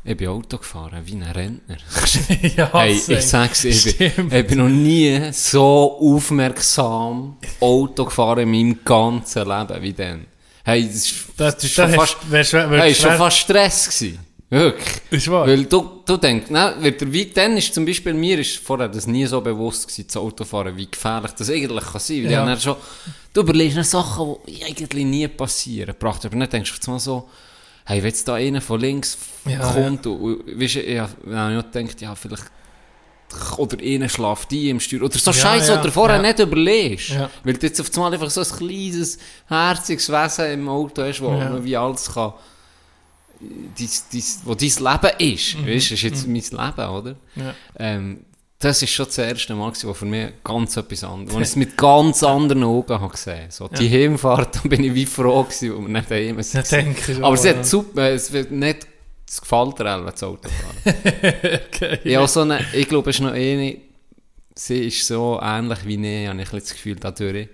Ich 0.03 0.17
bin 0.17 0.30
Auto 0.30 0.57
gefahren, 0.57 1.01
wie 1.05 1.13
ein 1.13 1.24
Rentner. 1.24 1.78
ja, 2.57 2.69
hey, 2.74 2.93
ich 2.93 3.22
sag's, 3.28 3.65
ich 3.65 3.97
bin, 3.97 4.32
ich 4.32 4.47
bin 4.47 4.57
noch 4.57 4.69
nie 4.69 5.32
so 5.32 5.97
aufmerksam 5.99 7.38
Auto 7.59 8.05
gefahren 8.05 8.39
in 8.39 8.51
meinem 8.51 8.80
ganzen 8.84 9.47
Leben 9.47 9.82
wie 9.82 9.93
dann. 9.93 10.26
Hey, 10.64 10.86
das 10.86 10.95
ist, 10.95 11.16
Das, 11.38 11.55
das 11.55 11.64
ist 11.64 11.74
schon 11.74 11.89
fast, 11.93 12.18
wärst, 12.30 12.53
wärst, 12.53 12.70
hey, 12.70 12.91
ist 12.91 13.01
schon 13.01 13.18
fast 13.18 13.38
Stress 13.38 13.89
gewesen. 13.89 14.20
Wirklich. 14.49 15.01
Ist 15.12 15.32
wahr. 15.32 15.47
Weil 15.47 15.64
du, 15.64 16.01
du 16.05 16.18
denkst, 16.18 16.49
ne, 16.49 16.76
wie 16.99 17.26
dann 17.28 17.55
ist 17.55 17.74
zum 17.74 17.86
Beispiel, 17.86 18.14
mir 18.14 18.38
ist 18.38 18.57
vorher 18.57 18.89
das 18.89 19.07
nie 19.07 19.26
so 19.26 19.39
bewusst 19.39 19.88
gewesen, 19.88 20.07
das 20.07 20.18
Autofahren, 20.18 20.76
wie 20.76 20.91
gefährlich 20.91 21.32
das 21.32 21.49
eigentlich 21.49 21.86
kann 21.86 22.01
sein. 22.01 22.26
Weil 22.26 22.32
Ja. 22.32 22.45
ja. 22.45 22.59
schon, 22.59 22.76
du 23.34 23.41
überlegst 23.41 23.78
dann 23.78 23.86
Sachen, 23.86 24.36
die 24.45 24.64
eigentlich 24.66 25.05
nie 25.05 25.28
passieren. 25.30 25.95
Bracht 25.97 26.26
aber 26.26 26.36
nicht, 26.36 26.51
denkst 26.51 26.80
du 26.84 26.91
mal 26.91 26.99
so, 26.99 27.30
hey, 27.86 27.99
wenn 28.03 28.09
jetzt 28.09 28.28
da 28.28 28.36
einer 28.36 28.59
von 28.59 28.82
links 28.82 29.18
Ja, 29.45 29.59
kommt, 29.72 30.05
und, 30.05 30.20
und, 30.22 30.59
weißt 30.62 30.76
du, 30.76 30.80
ich, 30.82 30.99
habe 30.99 31.12
ich 31.26 31.34
auch 31.66 31.72
gedacht, 31.72 32.01
ja, 32.01 32.16
vielleicht, 32.16 32.43
oder 33.58 33.78
einer 33.82 34.10
schläft 34.10 34.52
die 34.52 34.70
im 34.70 34.80
Steuer, 34.80 35.04
oder 35.04 35.18
so 35.18 35.32
Ja, 35.32 35.38
Scheiße, 35.38 35.74
ja, 35.74 35.80
oder 35.82 35.92
vorher 35.92 36.18
ja. 36.18 36.22
nicht 36.22 36.40
überlegst. 36.40 37.10
Ja. 37.10 37.30
Weil 37.44 37.54
du 37.56 37.66
jetzt 37.68 37.80
auf 37.82 37.90
einmal 37.96 38.14
einfach 38.14 38.30
so 38.30 38.42
ein 38.42 38.48
kleines, 38.68 39.18
herziges 39.48 40.10
Wesen 40.10 40.52
im 40.52 40.70
Auto 40.70 41.02
hast, 41.04 41.22
wo 41.22 41.30
Ja. 41.30 41.50
man 41.50 41.64
wie 41.64 41.76
alles 41.78 42.12
kann, 42.14 42.34
dies, 43.78 44.06
dies, 44.12 44.40
wo 44.44 44.54
dein 44.56 44.70
Leben 44.70 45.34
ist. 45.34 45.58
Mhm. 45.58 45.68
Weißt 45.68 45.92
ist 45.92 46.02
jetzt 46.02 46.28
mein 46.28 46.36
Leben, 46.36 46.90
oder? 46.90 47.16
Ja. 47.36 47.54
Ähm, 47.80 48.26
das 48.60 48.80
ist 48.84 48.92
schon 48.92 49.08
das 49.08 49.18
erste 49.18 49.56
Mal, 49.56 49.72
wo 49.84 49.94
für 49.94 50.06
mich 50.06 50.28
ganz 50.44 50.78
etwas 50.78 51.04
anderes, 51.04 51.34
wo 51.34 51.40
ich 51.42 51.48
es 51.48 51.56
mit 51.56 51.76
ganz 51.78 52.22
anderen 52.22 52.64
Augen 52.64 52.94
habe 52.94 53.12
gesehen. 53.12 53.50
So, 53.50 53.68
die 53.68 53.90
Heimfahrt, 53.90 54.56
da 54.64 54.70
bin 54.70 54.84
ich 54.84 54.94
wie 54.94 55.08
froh 55.08 55.44
gewesen, 55.44 55.76
wo 55.76 55.82
wir 55.82 55.88
nicht 55.90 56.12
daheim 56.12 56.38
Ja, 56.38 56.64
sind. 56.64 56.98
Aber 57.18 57.28
auch, 57.28 57.34
es 57.34 57.44
ja. 57.44 57.56
hat 57.56 57.66
super, 57.66 58.12
es 58.12 58.32
wird 58.32 58.52
nicht, 58.52 58.86
es 59.32 59.40
gefällt 59.42 59.80
dir 59.80 59.96
auch, 59.96 60.06
das 60.06 60.24
Auto 60.24 60.50
fahren. 60.50 60.78
okay. 61.74 62.00
Ich, 62.04 62.16
habe 62.16 62.28
so 62.28 62.42
eine, 62.42 62.60
ich 62.74 62.88
glaube, 62.88 63.10
es 63.12 63.16
ist 63.16 63.22
noch 63.22 63.32
eine, 63.32 63.78
sie 64.56 64.88
ist 64.88 65.08
so 65.08 65.40
ähnlich 65.42 65.80
wie 65.86 66.24
ich, 66.24 66.28
habe 66.28 66.42
ich 66.42 66.50
das 66.50 66.72
Gefühl, 66.74 66.96
dadurch. 67.00 67.48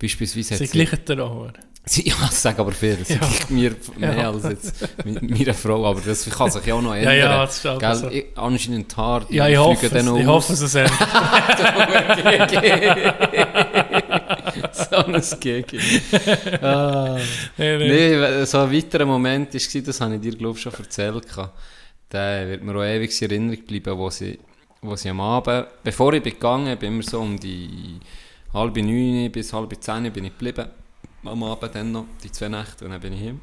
Beispielsweise 0.00 0.54
hat 0.54 0.58
Sie 0.60 0.66
sie, 0.66 0.78
gleichen 0.84 1.04
dir 1.04 1.22
auch. 1.24 1.48
sie, 1.84 2.08
ja, 2.08 2.14
ich 2.24 2.30
sage 2.30 2.60
aber 2.60 2.72
viel, 2.72 2.96
sie 3.04 3.14
Ja. 3.14 3.18
gibt 3.20 3.50
mir 3.50 3.74
mehr 3.98 4.16
Ja. 4.16 4.30
als 4.30 4.44
jetzt 4.44 4.88
mit 5.04 5.20
meiner 5.28 5.52
Frau, 5.54 5.84
aber 5.84 6.00
das 6.00 6.24
kann 6.30 6.50
sich 6.50 6.64
ja 6.64 6.74
auch 6.74 6.80
noch 6.82 6.94
Ja, 6.94 7.00
ändern. 7.12 7.18
ja, 7.18 7.44
das 7.44 7.56
ist 7.58 7.64
halt 7.66 7.80
Gell? 7.80 7.94
so. 7.96 8.08
Ich, 8.10 8.24
anscheinend 8.36 8.96
Haar, 8.96 9.26
die 9.28 9.34
Ja, 9.36 9.48
ich 9.48 9.58
hoffe 9.58 9.86
es. 9.86 9.92
dann 9.92 10.16
Ich 10.16 10.26
hoffe 10.26 10.52
es. 10.54 10.60
es 10.62 10.72
so 10.72 10.78
ein 14.92 15.40
Gigi. 15.40 15.78
ah. 16.62 17.18
Nee, 17.56 17.78
nee. 17.78 18.44
So 18.44 18.58
ein 18.58 18.72
weiterer 18.72 19.06
Moment 19.06 19.54
war, 19.54 19.82
das 19.82 20.00
habe 20.00 20.14
ich 20.14 20.20
dir, 20.20 20.36
glaube 20.36 20.56
ich, 20.56 20.62
schon 20.62 20.72
erzählt. 20.74 21.26
Der 22.10 22.48
wird 22.48 22.62
mir 22.62 22.74
auch 22.74 22.84
ewig 22.84 23.20
in 23.20 23.30
Erinnerung 23.30 23.64
bleiben, 23.64 23.98
wo 23.98 24.10
sie, 24.10 24.38
wo 24.80 24.96
sie 24.96 25.10
am 25.10 25.20
Abend, 25.20 25.66
bevor 25.84 26.14
ich 26.14 26.22
gegangen 26.22 26.78
bin, 26.78 26.94
immer 26.94 27.02
so 27.02 27.20
um 27.20 27.38
die 27.38 28.00
halbe 28.52 28.82
neun 28.82 29.30
bis 29.30 29.52
halbe 29.52 29.78
zehn 29.78 30.10
bin 30.12 30.24
ich 30.24 30.32
geblieben. 30.38 30.68
Am 31.24 31.42
Abend 31.42 31.74
dann 31.74 31.92
noch, 31.92 32.06
die 32.22 32.32
zwei 32.32 32.48
Nächte, 32.48 32.84
und 32.84 32.92
dann 32.92 33.00
bin 33.00 33.12
ich 33.12 33.20
hin. 33.20 33.40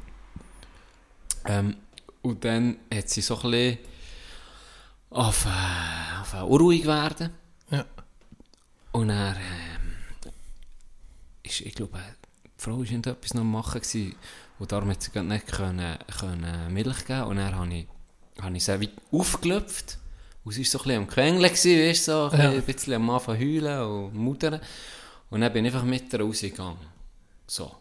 Ähm, 1.44 1.76
und 2.22 2.44
dann 2.44 2.78
hat 2.92 3.08
sie 3.08 3.20
so 3.20 3.36
ein 3.36 3.50
bisschen 3.50 3.78
auf, 5.10 5.46
äh, 5.46 6.20
auf 6.20 6.42
unruhig 6.42 6.86
werden. 6.86 7.30
Ja. 7.70 7.84
Und 8.92 9.10
er, 9.10 9.36
ist, 11.46 11.60
ich 11.62 11.74
glaube, 11.74 11.98
die 12.44 12.50
Frau 12.62 12.78
war 12.78 12.84
irgendetwas 12.84 13.34
noch 13.34 13.42
am 13.42 13.52
machen 13.52 13.80
gewesen, 13.80 14.14
und 14.58 14.72
darum 14.72 14.88
hat 14.90 15.02
sie 15.02 15.10
gerade 15.10 15.28
nicht 15.28 15.46
können, 15.48 15.98
können 16.18 16.72
Milch 16.72 17.04
geben 17.04 17.24
und 17.24 17.36
dann 17.36 17.54
habe 17.54 17.74
ich, 17.74 17.86
habe 18.40 18.56
ich 18.56 18.64
sie 18.64 18.80
wie 18.80 18.90
aufgelöpft 19.12 19.98
und 20.44 20.52
sie 20.52 20.60
war 20.62 20.70
so 20.70 20.78
ein 20.78 20.82
bisschen 20.84 21.02
am 21.02 21.08
Quengeln 21.08 21.42
gewesen, 21.42 21.88
weißt, 21.88 22.04
so 22.06 22.30
ein, 22.30 22.38
Ja. 22.40 22.50
bisschen, 22.50 22.54
ein 22.56 22.62
bisschen 22.62 22.94
am 22.94 23.10
Anfang 23.10 23.38
heulen 23.38 23.80
und 23.82 24.14
muttern. 24.14 24.60
Und 25.28 25.40
dann 25.40 25.52
bin 25.52 25.64
ich 25.64 25.74
einfach 25.74 25.86
mit 25.86 26.12
ihr 26.12 26.20
rausgegangen. 26.20 26.78
So. 27.46 27.74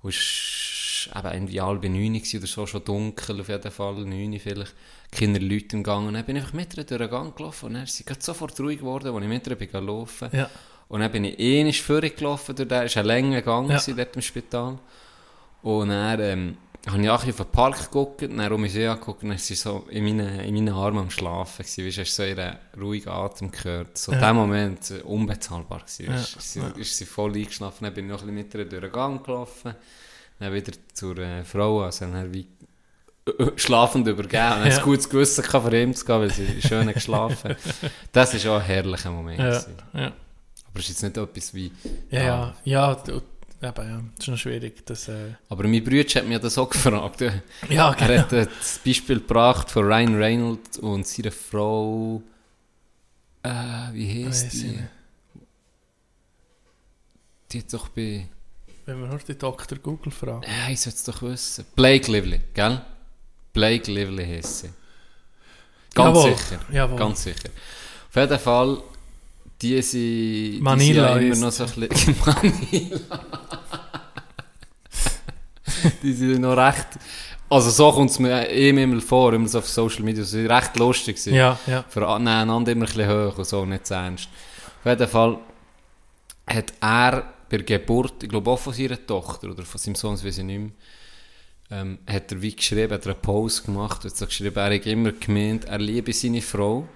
Und 0.00 0.10
es 0.14 1.08
war 1.12 1.24
eben 1.26 1.34
irgendwie 1.34 1.60
halb 1.60 1.82
neun 1.84 2.16
oder 2.36 2.46
so, 2.46 2.66
schon 2.66 2.84
dunkel 2.84 3.40
auf 3.40 3.48
jeden 3.48 3.70
Fall, 3.70 3.94
neun 3.94 4.38
vielleicht, 4.38 4.74
keine 5.10 5.38
Leute 5.40 5.76
im 5.76 5.82
Gang. 5.82 6.06
Und 6.06 6.14
dann 6.14 6.24
bin 6.24 6.36
ich 6.36 6.42
einfach 6.42 6.54
mit 6.54 6.76
ihr 6.76 6.84
durch 6.84 6.98
den 7.00 7.10
Gang 7.10 7.36
gelaufen 7.36 7.66
und 7.66 7.74
dann 7.74 7.82
ist 7.82 7.96
sie 7.96 8.04
sofort 8.20 8.58
ruhig 8.60 8.78
geworden, 8.78 9.12
als 9.14 9.22
ich 9.22 9.28
mit 9.28 9.46
ihr 9.46 9.56
bin 9.56 9.70
gelaufen. 9.70 10.28
Ja. 10.32 10.48
Und 10.88 11.00
dann 11.00 11.12
bin 11.12 11.24
ich 11.24 11.38
einmal 11.38 11.72
vorgelaufen 11.72 12.56
durch 12.56 12.68
den, 12.68 12.82
es 12.84 12.96
war 12.96 13.02
ein 13.02 13.06
länger 13.06 13.42
Gang 13.42 13.70
Ja. 13.70 13.80
dort 13.94 14.16
im 14.16 14.22
Spital. 14.22 14.78
Und 15.62 15.88
dann 15.90 16.20
ähm, 16.20 16.56
habe 16.88 17.02
ich 17.02 17.10
auch 17.10 17.20
ein 17.20 17.26
bisschen 17.26 17.40
auf 17.42 17.46
den 17.46 17.52
Park 17.52 17.78
geguckt, 17.84 18.22
dann 18.22 18.52
um 18.52 18.60
mich 18.62 18.74
angeguckt 18.76 19.22
und 19.22 19.28
dann 19.30 19.38
war 19.38 19.56
so 19.56 19.86
in 19.90 20.04
meinen, 20.04 20.40
in 20.40 20.54
meinen 20.54 20.68
Armen 20.74 20.98
am 20.98 21.10
Schlafen. 21.10 21.62
Gewesen. 21.64 21.86
Weißt, 21.86 21.96
du, 21.98 22.00
hast 22.02 22.14
so 22.16 22.22
ihren 22.24 22.56
ruhigen 22.80 23.08
Atem 23.10 23.50
gehört. 23.50 23.98
So 23.98 24.12
Ja. 24.12 24.18
in 24.18 24.24
dem 24.24 24.36
Moment 24.36 24.90
äh, 24.90 25.02
unbezahlbar. 25.02 25.80
Gewesen. 25.80 26.06
Ja. 26.06 26.18
Sie, 26.38 26.60
Ja. 26.60 26.68
ist 26.68 26.96
sie 26.96 27.04
voll 27.04 27.34
eingeschlafen, 27.34 27.84
dann 27.84 27.92
bin 27.94 28.06
ich 28.06 28.10
noch 28.12 28.22
ein 28.22 28.34
bisschen 28.34 28.34
mit 28.36 28.54
ihr 28.54 28.64
durch 28.64 28.82
den 28.82 28.92
Gang 28.92 29.22
gelaufen. 29.24 29.74
Dann 30.38 30.54
wieder 30.54 30.72
zur 30.94 31.18
äh, 31.18 31.44
Frau, 31.44 31.82
also 31.82 32.06
dann 32.06 32.32
wie 32.32 32.46
äh, 33.26 33.50
schlafend 33.56 34.06
übergeben. 34.06 34.30
Und 34.62 34.66
Ja. 34.68 34.76
ein 34.78 34.82
gutes 34.82 35.10
Gewissen 35.10 35.44
für 35.44 35.76
ihn 35.76 35.94
zu 35.94 36.04
gehen, 36.06 36.20
weil 36.20 36.30
sie 36.32 36.62
schön 36.62 36.90
geschlafen 36.94 37.56
Das 38.12 38.32
war 38.46 38.52
auch 38.56 38.60
ein 38.60 38.66
herrlicher 38.66 39.10
Moment. 39.10 39.66
Ja. 39.92 40.12
Aber 40.78 40.84
es 40.84 40.90
ist 40.90 41.02
jetzt 41.02 41.16
nicht 41.16 41.16
etwas 41.16 41.54
wie... 41.54 41.72
Ja, 42.08 42.22
ja, 42.22 42.54
ja, 42.64 42.92
eben, 42.92 43.20
ja, 43.60 43.72
das 43.72 44.20
ist 44.20 44.28
noch 44.28 44.38
schwierig. 44.38 44.86
Das, 44.86 45.08
äh, 45.08 45.32
Aber 45.48 45.66
mein 45.66 45.82
Bruder 45.82 46.04
hat 46.04 46.28
mir 46.28 46.38
das 46.38 46.56
auch 46.56 46.70
gefragt. 46.70 47.20
Er 47.22 47.42
ja, 47.68 47.92
genau. 47.94 48.18
hat 48.20 48.32
äh, 48.32 48.46
das 48.46 48.78
Beispiel 48.78 49.18
gebracht 49.18 49.72
von 49.72 49.84
Ryan 49.86 50.14
Reynolds 50.14 50.78
und 50.78 51.04
seiner 51.04 51.32
Frau. 51.32 52.22
Äh, 53.42 53.48
wie 53.92 54.22
ich 54.28 54.48
die? 54.50 54.66
nicht. 54.66 54.78
Die 57.50 57.58
hat 57.58 57.72
doch 57.72 57.88
bei. 57.88 58.28
Wenn 58.86 59.02
wir 59.02 59.08
heute 59.08 59.34
Dr. 59.34 59.78
Google 59.78 60.12
fragen. 60.12 60.44
Ja, 60.44 60.70
ich 60.70 60.80
sollte 60.80 60.96
es 60.96 61.02
doch 61.02 61.22
wissen. 61.22 61.64
Blake 61.74 62.08
Lively, 62.08 62.40
gell? 62.54 62.80
Blake 63.52 63.90
Lively 63.90 64.24
heisst 64.24 64.60
sie. 64.60 64.70
Ganz 65.92 66.16
Jawohl, 66.16 66.36
sicher. 66.36 66.60
jawohl. 66.70 66.98
Ganz 66.98 67.24
sicher. 67.24 67.48
Auf 68.10 68.14
jeden 68.14 68.38
Fall, 68.38 68.82
die 69.60 69.82
sind. 69.82 70.60
Manila 70.62 71.18
die 71.18 71.32
sind 71.32 71.32
ja 71.32 71.34
immer 71.34 71.46
noch 71.46 71.52
so 71.52 71.64
ein 71.64 71.88
bisschen. 71.88 72.16
Manila. 72.24 73.20
die 76.02 76.12
sind 76.12 76.40
noch 76.40 76.56
recht. 76.56 76.86
Also 77.50 77.70
so 77.70 77.92
kommt 77.92 78.10
es 78.10 78.18
mir 78.18 78.48
eh 78.50 78.68
immer 78.68 79.00
vor, 79.00 79.32
immer 79.32 79.48
so 79.48 79.58
auf 79.58 79.68
Social 79.68 80.02
Media. 80.04 80.22
Sie 80.22 80.42
sind 80.42 80.50
recht 80.50 80.76
lustig. 80.76 81.16
gewesen. 81.16 81.34
Ja, 81.34 81.58
ja. 81.66 81.84
Voneinander 81.88 82.72
immer 82.72 82.86
ein 82.86 82.92
bisschen 82.92 83.10
hoch 83.10 83.38
und 83.38 83.46
so, 83.46 83.64
nicht 83.64 83.86
zu 83.86 83.94
ernst. 83.94 84.28
Auf 84.80 84.86
jeden 84.86 85.08
Fall 85.08 85.38
hat 86.46 86.72
er 86.80 87.34
bei 87.48 87.56
der 87.56 87.64
Geburt, 87.78 88.22
ich 88.22 88.28
glaube 88.28 88.50
auch 88.50 88.58
von 88.58 88.72
seiner 88.72 89.04
Tochter 89.04 89.50
oder 89.50 89.64
von 89.64 89.78
seinem 89.78 89.94
Sohn, 89.94 90.12
das 90.12 90.24
weiß 90.24 90.38
ich 90.38 90.44
nicht 90.44 90.60
mehr, 90.60 90.70
ähm, 91.70 91.98
hat 92.06 92.30
er 92.32 92.42
wie 92.42 92.54
geschrieben, 92.54 92.92
hat 92.92 93.06
er 93.06 93.12
einen 93.12 93.22
Post 93.22 93.64
gemacht 93.64 94.04
und 94.04 94.10
hat 94.10 94.16
so 94.16 94.26
geschrieben, 94.26 94.56
er 94.56 94.74
hat 94.74 94.86
immer 94.86 95.12
gemeint, 95.12 95.64
er 95.64 95.78
liebe 95.78 96.12
seine 96.12 96.42
Frau, 96.42 96.86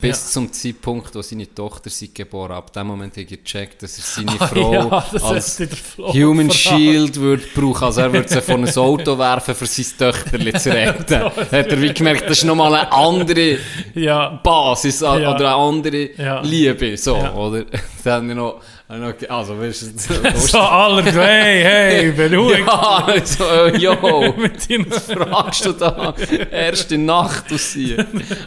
bis 0.00 0.26
Ja. 0.26 0.32
zum 0.32 0.52
Zeitpunkt, 0.52 1.14
wo 1.14 1.22
seine 1.22 1.52
Tochter 1.54 1.90
sie 1.90 2.12
geboren 2.12 2.50
hat. 2.52 2.58
Ab 2.58 2.72
dem 2.72 2.86
Moment 2.86 3.12
hat 3.16 3.30
er 3.30 3.36
gecheckt, 3.36 3.82
dass 3.82 3.98
er 3.98 4.04
seine 4.04 4.40
Ah, 4.40 4.46
Frau 4.46 4.72
ja, 4.72 4.88
als 5.28 5.60
Human 5.98 6.48
gefragt. 6.48 6.54
Shield 6.78 7.16
würde 7.16 7.42
brauchen. 7.54 7.84
Also 7.84 8.00
er 8.00 8.12
würde 8.12 8.28
sie 8.28 8.40
von 8.40 8.64
einem 8.64 8.76
Auto 8.78 9.18
werfen, 9.18 9.54
für 9.54 9.66
sein 9.66 9.86
Töchterchen 9.98 10.58
zu 10.60 10.70
retten. 10.70 11.24
hat 11.24 11.52
er 11.52 11.80
wie 11.82 11.92
gemerkt, 11.92 12.22
das 12.22 12.38
ist 12.38 12.44
nochmal 12.44 12.74
eine 12.74 12.92
andere 12.92 13.58
Ja, 13.94 14.40
Basis 14.42 15.02
oder 15.02 15.36
eine 15.36 15.54
andere. 15.54 16.10
Liebe, 16.42 16.96
so, 16.96 17.16
oder? 17.16 17.64
Dann 18.04 18.28
noch, 18.28 18.60
du, 18.90 19.98
so, 19.98 20.12
so 20.48 20.58
aller, 20.58 21.04
hey, 21.12 21.62
hey, 21.62 22.12
beruhig 22.16 22.58
ja, 22.66 23.14
so, 23.24 23.44
äh, 23.44 23.76
jo, 23.76 24.34
mit 24.36 24.68
deinen 24.68 24.90
fragst 24.90 25.64
du 25.64 25.72
da, 25.72 26.14
erste 26.50 26.98
Nacht 26.98 27.52
aus 27.52 27.72
hier. 27.74 28.04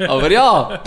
Aber 0.08 0.30
ja, 0.30 0.84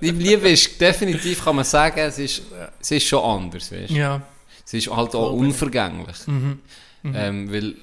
die 0.00 0.10
Liebe 0.10 0.50
ist 0.50 0.78
definitiv, 0.80 1.42
kann 1.42 1.56
man 1.56 1.64
sagen, 1.64 2.00
es 2.00 2.18
ist, 2.18 2.42
es 2.80 2.90
ist 2.90 3.06
schon 3.06 3.24
anders, 3.24 3.72
weißt 3.72 3.90
du? 3.90 3.94
Ja, 3.94 4.20
Es 4.64 4.74
ist 4.74 4.90
halt 4.94 5.14
auch 5.14 5.32
unvergänglich. 5.32 6.26
mhm. 6.26 6.58
Ähm, 7.04 7.50
weil 7.52 7.74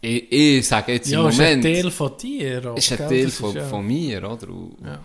ich, 0.00 0.30
ich 0.30 0.66
sage 0.68 0.92
jetzt 0.92 1.10
Ja, 1.10 1.22
im 1.22 1.28
ist 1.28 1.40
ein 1.40 1.60
Moment... 1.60 1.64
Teil 1.82 1.90
von 1.90 2.12
dir. 2.18 2.70
auch, 2.72 2.76
ist 2.76 2.90
ein? 2.92 3.08
Teil 3.08 3.30
von, 3.30 3.54
ja- 3.56 3.64
von 3.64 3.84
mir, 3.86 4.18
oder? 4.18 4.48
Und, 4.48 4.76
Ja. 4.84 4.98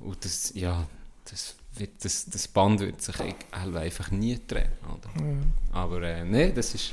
und 0.00 0.24
das, 0.24 0.52
ja, 0.54 0.86
das, 1.30 1.54
wird, 1.76 2.04
das, 2.04 2.26
das 2.26 2.48
Band 2.48 2.80
wird 2.80 3.00
sich 3.00 3.18
eigentlich 3.20 3.76
einfach 3.76 4.10
nie 4.10 4.38
trennen, 4.46 4.72
oder? 4.84 5.10
Aber 5.72 6.02
äh, 6.02 6.24
nee, 6.24 6.52
das 6.52 6.74
ist, 6.74 6.92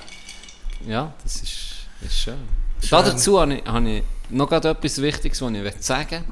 ja, 0.88 1.14
das 1.24 1.36
ist, 1.38 1.88
ist 2.02 2.18
schön. 2.18 2.40
Da 2.90 3.02
dazu 3.02 3.40
habe 3.40 3.56
ich, 3.56 3.66
habe 3.66 3.90
ich 3.90 4.04
noch 4.30 4.48
gerade 4.48 4.70
etwas 4.70 5.02
Wichtiges, 5.02 5.42
was 5.42 5.52
ich 5.52 5.74
sagen 5.82 6.24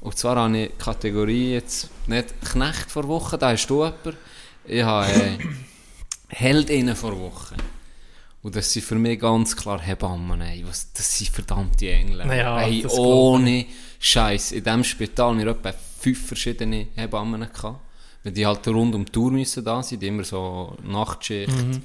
Und 0.00 0.18
zwar 0.18 0.36
habe 0.36 0.58
ich 0.58 0.70
die 0.72 0.78
Kategorie 0.78 1.52
jetzt 1.52 1.88
nicht 2.06 2.40
Knecht 2.40 2.90
vor 2.90 3.06
Woche, 3.06 3.38
da 3.38 3.50
hast 3.50 3.66
du 3.68 3.84
jemanden. 3.84 4.16
Ich 4.64 4.82
habe 4.82 5.12
äh, 5.12 5.38
Heldinnen 6.28 6.96
vor 6.96 7.18
Woche. 7.18 7.54
Und 8.46 8.54
das 8.54 8.72
sind 8.72 8.84
für 8.84 8.94
mich 8.94 9.18
ganz 9.18 9.56
klar 9.56 9.80
Hebammen. 9.80 10.40
Ey. 10.40 10.64
Was, 10.68 10.92
das 10.92 11.18
sind 11.18 11.30
verdammte 11.30 11.90
Engel. 11.90 12.20
Ja, 12.28 12.60
ey, 12.60 12.86
ohne 12.86 13.66
Scheiß. 13.98 14.52
In 14.52 14.62
diesem 14.62 14.84
Spital 14.84 15.30
haben 15.30 15.38
wir 15.40 15.48
etwa 15.48 15.72
fünf 15.72 16.28
verschiedene 16.28 16.86
Hebammen 16.94 17.40
gehabt. 17.40 17.80
Weil 18.22 18.32
die 18.32 18.46
halt 18.46 18.68
rund 18.68 18.94
um 18.94 19.04
die 19.04 19.10
Tour 19.10 19.32
müssen 19.32 19.64
da 19.64 19.82
sein. 19.82 19.98
Die 19.98 20.06
immer 20.06 20.22
so 20.22 20.76
Nachtschicht, 20.84 21.50
Mhm. 21.50 21.82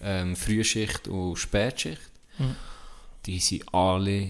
ähm, 0.00 0.36
Frühschicht 0.36 1.08
und 1.08 1.34
Spätschicht. 1.38 2.00
Die 3.26 3.40
sind 3.40 3.64
alle 3.74 4.28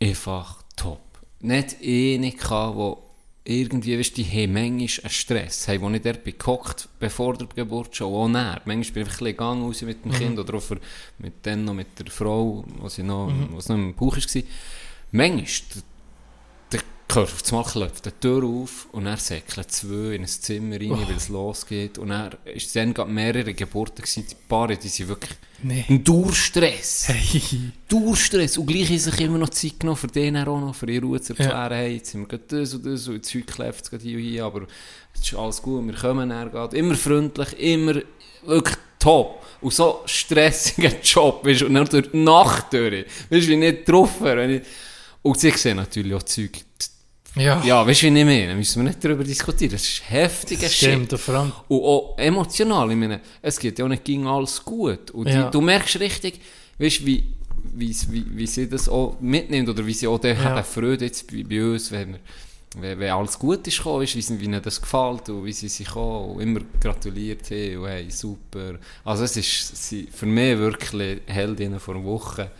einfach 0.00 0.62
top. 0.76 1.00
Nicht 1.40 1.78
eine 1.82 2.32
wo 2.76 3.05
irgendwie, 3.46 3.98
weißt 3.98 4.16
du, 4.16 4.22
die 4.22 4.24
haben 4.24 4.52
manchmal 4.52 5.04
einen 5.04 5.10
Stress, 5.10 5.68
haben, 5.68 5.80
wo 5.80 5.90
ich 5.90 6.02
dort 6.02 6.24
bin 6.24 6.36
gehockt, 6.36 6.88
bevor 6.98 7.36
der 7.36 7.46
Geburt 7.46 7.94
schon, 7.94 8.12
auch 8.12 8.28
näher. 8.28 8.60
Manchmal 8.64 8.74
bin 8.74 8.80
ich 8.82 8.96
ein 8.96 9.04
bisschen 9.04 9.26
gegangen 9.26 9.62
raus 9.62 9.82
mit 9.82 10.04
dem 10.04 10.12
Kind 10.12 10.38
oder 10.38 10.54
auch 10.54 10.62
für, 10.62 10.80
mit 11.18 11.34
dann 11.42 11.64
noch 11.64 11.74
mit 11.74 11.98
der 11.98 12.06
Frau, 12.06 12.64
was 12.80 12.98
noch, 12.98 13.32
was 13.52 13.68
noch 13.68 13.76
im 13.76 13.94
Bauch 13.94 14.16
war. 14.16 14.42
Manchmal, 15.12 15.82
hört 17.14 17.32
auf 17.32 17.42
einmal 17.52 17.64
klopft 17.64 18.06
die 18.06 18.10
Tür 18.20 18.44
auf 18.44 18.88
und 18.92 19.06
er 19.06 19.16
säckelt 19.16 19.70
zwei 19.70 20.14
in 20.14 20.22
ein 20.22 20.26
Zimmer 20.26 20.76
rein, 20.80 20.90
weil 20.90 21.16
es 21.16 21.28
losgeht. 21.28 21.98
Und 21.98 22.10
er 22.10 22.36
ist 22.44 22.74
dann 22.74 22.92
gerade 22.92 23.10
mehrere 23.10 23.54
Geburten 23.54 24.02
gewesen, 24.02 24.26
die 24.28 24.34
Paare, 24.48 24.76
die 24.76 24.88
sind 24.88 25.08
wirklich 25.08 25.32
Nee. 25.62 25.84
ein 25.88 26.04
Durchstress. 26.04 27.08
Hey. 27.08 27.42
Durchstress. 27.88 28.58
Und 28.58 28.66
gleich 28.66 28.88
haben 28.90 28.98
sich 28.98 29.20
immer 29.20 29.38
noch 29.38 29.48
Zeit 29.48 29.80
genommen, 29.80 29.96
für 29.96 30.06
den 30.08 30.36
auch 30.36 30.60
noch, 30.60 30.74
für 30.74 30.90
ihre 30.90 31.04
Ruhe 31.06 31.20
zu 31.20 31.32
erklären, 31.32 31.72
hey, 31.72 31.94
jetzt 31.94 32.10
sind 32.10 32.22
wir 32.22 32.28
gerade 32.38 32.60
das 32.60 32.74
und 32.74 32.84
das 32.84 33.08
und 33.08 33.14
jetzt 33.14 33.34
heute 33.34 33.44
kläfft 33.44 33.84
es 33.84 33.90
gerade 33.90 34.02
hier 34.02 34.18
und 34.18 34.22
hier, 34.22 34.44
aber 34.44 34.66
es 35.14 35.20
ist 35.22 35.34
alles 35.34 35.62
gut, 35.62 35.86
wir 35.86 35.94
kommen 35.94 36.30
er 36.30 36.50
geht. 36.50 36.78
Immer 36.78 36.94
freundlich, 36.94 37.58
immer 37.58 37.94
wirklich 38.44 38.76
top. 38.98 39.42
Und 39.62 39.72
so 39.72 40.02
stressiger 40.04 40.92
Job, 41.02 41.44
weißt 41.46 41.62
du, 41.62 41.66
und 41.66 41.74
dann 41.74 41.86
durch 41.88 42.10
die 42.10 42.18
Nacht 42.18 42.72
durch, 42.72 43.06
weißt 43.30 43.46
du, 43.46 43.48
wie 43.48 43.56
nicht 43.56 43.86
getroffen. 43.86 44.60
Und 45.22 45.40
sie 45.40 45.50
sehen 45.52 45.78
natürlich 45.78 46.14
auch 46.14 46.22
Zeug, 46.22 46.52
Ja, 47.36 47.62
ja, 47.64 47.86
weißt 47.86 48.02
du, 48.02 48.06
wie 48.14 48.18
ich 48.18 48.24
meine, 48.24 48.54
müssen 48.54 48.82
wir 48.82 48.88
nicht 48.88 49.04
darüber 49.04 49.22
diskutieren, 49.22 49.72
das 49.72 49.82
ist 49.82 50.02
heftiger 50.08 50.68
Shit. 50.68 50.72
stimmt. 50.90 51.12
Und 51.12 51.18
vor 51.18 51.34
allem, 51.34 51.52
Und 51.68 51.80
auch 51.82 52.14
emotional, 52.18 52.90
ich 52.90 52.96
meine, 52.96 53.20
es 53.42 53.58
geht 53.58 53.78
ja 53.78 53.84
auch 53.84 53.88
nicht 53.90 54.04
gegen 54.04 54.26
alles 54.26 54.64
gut. 54.64 55.10
Und 55.10 55.28
die, 55.28 55.32
Ja. 55.32 55.50
du 55.50 55.60
merkst 55.60 56.00
richtig, 56.00 56.40
weißt, 56.78 57.04
wie, 57.04 57.24
wie, 57.74 57.94
wie, 58.10 58.24
wie 58.36 58.46
sie 58.46 58.68
das 58.68 58.88
auch 58.88 59.16
mitnimmt 59.20 59.68
oder 59.68 59.84
wie 59.86 59.92
sie 59.92 60.06
auch 60.06 60.18
den 60.18 60.36
Ja. 60.36 60.62
Freude 60.62 61.04
jetzt 61.04 61.30
bei, 61.30 61.42
bei 61.42 61.62
uns, 61.62 61.90
wenn, 61.92 62.12
wir, 62.14 62.18
wenn, 62.80 62.98
wenn 63.00 63.10
alles 63.10 63.38
gut 63.38 63.66
ist 63.66 63.76
gekommen, 63.78 64.06
wie, 64.06 64.44
ihnen 64.44 64.62
das 64.62 64.80
gefällt 64.80 65.28
und 65.28 65.44
wie 65.44 65.52
sie 65.52 65.68
sich 65.68 65.94
auch 65.94 66.38
immer 66.38 66.60
gratuliert 66.80 67.50
haben 67.50 67.76
und 67.78 67.88
hey, 67.88 68.10
super. 68.10 68.78
Also 69.04 69.24
es 69.24 69.36
ist 69.36 69.88
sie, 69.88 70.08
für 70.10 70.26
mich 70.26 70.56
wirklich 70.58 71.20
Heldinnen 71.26 71.80
vor 71.80 72.02
Woche. 72.02 72.50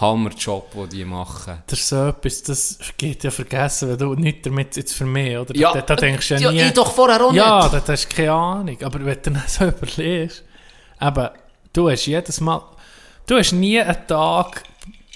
Hammerjob, 0.00 0.72
den 0.72 0.88
die 0.88 1.04
machen. 1.04 1.62
das 1.66 1.78
ist 1.80 1.88
so 1.88 2.06
etwas, 2.08 2.42
das 2.42 2.78
geht 2.96 3.24
ja 3.24 3.30
vergessen, 3.30 3.90
wenn 3.90 3.98
du 3.98 4.14
nicht 4.14 4.44
damit 4.46 4.74
jetzt 4.76 4.94
für 4.94 5.04
mich, 5.04 5.36
oder? 5.36 5.54
Ja, 5.54 5.72
da, 5.72 5.82
da 5.82 5.96
denkst 5.96 6.28
du 6.28 6.34
ja 6.34 6.40
ja, 6.40 6.50
nie... 6.50 6.62
ich 6.62 6.72
doch 6.72 6.92
vorher 6.92 7.22
auch 7.24 7.32
Ja, 7.32 7.68
nicht. 7.70 7.86
da 7.88 7.92
hast 7.92 8.10
du 8.10 8.16
keine 8.16 8.32
Ahnung. 8.32 8.78
Aber 8.82 9.04
wenn 9.04 9.14
du 9.22 9.30
dann 9.30 9.42
so 9.46 9.66
überlegst, 9.66 10.44
eben, 11.00 11.28
du 11.72 11.90
hast 11.90 12.06
jedes 12.06 12.40
Mal, 12.40 12.62
du 13.26 13.36
hast 13.36 13.52
nie 13.52 13.80
einen 13.80 14.06
Tag 14.06 14.62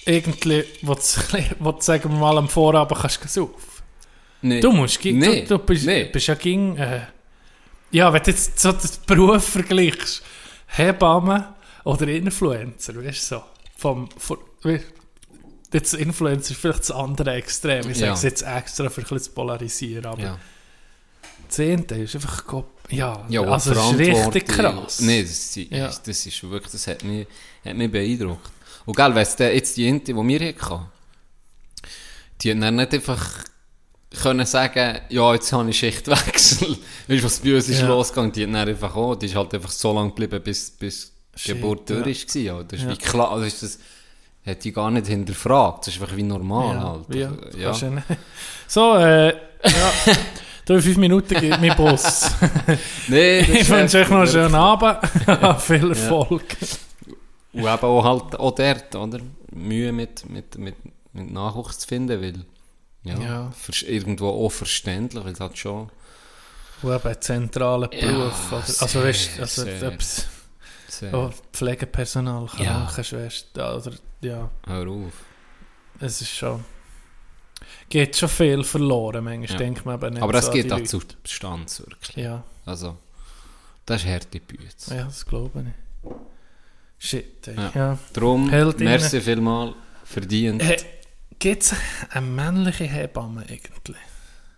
irgendwie, 0.05 0.65
wo 0.83 0.95
du, 0.95 1.01
wo 1.59 1.73
du 1.73 1.81
sagen 1.81 2.11
wir 2.13 2.19
mal, 2.19 2.37
am 2.39 2.49
Vorabend 2.49 3.01
kannst 3.01 3.25
du 3.25 3.29
saufen. 3.29 3.55
Nee. 4.43 4.61
Du 4.61 4.71
musst, 4.73 5.01
gi- 5.01 5.13
Nee, 5.15 5.43
du, 5.43 5.57
du 5.57 5.65
bist, 5.65 5.87
nee. 5.87 6.05
bist 6.05 6.27
ja 6.27 6.35
ging, 6.35 6.77
äh, 6.77 7.01
ja, 7.91 8.13
wenn 8.13 8.23
du 8.23 8.31
jetzt 8.31 8.61
so 8.61 8.73
den 8.73 8.91
Beruf 9.07 9.43
vergleichst, 9.49 10.23
Hebamme 10.67 11.55
oder 11.85 12.07
Influencer, 12.09 12.95
weißt 13.03 13.31
du 13.33 13.37
so, 13.37 13.43
vom, 13.77 14.09
weißt, 14.19 14.37
jetzt 15.73 15.95
Influencer 15.95 16.53
ist 16.53 16.61
vielleicht 16.61 16.81
das 16.81 16.91
andere 16.91 17.33
Extrem, 17.35 17.89
ich 17.91 17.97
sage 17.99 18.07
Ja. 18.07 18.13
es 18.15 18.23
jetzt 18.23 18.43
extra 18.43 18.89
für 18.89 19.01
ein 19.01 19.05
bisschen 19.05 19.21
zu 19.23 19.31
polarisieren, 19.33 20.07
aber 20.07 20.23
Ja. 20.23 20.39
Zehnte 21.49 21.95
ist 21.97 22.15
einfach, 22.17 22.45
ja, 22.91 23.25
Ja, 23.29 23.43
also 23.43 23.73
das 23.75 23.93
ist 23.93 23.99
richtig 23.99 24.47
krass. 24.49 25.01
Nee, 25.01 25.23
das, 25.23 25.31
ist- 25.31 25.57
Ja. 25.71 25.87
das 25.87 26.27
ist 26.27 26.43
wirklich, 26.51 26.73
das 26.73 26.87
hat 26.89 27.05
mich, 27.05 27.27
hat 27.65 27.77
mich 27.77 27.91
beeindruckt. 27.91 28.51
Und 28.85 28.97
gell, 28.97 29.15
weißt 29.15 29.41
du, 29.41 29.53
jetzt 29.53 29.77
die 29.77 29.89
Inti, 29.89 30.13
die 30.13 30.15
wir 30.15 30.49
hatten, 30.49 30.87
die 32.41 32.59
dann 32.59 32.77
nicht 32.77 32.93
einfach 32.95 33.45
können 34.23 34.47
sagen, 34.47 35.01
ja, 35.09 35.35
jetzt 35.35 35.53
habe 35.53 35.69
ich 35.71 35.79
Schichtwechsel. 35.79 36.69
Weißt 37.09 37.21
du, 37.21 37.25
was 37.25 37.39
bei 37.41 37.55
uns 37.55 37.69
ist 37.69 37.81
Ja. 37.81 37.89
losgegangen? 37.89 38.33
Die 38.33 38.43
hat 38.45 38.49
dann 38.55 38.69
einfach 38.69 38.95
auch, 38.97 39.15
die 39.17 39.27
ist 39.27 39.35
halt 39.35 39.53
einfach 39.55 39.71
so 39.71 39.93
lange 39.93 40.09
geblieben, 40.11 40.41
bis, 40.43 40.71
bis 40.71 41.13
die 41.45 41.49
Geburt 41.53 41.91
ja. 41.91 42.01
durch 42.01 42.27
war. 42.29 42.37
Ja. 42.43 42.63
Das 42.63 42.81
ist 42.81 42.87
Ja. 42.87 42.93
wie 42.93 42.97
klar, 42.97 43.31
also 43.33 43.45
ist 43.45 43.63
das, 43.63 43.79
hat 44.47 44.65
die 44.65 44.73
gar 44.73 44.91
nicht 44.91 45.07
hinterfragt. 45.07 45.87
Das 45.87 45.95
ist 45.95 46.01
einfach 46.01 46.17
wie 46.17 46.23
normal 46.23 46.81
halt. 46.81 47.15
Ja, 47.15 47.31
Ja. 47.57 47.73
ja 47.73 48.03
So, 48.69 48.97
äh, 48.97 49.29
ja, 49.29 49.93
du 50.65 50.81
fünf 50.83 50.97
Minuten 50.97 51.39
geht 51.41 51.61
mein 51.61 51.77
Bus. 51.77 52.31
Nee, 53.09 53.41
ich 53.61 53.69
wünsche 53.69 53.99
euch 54.01 54.09
noch 54.09 54.19
einen 54.19 54.29
schönen 54.29 54.55
Abend. 54.55 54.99
Viel 55.63 55.91
Erfolg. 55.91 56.45
Und 57.53 57.61
eben 57.63 57.69
auch 57.69 58.05
halt 58.05 58.35
auch 58.39 58.55
dort, 58.55 58.95
oder? 58.95 59.21
Mühe 59.53 59.93
mit, 59.93 60.29
mit, 60.29 60.59
mit, 60.59 60.75
mit 61.13 61.31
Nachwuchs 61.33 61.79
zu 61.79 61.89
finden, 61.89 62.21
weil, 62.21 62.45
ja, 63.05 63.19
Ja. 63.19 63.53
irgendwo 63.87 64.29
auch 64.29 64.51
verständlich, 64.51 65.25
weil 65.25 65.33
es 65.33 65.41
halt 65.41 65.57
schon 65.57 65.89
Und 66.83 66.93
eben 66.93 67.05
einen 67.09 67.21
zentralen 67.23 67.89
Ja, 67.93 68.07
Beruf. 68.13 68.53
also, 68.53 69.03
weißt 69.03 69.39
du, 69.39 69.43
also, 69.43 69.65
sehr, 70.99 71.15
oh, 71.15 71.31
Pflegepersonal, 71.53 72.49
Ja. 72.59 72.65
Krankenschwester, 72.87 73.77
oder, 73.77 73.93
ja, 74.21 74.51
hör 74.67 74.89
auf. 74.89 75.13
es 76.01 76.21
ist 76.21 76.31
schon, 76.31 76.65
geht 77.89 78.17
schon 78.17 78.29
viel 78.29 78.65
verloren, 78.65 79.25
manchmal, 79.25 79.51
Ja. 79.51 79.57
denkt 79.57 79.85
man 79.85 79.95
aber 79.95 80.11
nicht 80.11 80.23
Aber 80.23 80.33
das 80.33 80.47
so 80.47 80.53
geht 80.53 80.73
auch 80.73 80.83
zur 80.83 81.03
Bestands 81.23 81.81
wirklich. 81.81 82.17
Ja, 82.17 82.43
Also, 82.65 82.97
das 83.85 84.03
ist 84.03 84.09
harte 84.09 84.41
Bütze. 84.41 84.95
ja, 84.97 85.05
das 85.05 85.25
glaube 85.25 85.65
ich. 85.67 86.11
Shit, 86.99 87.47
ey. 87.49 87.57
Ja. 87.57 87.73
ja. 87.75 87.99
Darum, 88.13 88.49
Heldinnen. 88.49 88.93
merci 88.93 89.21
vielmal, 89.21 89.75
verdient. 90.05 90.63
Hey, 90.63 90.79
Gibt 91.39 91.63
es 91.65 91.75
eine 92.11 92.27
männliche 92.27 92.85
Hebamme 92.85 93.43
eigentlich? 93.43 93.99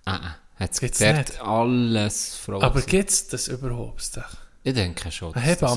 Ah, 0.04 0.14
ah, 0.22 0.36
hat's 0.60 0.78
Gibt's 0.78 1.00
nicht. 1.00 1.40
alles 1.40 2.36
Frauen. 2.36 2.62
Aber 2.62 2.80
gibt 2.82 3.10
es 3.10 3.26
das 3.26 3.48
überhaupt? 3.48 4.08
ich 4.62 4.74
denke 4.74 5.10
schon. 5.10 5.34
Ein 5.34 5.42
dass 5.44 5.58
das 5.58 5.70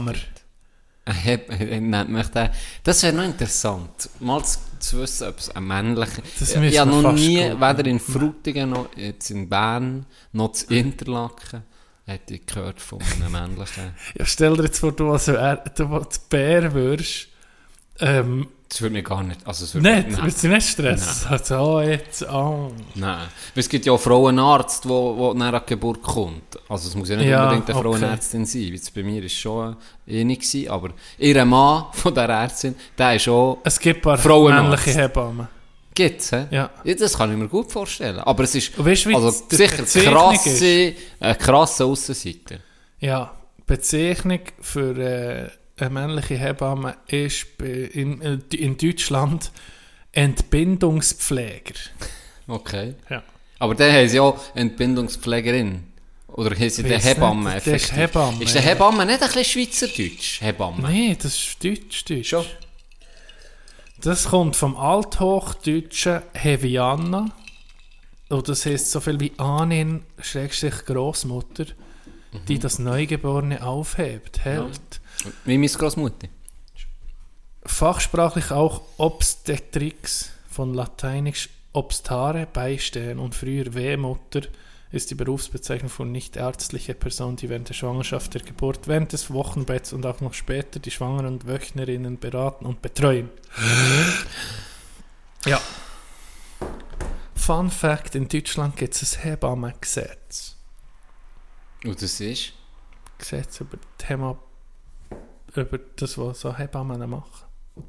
Mich 1.06 2.28
der. 2.28 2.52
Das 2.84 3.04
wäre 3.04 3.16
noch 3.16 3.24
interessant, 3.24 4.10
mal 4.20 4.44
zu, 4.44 4.60
zu 4.80 5.00
wissen, 5.00 5.28
ob 5.28 5.40
es 5.40 5.50
ein 5.50 5.66
männlicher... 5.66 6.22
Das 6.40 6.56
ich 6.56 6.80
habe 6.80 6.92
noch 6.92 7.14
nie, 7.14 7.38
googeln. 7.50 7.60
weder 7.60 7.86
in 7.90 8.00
Frutigen 8.00 8.70
noch 8.70 8.96
jetzt 8.96 9.32
in 9.32 9.50
Bern, 9.50 10.06
noch 10.32 10.52
zu 10.52 10.74
Interlaken, 10.74 11.64
hätte 12.06 12.36
ich 12.36 12.46
gehört 12.46 12.80
von 12.80 13.00
einem 13.02 13.32
männlichen... 13.32 13.96
Ja, 14.18 14.26
stell 14.26 14.56
dir 14.56 14.64
jetzt 14.66 14.80
vor, 14.80 14.92
du 14.92 15.12
als 15.12 15.28
er, 15.28 15.58
du 15.58 15.88
als 15.88 16.20
Bär 16.20 16.74
wirst. 16.74 17.30
Ähm, 18.00 18.48
Das 18.72 18.82
würde 18.82 18.94
mich 18.94 19.04
gar 19.04 19.22
nicht... 19.22 19.46
Also, 19.46 19.66
es 19.66 19.76
würde 19.76 19.92
nicht, 19.92 20.12
Nein. 20.12 20.20
willst 20.24 20.42
du 20.46 20.48
nicht 20.48 20.66
stressen? 20.66 21.30
Also, 21.30 21.58
oh, 21.58 21.82
jetzt, 21.82 22.24
oh. 22.24 22.72
Nein. 22.96 23.28
Weil 23.54 23.60
es 23.60 23.68
gibt 23.68 23.86
ja 23.86 23.92
auch 23.92 24.00
Frauenarzt, 24.00 24.86
der 24.86 25.34
nach 25.34 25.52
der 25.52 25.60
Geburt 25.60 26.02
kommt. 26.02 26.58
Also 26.70 26.88
es 26.88 26.96
muss 26.96 27.10
ja 27.10 27.18
nicht 27.18 27.28
Ja, 27.28 27.44
unbedingt 27.44 27.70
eine 27.70 27.78
okay. 27.78 27.84
Frauenärztin 27.84 28.46
sein. 28.46 28.62
Jetzt 28.62 28.94
bei 28.96 29.04
mir 29.04 29.20
war 29.20 29.26
es 29.26 29.34
schon 29.34 29.76
eine 30.08 30.38
gewesen, 30.38 30.70
aber 30.70 30.92
ihr 31.18 31.44
Mann 31.44 31.88
von 31.92 32.16
der 32.16 32.30
Ärztin, 32.30 32.76
der 32.98 33.18
ist 33.18 33.28
auch... 33.28 33.58
Es 33.66 33.78
gibt 33.78 34.08
ein 34.08 34.18
paar 34.18 34.40
männliche 34.40 34.94
Hebammen. 34.94 35.50
Gibt's, 35.94 36.32
hä? 36.32 36.46
Ja. 36.50 36.70
Ja, 36.86 36.96
das 36.96 37.18
kann 37.18 37.30
ich 37.30 37.38
mir 37.38 37.50
gut 37.50 37.70
vorstellen. 37.70 38.20
Aber 38.20 38.46
es 38.46 38.56
ist 38.56 38.72
weißt 38.78 39.08
also 39.08 39.32
sicher 39.50 39.84
krasse, 39.84 40.94
eine 41.20 41.36
krasse 41.36 41.84
Aussenseiter. 41.84 42.56
Ja, 43.02 43.34
Bezeichnung 43.66 44.40
für 44.62 44.98
äh, 44.98 45.50
eine 45.82 45.92
männliche 45.92 46.38
Hebamme 46.38 46.98
ist 47.08 47.46
in, 47.60 48.22
äh, 48.22 48.40
in 48.56 48.78
Deutschland 48.78 49.52
Entbindungspfleger. 50.12 51.76
Okay. 52.48 52.96
Ja. 53.10 53.24
Aber 53.60 53.76
haben 53.76 54.08
sie 54.08 54.20
auch 54.20 54.40
Entbindungspflegerin. 54.56 55.84
Oder 56.28 56.56
haben 56.56 56.70
sie 56.70 56.90
Weiss 56.90 57.06
Hebamme 57.06 57.54
nicht, 57.54 57.66
der 57.68 57.76
ist? 57.76 57.96
Hebamme, 57.96 58.44
Ist 58.44 58.56
der 58.56 58.62
ja. 58.62 58.70
Hebamme 58.70 59.06
nicht 59.06 59.22
ein 59.22 59.28
bisschen 59.28 59.46
Schweizerdeutsch? 59.46 60.42
Hebamme? 60.42 60.82
Nein, 60.82 61.18
das 61.22 61.36
ist 61.36 61.64
Deutsch, 61.64 62.06
Deutsch. 62.06 62.30
Schon? 62.30 62.46
Das 64.00 64.30
kommt 64.30 64.56
vom 64.56 64.78
althochdeutschen 64.78 66.22
Heviana. 66.34 67.30
Und 68.30 68.48
das 68.48 68.66
heißt 68.66 68.90
so 68.90 69.02
viel 69.02 69.20
wie 69.20 69.34
Anin, 69.38 70.04
Schrägstrich 70.20 70.86
Großmutter, 70.86 71.66
die 72.48 72.60
das 72.60 72.80
Neugeborene 72.80 73.62
aufhebt, 73.62 74.40
hält. 74.46 75.01
Wie 75.46 75.58
meine 75.58 75.72
Großmutter. 75.72 76.28
Fachsprachlich 77.64 78.52
auch 78.52 78.82
Obstetrix, 78.98 80.32
von 80.50 80.74
lateinisch 80.74 81.50
obstare, 81.74 82.48
beistehen 82.52 83.20
und 83.20 83.36
früher 83.36 83.74
Wehmutter 83.74 84.42
ist 84.92 85.10
die 85.10 85.16
Berufsbezeichnung 85.16 85.90
von 85.90 86.12
nichtärztlicher 86.12 86.94
Person, 86.94 87.38
die 87.38 87.50
während 87.50 87.70
der 87.70 87.74
Schwangerschaft, 87.74 88.34
der 88.34 88.42
Geburt, 88.42 88.88
während 88.88 89.14
des 89.14 89.32
Wochenbetts 89.32 89.94
und 89.94 90.06
auch 90.06 90.20
noch 90.20 90.34
später 90.34 90.80
die 90.80 90.92
Schwangeren 90.92 91.28
und 91.28 91.48
Wöchnerinnen 91.48 92.20
beraten 92.20 92.66
und 92.66 92.82
betreuen. 92.82 93.30
ja. 95.46 95.62
Fun 97.36 97.72
Fact: 97.72 98.16
In 98.16 98.28
Deutschland 98.28 98.76
gibt 98.76 99.02
es 99.02 99.16
ein 99.16 99.24
Hebammengesetz. 99.24 100.58
Und 101.86 102.02
das 102.02 102.20
ist? 102.20 102.54
Gesetz 103.18 103.62
über 103.62 103.78
das 103.78 104.08
Thema, 104.08 104.38
über 105.56 105.80
das, 105.96 106.18
was 106.18 106.42
so 106.42 106.56
Hebammen 106.56 107.10
machen. 107.10 107.46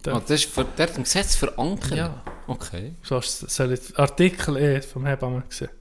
Ah, 0.06 0.20
das 0.20 0.30
ist 0.30 0.44
für, 0.44 0.62
hat 0.62 0.96
ein 0.96 1.02
Gesetz 1.02 1.34
verankert? 1.34 1.96
Ja. 1.96 2.22
Okay. 2.46 2.94
So 3.02 3.20
soll 3.20 3.72
ich, 3.72 3.98
Artikel 3.98 4.56
E 4.56 4.80
vom 4.80 5.06
Hebammengesetz. 5.06 5.70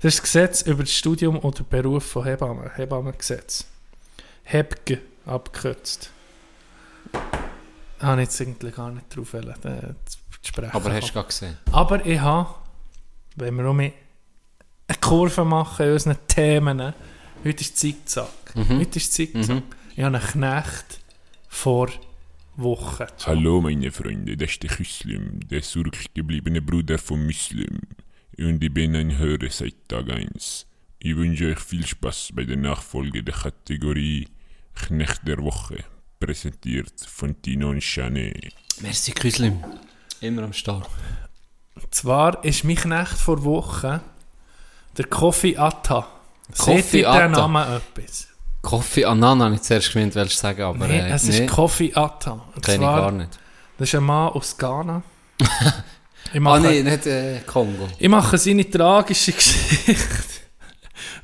Das 0.00 0.14
ist 0.14 0.18
das 0.18 0.22
Gesetz 0.24 0.62
über 0.62 0.82
das 0.82 0.92
Studium 0.92 1.38
oder 1.38 1.62
Beruf 1.62 2.04
von 2.04 2.24
Hebammen. 2.24 2.68
Hebammengesetz. 2.74 3.66
Hebge 4.42 5.00
abgekürzt. 5.26 6.10
Habe 8.00 8.22
ich 8.22 8.28
jetzt 8.28 8.40
eigentlich 8.40 8.74
gar 8.74 8.90
nicht 8.90 9.14
drauf 9.14 9.32
wollen, 9.32 9.54
äh, 9.62 9.94
zu 10.04 10.18
sprechen. 10.42 10.72
Aber 10.72 10.92
hast 10.92 11.10
du 11.10 11.12
gerade 11.12 11.28
gesehen? 11.28 11.56
Aber 11.70 12.04
ich 12.04 12.18
habe, 12.18 12.52
wenn 13.36 13.54
wir 13.54 13.70
um 13.70 13.78
eine 13.78 13.92
Kurve 15.00 15.44
machen 15.44 15.86
in 15.86 15.92
unseren 15.92 16.16
Themen, 16.26 16.94
heute 17.44 17.60
ist 17.60 17.76
Zickzack. 17.76 18.54
Heute 18.56 18.98
ist 18.98 19.12
Zickzack. 19.12 19.62
Ich 19.94 20.02
habe 20.02 20.16
einen 20.16 20.26
Knecht 20.26 21.00
vor 21.48 21.90
Wochen. 22.56 23.06
Hallo 23.26 23.60
meine 23.60 23.90
Freunde, 23.92 24.36
das 24.36 24.52
ist 24.52 24.62
der 24.62 24.70
Muslim, 24.78 25.40
der 25.48 25.62
zurückgebliebene 25.62 26.62
Bruder 26.62 26.98
von 26.98 27.24
Muslim. 27.26 27.78
Und 28.38 28.62
ich 28.64 28.72
bin 28.72 28.96
ein 28.96 29.18
Hörer 29.18 29.50
seit 29.50 29.74
Tag 29.88 30.10
1. 30.10 30.66
Ich 30.98 31.16
wünsche 31.16 31.48
euch 31.50 31.58
viel 31.58 31.86
Spaß 31.86 32.30
bei 32.34 32.44
der 32.44 32.56
Nachfolge 32.56 33.22
der 33.22 33.34
Kategorie 33.34 34.28
Knecht 34.74 35.28
der 35.28 35.38
Woche, 35.38 35.84
präsentiert 36.18 36.94
von 37.06 37.40
Tino 37.42 37.68
und 37.70 37.80
Chanet. 37.82 38.54
Merci, 38.80 39.12
Küslim. 39.12 39.62
Immer 40.22 40.44
am 40.44 40.52
Start. 40.54 40.88
Zwar 41.90 42.42
ist 42.44 42.64
mein 42.64 42.76
Knecht 42.76 43.18
vor 43.18 43.44
Wochen 43.44 44.00
der 44.96 45.04
Kofi 45.06 45.56
Atta. 45.56 46.08
Kofi 46.56 46.82
Seht 46.82 46.94
ihr 46.94 47.10
Atta. 47.10 47.22
den 47.26 47.32
Namen 47.32 47.76
etwas? 47.76 48.28
Coffee 48.62 49.04
Anana, 49.04 49.46
habe 49.46 49.56
ich 49.56 49.62
zuerst 49.62 49.92
gemeint, 49.92 50.14
willst 50.14 50.38
du 50.38 50.40
sagen, 50.40 50.62
aber 50.62 50.86
nee, 50.86 50.98
äh, 50.98 51.10
es 51.10 51.24
nee, 51.24 51.44
ist 51.44 51.50
Kofi 51.52 51.92
Atta. 51.94 52.40
Kenne 52.62 52.76
ich 52.76 52.80
gar 52.80 53.10
nicht. 53.10 53.38
Das 53.76 53.88
ist 53.88 53.94
ein 53.96 54.04
Mann 54.04 54.28
aus 54.32 54.56
Ghana. 54.56 55.02
Ich 56.34 56.38
Ah, 56.38 56.40
mache, 56.40 56.60
nee, 56.62 56.82
nicht 56.82 57.04
äh, 57.06 57.40
Kongo. 57.40 57.88
ich 57.98 58.08
mache 58.08 58.38
seine 58.38 58.70
tragische 58.70 59.32
Geschichte, 59.32 59.96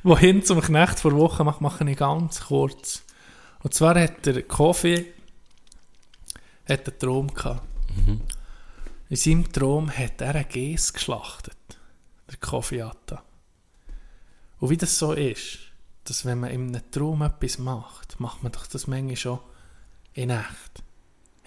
wohin 0.03 0.43
zum 0.43 0.61
Knecht 0.61 0.99
vor 0.99 1.13
Wochen 1.13 1.45
mache, 1.45 1.63
mache 1.63 1.89
ich 1.89 1.97
ganz 1.97 2.41
kurz. 2.41 3.01
Und 3.63 3.73
zwar 3.73 3.99
hat 3.99 4.23
der 4.25 4.35
hat 4.35 4.75
einen 6.87 6.99
Traum 6.99 7.33
gehabt. 7.33 7.63
In 9.09 9.15
seinem 9.15 9.51
Traum 9.51 9.89
hat 9.89 10.21
er 10.21 10.35
einen 10.35 10.45
Geiss 10.47 10.93
geschlachtet. 10.93 11.57
Der 12.29 12.37
Kofi 12.37 12.81
Atta. 12.83 13.23
Und 14.59 14.69
wie 14.69 14.77
das 14.77 14.99
so 14.99 15.13
ist, 15.13 15.57
dass 16.09 16.25
wenn 16.25 16.39
man 16.39 16.51
in 16.51 16.75
einem 16.75 16.91
Traum 16.91 17.21
etwas 17.21 17.57
macht, 17.57 18.19
macht 18.19 18.43
man 18.43 18.51
doch 18.51 18.67
das 18.67 18.87
manchmal 18.87 19.15
schon 19.15 19.39
in 20.13 20.29
echt. 20.29 20.83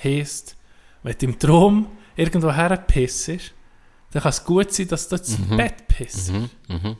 Heisst, 0.02 0.56
wenn 1.02 1.16
du 1.18 1.26
im 1.26 1.38
Traum 1.38 1.86
irgendwo 2.16 2.52
herpissst, 2.52 3.52
dann 4.12 4.22
kann 4.22 4.30
es 4.30 4.44
gut 4.44 4.72
sein, 4.72 4.88
dass 4.88 5.08
du 5.08 5.16
ins 5.16 5.36
Bett 5.48 5.88
pisst. 5.88 6.30
Mhm, 6.30 6.50
mhm. 6.68 6.96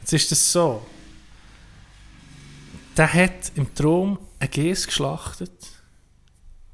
Jetzt 0.00 0.12
ist 0.12 0.32
das 0.32 0.52
so. 0.52 0.86
Der 2.96 3.12
hat 3.12 3.52
im 3.54 3.74
Traum 3.74 4.18
einen 4.38 4.50
Geiss 4.50 4.86
geschlachtet 4.86 5.50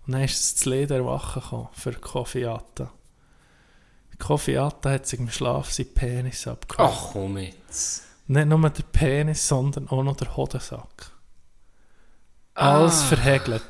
und 0.07 0.13
dann 0.13 0.23
ist 0.23 0.41
es 0.41 0.57
zu 0.57 0.71
Leder 0.71 0.97
erwachen 0.97 1.43
gekommen 1.43 1.69
für 1.73 1.93
Kofi 1.93 2.45
Atta. 2.45 2.93
Kofi 4.19 4.57
Atta 4.57 4.91
hat 4.91 5.07
sich 5.07 5.21
im 5.21 5.31
Schlaf 5.31 5.71
seinen 5.71 5.95
Penis 5.95 6.47
abgehauen. 6.47 6.91
Ach, 6.93 7.13
komm 7.13 7.39
jetzt. 7.39 8.08
Nicht 8.29 8.47
nur 8.47 8.71
der 8.71 8.83
Penis, 8.83 9.49
sondern 9.49 9.89
auch 9.89 10.03
noch 10.03 10.17
der 10.17 10.37
Hodensack. 10.37 11.13
Alles 12.55 13.03
verhegelt. 13.03 13.63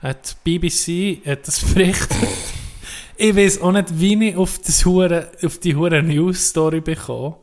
Hat 0.00 0.36
die 0.44 0.58
BBC 0.58 1.26
hat 1.26 1.46
das 1.46 1.60
berichtet. 1.60 2.16
ich 3.16 3.36
weiß 3.36 3.60
auch 3.60 3.72
nicht, 3.72 3.98
wie 4.00 4.28
ich 4.28 4.36
auf, 4.36 4.58
das 4.58 4.84
Hure, 4.84 5.30
auf 5.44 5.58
die 5.58 5.76
hure 5.76 6.02
News-Story 6.02 6.80
bekomme. 6.80 7.36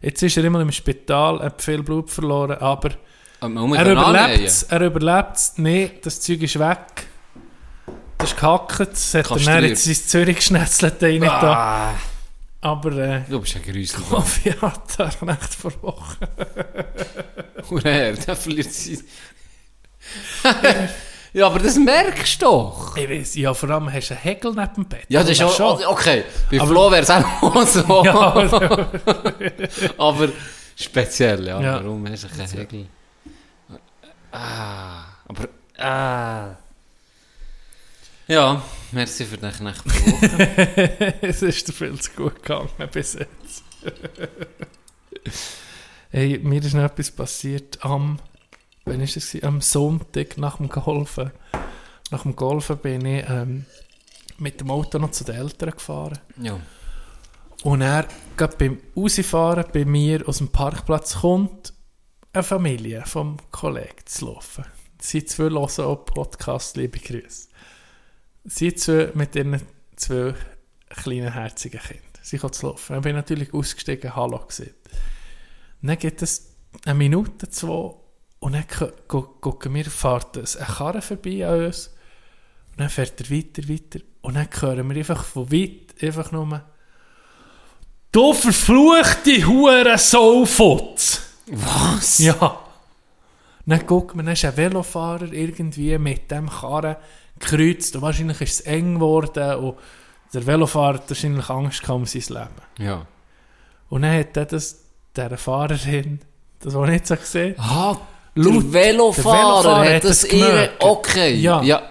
Jetzt 0.00 0.22
ist 0.22 0.36
er 0.36 0.44
immer 0.44 0.60
im 0.60 0.70
Spital, 0.72 1.40
hat 1.40 1.60
viel 1.60 1.82
Blut 1.82 2.10
verloren, 2.10 2.56
aber 2.58 2.90
muss 3.48 3.76
er 3.76 3.90
überlebt 3.90 4.46
es. 4.46 4.62
Er 4.64 4.80
überlebt 4.82 5.36
es. 5.36 5.54
Nein, 5.56 5.90
das 6.02 6.20
Zeug 6.20 6.42
ist 6.42 6.58
weg. 6.58 7.08
Das 8.18 8.30
ist 8.30 8.38
gehackt. 8.38 8.80
Das 8.80 9.14
hat 9.14 9.14
er 9.14 9.22
dann 9.22 9.36
Kastriert. 9.38 9.62
jetzt 9.64 9.86
ins 9.86 10.06
Zürich 10.06 10.36
geschnetzelt. 10.36 11.02
rein 11.02 11.20
da. 11.20 11.94
Aber 12.62 12.92
äh, 12.92 13.22
du 13.28 13.40
bist 13.40 13.56
ein 13.56 13.62
Grüßel. 13.62 14.02
Kofi 14.02 14.50
hat 14.52 14.98
er 14.98 15.06
echt 15.28 15.54
vor 15.54 15.72
Wochen. 15.82 16.16
Hurra, 17.70 18.12
der 18.12 18.36
verliert 18.36 18.72
sie. 18.72 19.02
ja, 21.32 21.46
aber 21.46 21.58
das 21.60 21.76
merkst 21.76 22.42
du 22.42 22.46
doch. 22.46 22.96
Ich 22.96 23.08
weiß, 23.08 23.34
ja, 23.36 23.54
vor 23.54 23.70
allem 23.70 23.90
hast 23.92 24.10
du 24.10 24.14
einen 24.14 24.22
Hegel 24.22 24.52
neben 24.52 24.74
dem 24.74 24.84
Bett. 24.86 25.04
Ja, 25.08 25.20
das 25.20 25.30
ist 25.30 25.38
schon. 25.38 25.50
auch, 25.66 25.86
okay. 25.92 26.24
Bei 26.50 26.58
Flo 26.60 26.90
wäre 26.90 27.02
es 27.02 27.10
auch 27.10 27.66
so. 27.66 28.04
Ja, 28.04 28.14
aber- 28.14 28.88
aber 29.96 30.28
speziell, 30.76 31.46
ja. 31.46 31.60
Ja. 31.60 31.74
Warum 31.84 32.06
hast 32.10 32.24
du 32.24 32.28
keinen 32.28 32.48
Hegel? 32.50 32.86
Ah, 34.32 35.04
aber... 35.28 35.48
Ah. 35.78 36.56
Ja, 38.30 38.62
merci 38.92 39.24
für 39.24 39.38
den 39.38 39.50
Knecht. 39.50 39.82
es 41.20 41.42
ist 41.42 41.66
dir 41.66 41.72
viel 41.72 42.00
zu 42.00 42.12
gut 42.12 42.36
gegangen 42.36 42.70
bis 42.92 43.14
jetzt. 43.14 43.64
hey, 46.10 46.38
mir 46.38 46.62
ist 46.62 46.74
noch 46.74 46.84
etwas 46.84 47.10
passiert 47.10 47.84
am, 47.84 48.20
wann 48.84 49.00
ist 49.00 49.14
gewesen? 49.14 49.44
am 49.44 49.60
Sonntag 49.60 50.38
nach 50.38 50.58
dem 50.58 50.68
Golfen. 50.68 51.32
Nach 52.12 52.22
dem 52.22 52.36
Golfen 52.36 52.76
bin 52.76 53.04
ich 53.04 53.24
ähm, 53.28 53.66
mit 54.38 54.60
dem 54.60 54.70
Auto 54.70 55.00
noch 55.00 55.10
zu 55.10 55.24
den 55.24 55.34
Eltern 55.34 55.72
gefahren. 55.72 56.20
ja. 56.40 56.56
Und 57.64 57.80
er, 57.80 58.06
gerade 58.36 58.56
beim 58.56 58.78
Rausfahren 58.96 59.64
bei 59.72 59.84
mir 59.84 60.28
aus 60.28 60.38
dem 60.38 60.50
Parkplatz 60.50 61.16
kommt 61.16 61.72
eine 62.32 62.44
Familie 62.44 63.02
vom 63.06 63.38
Kollegen 63.50 64.06
zu 64.06 64.26
laufen. 64.26 64.66
Sie 65.00 65.24
zwei 65.24 65.50
hören 65.50 65.56
auch 65.56 66.04
Podcast, 66.04 66.76
liebe 66.76 67.00
Grüße. 67.00 67.49
Sie 68.44 68.74
zwei 68.74 69.10
mit 69.14 69.34
ihren 69.36 69.60
zwei 69.96 70.34
kleinen, 70.88 71.32
herzigen 71.32 71.80
Kindern. 71.80 72.04
Sie 72.22 72.38
kommen 72.38 72.52
zu 72.52 72.66
laufen. 72.66 72.92
Dann 72.94 73.02
bin 73.02 73.10
ich 73.10 73.16
natürlich 73.16 73.54
ausgestiegen, 73.54 74.14
Hallo 74.16 74.38
gesehen. 74.46 74.74
Dann 75.82 75.98
geht 75.98 76.20
es 76.22 76.54
eine 76.84 76.94
Minute, 76.94 77.48
zwei, 77.48 77.94
und 78.40 78.52
dann 78.52 78.64
gu- 78.78 78.92
gu- 79.08 79.28
gucken 79.40 79.74
wir, 79.74 79.84
fährt 79.86 80.36
ein 80.36 80.44
Karren 80.66 81.02
vorbei 81.02 81.46
an 81.46 81.66
uns. 81.66 81.88
Und 82.72 82.80
dann 82.80 82.88
fährt 82.88 83.20
er 83.20 83.30
weiter, 83.30 83.68
weiter. 83.68 84.00
Und 84.22 84.34
dann 84.34 84.48
hören 84.60 84.88
wir 84.88 84.96
einfach 84.96 85.24
von 85.24 85.50
weit, 85.52 86.02
einfach 86.02 86.32
nur, 86.32 86.62
Du 88.12 88.32
verfluchte 88.34 89.46
Hure 89.46 89.96
Saufutz! 89.96 91.22
Was? 91.46 92.18
Ja. 92.18 92.58
Dann 93.66 93.86
guckt 93.86 94.16
man, 94.16 94.26
dann 94.26 94.32
ist 94.32 94.44
ein 94.44 94.56
Velofahrer 94.56 95.32
irgendwie 95.32 95.96
mit 95.96 96.28
dem 96.30 96.48
Karren 96.50 96.96
gekreuzt 97.40 97.96
und 97.96 98.02
wahrscheinlich 98.02 98.40
ist 98.40 98.60
es 98.60 98.60
eng 98.62 98.94
geworden 98.94 99.54
und 99.54 99.76
der 100.32 100.46
Velofahrer 100.46 100.94
hat 100.94 101.08
wahrscheinlich 101.10 101.48
Angst 101.50 101.80
gehabt 101.82 101.96
um 101.98 102.06
sein 102.06 102.22
Leben. 102.28 102.86
Ja. 102.86 103.06
Und 103.88 104.02
dann 104.02 104.16
hat 104.18 104.36
er 104.36 104.46
das, 104.46 104.76
dieser 105.16 105.36
Fahrerin, 105.36 106.20
das 106.60 106.74
war 106.74 106.86
nicht 106.86 107.06
so 107.06 107.16
gesehen, 107.16 107.54
Ah, 107.58 107.96
Laut- 108.36 108.54
der 108.62 108.72
Velofahrer, 108.72 109.62
der 109.62 109.72
Velofahrer 109.72 109.94
hat 109.96 110.04
das 110.04 110.20
das 110.20 110.32
ihre... 110.32 110.70
Okay. 110.78 111.34
Ja. 111.34 111.60
ja. 111.62 111.82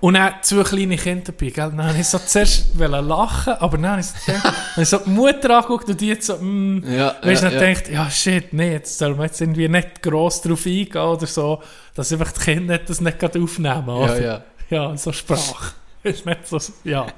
Und 0.00 0.14
dann 0.14 0.34
zwei 0.42 0.62
kleine 0.62 0.96
Kinder 0.96 1.32
dabei, 1.32 1.50
gell? 1.50 1.70
Dann 1.76 1.84
habe 1.88 1.98
ich 1.98 2.06
so 2.06 2.18
zuerst 2.18 2.66
lachen, 2.78 3.54
aber 3.54 3.76
dann 3.78 3.90
habe 3.90 4.00
ich 4.00 4.06
so 4.06 4.14
gedacht, 4.32 4.54
ich 4.76 4.88
so 4.88 4.98
die 4.98 5.10
Mutter 5.10 5.56
angeguckt 5.56 5.88
und 5.88 6.00
die 6.00 6.06
jetzt 6.08 6.26
so, 6.26 6.36
mm, 6.36 6.84
Ja, 6.88 7.16
weißt 7.20 7.42
du, 7.42 7.46
ja, 7.46 7.50
dann 7.50 7.52
ja. 7.54 7.58
denkt, 7.58 7.88
ja 7.88 8.08
shit, 8.10 8.52
nee, 8.52 8.72
jetzt 8.74 8.96
soll 8.96 9.16
man 9.16 9.26
jetzt 9.26 9.40
irgendwie 9.40 9.68
nicht 9.68 10.00
gross 10.00 10.40
drauf 10.40 10.64
eingehen 10.66 10.96
oder 11.02 11.26
so, 11.26 11.60
dass 11.98 12.12
einfach 12.12 12.30
die 12.30 12.40
Kinder 12.40 12.78
das 12.78 13.00
nicht 13.00 13.18
gerade 13.18 13.42
aufnehmen, 13.42 13.88
Ja, 13.88 13.94
oder? 13.94 14.22
ja. 14.22 14.44
Ja, 14.70 14.96
so 14.96 15.10
Sprache. 15.10 15.74
Ist 16.04 16.24
nicht 16.26 16.46
so, 16.46 16.60
ja. 16.84 17.08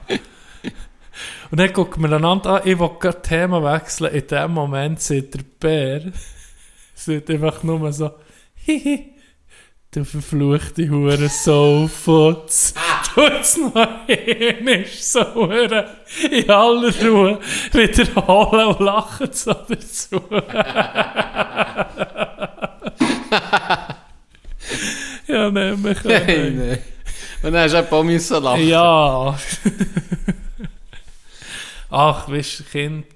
Und 1.50 1.60
dann 1.60 1.70
gucken 1.74 2.02
wir 2.02 2.16
einander 2.16 2.54
an, 2.54 2.62
ich 2.64 2.78
will 2.78 2.90
gerade 2.98 3.20
Thema 3.20 3.62
wechseln. 3.62 4.14
In 4.14 4.26
dem 4.26 4.52
Moment 4.52 5.02
sieht 5.02 5.34
der 5.34 5.42
Bär, 5.60 6.12
sieht 6.94 7.28
einfach 7.28 7.62
nur 7.62 7.92
so, 7.92 8.10
hihi, 8.54 9.12
du 9.90 10.02
verfluchte 10.02 10.88
Hure 10.88 11.28
Soulfutz. 11.28 12.72
Tut's 13.14 13.58
noch 13.58 14.06
hin, 14.06 14.66
ist 14.66 15.12
so 15.12 15.34
Hure 15.34 15.90
in 16.30 16.50
aller 16.50 16.94
Ruhe 17.02 17.38
wiederholen 17.72 18.66
und 18.68 18.80
lachen 18.80 19.30
so 19.32 19.52
dazu. 19.52 20.22
ja, 25.30 25.54
wir 25.54 25.76
Hey, 25.94 26.34
können. 26.34 26.58
nee. 26.58 26.78
Und 27.42 27.52
dann 27.52 27.62
hast 27.64 27.72
du 27.72 27.78
einfach 27.78 27.92
auch 27.98 28.02
müssen 28.04 28.42
lachen. 28.42 28.66
Ja. 28.68 29.38
Ach, 31.90 32.28
weißt 32.28 32.60
du, 32.60 32.64
Kind, 32.64 33.06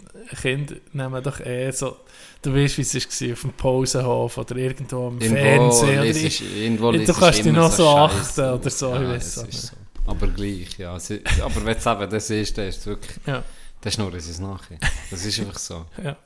Kind 0.40 0.74
nehmen 0.94 1.22
doch 1.22 1.40
eh 1.40 1.70
so. 1.70 1.96
Du 2.42 2.54
weißt, 2.54 2.76
wie 2.76 2.82
es 2.82 2.94
war 2.94 3.32
auf 3.32 3.40
dem 3.40 3.52
Pausenhof 3.52 4.36
oder 4.38 4.56
irgendwo 4.56 5.08
am 5.08 5.18
Irgendwo 5.20 5.42
Fernsehen. 5.42 5.98
Oder 6.00 6.04
liest, 6.04 6.40
irgendwo 6.42 6.92
du 6.92 7.14
kannst 7.14 7.44
dich 7.44 7.52
noch 7.52 7.72
so 7.72 7.88
achten 7.88 8.40
oder 8.40 8.70
so, 8.70 8.94
ich 8.94 9.00
Ja, 9.00 9.10
auch 9.10 9.14
ist 9.16 9.46
nicht. 9.46 9.60
so. 9.60 9.76
Aber 10.06 10.26
gleich, 10.26 10.78
ja. 10.78 10.92
Aber 10.92 11.64
wenn 11.64 11.76
es 11.76 11.86
eben 11.86 12.10
das 12.10 12.30
ist, 12.30 12.58
dann 12.58 12.68
ist 12.68 12.78
es 12.80 12.86
wirklich... 12.86 13.16
Ja. 13.26 13.42
Das 13.80 13.94
ist 13.94 13.98
nur, 13.98 14.12
es 14.14 14.38
nachher. 14.40 14.78
Das 15.10 15.24
ist 15.24 15.38
einfach 15.40 15.58
so. 15.58 15.84
Ja. 16.02 16.16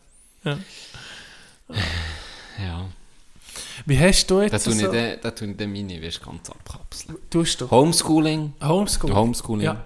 Ja. 0.45 0.59
Ja. 2.59 2.89
Wie 3.86 3.98
hast 3.98 4.26
du 4.30 4.38
Da 4.38 4.44
jetzt 4.44 4.64
tue 4.64 4.74
ich 4.74 4.80
so... 4.80 4.90
den, 4.90 5.56
den 5.56 5.72
meine, 5.72 6.02
weißt, 6.02 6.22
ganz 6.22 6.50
abkapseln. 6.50 7.18
Tust 7.30 7.61
du? 7.61 7.70
Homeschooling. 7.70 8.54
Homeschool? 8.62 9.14
Homeschooling. 9.14 9.64
Ja. 9.64 9.82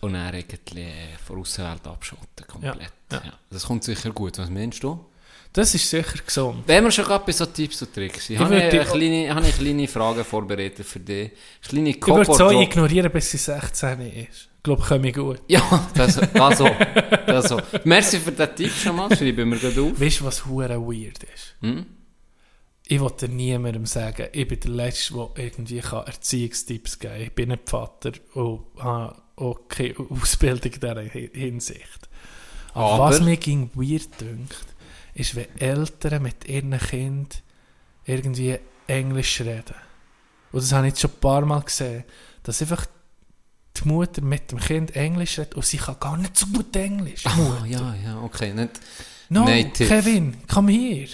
Und 0.00 0.14
dann 0.14 0.34
irgendwie 0.34 0.80
äh, 0.80 1.16
von 1.24 1.36
der 1.36 1.42
Außenwelt 1.42 1.86
abschotten, 1.86 2.46
komplett. 2.46 2.92
Ja, 3.12 3.22
Ja. 3.24 3.32
Das 3.50 3.66
kommt 3.66 3.84
sicher 3.84 4.10
gut. 4.10 4.38
Was 4.38 4.48
meinst 4.48 4.82
du? 4.82 5.04
Das 5.52 5.74
ist 5.74 5.90
sicher 5.90 6.18
gesund. 6.24 6.62
Wenn 6.66 6.84
wir 6.84 6.90
schon 6.92 7.04
gerade 7.04 7.24
bei 7.26 7.32
so 7.32 7.44
Tipps 7.44 7.82
und 7.82 7.92
Tricks 7.92 8.26
sind, 8.26 8.36
Ich 8.36 8.40
habe 8.40 8.56
ich, 8.56 8.62
eine 8.62 8.84
kleine, 8.84 9.34
habe 9.34 9.48
ich 9.48 9.56
kleine 9.56 9.88
Fragen 9.88 10.24
vorbereitet 10.24 10.86
für 10.86 11.00
dich. 11.00 11.32
Kleine 11.66 11.90
Ich 11.90 12.06
würde 12.06 12.32
so 12.32 12.50
ignorieren, 12.50 13.10
bis 13.10 13.32
sie 13.32 13.36
16 13.36 14.00
ist. 14.00 14.48
Ich 14.56 14.62
glaube, 14.62 14.82
komme 14.82 15.10
gut. 15.10 15.40
Ja, 15.48 15.88
das, 15.94 16.20
das 16.32 16.58
so. 16.58 16.70
Das 17.26 17.48
so. 17.48 17.60
Merci 17.84 18.20
für 18.20 18.30
den 18.30 18.54
Tipp 18.54 18.72
schon 18.72 18.94
mal, 18.94 19.08
schreiben 19.16 19.50
wir 19.50 19.58
gerade 19.58 19.80
auf. 19.80 20.00
Weißt 20.00 20.20
du, 20.20 20.24
was 20.24 20.46
hure 20.46 20.78
weird 20.80 21.22
ist? 21.24 21.56
Hm? 21.62 21.86
Ich 22.92 22.98
wollte 22.98 23.28
niemandem 23.28 23.86
sagen, 23.86 24.26
ich 24.32 24.48
bin 24.48 24.58
der 24.58 24.70
Letzte, 24.72 25.14
der 25.14 25.44
irgendwie 25.44 25.78
Erziehungstipps 25.78 26.98
geben 26.98 27.12
kann. 27.14 27.22
Ich 27.22 27.32
bin 27.32 27.48
nicht 27.50 27.70
Vater 27.70 28.10
und 28.34 28.62
habe 28.78 29.14
auch 29.36 29.60
keine 29.68 29.94
Ausbildung 30.10 30.72
in 30.72 30.80
dieser 30.80 30.96
Hi- 30.96 31.30
Hinsicht. 31.32 32.08
Aber, 32.74 32.86
Aber- 32.94 33.04
was 33.04 33.20
mir 33.20 33.36
ging 33.36 33.70
weird 33.74 34.20
dünkt, 34.20 34.56
ist, 35.14 35.36
wenn 35.36 35.46
Eltern 35.60 36.22
mit 36.24 36.48
ihren 36.48 36.76
Kindern 36.78 37.28
irgendwie 38.06 38.58
Englisch 38.88 39.40
reden. 39.40 39.76
Und 40.50 40.60
das 40.64 40.72
habe 40.72 40.88
ich 40.88 40.92
jetzt 40.94 41.00
schon 41.02 41.12
ein 41.12 41.20
paar 41.20 41.46
Mal 41.46 41.60
gesehen, 41.62 42.02
dass 42.42 42.60
einfach 42.60 42.86
die 43.76 43.86
Mutter 43.88 44.20
mit 44.20 44.50
dem 44.50 44.58
Kind 44.58 44.96
Englisch 44.96 45.38
redet 45.38 45.54
und 45.54 45.64
sie 45.64 45.76
kann 45.76 46.00
gar 46.00 46.16
nicht 46.16 46.36
so 46.36 46.46
gut 46.46 46.74
Englisch. 46.74 47.24
Ah, 47.24 47.64
ja, 47.66 47.94
ja, 48.04 48.20
okay. 48.20 48.52
Nicht, 48.52 48.80
No, 49.32 49.44
Native. 49.44 49.88
Kevin, 49.88 50.36
come 50.52 50.68
here. 50.72 51.08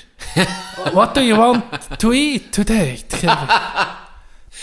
What 0.95 1.15
do 1.15 1.21
you 1.21 1.37
want 1.37 1.65
to 1.99 2.13
eat 2.13 2.51
today, 2.53 2.99
Kevin? 3.11 3.49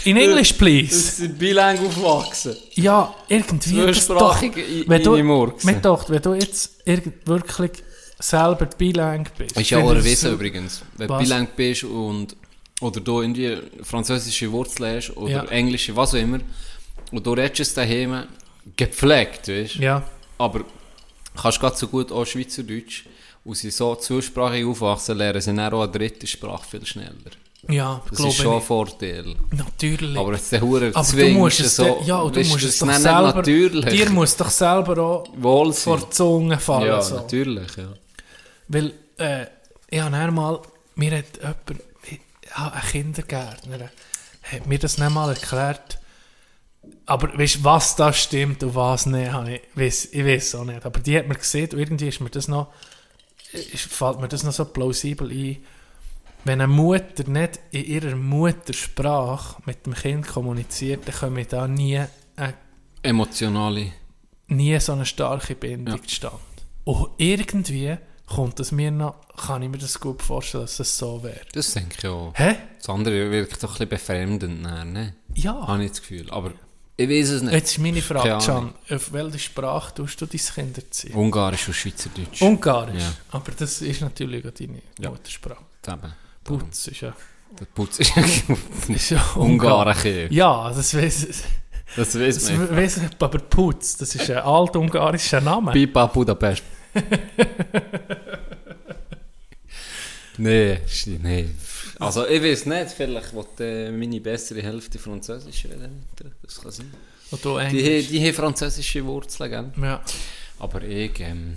In 0.06 0.18
English, 0.18 0.54
please. 0.58 0.96
sind 1.18 1.38
bilang 1.38 1.78
aufwachsen. 1.78 2.56
Ja, 2.74 3.14
irgendwie. 3.28 3.76
das 3.86 4.08
Zweisprachig 4.08 4.58
in- 4.58 4.90
wenn 4.90 5.04
du, 5.04 5.14
reinmurksen. 5.14 5.70
mir 5.72 5.80
doch, 5.82 6.10
wenn 6.10 6.22
du 6.22 6.34
jetzt 6.34 6.80
wirklich 6.86 7.72
selber 8.20 8.66
bilang 8.66 9.28
bist. 9.38 9.56
Ist 9.56 9.70
ja 9.70 9.78
auch 9.78 9.92
erwiesen 9.94 10.34
übrigens. 10.34 10.82
Wenn 10.98 11.08
du 11.08 11.18
bilang 11.20 11.48
bist 11.56 11.84
und 11.84 12.36
oder 12.82 13.00
du 13.02 13.22
irgendwie 13.22 13.56
französische 13.84 14.52
Wurzeln 14.52 14.96
hast 14.98 15.16
oder 15.16 15.30
Ja. 15.32 15.44
englische, 15.46 15.96
was 15.96 16.16
auch 16.16 16.20
immer, 16.20 16.40
und 17.12 17.26
du 17.26 17.34
redest 17.34 17.60
es 17.60 17.74
daheim 17.76 18.24
gepflegt, 18.76 19.48
weißt 19.48 19.76
Ja, 19.76 20.02
aber 20.40 20.62
kannst 21.40 21.60
gerade 21.60 21.76
so 21.78 21.88
gut 21.88 22.12
auch 22.12 22.26
Schweizerdeutsch 22.26 23.04
und 23.44 23.56
sie 23.56 23.72
so 23.72 23.96
zweisprachig 23.96 24.66
aufwachsen, 24.66 25.18
lernen 25.18 25.42
sie 25.42 25.54
dann 25.54 25.74
auch 25.74 25.84
eine 25.84 25.92
dritte 25.92 26.26
Sprache 26.28 26.66
viel 26.70 26.86
schneller. 26.86 27.12
ja, 27.68 28.02
Das 28.10 28.18
glaube 28.18 28.32
ist 28.32 28.38
schon 28.42 28.56
ein. 28.56 28.62
Vorteil. 28.62 29.36
Natürlich. 29.52 30.18
Aber 30.18 30.34
jetzt 30.34 30.52
der 30.52 30.62
Hure 30.62 30.92
du 30.92 31.30
musst 31.30 31.60
es, 31.60 31.76
so, 31.76 32.02
ja, 32.06 32.20
und 32.20 32.36
du 32.36 32.40
musst 32.40 32.56
das 32.56 32.64
es 32.64 32.80
doch 32.80 32.94
selber, 32.94 33.34
natürlich. 33.36 33.86
dir 33.86 34.10
muss 34.10 34.38
doch 34.38 34.50
selber 34.50 34.98
auch 35.04 35.28
wohl 35.36 35.74
vor 35.74 35.98
die 36.00 36.10
Zunge 36.10 36.58
fallen. 36.58 36.88
Ja, 36.88 37.02
so. 37.02 37.16
natürlich, 37.16 37.76
ja. 37.76 37.90
Weil, 38.68 38.94
äh, 39.18 39.46
ich 39.90 40.00
habe 40.00 40.12
dann 40.12 40.34
mal, 40.34 40.60
mir 40.96 41.18
hat 41.18 41.38
jemand, 41.38 41.84
ja, 42.58 42.72
ein 42.72 42.82
Kindergärtner, 42.82 43.90
hat 44.44 44.68
mir 44.68 44.80
das 44.80 44.98
nicht 44.98 45.12
mal 45.12 45.30
erklärt. 45.30 46.00
Aber 47.06 47.38
weißt 47.38 47.56
du, 47.58 47.64
was 47.64 47.96
da 47.96 48.12
stimmt 48.12 48.64
und 48.64 48.76
was 48.76 49.06
nicht, 49.06 49.32
ich, 49.48 49.62
weiss, 49.76 50.06
ich 50.06 50.26
weiß 50.26 50.56
auch 50.56 50.66
nicht. 50.66 50.86
Aber 50.86 51.00
die 51.00 51.18
hat 51.18 51.28
mir 51.28 51.36
gesehen 51.36 51.70
und 51.72 51.80
irgendwie 51.80 52.08
ist 52.10 52.20
mir 52.20 52.30
das 52.30 52.48
noch, 52.48 52.68
fällt 53.76 54.20
mir 54.20 54.28
das 54.28 54.44
noch 54.44 54.52
so 54.54 54.66
plausibel 54.66 55.30
ein. 55.32 55.58
Wenn 56.46 56.60
eine 56.62 56.68
Mutter 56.68 57.30
nicht 57.30 57.60
in 57.72 57.86
ihrer 57.86 58.16
Muttersprache 58.16 59.62
mit 59.66 59.86
dem 59.86 59.94
Kind 59.94 60.28
kommuniziert, 60.28 61.08
dann 61.08 61.16
komme 61.16 61.42
ich 61.42 61.48
da 61.48 61.68
nie, 61.68 61.96
äh, 62.36 62.54
Emotionale. 63.02 63.94
nie 64.48 64.78
so 64.80 64.92
eine 64.94 65.06
starke 65.06 65.56
Bindung 65.56 65.96
Ja. 65.98 66.04
zustande. 66.04 66.40
Und 66.84 67.10
irgendwie 67.18 67.98
kommt 68.26 68.60
es 68.60 68.72
mir 68.72 68.92
noch, 68.92 69.16
kann 69.38 69.62
ich 69.64 69.70
mir 69.70 69.78
das 69.78 70.00
gut 70.00 70.22
vorstellen, 70.22 70.64
dass 70.66 70.80
es 70.80 70.98
so 70.98 71.24
wäre. 71.24 71.42
Das 71.54 71.74
denke 71.74 71.96
ich 71.98 72.08
auch. 72.08 72.34
Hä? 72.36 72.56
Das 72.78 72.90
andere 72.90 73.32
wirkt 73.32 73.64
doch 73.64 73.80
ein 73.80 73.88
bisschen 73.88 73.90
befremdend, 73.90 74.62
ne? 74.64 75.16
Ja. 75.36 75.66
Habe 75.68 75.84
ich 75.86 75.92
das 75.92 76.02
Gefühl. 76.02 76.30
Aber 76.30 76.52
ich 77.04 77.10
weiß 77.22 77.30
es 77.30 77.42
nicht. 77.42 77.54
Jetzt 77.54 77.72
ist 77.72 77.78
meine 77.80 78.02
Frage. 78.02 78.38
Can, 78.46 78.74
auf 78.90 79.14
welche 79.14 79.40
Sprache 79.40 79.94
tust 79.96 80.20
du 80.22 80.26
dein 80.26 80.40
Kind 80.40 80.78
erziehen? 80.78 81.14
Ungarisch 81.14 81.68
und 81.68 81.74
Schweizerdeutsch. 81.76 82.42
Ungarisch. 82.42 83.02
Ja. 83.02 83.14
Aber 83.32 83.52
das 83.58 83.82
ist 83.82 84.02
natürlich 84.02 84.46
auch 84.46 84.52
deine 84.52 84.82
Ja. 85.00 85.10
Muttersprache. 85.10 85.64
Eben. 85.88 86.14
Putz 86.44 86.88
ist 86.88 87.02
ja... 87.02 87.16
Der 87.60 87.66
Putz 87.66 88.00
ist 88.00 89.10
ja 89.12 89.24
Ungarn. 89.36 89.96
hier. 90.02 90.32
Ja, 90.32 90.72
das 90.74 90.96
weiß 90.96 91.28
Das 91.96 92.20
weiß 92.20 92.36
das 92.36 92.52
man. 92.52 92.76
weiss 92.76 92.98
ich, 92.98 93.04
aber 93.20 93.38
Putz, 93.40 93.96
das 93.98 94.16
ist 94.16 94.30
ein 94.32 94.38
altungarischer 94.38 95.40
Name. 95.42 95.72
Pipa 95.72 96.08
Budapest. 96.08 96.64
nee, 100.38 100.80
nee. 101.22 101.50
Also 102.00 102.28
ich 102.28 102.42
weiß 102.42 102.66
nicht, 102.66 102.90
vielleicht 102.92 103.34
will 103.34 103.46
äh, 103.60 103.92
meine 103.92 104.20
bessere 104.20 104.62
Hälfte 104.62 105.00
Französisch 105.00 105.66
reden. 105.66 106.06
Das 106.42 106.62
kann 106.62 106.72
sein. 106.72 106.92
Und 107.32 107.44
du 107.46 107.58
Die, 107.58 107.66
Englisch. 107.66 108.08
die 108.08 108.26
haben 108.28 108.34
französische 108.34 109.06
Wurzeln, 109.06 109.50
gell? 109.50 109.72
Ja, 109.84 110.02
Aber 110.60 110.82
ich 110.84 111.20
ähm, 111.20 111.56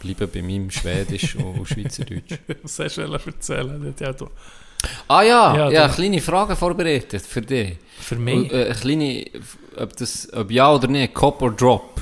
bleibe 0.00 0.26
bei 0.26 0.42
meinem 0.42 0.70
Schwedisch 0.70 1.36
und 1.36 1.66
Schweizerdeutsch. 1.68 2.38
hast 2.62 2.96
du 2.96 3.02
erzählen? 3.02 3.94
Ja, 3.98 4.12
du. 4.12 4.28
Ah 5.08 5.22
ja, 5.22 5.56
Ja, 5.56 5.70
ja, 5.70 5.88
kleine 5.88 6.20
Frage 6.20 6.56
vorbereitet 6.56 7.22
für 7.22 7.42
dich. 7.42 7.76
Für 7.98 8.16
mich? 8.16 8.50
Äh, 8.52 8.64
eine 8.66 8.74
kleine, 8.74 9.24
ob, 9.76 9.96
das, 9.96 10.32
ob 10.32 10.50
ja 10.50 10.72
oder 10.72 10.88
nicht, 10.88 11.12
Cop 11.14 11.42
or 11.42 11.52
Drop? 11.52 12.00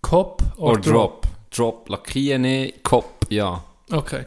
Cop 0.00 0.42
oder 0.56 0.80
Drop? 0.80 1.26
Drop, 1.50 1.88
lackieren 1.88 2.42
nicht, 2.42 2.82
Cop, 2.82 3.26
ja. 3.28 3.62
Okay. 3.90 4.24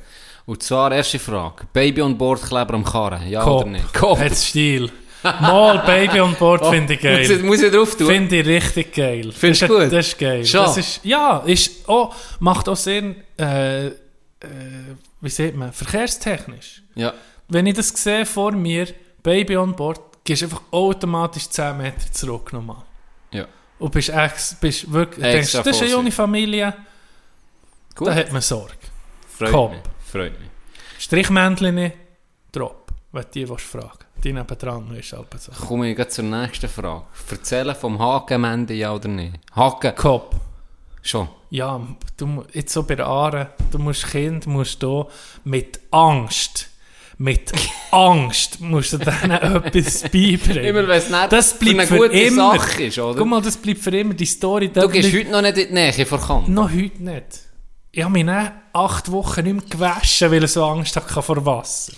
Und 0.47 0.63
zwar, 0.63 0.91
erste 0.93 1.19
Frage. 1.19 1.67
Baby 1.73 2.01
on 2.01 2.17
Board 2.17 2.41
Kleber 2.41 2.73
am 2.73 2.83
Karren, 2.83 3.27
ja 3.27 3.43
Cop. 3.43 3.61
oder 3.61 3.69
nicht? 3.71 3.93
Cop. 3.93 4.17
Hat 4.17 4.33
Stil. 4.35 4.89
Mal 5.23 5.79
Baby 5.79 6.21
on 6.21 6.33
Board 6.35 6.65
finde 6.67 6.93
ich 6.93 7.03
Muss 7.03 7.19
ich, 7.19 7.27
geil. 7.29 7.39
muss 7.43 7.61
ich 7.61 7.71
drauf 7.73 7.95
tun? 7.97 8.07
Finde 8.07 8.39
ich 8.39 8.47
richtig 8.47 8.93
geil. 8.95 9.31
Findest 9.33 9.63
du 9.63 9.67
gut? 9.67 9.91
Das 9.91 10.07
ist 10.07 10.17
geil. 10.17 10.45
Schon? 10.45 10.61
Das 10.63 10.77
ist, 10.77 11.01
ja, 11.03 11.39
ist, 11.39 11.71
oh, 11.89 12.11
macht 12.39 12.69
auch 12.69 12.75
Sinn, 12.77 13.15
äh, 13.37 13.87
äh, 13.87 13.91
wie 15.19 15.29
sieht 15.29 15.55
man, 15.55 15.71
verkehrstechnisch. 15.73 16.81
ja. 16.95 17.13
Wenn 17.49 17.65
ich 17.65 17.75
das 17.75 17.89
sehe 17.89 18.25
vor 18.25 18.51
mir, 18.51 18.87
Baby 19.23 19.55
on 19.57 19.73
Board, 19.73 20.01
gehst 20.25 20.41
du 20.41 20.45
einfach 20.47 20.61
automatisch 20.71 21.47
10 21.49 21.77
Meter 21.77 22.11
zurück 22.11 22.51
nochmal. 22.53 22.83
ja. 23.31 23.45
Und 23.79 23.91
bist, 23.91 24.09
ex, 24.09 24.55
bist 24.59 24.91
wirklich, 24.91 25.23
denkst, 25.23 25.51
das 25.53 25.67
ist 25.67 25.81
eine 25.81 25.91
junge. 25.91 26.11
Familie, 26.11 26.73
Gut. 27.95 28.07
da 28.07 28.15
hat 28.15 28.31
man 28.33 28.41
Sorge. 28.41 28.73
Freut 29.37 29.51
Cop. 29.51 29.71
mich. 29.71 29.81
Freut 30.12 30.39
mich. 30.39 30.49
Strichmännchen, 30.99 31.91
Drop, 32.51 32.91
wenn 33.12 33.24
du 33.24 33.28
die 33.34 33.45
fragen. 33.45 34.05
Die 34.24 34.32
nebendran 34.34 34.95
ist 34.95 35.14
halt 35.14 35.28
so. 35.38 35.51
Komme 35.51 35.91
ich 35.91 36.10
zur 36.10 36.24
nächsten 36.24 36.70
Frage. 36.70 37.03
Erzählen 37.30 37.76
vom 37.76 37.99
Haken 37.99 38.36
am 38.36 38.43
Ende, 38.45 38.74
ja 38.74 38.93
oder 38.93 39.10
nicht? 39.10 39.36
Haken, 39.53 39.93
Cop. 39.95 40.36
schon. 41.01 41.28
Ja, 41.49 41.80
du, 42.16 42.45
jetzt 42.53 42.74
so 42.74 42.84
bei 42.84 42.95
der 42.95 43.05
Aare, 43.05 43.51
du 43.72 43.80
musst 43.80 44.08
Kind 44.08 44.47
musst 44.47 44.82
du 44.82 45.05
mit 45.43 45.80
Angst, 45.91 46.70
mit 47.18 47.51
Angst 47.91 48.60
musst 48.62 48.93
du 48.93 48.97
denen 48.97 49.32
etwas 49.64 50.03
beibringen. 50.03 50.64
Immer 50.64 50.88
wenn 50.88 50.97
es 50.97 51.10
nicht 51.10 51.32
das 51.32 51.60
bleibt 51.60 51.80
eine 51.91 51.99
gute 51.99 52.18
immer. 52.18 52.58
Sache 52.58 52.84
ist, 52.84 52.97
oder? 52.97 53.20
Guck 53.20 53.28
mal, 53.28 53.41
das 53.41 53.58
bleibt 53.58 53.80
für 53.80 53.97
immer 53.97 54.14
die 54.14 54.26
Story. 54.26 54.70
du 54.70 54.88
gehst 54.88 55.14
heute 55.14 55.30
noch 55.32 55.41
nicht 55.41 55.58
in 55.58 55.68
die 55.68 55.74
Nähe 55.74 56.05
von 56.05 56.20
Kant. 56.22 56.49
Noch 56.49 56.72
heute 56.72 57.03
nicht. 57.03 57.46
Ich 57.91 58.03
habe 58.03 58.13
mich 58.13 58.25
dann 58.25 58.51
acht 58.73 59.11
Wochen 59.11 59.43
nicht 59.43 59.53
mehr 59.55 59.63
gewaschen, 59.69 60.31
weil 60.31 60.43
ich 60.43 60.51
so 60.51 60.65
Angst 60.65 60.95
hatte 60.95 61.21
vor 61.21 61.45
Wasser. 61.45 61.93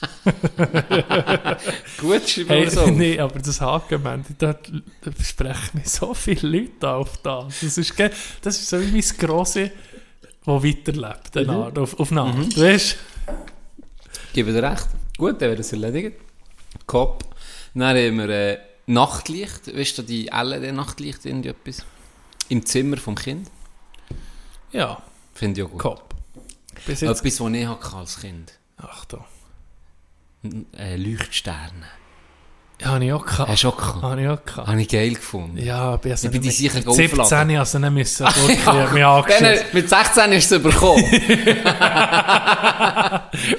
Gut, 2.00 2.28
schreib 2.28 2.48
Hey, 2.48 2.70
so. 2.70 2.86
nee, 2.86 3.18
aber 3.18 3.38
das 3.40 3.60
Hakenmann, 3.60 4.24
da, 4.38 4.54
besprechen 5.00 5.80
mich 5.80 5.88
so 5.88 6.14
viele 6.14 6.48
Leute 6.58 6.88
auf 6.88 7.16
das. 7.22 7.60
Das 7.60 7.78
ist, 7.78 7.94
das 8.42 8.58
ist 8.58 8.68
so 8.68 8.80
wie 8.80 8.92
mein 8.92 9.02
Grosse, 9.18 9.70
das 10.44 10.62
weiterlebt, 10.62 11.36
eine 11.36 11.46
Mhm. 11.46 11.50
Art, 11.62 11.78
auf, 11.78 11.98
auf 11.98 12.10
eine 12.12 12.20
Art. 12.22 12.56
Du 12.56 12.60
weißt? 12.62 12.96
Gebe 14.32 14.52
dir 14.52 14.62
recht. 14.62 14.86
Gut, 15.16 15.32
dann 15.42 15.48
wäre 15.48 15.56
das 15.56 15.72
erledigt. 15.72 16.16
Kopf. 16.86 17.24
Dann 17.74 17.88
haben 17.96 18.18
wir 18.18 18.28
äh, 18.28 18.58
Nachtlicht. 18.86 19.74
Weißt 19.76 19.98
du, 19.98 20.02
die 20.02 20.26
LED-Nachtlicht 20.26 21.24
irgendwie 21.26 21.48
etwas? 21.50 21.84
Im 22.48 22.64
Zimmer 22.64 22.96
vom 22.98 23.14
Kind. 23.16 23.50
Ja, 24.70 25.02
Finde 25.38 25.60
ich 25.60 25.66
auch 25.66 25.70
gut. 25.70 25.80
Kopf. 25.80 26.02
Bis 26.86 27.00
jetzt. 27.00 27.20
Etwas, 27.20 27.40
was 27.40 27.52
ich 27.52 27.66
hatte 27.66 27.96
als 27.96 28.20
Kind. 28.20 28.52
Achtung. 28.76 29.24
Äh, 30.76 30.96
Leuchtsterne. 30.96 31.86
Ja, 32.80 32.86
habe 32.90 33.04
ich 33.04 33.12
auch 33.12 33.26
gehabt. 33.26 33.50
Hast 33.50 33.64
du 33.64 33.68
auch 33.70 33.76
gehabt? 33.76 34.02
Habe 34.02 34.22
ich 34.22 34.28
auch 34.28 34.44
gehabt. 34.44 34.68
Habe 34.68 34.80
ich 34.82 34.88
geil 34.88 35.14
gefunden. 35.14 35.58
Ja, 35.58 35.96
bin 35.96 36.12
also 36.12 36.28
Ich 36.28 36.32
bin 36.32 36.42
nicht 36.42 36.58
die 36.60 36.64
mit- 36.64 36.72
sicher 36.72 36.86
mit 36.86 36.94
17 36.96 37.20
aufladen. 37.20 37.56
also 37.56 37.78
nicht 37.80 37.90
müssen. 37.90 38.26
Ja, 38.96 39.24
mit 39.72 39.88
16 39.88 40.32
ist 40.32 40.52
es 40.52 40.62
bekommen. 40.62 41.02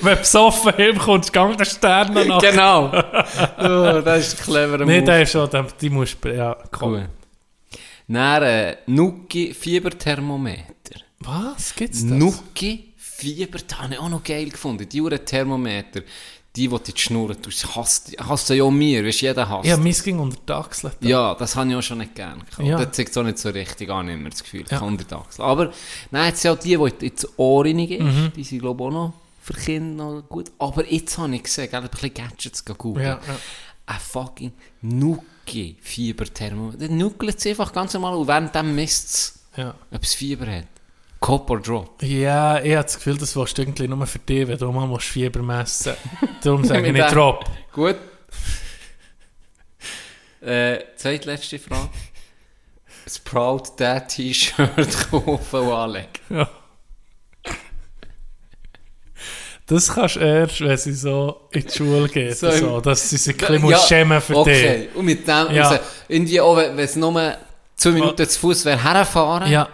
Wenn 0.01 0.13
du 0.13 0.19
besoffen 0.19 0.73
heimkommst, 0.77 1.34
gang 1.34 1.57
den 1.57 1.65
Stern 1.65 2.13
nach. 2.13 2.39
genau. 2.41 2.86
oh, 2.88 4.01
das 4.01 4.27
ist 4.27 4.39
ein 4.39 4.43
cleverer 4.45 4.86
Nee, 4.86 4.97
Move. 4.99 5.05
der 5.05 5.21
ist 5.23 5.32
schon, 5.32 5.49
der- 5.49 5.67
die 5.82 5.89
musst 5.89 6.17
du, 6.23 6.34
ja, 6.36 6.55
komm. 6.71 6.93
Cool. 6.93 7.09
Dann 8.07 8.43
äh, 8.43 8.77
Nuki 8.88 9.53
Fieberthermometer. 9.53 11.01
Was? 11.22 11.76
Gibt's 11.76 12.01
das? 12.01 12.11
Nuki 12.17 12.93
Fieber, 12.97 13.59
das 13.65 13.78
habe 13.80 13.93
ich 13.93 13.99
auch 13.99 14.09
noch 14.09 14.24
geil 14.24 14.49
gefunden. 14.49 14.88
Die 14.88 15.01
Uhren 15.01 15.24
Thermometer, 15.26 16.01
die, 16.55 16.67
die 16.67 16.78
die 16.93 16.97
schnurren 16.99 17.41
tust, 17.41 17.76
hasst, 17.76 18.15
hasst 18.20 18.49
ja 18.49 18.63
auch 18.63 18.72
mir, 18.72 19.05
weißt 19.05 19.22
du, 19.22 19.26
jeder 19.26 19.47
hasst. 19.49 19.65
Ja, 19.67 19.76
meins 19.78 20.01
ging 20.01 20.20
unter 20.20 20.38
die 20.47 20.53
Achsel. 20.53 20.91
Ja, 21.01 21.36
das 21.36 21.55
habe 21.55 21.70
ich 21.70 21.76
auch 21.76 21.82
schon 21.82 21.97
nicht 21.99 22.15
gern. 22.15 22.39
gehabt. 22.39 22.59
Ja. 22.59 22.78
Das 22.84 22.95
zeigt 22.95 23.09
es 23.11 23.17
auch 23.17 23.24
nicht 23.24 23.38
so 23.38 23.49
richtig 23.49 23.89
an, 23.89 24.07
immer 24.07 24.30
das 24.30 24.41
Gefühl. 24.43 24.63
Ja. 24.70 24.80
Unter 24.80 25.03
die 25.03 25.13
Achsel. 25.13 25.43
Aber 25.43 25.74
nein, 26.11 26.30
jetzt 26.30 26.41
sind 26.41 26.51
auch 26.51 26.59
die, 26.59 26.78
die 26.99 27.07
ins 27.07 27.28
Ohr 27.38 27.65
reingehen, 27.65 28.05
Mhm. 28.05 28.34
die 28.36 28.43
sind 28.43 28.59
glaube 28.59 28.84
ich 28.84 28.88
auch 28.88 28.91
noch 28.93 29.13
für 29.41 29.53
Kinder 29.53 30.05
noch 30.11 30.30
gut. 30.30 30.51
Aber 30.59 30.89
jetzt 30.89 31.17
habe 31.17 31.36
ich 31.36 31.43
gesehen, 31.43 31.70
gell, 31.70 31.82
ein 31.82 31.89
bisschen 31.89 32.13
Gadgets 32.13 32.63
googeln. 32.65 33.05
Ja, 33.05 33.20
ja. 33.28 33.36
Ein 33.88 33.99
fucking 33.99 34.51
Nuki 34.82 35.76
Fieberthermometer. 35.82 36.78
Der 36.78 36.89
nuckelt 36.89 37.38
es 37.38 37.45
einfach 37.47 37.74
ganz 37.74 37.93
normal 37.93 38.15
und 38.15 38.28
während 38.28 38.53
dem 38.55 38.74
misst 38.76 39.09
es, 39.13 39.39
Ja. 39.57 39.76
ob 39.91 40.03
es 40.03 40.13
Fieber 40.13 40.47
hat. 40.47 40.67
Cop 41.20 41.49
or 41.49 41.59
Drop. 41.61 42.01
Ja, 42.01 42.59
ich 42.63 42.74
habe 42.74 42.84
das 42.84 42.95
Gefühl, 42.95 43.17
das 43.17 43.36
willst 43.36 43.57
du 43.57 43.61
irgendwie 43.63 43.88
nur 43.88 44.07
für 44.07 44.20
dich, 44.20 44.47
wenn 44.47 44.57
du 44.57 44.72
mal 44.72 44.88
musst 44.88 45.07
Fieber 45.07 45.41
messen 45.41 45.93
musst. 46.22 46.45
Darum 46.45 46.63
sage 46.65 46.88
ich 46.88 46.93
nicht 46.93 47.13
Drop. 47.13 47.43
Gut. 47.74 47.97
äh, 50.41 50.80
zweitletzte 50.95 51.59
Frage. 51.59 51.89
Das 53.03 53.20
Proud 53.20 53.80
Dad 53.80 54.07
T-Shirt 54.09 55.09
kaufen 55.11 55.59
und 55.59 55.72
anlegen. 55.74 56.07
Ja. 56.30 56.49
Das 59.65 59.93
kannst 59.93 60.15
du 60.15 60.20
erst, 60.22 60.61
wenn 60.61 60.78
sie 60.78 60.93
so 60.93 61.41
in 61.51 61.61
die 61.63 61.72
Schule 61.72 62.07
geht, 62.09 62.38
So 62.38 62.49
so, 62.49 62.82
dass 62.82 63.07
sie 63.09 63.17
sich 63.17 63.36
ein 63.36 63.38
bisschen 63.38 63.61
muss 63.61 63.88
schämen 63.88 64.20
für 64.22 64.38
okay. 64.38 64.89
Und 64.95 65.05
mit 65.05 65.28
dem, 65.28 65.51
Ja. 65.51 65.70
also, 65.70 65.84
irgendwie 66.07 66.41
auch, 66.41 66.57
wenn 66.57 66.80
es 66.80 66.95
nur 66.95 67.36
zwei 67.76 67.91
Minuten 67.91 68.28
zu 68.28 68.39
Fuß 68.39 68.65
wäre, 68.65 68.84
herfahren, 68.84 69.43
dich. 69.43 69.51
Ja, 69.53 69.70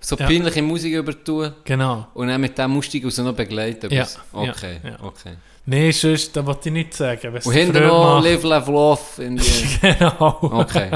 so 0.00 0.16
Ja. 0.16 0.26
peinliche 0.26 0.62
Musik 0.62 0.94
übertun 0.94 1.52
genau. 1.64 2.06
und 2.14 2.28
dann 2.28 2.40
mit 2.40 2.56
dem 2.56 2.76
Ausstieg 2.76 3.04
raus 3.04 3.18
noch 3.18 3.32
begleiten. 3.34 3.92
Ja. 3.92 4.06
Okay, 4.32 4.80
Ja. 4.84 4.96
Okay. 5.02 5.36
Nein, 5.68 5.90
sonst, 5.90 6.36
das 6.36 6.46
wollte 6.46 6.68
ich 6.68 6.72
nicht 6.74 6.94
sagen. 6.94 7.34
Und 7.44 7.52
hinten 7.52 7.84
noch 7.88 8.22
Live, 8.22 8.44
Love, 8.44 8.70
Love. 8.70 9.22
In 9.24 9.36
die, 9.36 9.42
Genau. 9.80 10.38
okay. 10.42 10.90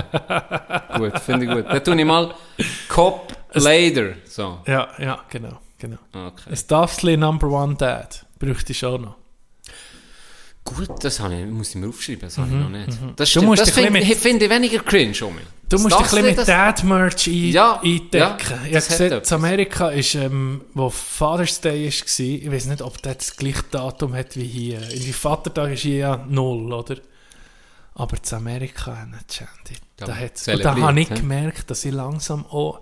gut, 0.96 1.18
finde 1.18 1.46
ich 1.46 1.50
gut. 1.50 1.64
Dann 1.68 1.82
tue 1.82 1.98
ich 1.98 2.04
mal 2.04 2.32
Cop 2.88 3.32
Later. 3.54 4.12
So, 4.26 4.58
Ja, 4.68 4.88
ja, 4.98 5.24
genau, 5.28 5.58
genau. 5.76 5.96
okay. 6.14 6.50
Ein 6.50 6.58
Duffsley 6.68 7.16
Number 7.16 7.48
One 7.48 7.74
Dad 7.74 8.24
bräuchte 8.38 8.70
ich 8.70 8.84
auch 8.84 8.96
noch. 8.98 9.16
Gut, 10.62 10.90
das 11.02 11.18
habe 11.20 11.34
ich, 11.34 11.46
muss 11.46 11.70
ich 11.70 11.76
mir 11.76 11.88
aufschreiben, 11.88 12.20
das 12.22 12.36
habe 12.38 12.48
ich 12.48 12.54
noch 12.54 12.68
nicht. 12.68 12.88
Das, 12.88 13.00
Mhm, 13.00 13.16
Du 13.16 13.26
stimmt, 13.26 13.46
musst 13.46 13.62
das 13.62 13.68
ein 13.78 13.84
finde 13.84 13.98
ich, 14.00 14.16
finde 14.16 14.44
ich 14.44 14.50
weniger 14.50 14.78
cringe, 14.80 15.14
Omi. 15.22 15.40
Du 15.68 15.78
musst 15.78 15.90
dich 15.92 15.96
ein 15.98 16.02
bisschen 16.02 16.26
mit 16.26 16.38
das, 16.38 16.46
Dad-Merch 16.46 17.26
ein, 17.28 17.32
Ja, 17.50 17.80
eindecken. 17.80 18.10
ja, 18.18 18.34
ich 18.36 18.48
habe 18.50 18.70
das 18.72 18.84
hat 18.84 18.98
gesehen, 18.98 19.12
etwas. 19.12 19.30
in 19.30 19.34
Amerika 19.36 19.88
ist, 19.90 20.14
ähm, 20.16 20.60
wo 20.74 20.90
Father's 20.90 21.60
Day 21.60 21.86
war, 21.86 22.20
ich 22.26 22.52
weiß 22.52 22.66
nicht, 22.66 22.82
ob 22.82 23.00
das 23.02 23.16
das 23.18 23.36
gleiche 23.36 23.64
Datum 23.70 24.14
hat 24.14 24.36
wie 24.36 24.44
hier. 24.44 24.80
In 24.90 25.00
die 25.00 25.12
Vatertag 25.12 25.72
ist 25.72 25.80
hier 25.82 25.96
ja 25.96 26.26
null, 26.28 26.72
oder? 26.72 26.96
Aber 27.94 28.16
in 28.16 28.36
Amerika 28.36 28.96
haben 28.96 29.14
Chandy. 29.28 29.80
Da, 29.96 30.14
hat's, 30.14 30.40
und 30.42 30.44
zelebriert, 30.56 30.78
da 30.78 30.86
habe 30.88 31.00
ich 31.00 31.10
hä? 31.10 31.14
gemerkt, 31.14 31.70
dass 31.70 31.84
ich 31.84 31.92
langsam 31.92 32.44
auch 32.46 32.80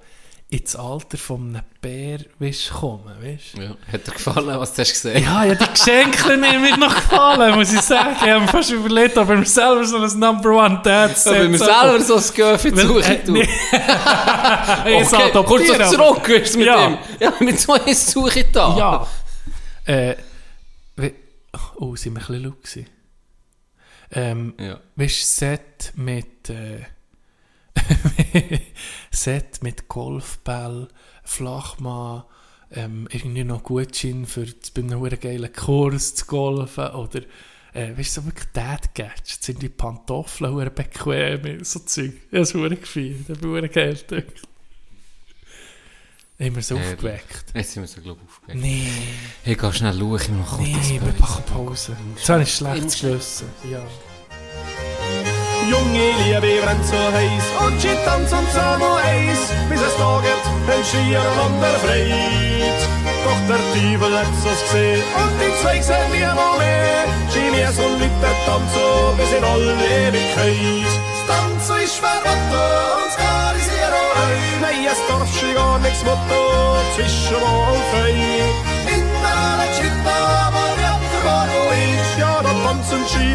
ins 0.51 0.75
Alter 0.77 1.19
von 1.19 1.49
einem 1.57 1.63
Bär 1.83 2.21
weißt, 2.39 2.71
komme, 2.71 3.15
weißt 3.21 3.59
Ja. 3.59 3.77
Hat 3.93 4.07
dir 4.07 4.13
gefallen, 4.13 4.59
was 4.59 4.73
du 4.73 4.81
hast 4.81 4.93
gesehen 4.93 5.23
Ja, 5.23 5.45
ja, 5.45 5.55
die 5.55 5.67
Geschenke 5.73 6.19
haben 6.25 6.41
mir 6.63 6.77
noch 6.79 6.95
gefallen, 6.95 7.55
muss 7.55 7.71
ich 7.73 7.81
sagen. 7.83 8.17
Ich 8.17 8.31
habe 8.31 8.41
mir 8.41 8.49
fast 8.49 8.71
überlegt, 8.71 9.19
ob 9.19 9.29
ich 9.31 9.39
mir 9.41 9.45
selber 9.45 9.85
so 9.85 9.99
ein 9.99 10.19
Number 10.19 10.51
One 10.51 10.81
Dad 10.83 11.11
Ob 11.27 11.35
ich 11.35 11.49
mir 11.51 11.59
selber 11.59 12.01
so 12.01 12.15
ein 12.17 12.23
Göffi 12.35 12.71
suche, 12.75 13.05
äh, 13.15 13.25
du. 13.25 13.35
Ich 13.43 13.49
Okay, 15.13 15.31
kommst 15.45 15.69
du 15.69 15.75
aber- 15.75 15.89
zurück 15.91 16.25
du 16.53 16.59
mit 16.59 16.67
Ja. 16.67 16.87
dem? 16.89 16.99
Ja, 17.21 17.33
mit 17.41 17.61
so 17.61 17.73
einem 17.75 17.95
suche 17.95 18.41
ich 18.41 18.51
da. 18.51 19.07
Ja. 19.87 19.95
Äh, 19.95 20.17
wie, 20.97 21.13
oh, 21.77 21.95
sind 21.95 22.15
wir 22.15 22.21
ein 22.23 22.27
bisschen 22.27 22.43
laut 22.45 22.63
gewesen? 22.63 22.87
Ähm, 24.13 24.55
Ja. 24.59 24.81
weißt 24.97 25.21
du, 25.21 25.27
Set 25.27 25.93
mit, 25.95 26.49
äh, 26.49 26.81
Set 29.11 29.63
mit 29.63 29.89
Golfball, 29.89 30.89
Flachmann, 31.25 32.25
ähm, 32.71 33.09
irgendwie 33.11 33.45
noch 33.45 33.63
Gutschein 33.63 34.27
für 34.27 34.47
bei 34.75 34.83
einem 34.83 35.21
geilen 35.21 35.53
Kurs 35.53 36.15
zu 36.15 36.27
golfen 36.27 36.89
oder 36.89 37.23
äh, 37.75 37.97
weißt 37.97 38.17
du, 38.17 38.21
so 38.21 38.27
wirklich 38.27 38.49
Dad-Gadgets, 38.53 39.45
sind 39.45 39.63
die 39.63 39.69
Pantoffeln 39.69 40.55
verdammt 40.55 40.75
bequem, 40.75 41.65
so 41.65 41.81
Zeug. 41.81 42.13
Habe 42.33 42.41
es 42.41 42.51
verdammt 42.51 42.81
gefeiert, 42.81 43.29
das 43.29 43.39
habe 43.39 43.67
ich 43.67 43.73
geil. 43.73 43.97
Haben 46.41 46.55
wir 46.55 46.63
Herrlich. 46.77 46.93
aufgeweckt? 46.93 47.45
Jetzt 47.53 47.73
sind 47.73 47.83
wir 47.83 47.89
so, 47.89 48.01
glaube 48.01 48.21
ich, 48.23 48.29
aufgeregt. 48.29 48.63
Nee. 48.63 48.89
Ich 49.45 49.59
gehe 49.59 49.73
schnell 49.73 49.99
schauen, 49.99 50.17
ich 50.17 50.29
noch 50.29 50.57
kurz 50.57 50.69
Nee, 50.69 51.01
wir 51.05 51.15
machen 51.19 51.45
Pause. 51.47 51.97
Jetzt 52.15 52.29
habe 52.29 52.43
ich 52.43 52.55
schlechtes 52.55 53.01
Gewissen. 53.01 53.49
Ja. 53.71 53.85
Junge 55.71 56.13
Liebe 56.21 56.63
brennt 56.63 56.87
so 56.87 56.97
heiß 56.97 57.47
und 57.67 57.81
sie 57.81 57.97
tanzen 58.05 58.47
zusammen 58.49 58.97
eis, 59.05 59.53
bis 59.69 59.81
es 59.81 59.95
taget, 59.97 60.45
ein 60.73 60.85
Skier 60.85 61.21
einander 61.21 61.75
freit. 61.85 62.81
Doch 63.25 63.41
der 63.49 63.63
Teufel 63.75 64.19
hat's 64.19 64.45
uns 64.49 64.63
gesehen 64.65 65.03
und 65.21 65.35
die 65.41 65.53
zwei 65.61 65.81
sind 65.81 66.37
noch 66.37 66.59
mehr. 66.59 67.05
Sie 67.29 67.51
mir 67.51 67.71
so 67.73 67.83
Leute 67.83 68.31
tanzen 68.47 69.17
bis 69.19 69.33
in 69.37 69.45
alle 69.45 69.75
Ewigkeit. 70.07 70.89
Das 70.89 71.37
Tanzen 71.37 71.85
ist 71.85 71.97
verboten 71.97 72.89
und 73.05 73.15
Gar 73.19 73.55
ist 73.57 73.71
ein. 73.71 74.61
Nein, 74.63 74.87
es 74.91 75.01
darf 75.09 75.29
schon 75.39 75.55
gar 75.55 75.79
nichts 75.81 76.03
Motto 76.03 76.79
zwischen 76.95 77.41
Mann 77.43 77.73
und 77.75 77.85
Frau. 77.91 78.09
In 78.95 79.05
der 79.23 79.37
alten 79.61 79.75
Schütte, 79.77 80.19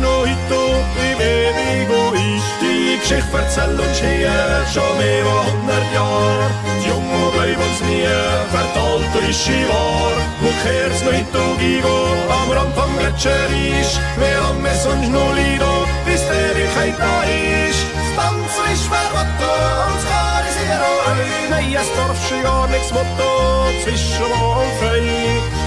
noch 0.02 0.22
heute 0.22 0.62
im 1.12 1.20
ewigen 1.22 2.36
ist. 2.36 2.54
Die 2.62 2.98
Geschichte 3.00 3.38
erzählt 3.38 3.80
uns 3.80 4.00
hier 4.00 4.66
schon 4.74 4.98
mehr 4.98 5.26
als 5.26 5.54
100 5.54 5.94
Jahre. 5.94 6.50
Die 6.82 6.88
Jungen 6.90 7.32
bleiben 7.34 7.62
uns 7.62 7.82
nie, 7.82 8.08
vertalt 8.52 9.30
ist 9.30 9.46
sie 9.46 9.66
wahr. 9.70 10.16
Wo 10.42 10.50
kehrt's 10.64 11.02
nicht 11.04 11.32
Gigo 11.60 12.08
am 12.30 12.52
Rand 12.52 12.76
vom 12.76 12.98
Gletscher 12.98 13.48
ist. 13.80 14.00
Wir 14.18 14.38
haben 14.44 14.66
es 14.66 14.86
uns 14.86 15.08
nur 15.08 15.34
lido, 15.34 15.86
bis 16.06 16.22
die 16.28 16.34
Ewigkeit 16.34 16.96
da 16.98 17.24
ist. 17.70 17.86
Das 17.94 18.26
Tanzen 18.26 18.74
ist 18.74 18.88
verboten 18.88 19.74
ist 20.50 20.60
hier 20.66 20.82
auch 20.82 21.08
ein. 21.10 21.50
Nein, 21.50 21.76
es 21.82 21.90
darf 21.96 22.18
schon 22.28 22.44
gar 22.44 22.68
nichts 22.68 22.92
Motto 22.92 23.70
zwischen 23.84 24.30
Mann 24.30 24.58
und 24.58 24.74
Frau. 24.80 25.63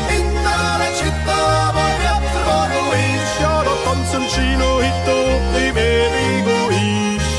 Sie 4.30 4.56
noch 4.56 4.76
heute 4.76 5.68
im 5.68 5.76
ewigen 5.76 7.16
ist. 7.16 7.36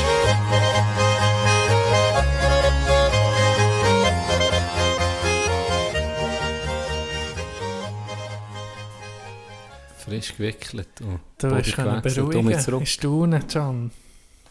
frisch 10.08 10.36
gewickelt. 10.36 11.00
Und 11.00 11.20
Du 11.38 11.54
hast 11.54 11.74
können 11.74 12.02
beruhigen. 12.02 12.82
Ich 12.82 12.92
staune, 12.92 13.40
Can. 13.40 13.90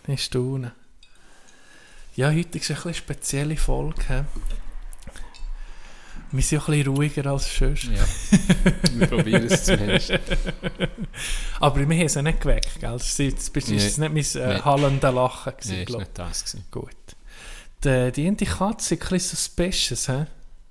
Ich 0.08 0.24
staune. 0.24 0.72
Ja, 2.16 2.32
heute 2.32 2.58
ist 2.58 2.72
eine 2.72 2.76
bisschen 2.78 2.94
spezielle 2.94 3.58
Folge. 3.58 4.26
Wir 6.32 6.42
sind 6.44 6.60
auch 6.60 6.68
ein 6.68 6.74
bisschen 6.78 6.94
ruhiger 6.96 7.26
als 7.28 7.58
sonst. 7.58 7.84
Ja. 7.86 8.06
Wir 8.94 9.08
probieren 9.08 9.46
es 9.46 9.64
zumindest. 9.66 10.12
Aber 11.60 11.90
wir 11.90 11.98
haben 11.98 12.08
sie 12.10 12.22
nicht 12.24 12.42
geweckt, 12.42 12.80
gell? 12.80 12.92
Das 12.92 13.18
Nee. 13.18 14.10
nicht 14.10 14.36
mein 14.36 14.42
äh, 14.44 14.62
hallendes 14.62 15.14
Lachen 15.14 15.54
gewesen, 15.58 15.76
Nein, 15.76 15.86
glaub 15.86 16.00
nicht 16.02 16.12
das. 16.20 16.44
Gewesen. 16.46 16.66
Gut. 16.72 16.96
Die, 17.84 18.12
die 18.12 18.28
eine 18.28 18.36
Katze 18.36 18.96
ist 18.96 19.02
ein 19.04 19.10
bisschen 19.10 19.38
suspicious, 19.38 20.08
hä? 20.10 20.26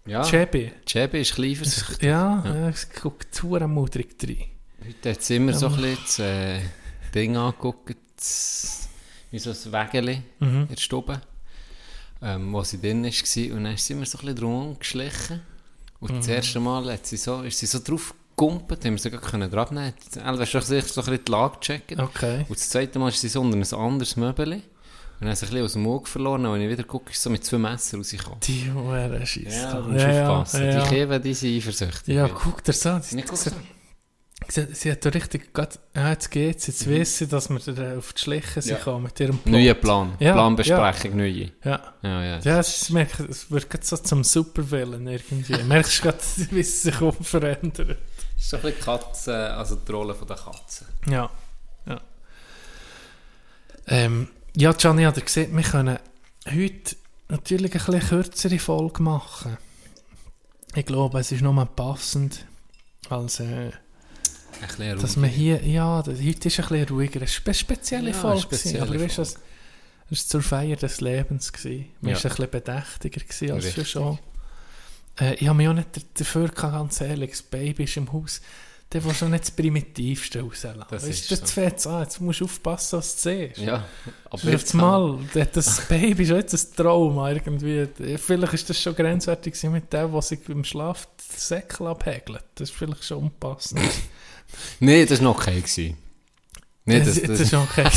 Ja, 0.07 0.23
Chebby. 0.23 0.73
Chebe 0.87 1.19
ist 1.19 1.35
klein 1.35 1.57
versichert. 1.57 2.03
Ja, 2.03 2.43
Ja. 2.45 2.55
ja. 2.55 2.69
es 2.69 2.89
guckt 2.91 3.35
zu 3.35 3.49
mutig 3.67 4.17
rein. 4.23 4.45
Heute 4.87 5.11
hat 5.11 5.23
sie 5.23 5.37
immer 5.37 5.53
so 5.53 5.67
ein 5.69 5.77
bisschen 5.77 5.99
das 6.05 6.19
äh, 6.21 6.61
Ding 7.15 7.37
angeguckt, 7.37 7.97
wie 9.31 9.39
so 9.39 9.51
ein 9.51 9.73
Wägeli 9.73 10.23
Mhm. 10.39 10.63
in 10.63 10.69
der 10.69 10.77
Stube, 10.77 11.21
ähm, 12.23 12.53
wo 12.53 12.63
sie 12.63 12.81
drin 12.81 13.05
war. 13.05 13.57
Und 13.57 13.65
dann 13.65 13.75
ist 13.75 13.87
sie 13.87 13.93
immer 13.93 14.07
so 14.07 14.19
ein 14.19 14.21
bisschen 14.27 14.37
drum 14.37 14.79
geschlichen. 14.79 15.41
Und 16.01 16.13
Mhm. 16.13 16.17
das 16.19 16.29
erste 16.29 16.61
Mal 16.61 16.93
hat 16.93 17.07
sie 17.07 17.17
so, 17.17 17.43
ist 17.43 17.59
sie 17.59 17.67
so 17.67 17.79
drauf 17.83 18.15
gegumpelt, 18.37 18.85
haben 18.85 18.93
wir 18.93 18.99
sie 18.99 19.11
gar 19.11 19.21
können 19.21 19.51
dran 19.51 19.69
nehmen. 19.75 19.95
Elva 20.17 20.41
hat 20.45 20.49
sich 20.49 20.85
so 20.85 21.01
ein 21.01 21.07
bisschen 21.07 21.25
die 21.25 21.31
Lage 21.33 21.57
gecheckt. 21.59 21.99
Okay. 21.99 22.41
Und 22.49 22.51
das 22.59 22.69
zweite 22.69 22.99
Mal 22.99 23.09
ist 23.09 23.21
sie 23.21 23.29
so 23.29 23.41
unter 23.41 23.57
ein 23.57 23.81
anderes 23.81 24.17
Möbel. 24.17 24.53
Und 24.55 24.63
dann 25.23 25.31
hat 25.31 25.39
sie 25.39 25.47
ein 25.47 25.51
bisschen 25.53 25.65
aus 25.65 25.73
dem 25.73 25.87
Auge 25.87 26.07
verloren. 26.07 26.45
Und 26.45 26.53
wenn 26.53 26.61
ich 26.61 26.69
wieder 26.69 26.85
gucke, 26.85 27.11
ist 27.11 27.17
sie 27.17 27.23
so 27.23 27.31
mit 27.31 27.43
zwei 27.45 27.57
Messern 27.57 28.01
rausgekommen. 28.01 28.41
Die 28.41 28.71
Huren 28.71 29.27
Scheisse. 29.27 29.49
Ja, 29.57 29.81
du 29.81 29.89
musst 29.89 30.05
aufpassen. 30.05 30.71
Die 30.71 30.89
Käfer, 30.91 31.19
die 31.19 31.33
sind 31.35 31.57
eifersüchtig. 31.57 32.15
Ja, 32.15 32.29
guck 32.29 32.59
dir 32.59 32.73
das 32.73 32.85
an. 32.87 33.01
Sie, 33.01 33.17
Nicht 33.17 33.29
guck 33.29 33.39
sie, 33.39 33.49
so. 33.49 33.57
Sie, 34.49 34.67
sie 34.75 34.93
hat 34.93 35.05
da 35.05 35.09
richtig 35.11 35.53
gerade, 35.55 35.77
ja, 35.95 36.11
jetzt 36.11 36.31
geht's, 36.31 36.67
jetzt 36.67 36.87
wissen, 36.89 37.29
dass 37.29 37.49
wir 37.51 37.99
auf 37.99 38.13
die 38.13 38.21
Schliche 38.21 38.63
sind 38.63 38.79
Ja. 38.85 38.99
mit 38.99 39.19
ihrem 39.21 39.39
Plot. 39.39 39.53
Neuer 39.53 39.75
Plan. 39.75 40.15
Ja, 40.21 40.33
Planbesprechung, 40.35 41.17
neue. 41.17 41.51
Ja, 41.65 41.95
Ja, 42.03 42.23
ja. 42.25 42.39
ja 42.39 42.59
es, 42.61 42.83
ist- 42.83 42.91
merk- 42.91 43.21
es 43.29 43.51
wird 43.51 43.69
gerade 43.71 43.85
so 43.85 43.97
zum 43.97 44.23
Supervillain 44.25 45.07
irgendwie. 45.07 45.63
Merkst 45.63 45.99
du 45.99 46.03
gerade, 46.03 46.19
wie 46.51 46.61
es 46.61 46.83
sich 46.83 47.01
umverändert. 47.01 47.99
Das 48.37 48.45
ist 48.45 48.51
so 48.51 48.57
ein 48.57 48.63
bisschen 48.63 48.81
Katze, 48.81 49.35
also 49.55 49.77
die 49.77 49.93
Rolle 49.93 50.15
von 50.15 50.29
der 50.29 50.37
Katze. 50.37 50.85
Ja, 51.09 51.31
ja. 51.87 52.01
Ähm, 53.87 54.29
ja, 54.57 54.73
Gianni 54.73 55.05
hat 55.05 55.25
gesehen, 55.25 55.57
wir 55.57 55.63
können 55.63 55.99
heute 56.47 56.97
natürlich 57.29 57.75
ein 57.75 57.85
bisschen 57.85 58.09
kürzere 58.09 58.59
Folge 58.59 59.03
machen. 59.03 59.57
Ich 60.75 60.85
glaube, 60.87 61.21
es 61.21 61.33
ist 61.33 61.41
nur 61.43 61.65
passend, 61.67 62.45
als, 63.09 63.41
äh, 63.41 63.71
Ein 64.79 64.99
dass 64.99 65.17
wir 65.21 65.29
hier, 65.29 65.63
ja, 65.67 66.03
das, 66.03 66.19
heute 66.19 66.49
ist 66.49 66.59
ein 66.61 66.69
bisschen 66.69 66.89
ruhiger, 66.89 67.23
es 67.23 67.37
war 67.39 67.47
eine 67.47 67.55
spezielle 67.55 68.11
Ja, 68.11 68.17
Folge, 68.17 68.41
spezielle 68.43 68.83
aber 68.83 69.01
weißt 69.01 69.19
du, 69.19 69.23
es 69.23 69.35
war 70.11 70.17
zur 70.19 70.43
Feier 70.43 70.77
des 70.77 71.01
Lebens, 71.01 71.53
gewesen. 71.53 71.87
wir 72.01 72.13
Ja. 72.13 72.17
waren 72.25 72.31
ein 72.33 72.37
bisschen 72.37 72.51
bedächtiger 72.51 73.21
gewesen 73.21 73.53
als 73.55 73.65
Richtig. 73.65 73.91
schon. 73.91 74.19
Äh, 75.21 75.35
ich 75.35 75.47
habe 75.49 75.57
mich 75.57 75.69
auch 75.69 75.73
nicht 75.75 75.89
dafür 76.21 76.49
ganz 76.49 77.01
ehrlich, 77.01 77.31
das 77.31 77.43
Baby 77.43 77.85
ist 77.85 77.97
im 77.97 78.13
Haus, 78.13 78.41
der 78.93 79.05
will 79.05 79.15
schon 79.15 79.33
nicht 79.33 79.45
das 79.45 79.51
Primitivste 79.51 80.41
rauslassen. 80.41 80.85
Das 80.91 81.03
Weißt 81.03 81.09
ist 81.25 81.31
jetzt 81.31 81.49
so. 81.49 81.61
fängt's 81.61 81.87
an, 81.87 82.03
jetzt 82.03 82.21
musst 82.21 82.41
du 82.41 82.45
aufpassen, 82.45 82.99
was 82.99 83.17
du 83.17 83.31
siehst. 83.31 83.59
Ja, 83.59 83.85
aber 84.27 84.43
Aber 84.43 84.51
jetzt 84.53 84.75
mal, 84.75 85.19
das- 85.35 85.51
das 85.53 85.81
Baby 85.89 86.23
ist 86.23 86.29
jetzt 86.31 86.55
ein 86.55 86.77
Trauma 86.77 87.31
irgendwie. 87.33 87.89
Vielleicht 88.17 88.53
ist 88.55 88.71
das 88.71 88.81
schon 88.81 88.95
grenzwertig 88.95 89.61
mit 89.65 89.93
dem, 89.93 90.13
was 90.13 90.29
sich 90.29 90.49
im 90.49 90.63
Schlaf 90.65 91.07
den 91.07 91.39
Säckel 91.39 91.89
abhägelt. 91.89 92.45
Das 92.55 92.71
ist 92.71 92.77
vielleicht 92.77 93.05
schon 93.05 93.19
unpassend. 93.25 93.81
Nein, 94.81 95.07
das 95.07 95.19
war 95.21 95.25
noch 95.25 95.39
okay. 95.41 95.57
Gewesen. 95.61 95.97
Nee, 96.85 97.01
das, 97.01 97.15
das, 97.21 97.23
das, 97.29 97.41
ist 97.41 97.55
okay. 97.55 97.89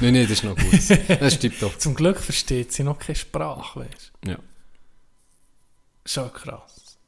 nein, 0.00 0.12
nein, 0.14 0.22
das 0.22 0.30
ist 0.32 0.44
noch 0.44 0.56
gut. 0.56 0.72
Das 0.72 1.32
ist 1.32 1.40
tipptopp. 1.40 1.80
Zum 1.80 1.94
Glück 1.94 2.18
versteht 2.20 2.72
sie 2.72 2.82
noch 2.84 2.98
keine 2.98 3.16
Sprache, 3.16 3.80
weißt 3.80 4.12
du. 4.22 4.30
Ja. 4.30 4.38
Schon 6.04 6.32
krass. 6.32 6.98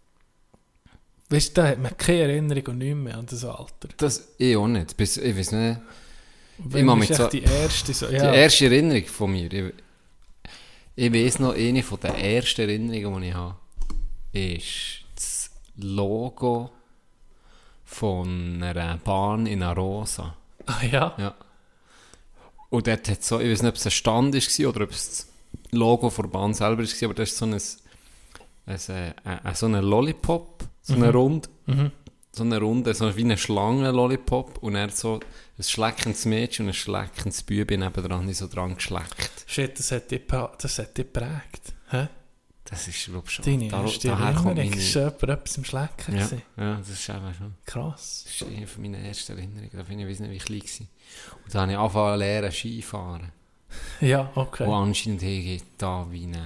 Weißt 1.29 1.51
du, 1.51 1.61
da 1.61 1.69
hat 1.69 1.79
man 1.79 1.95
keine 1.97 2.23
Erinnerung 2.23 2.65
und 2.69 2.79
nichts 2.79 2.97
mehr 2.97 3.19
an 3.19 3.27
das 3.27 3.45
Alter. 3.45 3.89
Das, 3.99 4.29
ich 4.39 4.57
auch 4.57 4.67
nicht. 4.67 4.97
Bis, 4.97 5.19
ich 5.19 5.37
weiß 5.37 5.53
nicht. 5.53 5.81
Wenn 6.59 6.87
mach 6.87 6.95
ist 7.01 7.09
mich 7.11 7.19
so- 7.19 7.29
die 7.29 7.43
erste 7.43 7.95
so, 7.95 8.09
ja. 8.09 8.31
Die 8.33 8.39
erste 8.39 8.65
Erinnerung 8.65 9.05
von 9.05 9.31
mir, 9.31 9.53
ich, 9.53 9.75
ich 10.97 11.13
weiß 11.13 11.39
noch, 11.41 11.55
eine 11.55 11.83
von 11.83 12.01
den 12.01 12.15
ersten 12.15 12.63
Erinnerungen, 12.63 13.23
die 13.23 13.29
ich 13.29 13.35
habe, 13.35 13.57
ist 14.33 15.05
das 15.15 15.51
Logo 15.77 16.71
von 17.89 18.63
einer 18.63 18.99
Bahn 18.99 19.47
in 19.47 19.63
Arosa. 19.63 20.35
Ah 20.67 20.85
ja? 20.85 21.15
Ja. 21.17 21.35
Und 22.69 22.87
dort 22.87 23.09
hat 23.09 23.25
so, 23.25 23.41
ich 23.41 23.51
weiß 23.51 23.63
nicht, 23.63 23.71
ob 23.71 23.77
es 23.77 23.87
ein 23.87 23.91
Stand 23.91 24.35
war 24.35 24.69
oder 24.69 24.85
ob 24.85 24.91
es 24.91 25.09
das 25.09 25.27
Logo 25.73 26.11
der 26.11 26.29
Bahn 26.29 26.53
selber 26.53 26.83
war, 26.83 27.05
aber 27.05 27.15
das 27.15 27.31
ist 27.31 27.39
so 27.39 27.47
ein, 27.47 27.55
ein, 27.55 28.79
äh, 28.95 29.13
ein, 29.25 29.55
so 29.55 29.67
ein 29.67 29.73
Lollipop, 29.83 30.65
so 30.83 30.95
eine 30.95 31.11
Rund, 31.13 31.49
Mhm. 31.67 31.91
so 32.33 32.43
eine 32.45 32.61
Runde, 32.61 32.93
so 32.95 33.17
wie 33.17 33.23
eine 33.25 33.39
Schlange 33.39 33.91
Lollipop 33.91 34.59
und 34.63 34.75
er 34.75 34.91
so 34.91 35.21
ein 35.59 35.63
schleckendes 35.65 36.27
Mädchen 36.27 36.67
und 36.67 36.71
ein 36.71 36.75
schleckendes 36.75 37.43
Bübi 37.43 37.79
nebendran, 37.79 38.27
die 38.27 38.35
so 38.35 38.47
dran 38.49 38.75
geschleckt. 38.77 39.45
Shit, 39.47 39.79
das 39.79 39.91
hat 39.93 40.11
dich, 40.11 40.23
das 40.29 40.79
hat 40.79 40.97
dich 40.97 41.07
geprägt. 41.07 41.73
Hä? 41.91 42.09
Das 42.71 42.87
ist, 42.87 43.05
glaube 43.07 43.23
ich, 43.27 43.33
schon. 43.33 43.45
Deine 43.45 43.69
da, 43.69 43.83
erste 43.83 44.09
daher 44.09 44.27
Erinnerung 44.27 44.55
meine... 44.57 44.77
ist 44.77 44.97
etwa 44.97 45.33
etwas 45.33 45.57
im 45.57 45.65
Schlecken 45.65 46.15
Ja, 46.17 46.27
gewesen. 46.27 46.43
ja, 46.57 46.75
das 46.77 46.89
ist 46.91 47.09
eben 47.09 47.35
schon. 47.37 47.55
Krass. 47.65 48.25
Das 48.27 48.35
ist 48.35 48.43
eine 48.43 48.67
von 48.67 48.83
meinen 48.83 49.05
ersten 49.05 49.33
Erinnerungen. 49.33 49.71
Da 49.73 49.83
bin 49.85 49.99
ich, 50.01 50.07
weiß 50.09 50.21
nicht, 50.21 50.31
wie 50.31 50.39
klein 50.39 50.61
war. 50.63 50.87
Und 51.45 51.55
da 51.55 51.61
habe 51.63 51.73
ich 51.73 51.79
angefangen 51.79 52.13
zu 52.15 52.19
lernen, 52.19 52.53
Skifahren. 52.53 53.33
Ja, 54.01 54.31
okay. 54.35 54.65
Und 54.65 54.73
anscheinend 54.73 55.21
geht 55.21 55.63
da 55.77 56.07
wie 56.11 56.25
ein 56.25 56.37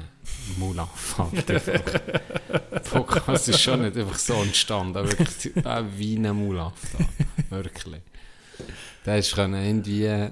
Mulaff. 0.59 1.21
einfach. 1.21 2.01
Fuck, 2.83 3.23
Das 3.27 3.47
ist 3.47 3.61
schon 3.61 3.83
nicht 3.83 3.97
einfach 3.97 4.19
so 4.19 4.35
entstanden. 4.43 4.99
aber 4.99 5.09
Wirklich 5.19 5.57
äh, 5.57 5.85
wie 5.97 6.17
ein 6.17 6.35
Mulaff. 6.37 6.73
Da. 6.99 7.57
Wirklich. 7.57 8.03
Da 9.05 9.17
ist 9.17 9.35
können 9.35 9.63
irgendwie 9.65 10.31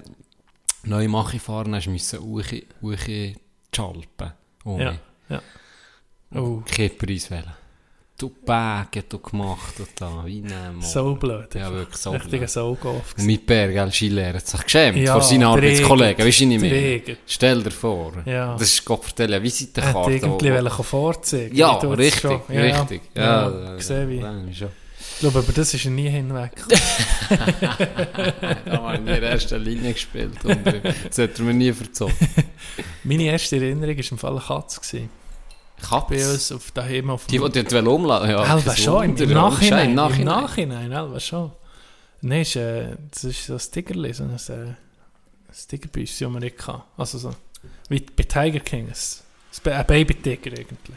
neu 0.85 1.07
Mache 1.09 1.39
fahren, 1.39 1.75
hast 1.75 1.87
müssen 1.87 2.19
Uchi, 2.21 2.67
Uchi 2.83 3.37
schalpen. 3.75 4.33
Ja, 4.65 4.99
ja. 5.29 5.43
Oh, 6.35 6.63
Kein 6.71 6.97
Preis 6.97 7.31
wählen. 7.31 7.55
Du 8.17 8.29
Bäge, 8.29 9.03
du 9.09 9.19
gemacht 9.19 9.81
und 9.81 9.89
da, 9.99 10.23
wie 10.27 10.43
Mo. 10.43 10.83
so 10.83 11.15
blöd. 11.15 11.55
Ja, 11.55 11.73
wirklich 11.73 11.97
so 11.97 12.11
Richtiger. 12.11 12.47
Soulgolf. 12.47 13.15
Und 13.17 13.25
mit 13.25 13.47
Bär, 13.47 13.69
gell, 13.73 13.91
Skilehrer, 13.91 14.35
hat 14.35 14.47
sich 14.47 14.63
geschämt 14.63 14.99
Ja, 14.99 15.15
vor 15.15 15.23
seinen 15.23 15.41
der 15.41 15.49
Arbeitskollegen. 15.49 16.27
Weißt 16.27 16.41
du 16.41 16.47
nicht 16.47 16.61
mehr? 16.61 16.71
Träger. 16.71 17.15
Stell 17.27 17.63
dir 17.63 17.71
vor. 17.71 18.13
Ja. 18.27 18.53
Das 18.59 18.69
ist 18.75 18.85
Gott 18.85 19.05
vertellen, 19.05 19.29
eine 19.33 19.37
Er 19.37 19.39
hat 19.39 19.45
Visitenkarte. 19.45 20.11
irgendwie 20.13 20.51
wo- 20.51 20.55
wollen 20.55 20.71
vorzeigen. 20.85 21.57
Ja, 21.57 21.71
richtig. 21.79 22.31
Ja, 22.51 22.61
richtig. 22.61 23.03
Ja, 23.15 23.23
Ja, 23.23 23.51
ja, 23.51 23.65
ja, 23.71 23.77
gesehen 23.77 24.09
wie. 24.11 24.55
schon. 24.55 24.69
Ich 25.13 25.19
glaube, 25.21 25.39
aber 25.39 25.53
das 25.53 25.73
ist 25.75 25.85
er 25.87 25.91
nie 25.91 26.09
hinweg. 26.11 26.53
Da 27.29 28.83
haben 28.83 28.85
wir 28.85 28.95
in 28.95 29.07
der 29.21 29.23
ersten 29.23 29.63
Linie 29.63 29.93
gespielt. 29.95 30.45
Und 30.45 30.67
das 30.67 31.19
hat 31.19 31.39
er 31.39 31.45
mir 31.45 31.55
nie 31.55 31.73
verzogen. 31.73 32.15
Meine 33.05 33.25
erste 33.25 33.57
Erinnerung 33.57 33.97
war 33.97 34.05
im 34.13 34.19
Fall 34.19 34.31
eine 34.33 34.41
Katze. 34.41 34.81
gewesen. 34.81 35.11
Uns 36.33 36.53
auf, 36.53 36.71
daheim 36.73 37.11
auf 37.11 37.27
Die, 37.27 37.39
die 37.39 37.63
dort 37.65 37.87
umladen 37.87 38.31
Ja, 38.31 38.45
kein 38.61 38.77
schon, 38.77 39.05
im, 39.05 39.17
im. 39.17 39.31
Nachhinein. 39.33 39.91
Im 39.91 40.13
Im 40.13 40.25
Nachhinein. 40.25 40.93
Elva 40.93 41.19
schon. 41.21 41.53
Nein, 42.23 42.43
ist, 42.43 42.57
äh, 42.57 42.97
das 43.11 43.25
ist 43.25 43.47
so 43.47 43.55
ein 43.55 43.59
Tigerli, 43.59 44.13
so 44.13 44.25
ein, 44.25 44.31
äh, 44.37 44.53
ein 44.53 44.77
Tigerbüsschen, 45.69 46.27
das 46.27 46.35
wir 46.35 46.41
nicht 46.41 46.67
hatten. 46.67 46.83
Also 46.97 47.19
so, 47.19 47.31
wie 47.89 48.01
bei 48.01 48.25
Tiger 48.25 48.61
King, 48.61 48.87
ein, 48.89 48.93
ein 48.93 49.61
Ba- 49.63 49.71
ein 49.79 49.87
Baby-Tiger 49.87 50.51
eigentlich. 50.59 50.97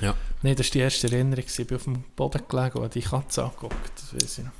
Ja. 0.00 0.14
Nein, 0.42 0.56
das 0.56 0.66
war 0.68 0.72
die 0.72 0.78
erste 0.80 1.06
Erinnerung. 1.08 1.44
Ich 1.46 1.66
bin 1.66 1.76
auf 1.76 1.84
dem 1.84 2.02
Boden 2.16 2.42
gelegen 2.48 2.78
und 2.78 2.84
habe 2.84 2.88
die 2.88 3.02
Katze 3.02 3.44
angeguckt, 3.44 3.92
das 3.96 4.14
weiß 4.14 4.38
ich 4.38 4.44
noch. 4.44 4.52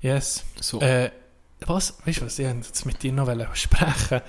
Yes. 0.00 0.44
So. 0.60 0.80
Äh, 0.80 1.10
was, 1.60 1.94
weißt 2.04 2.20
du 2.20 2.26
was, 2.26 2.38
ich 2.38 2.46
wollte 2.46 2.66
jetzt 2.66 2.86
mit 2.86 3.02
dir 3.02 3.12
noch 3.12 3.54
sprechen. 3.54 4.20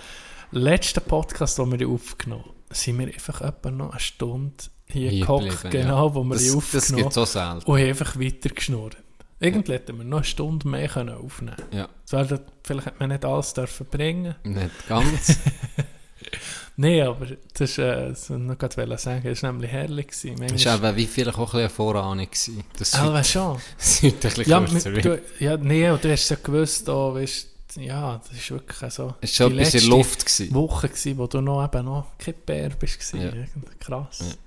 Letzten 0.52 1.02
Podcast, 1.02 1.58
den 1.58 1.78
wir 1.80 1.88
aufgenommen 1.90 2.44
haben, 2.44 2.54
sind 2.74 3.00
wir 3.00 3.08
einfach 3.08 3.42
etwa 3.42 3.72
noch 3.72 3.92
eine 3.92 4.00
Stunde 4.00 4.56
hier, 4.88 5.10
Hier 5.10 5.22
gehockt, 5.26 5.72
genau, 5.72 6.14
wo 6.14 6.24
wir 6.24 6.36
das, 6.36 6.46
das 6.46 6.56
aufgenommen 6.56 7.04
gibt 7.04 7.14
so 7.14 7.26
selten. 7.26 7.64
und 7.72 7.80
einfach 7.80 8.20
weiter 8.20 8.50
geschnurrt. 8.50 8.98
Irgendwie 9.40 9.74
hätten 9.74 9.98
wir 9.98 10.06
noch 10.06 10.18
eine 10.18 10.26
Stunde 10.26 10.68
mehr 10.68 10.88
können 10.88 11.16
aufnehmen 11.16 11.58
Ja, 11.72 11.88
können. 11.88 11.90
Zwar, 12.06 12.40
vielleicht 12.64 12.86
hätte 12.88 12.98
man 13.00 13.10
nicht 13.10 13.26
alles 13.26 13.54
dürfen 13.54 13.88
bringen 13.88 14.36
nicht 14.44 14.88
ganz. 14.88 15.38
Nein, 16.76 17.02
aber 17.04 17.28
das 17.54 17.70
ist, 17.70 17.78
äh, 17.78 18.10
das 18.10 18.30
noch 18.30 18.58
gerade 18.58 18.98
sagen, 18.98 19.22
das 19.24 19.44
war 19.44 19.52
nämlich 19.52 19.72
herrlich. 19.72 20.08
Gewesen. 20.08 20.48
Das 20.48 20.66
war 20.82 20.90
eben 20.90 20.98
wie 20.98 21.06
vielleicht 21.06 21.38
auch 21.38 21.54
ein 21.54 21.60
eine 21.60 21.70
Vorahnung. 21.70 22.28
Das 22.80 22.94
ist 22.94 22.96
weißt 23.14 23.32
schon. 23.32 23.58
heute 23.58 24.06
ein 24.06 24.20
bisschen 24.20 24.46
Ja, 24.46 24.60
mit, 24.60 24.86
du, 25.06 25.22
ja, 25.40 25.58
nee, 25.58 25.90
und 25.90 26.04
du 26.04 26.12
hast 26.12 26.30
ja 26.30 26.38
gewusst, 26.42 26.90
oh, 26.90 27.14
weißt, 27.14 27.50
ja, 27.78 28.18
das 28.28 28.38
ist 28.38 28.52
wirklich 28.52 28.94
so. 28.94 29.16
Es 29.22 29.40
war 29.40 29.48
schon 29.50 29.58
etwas 29.60 29.74
in 29.74 29.80
der 29.82 29.90
Luft. 29.90 30.26
Gewesen. 30.26 30.54
Woche 30.56 30.90
gewesen, 30.90 31.18
wo 31.18 31.28
du 31.28 31.42
noch 31.42 31.64
eben 31.66 31.86
noch 31.86 32.18
kein 32.18 32.34
Bär 32.46 32.70
bist. 32.70 33.14
Ja. 33.14 33.32
Krass. 33.80 34.38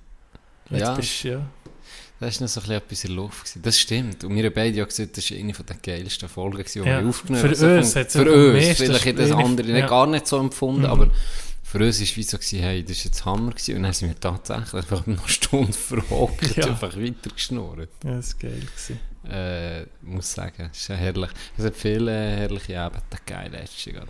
Ja. 0.69 0.77
Jetzt 0.77 0.95
bist 0.97 1.23
du, 1.23 1.27
ja. 1.29 1.41
Da 2.19 2.25
war 2.25 2.29
noch 2.41 2.47
so 2.47 2.59
ein 2.61 2.63
bisschen 2.63 2.71
etwas 2.75 3.03
in 3.03 3.07
der 3.09 3.15
Luft. 3.15 3.39
Gewesen. 3.45 3.61
Das 3.61 3.79
stimmt. 3.79 4.23
Und 4.23 4.35
wir 4.35 4.43
haben 4.45 4.53
beide 4.53 4.75
ja 4.77 4.85
gesagt, 4.85 5.17
das 5.17 5.29
war 5.31 5.37
eine 5.37 5.53
der 5.53 5.75
geilsten 5.77 6.27
Folgen, 6.29 6.65
die 6.73 6.79
Ja. 6.79 6.85
wir 6.85 7.07
aufgenommen 7.09 7.41
Für 7.41 7.47
haben. 7.49 7.55
So 7.55 7.67
uns 7.67 7.93
von- 7.93 8.05
Für 8.07 8.33
am 8.33 8.55
uns. 8.55 8.77
Vielleicht 8.77 9.05
hat 9.05 9.19
das 9.19 9.31
andere 9.31 9.79
ja. 9.79 9.87
gar 9.87 10.07
nicht 10.07 10.27
so 10.27 10.39
empfunden, 10.39 10.81
Mhm. 10.81 10.85
aber 10.87 11.11
für 11.63 11.77
uns 11.79 11.99
war 11.99 12.03
es 12.05 12.17
wie 12.17 12.23
so, 12.23 12.37
gewesen, 12.37 12.59
hey, 12.59 12.83
das 12.83 12.97
war 12.97 13.05
jetzt 13.05 13.25
Hammer. 13.25 13.51
Gewesen. 13.51 13.75
Und 13.75 13.83
dann 13.83 13.93
sind 13.93 14.07
wir 14.09 14.19
tatsächlich 14.19 14.73
einfach 14.73 15.05
noch 15.05 15.19
eine 15.23 15.29
Stunde 15.29 15.73
verhockt 15.73 16.55
Ja. 16.57 16.63
und 16.65 16.69
einfach 16.71 16.97
weitergeschnurrt. 16.97 17.89
Ja, 18.03 18.15
das 18.15 18.33
war 18.33 18.39
geil. 18.49 18.59
Gewesen. 18.61 18.99
Äh, 19.25 19.85
muss 20.01 20.31
sagen, 20.33 20.69
es 20.71 20.79
ist 20.81 20.87
ja 20.87 20.95
herrlich. 20.95 21.29
Es 21.57 21.65
hat 21.65 21.75
viele 21.75 22.11
herrliche 22.11 22.79
Abende 22.79 23.03
gegeben 23.25 23.51
letztes 23.51 23.85
Jahr. 23.85 24.05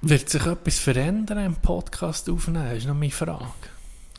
Wird 0.00 0.28
sich 0.28 0.46
etwas 0.46 0.78
verändern 0.78 1.44
im 1.44 1.56
Podcast 1.56 2.28
aufnehmen? 2.30 2.74
ist 2.76 2.86
noch 2.86 2.94
meine 2.94 3.10
Frage. 3.10 3.44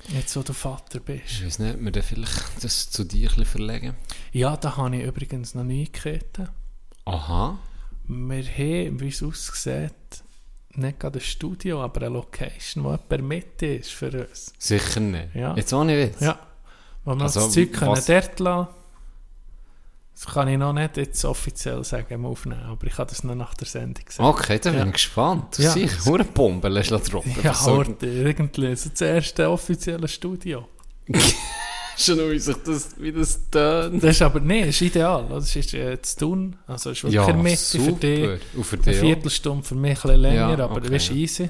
Jetzt, 0.10 0.36
wo 0.36 0.42
du 0.42 0.54
Vater 0.54 0.98
Ich 1.00 1.04
bist. 1.06 1.46
weiß 1.46 1.60
nicht, 1.60 1.80
wir 1.84 1.92
dann 1.92 2.04
vielleicht 2.04 2.64
das 2.64 2.90
zu 2.92 3.04
dir 3.06 3.22
ein 3.22 3.28
bisschen 3.30 3.46
verlegen. 3.46 3.96
Ja, 4.32 4.58
da 4.58 4.76
habe 4.78 4.96
ich 4.98 5.04
übrigens 5.04 5.56
noch 5.56 5.64
Neuigkeiten. 5.64 6.50
Aha. 7.06 7.58
Wir 8.06 8.44
haben, 8.44 9.00
wie 9.00 9.08
es 9.08 9.24
aussieht, 9.24 9.94
nicht 10.76 11.00
gerade 11.00 11.20
ein 11.20 11.22
Studio, 11.22 11.82
aber 11.84 12.02
eine 12.02 12.10
Location, 12.16 12.84
wo 12.84 12.92
jemand 12.92 13.24
mit 13.30 13.62
ist 13.62 13.92
für 13.92 14.28
uns. 14.28 14.52
Sicher 14.60 15.00
nicht. 15.00 15.34
Ja. 15.36 15.56
Jetzt 15.56 15.72
ohne 15.74 15.98
Witz. 15.98 16.20
Ja, 16.20 16.38
wo 17.06 17.16
wir 17.16 17.22
Also, 17.24 17.40
das 17.42 17.54
Zeug 17.54 17.72
können 17.74 17.92
was- 17.92 18.06
dort 18.06 18.40
lassen 18.40 18.68
Das 20.16 20.34
kann 20.34 20.48
ich 20.48 20.58
noch 20.58 20.74
nicht 20.74 20.96
jetzt 20.98 21.26
offiziell 21.26 21.84
sagen, 21.84 22.14
im 22.14 22.26
Aufnehmen, 22.26 22.64
aber 22.64 22.86
ich 22.88 22.98
habe 22.98 23.10
das 23.10 23.24
noch 23.24 23.34
nach 23.36 23.56
der 23.56 23.68
Sendung 23.68 24.06
gesagt. 24.06 24.20
Okay, 24.22 24.60
dann 24.60 24.74
bin 24.74 24.82
Ja. 24.82 24.86
ich 24.88 24.94
gespannt. 24.94 25.58
Ja. 25.58 25.72
Sicher, 25.72 26.06
hure 26.06 26.24
Bombe 26.24 26.70
lässt 26.70 26.92
du 26.92 26.98
droppen. 27.00 27.36
Ja, 27.44 27.54
aber 27.66 27.86
irgendwie 28.02 28.76
so 28.76 28.90
das 28.90 29.02
erste 29.02 29.50
offizielle 29.50 30.08
Studio. 30.08 30.68
schon 31.98 32.18
wie 32.32 32.40
sich 32.40 32.56
das, 32.66 32.90
wie 33.00 33.12
das 33.12 33.50
tönt. 33.50 34.04
Das 34.04 34.12
ist 34.12 34.22
aber, 34.22 34.40
nee, 34.40 34.62
das 34.62 34.70
ist 34.70 34.82
ideal. 34.82 35.26
Das 35.30 35.56
ist 35.56 35.74
äh, 35.74 36.02
zu 36.02 36.18
tun. 36.18 36.56
Also, 36.68 36.92
es 36.92 36.98
ist 36.98 37.04
wirklich 37.04 37.16
Ja, 37.16 37.26
eine 37.26 37.42
Mitte 37.44 37.58
für 37.80 37.92
dich. 37.94 38.40
Und 38.56 38.64
für 38.64 38.76
Eine 38.78 38.84
dich. 38.86 39.00
Viertelstunde 39.00 39.64
für 39.64 39.76
mich 39.76 39.92
ein 39.98 40.02
bisschen 40.02 40.22
länger, 40.22 40.58
Ja, 40.58 40.64
aber 40.64 40.72
okay, 40.78 40.82
du 40.86 40.90
bist 40.92 41.10
ja. 41.10 41.16
easy. 41.16 41.50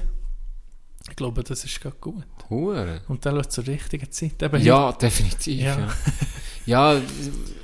Ich 1.08 1.16
glaube, 1.16 1.44
das 1.44 1.64
ist 1.64 1.80
gerade 1.80 1.96
gut. 2.00 2.24
Hure. 2.48 3.02
Und 3.08 3.24
dann 3.26 3.48
zur 3.50 3.66
richtigen 3.66 4.10
Zeit. 4.10 4.42
Eben 4.42 4.62
Ja, 4.62 4.90
definitiv. 4.92 5.60
Ja. 5.62 5.78
Ja, 5.78 5.88
ja. 6.66 7.00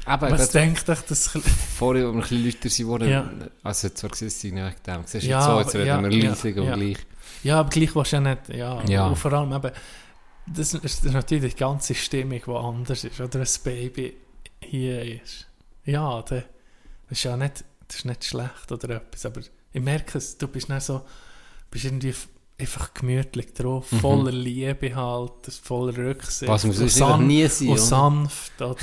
aber 0.05 0.31
Was 0.31 0.51
denkt 0.51 0.89
euch 0.89 1.01
das? 1.03 1.29
vorher, 1.77 2.07
als 2.07 2.15
wir 2.15 2.19
ein 2.19 2.21
bisschen 2.23 2.45
Leute 2.45 2.69
sind, 2.69 2.87
wurden, 2.87 3.09
Ja. 3.09 3.31
also 3.63 3.89
zwar 3.91 4.11
gesehen, 4.11 4.31
sie 4.31 4.53
nicht 4.53 4.65
wegen 4.65 4.83
dem. 4.87 5.03
Siehst 5.07 5.27
du, 5.27 5.31
Ja, 5.31 5.59
jetzt 5.61 5.73
so, 5.73 5.79
jetzt 5.79 5.87
reden 5.89 6.05
wir 6.11 6.19
ja, 6.19 6.29
leisig 6.31 6.57
und 6.57 6.65
ja. 6.65 6.75
gleich. 6.77 6.99
Ja, 7.43 7.61
aber 7.61 7.71
gleich 7.71 7.95
willst 7.95 8.13
du 8.13 8.17
ja 8.17 8.21
nicht. 8.21 8.49
Ja, 8.51 8.83
Ja. 8.85 9.07
Und 9.07 9.17
vor 9.17 9.33
allem 9.33 9.53
eben, 9.53 9.71
das 10.47 10.75
ist, 10.75 11.05
natürlich 11.05 11.55
die 11.55 11.61
ganze 11.61 11.95
Stimmung, 11.95 12.41
die 12.45 12.51
anders 12.53 13.05
ist. 13.05 13.21
Oder 13.21 13.41
ein 13.41 13.49
Baby 13.65 14.17
hier 14.61 15.23
ist. 15.23 15.47
Ja, 15.85 16.23
das 16.23 16.43
ist 17.09 17.23
ja 17.23 17.37
nicht, 17.37 17.65
das 17.89 17.97
ist 17.99 18.05
nicht 18.05 18.25
schlecht 18.25 18.71
oder 18.71 18.97
etwas. 18.97 19.27
Aber 19.27 19.41
ich 19.73 19.83
merke 19.83 20.19
es, 20.19 20.37
du 20.39 20.49
bist 20.49 20.69
nicht 20.69 20.83
so, 20.83 21.03
bist 21.71 21.85
irgendwie 21.85 22.15
einfach 22.61 22.95
gemütlich 22.95 23.53
drauf, 23.55 23.87
voller 24.01 24.31
Liebe 24.33 24.95
halt, 24.95 25.33
das 25.43 25.57
voller 25.57 25.97
Rücksicht. 25.97 26.43
Mhm. 26.49 26.53
Was 26.53 26.65
muss 26.65 26.79
es 26.79 27.01
einfach 27.01 27.17
san- 27.19 27.27
nie 27.27 27.47
sein, 27.49 27.69
Und 27.69 27.79
sanft, 27.79 28.61
oder? 28.63 28.77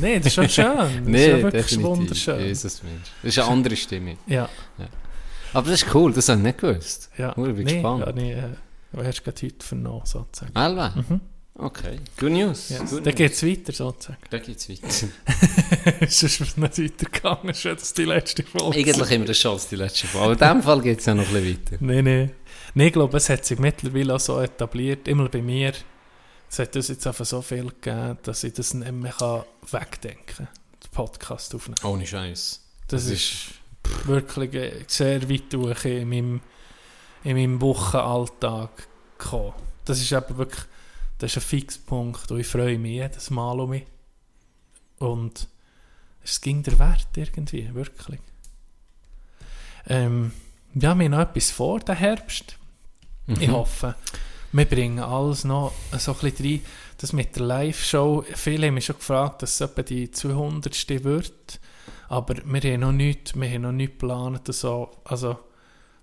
Nein, 0.00 0.18
das 0.18 0.26
ist 0.28 0.34
schon 0.34 0.48
schön. 0.48 0.66
Das 0.76 0.90
ist 0.94 1.00
Nee, 1.04 1.30
ja 1.30 1.42
wirklich 1.42 1.82
wunderschön. 1.82 2.40
Jesus 2.40 2.82
Mensch. 2.82 3.08
Das 3.22 3.28
ist 3.36 3.38
eine 3.40 3.48
andere 3.50 3.76
Stimme. 3.76 4.16
Ja, 4.26 4.48
Aber 5.52 5.70
das 5.70 5.82
ist 5.82 5.94
cool, 5.94 6.12
das 6.12 6.28
habe 6.28 6.38
ich 6.40 6.44
nicht 6.46 6.58
gewusst. 6.58 7.10
ja. 7.18 7.34
Hure, 7.36 7.52
bin 7.52 7.64
nee, 7.64 7.72
gespannt. 7.74 8.04
Ja, 8.06 8.12
nee, 8.12 8.32
äh, 8.32 8.42
du 8.92 9.04
hast 9.04 9.22
gerade 9.24 9.42
heute 9.46 9.64
vernommen, 9.66 10.02
sozusagen. 10.06 10.54
Alva? 10.56 10.90
Mhm. 10.96 11.20
Okay. 11.56 12.00
Good 12.18 12.32
news. 12.32 12.68
Ja. 12.70 12.78
Good 12.82 13.06
Dann 13.06 13.14
geht 13.14 13.30
es 13.32 13.42
weiter, 13.46 13.72
sozusagen. 13.72 14.18
Dann 14.28 14.42
geht's 14.42 14.68
weiter. 14.68 14.88
Sonst 16.00 16.22
ist 16.24 16.40
es 16.40 16.56
nicht 16.56 16.58
weitergegangen, 16.58 17.50
ist 17.50 17.62
jetzt 17.62 17.96
die 17.96 18.04
letzte 18.06 18.42
Folge. 18.42 18.76
Eigentlich 18.80 19.10
immer 19.12 19.24
das 19.24 19.38
schon 19.38 19.52
als 19.52 19.68
die 19.68 19.76
letzte 19.76 20.08
Folge. 20.08 20.24
Aber 20.24 20.32
in 20.32 20.38
diesem 20.38 20.62
Fall 20.64 20.80
geht 20.82 20.98
es 20.98 21.06
ja 21.06 21.14
noch 21.14 21.28
ein 21.28 21.32
bisschen 21.32 21.58
weiter. 21.70 21.76
Nein, 21.78 22.04
nein. 22.04 22.30
Nein, 22.76 22.88
ich 22.88 22.92
glaube, 22.92 23.16
es 23.16 23.28
hat 23.28 23.44
sich 23.44 23.58
mittlerweile 23.58 24.14
auch 24.14 24.20
so 24.20 24.40
etabliert, 24.40 25.06
immer 25.06 25.28
bei 25.28 25.40
mir. 25.40 25.72
Es 26.50 26.58
hat 26.58 26.74
uns 26.74 26.88
jetzt 26.88 27.06
einfach 27.06 27.24
so 27.24 27.40
viel 27.40 27.68
gegeben, 27.68 28.18
dass 28.22 28.42
ich 28.42 28.52
das 28.52 28.74
nicht 28.74 28.90
mehr 28.90 29.46
wegdenken 29.70 30.26
kann, 30.26 30.48
den 30.82 30.90
Podcast 30.90 31.54
aufnehmen. 31.54 31.78
Ohne 31.84 32.04
Scheiß. 32.04 32.60
Das, 32.88 33.06
ist 33.06 33.54
wirklich 34.04 34.54
äh, 34.54 34.84
sehr 34.88 35.28
weit 35.30 35.52
durch 35.52 35.84
in 35.84 36.08
meinem, 36.08 36.40
in 37.22 37.36
meinem 37.36 37.60
Wochenalltag 37.60 38.88
gekommen. 39.18 39.54
Das 39.84 40.00
ist 40.00 40.10
eben 40.10 40.36
wirklich, 40.36 40.64
das 41.18 41.30
ist 41.30 41.36
ein 41.36 41.48
Fixpunkt 41.48 42.30
und 42.30 42.40
ich 42.40 42.46
freue 42.46 42.78
mich 42.78 42.92
jedes 42.92 43.30
Mal 43.30 43.60
um 43.60 43.70
mich. 43.70 43.86
Und 44.98 45.48
es 46.24 46.40
ging 46.40 46.62
der 46.64 46.78
Wert 46.78 47.16
irgendwie, 47.16 47.72
wirklich. 47.72 48.20
Ähm, 49.86 50.32
ja, 50.74 50.94
wir 50.94 51.04
haben 51.04 51.10
noch 51.10 51.20
etwas 51.20 51.50
vor, 51.50 51.78
den 51.80 51.96
Herbst. 51.96 52.58
Ich 53.26 53.48
Mhm. 53.48 53.52
hoffe, 53.52 53.94
wir 54.52 54.64
bringen 54.66 54.98
alles 55.00 55.44
noch 55.44 55.72
so 55.98 56.12
ein 56.12 56.18
bisschen 56.18 56.46
rein. 56.46 56.60
Das 56.98 57.12
mit 57.12 57.34
der 57.36 57.42
Live-Show, 57.44 58.24
viele 58.34 58.66
haben 58.68 58.74
mich 58.74 58.84
schon 58.86 58.96
gefragt, 58.96 59.42
dass 59.42 59.54
es 59.54 59.60
etwa 59.60 59.82
die 59.82 60.10
200. 60.10 61.04
wird. 61.04 61.60
Aber 62.08 62.34
wir 62.44 62.60
haben 62.72 62.80
noch 62.80 62.92
nichts, 62.92 63.34
wir 63.34 63.48
haben 63.48 63.62
noch 63.62 63.72
nichts 63.72 63.94
geplant. 63.98 64.54
So. 64.54 64.90
Also, 65.04 65.38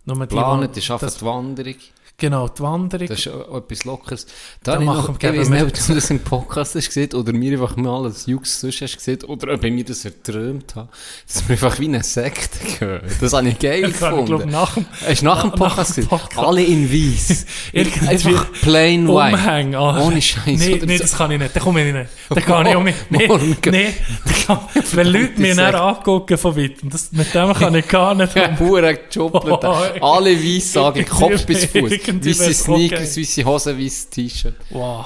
nur 0.05 0.17
die, 0.25 0.35
Planet 0.35 0.75
ist 0.75 0.91
einfach 0.91 1.13
die 1.13 1.25
Wanderung. 1.25 1.75
Genau, 2.21 2.47
die 2.47 2.61
Wanderung. 2.61 3.07
Das 3.07 3.17
ist 3.17 3.25
etwas 3.27 3.83
Lockeres. 3.83 4.27
Da 4.63 4.73
Da 4.73 4.79
machen- 4.79 5.15
ich 5.19 5.27
weiß 5.27 5.49
wir- 5.49 5.63
nicht, 5.63 5.63
ob 5.79 5.87
du 5.87 5.93
das 5.95 6.09
im 6.11 6.19
Podcast 6.19 6.75
hast 6.75 6.85
gesehen 6.87 7.11
oder 7.13 7.33
mir 7.33 7.53
einfach 7.53 7.75
mal 7.77 8.03
als 8.05 8.27
Jux 8.27 8.61
sonst 8.61 8.79
hast 8.81 8.95
gesehen 8.95 9.23
oder 9.23 9.53
ob 9.55 9.63
ich 9.63 9.73
mir 9.73 9.83
das 9.83 10.05
erträumt 10.05 10.75
habe, 10.75 10.87
dass 11.27 11.49
wir 11.49 11.53
einfach 11.53 11.79
wie 11.79 11.85
eine 11.87 12.03
Sekte 12.03 12.59
gehören. 12.79 13.01
Das 13.19 13.33
habe 13.33 13.49
ich 13.49 13.57
geil 13.57 13.81
das 13.91 14.01
habe 14.03 14.19
ich, 14.19 14.25
glaube 14.27 14.45
gefunden. 14.45 14.51
nach 14.51 14.73
dem 14.75 14.85
Hast 15.07 15.23
nach 15.23 15.41
dem 15.41 15.49
nach 15.49 15.55
Podcast 15.57 15.89
dem 15.89 15.95
gesehen? 16.03 16.09
Podcast. 16.09 16.47
Alle 16.47 16.63
in 16.63 16.91
weiß. 16.91 17.45
Irgendwie 17.73 18.07
einfach 18.07 18.51
plain 18.61 19.07
white. 19.07 19.33
Umhängen. 19.37 19.75
Ah, 19.75 20.01
Ohne 20.05 20.21
Scheiß. 20.21 20.45
Nee, 20.59 20.75
oder 20.75 20.85
nee, 20.85 20.97
das 20.99 21.17
kann 21.17 21.31
ich 21.31 21.39
nicht. 21.39 21.55
Da 21.55 21.59
komme 21.59 21.87
ich 21.87 21.91
nicht. 21.93 22.09
Da 22.29 22.39
kann 22.41 22.67
ich 22.67 22.75
auch 22.75 22.83
nicht. 22.83 22.97
Nee, 23.09 23.27
Morgen. 23.27 23.55
nee. 23.71 23.87
Wenn 24.93 25.07
Leute 25.07 25.41
mich 25.41 25.55
dann 25.55 25.73
angucken 25.75 26.37
von 26.37 26.55
weitem, 26.55 26.89
das, 26.91 27.11
mit 27.11 27.33
dem 27.33 27.51
kann 27.53 27.73
ich 27.73 27.87
gar 27.87 28.13
nicht 28.13 28.35
um. 28.35 28.59
Hure 28.59 28.95
gejoppelt. 29.09 29.63
Alle 30.03 30.35
weiß 30.37 30.73
sagen, 30.73 31.05
Kopf 31.07 31.45
bis 31.47 31.65
Fuß. 31.65 31.91
Weisse 32.19 32.39
wär's 32.39 32.63
Sneakers, 32.63 33.11
okay. 33.11 33.21
weisse 33.21 33.45
Hosen, 33.45 33.79
weisse 33.79 34.09
T-Shirt. 34.09 34.55
Wow, 34.69 35.05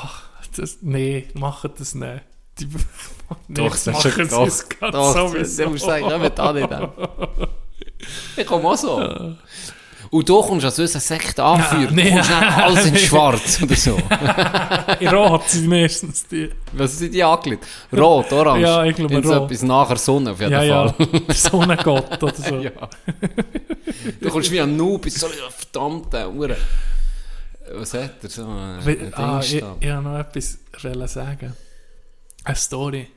das, 0.56 0.77
nee, 0.82 1.27
macht 1.34 1.80
das 1.80 1.95
nicht. 1.95 2.22
Die, 2.60 2.65
nee, 3.48 3.56
Doch, 3.56 3.72
das 3.72 3.86
machen 3.88 4.11
sie 4.30 4.36
es 4.44 4.69
gerade 4.69 4.98
sowieso. 4.98 5.64
Du 5.64 5.69
musst 5.72 5.86
sagen, 5.86 6.10
ja, 6.10 6.18
mit 6.18 6.40
alle 6.40 6.68
dann. 6.68 6.90
Ich 8.38 8.45
komme 8.45 8.69
auch 8.69 8.76
so. 8.77 9.36
Und 10.11 10.30
du 10.30 10.41
kommst 10.41 10.65
als 10.65 10.77
unser 10.77 10.99
Sekt 10.99 11.40
anführen, 11.40 11.95
nee. 11.95 12.03
du 12.03 12.11
kommst 12.11 12.30
nicht 12.30 12.57
alles 12.57 12.86
in 12.86 12.98
schwarz 12.98 13.61
oder 13.64 13.76
so. 13.76 13.98
In 14.99 15.07
Rot 15.07 15.49
sind 15.49 15.68
meistens 15.68 16.27
die. 16.27 16.52
Was 16.73 16.99
sind 16.99 17.14
die 17.14 17.23
angelegt? 17.23 17.65
Rot, 17.91 18.32
orange. 18.32 18.61
Ja, 18.61 18.84
ich 18.86 18.95
glaube, 18.95 19.22
so 19.23 19.34
rot. 19.34 19.52
etwas 19.52 19.64
nachher 19.64 19.98
Sonne 19.98 20.32
auf 20.32 20.40
jeden 20.40 20.52
Ja, 20.52 20.64
ja, 20.64 20.94
Fall. 20.94 21.07
der 21.27 21.36
Sonnengott 21.36 22.23
oder 22.23 22.36
so. 22.36 22.56
Ja. 22.60 22.72
Du 24.22 24.30
kommst 24.30 24.52
wie 24.52 24.61
ein 24.61 24.77
Noob, 24.77 25.02
bist 25.02 25.19
so 25.19 25.27
ein 25.27 25.34
verdammter 25.49 26.32
Hure. 26.32 26.57
Was 27.73 27.93
hat 27.93 28.23
er 28.23 28.29
so? 28.29 28.45
Ein, 28.47 29.13
ah, 29.13 29.39
ich, 29.41 29.55
ich 29.55 29.61
wollte 29.63 30.01
noch 30.01 30.19
etwas 30.19 30.59
sagen. 31.13 31.53
Eine 32.43 32.55
Story. 32.55 33.07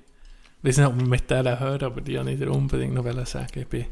Ich 0.62 0.68
weiß 0.68 0.78
nicht, 0.78 0.86
ob 0.86 0.96
wir 0.98 1.06
mit 1.06 1.30
der 1.30 1.60
hören, 1.60 1.84
aber 1.84 2.00
die 2.00 2.16
wollte 2.16 2.30
ich 2.30 2.38
dir 2.38 2.50
unbedingt 2.50 2.94
noch 2.94 3.26
sagen. 3.26 3.60
Ich 3.60 3.66
bin 3.68 3.86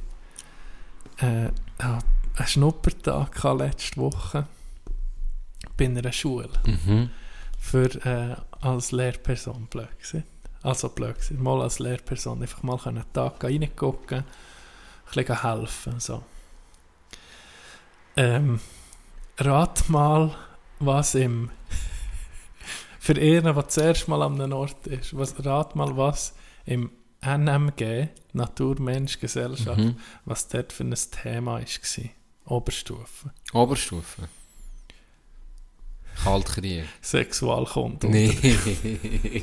äh, 1.20 1.44
ja, 1.80 1.98
einen 2.36 2.46
Schnuppertag 2.46 3.42
letzte 3.58 3.96
Woche 4.00 4.46
bei 5.76 5.84
einer 5.86 6.12
Schule 6.12 6.48
Mhm. 6.64 7.10
für, 7.58 7.86
äh, 8.06 8.36
als 8.60 8.92
Lehrperson 8.92 9.66
blöd 9.66 9.90
gewesen. 9.98 10.24
Also 10.62 10.88
blöd 10.88 11.14
gewesen. 11.16 11.42
Mal 11.42 11.62
als 11.62 11.78
Lehrperson 11.78 12.40
einfach 12.42 12.62
mal 12.62 12.78
einen 12.84 13.04
Tag 13.12 13.42
reingucken, 13.44 14.18
ein 14.18 14.24
bisschen 15.14 15.42
helfen. 15.42 16.00
So. 16.00 16.24
Ähm, 18.16 18.60
rat 19.38 19.88
mal, 19.88 20.34
was 20.78 21.14
im 21.14 21.50
für 23.00 23.14
einen, 23.14 23.44
der 23.44 23.52
das 23.54 23.76
erste 23.76 24.10
Mal 24.10 24.22
an 24.22 24.40
einem 24.40 24.52
Ort 24.52 24.86
ist, 24.86 25.16
was, 25.16 25.34
rat 25.44 25.76
mal, 25.76 25.96
was 25.96 26.34
im 26.64 26.90
NMG, 27.20 28.08
Natur, 28.32 28.80
Mensch, 28.80 29.18
Gesellschaft, 29.20 29.78
Mhm. 29.78 29.96
was 30.24 30.48
dort 30.48 30.72
für 30.72 30.84
ein 30.84 30.94
Thema 31.22 31.60
war. 31.60 31.62
Oberstufe. 32.44 33.30
Oberstufe. 33.52 34.28
Kaltkrieg. 36.22 36.84
Sexualkunde. 37.02 38.08
Nee, 38.08 38.30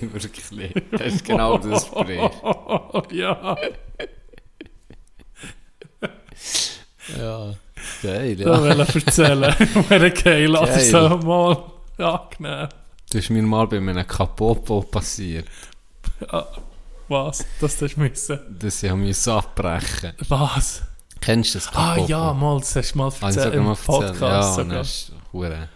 wirklich 0.01 0.51
nicht. 0.51 0.75
Das 0.91 1.13
ist 1.15 1.25
genau 1.25 1.57
das 1.57 1.83
Gespräch. 1.91 2.31
ja, 3.11 3.57
Ja. 7.17 7.53
Geil, 8.01 8.35
da 8.35 8.43
ja. 8.43 8.63
will 8.63 8.85
ich 8.87 8.95
erzählen. 8.95 9.55
Wäre 9.89 10.11
geil, 10.11 10.55
aber 10.55 10.67
Geil. 10.67 10.79
so 10.79 11.17
mal 11.17 11.63
angenehm. 11.97 12.69
Das 13.09 13.21
ist 13.21 13.29
mir 13.29 13.43
mal 13.43 13.67
bei 13.67 13.77
einem 13.77 14.07
Kapopo 14.07 14.81
passiert. 14.81 15.47
Ja. 16.19 16.47
Was? 17.07 17.45
Das 17.59 17.81
hast 17.81 17.95
du 17.95 17.99
müssen. 17.99 18.39
dass 18.59 18.81
ich 18.81 18.93
musste 18.93 19.33
abbrechen. 19.33 20.13
Was? 20.29 20.83
Kennst 21.21 21.55
du 21.55 21.59
das? 21.59 21.67
Ah 21.69 21.93
Kapopo? 21.95 22.07
ja, 22.07 22.33
mal, 22.33 22.59
das 22.59 22.75
hast 22.75 22.93
du 22.93 22.97
mal 22.97 23.11
erzählt 23.21 23.53
im 23.53 23.65
mal 23.65 23.75
Podcast. 23.75 24.21
Ja, 24.21 24.53
sogar. 24.53 24.85
hure. 25.31 25.69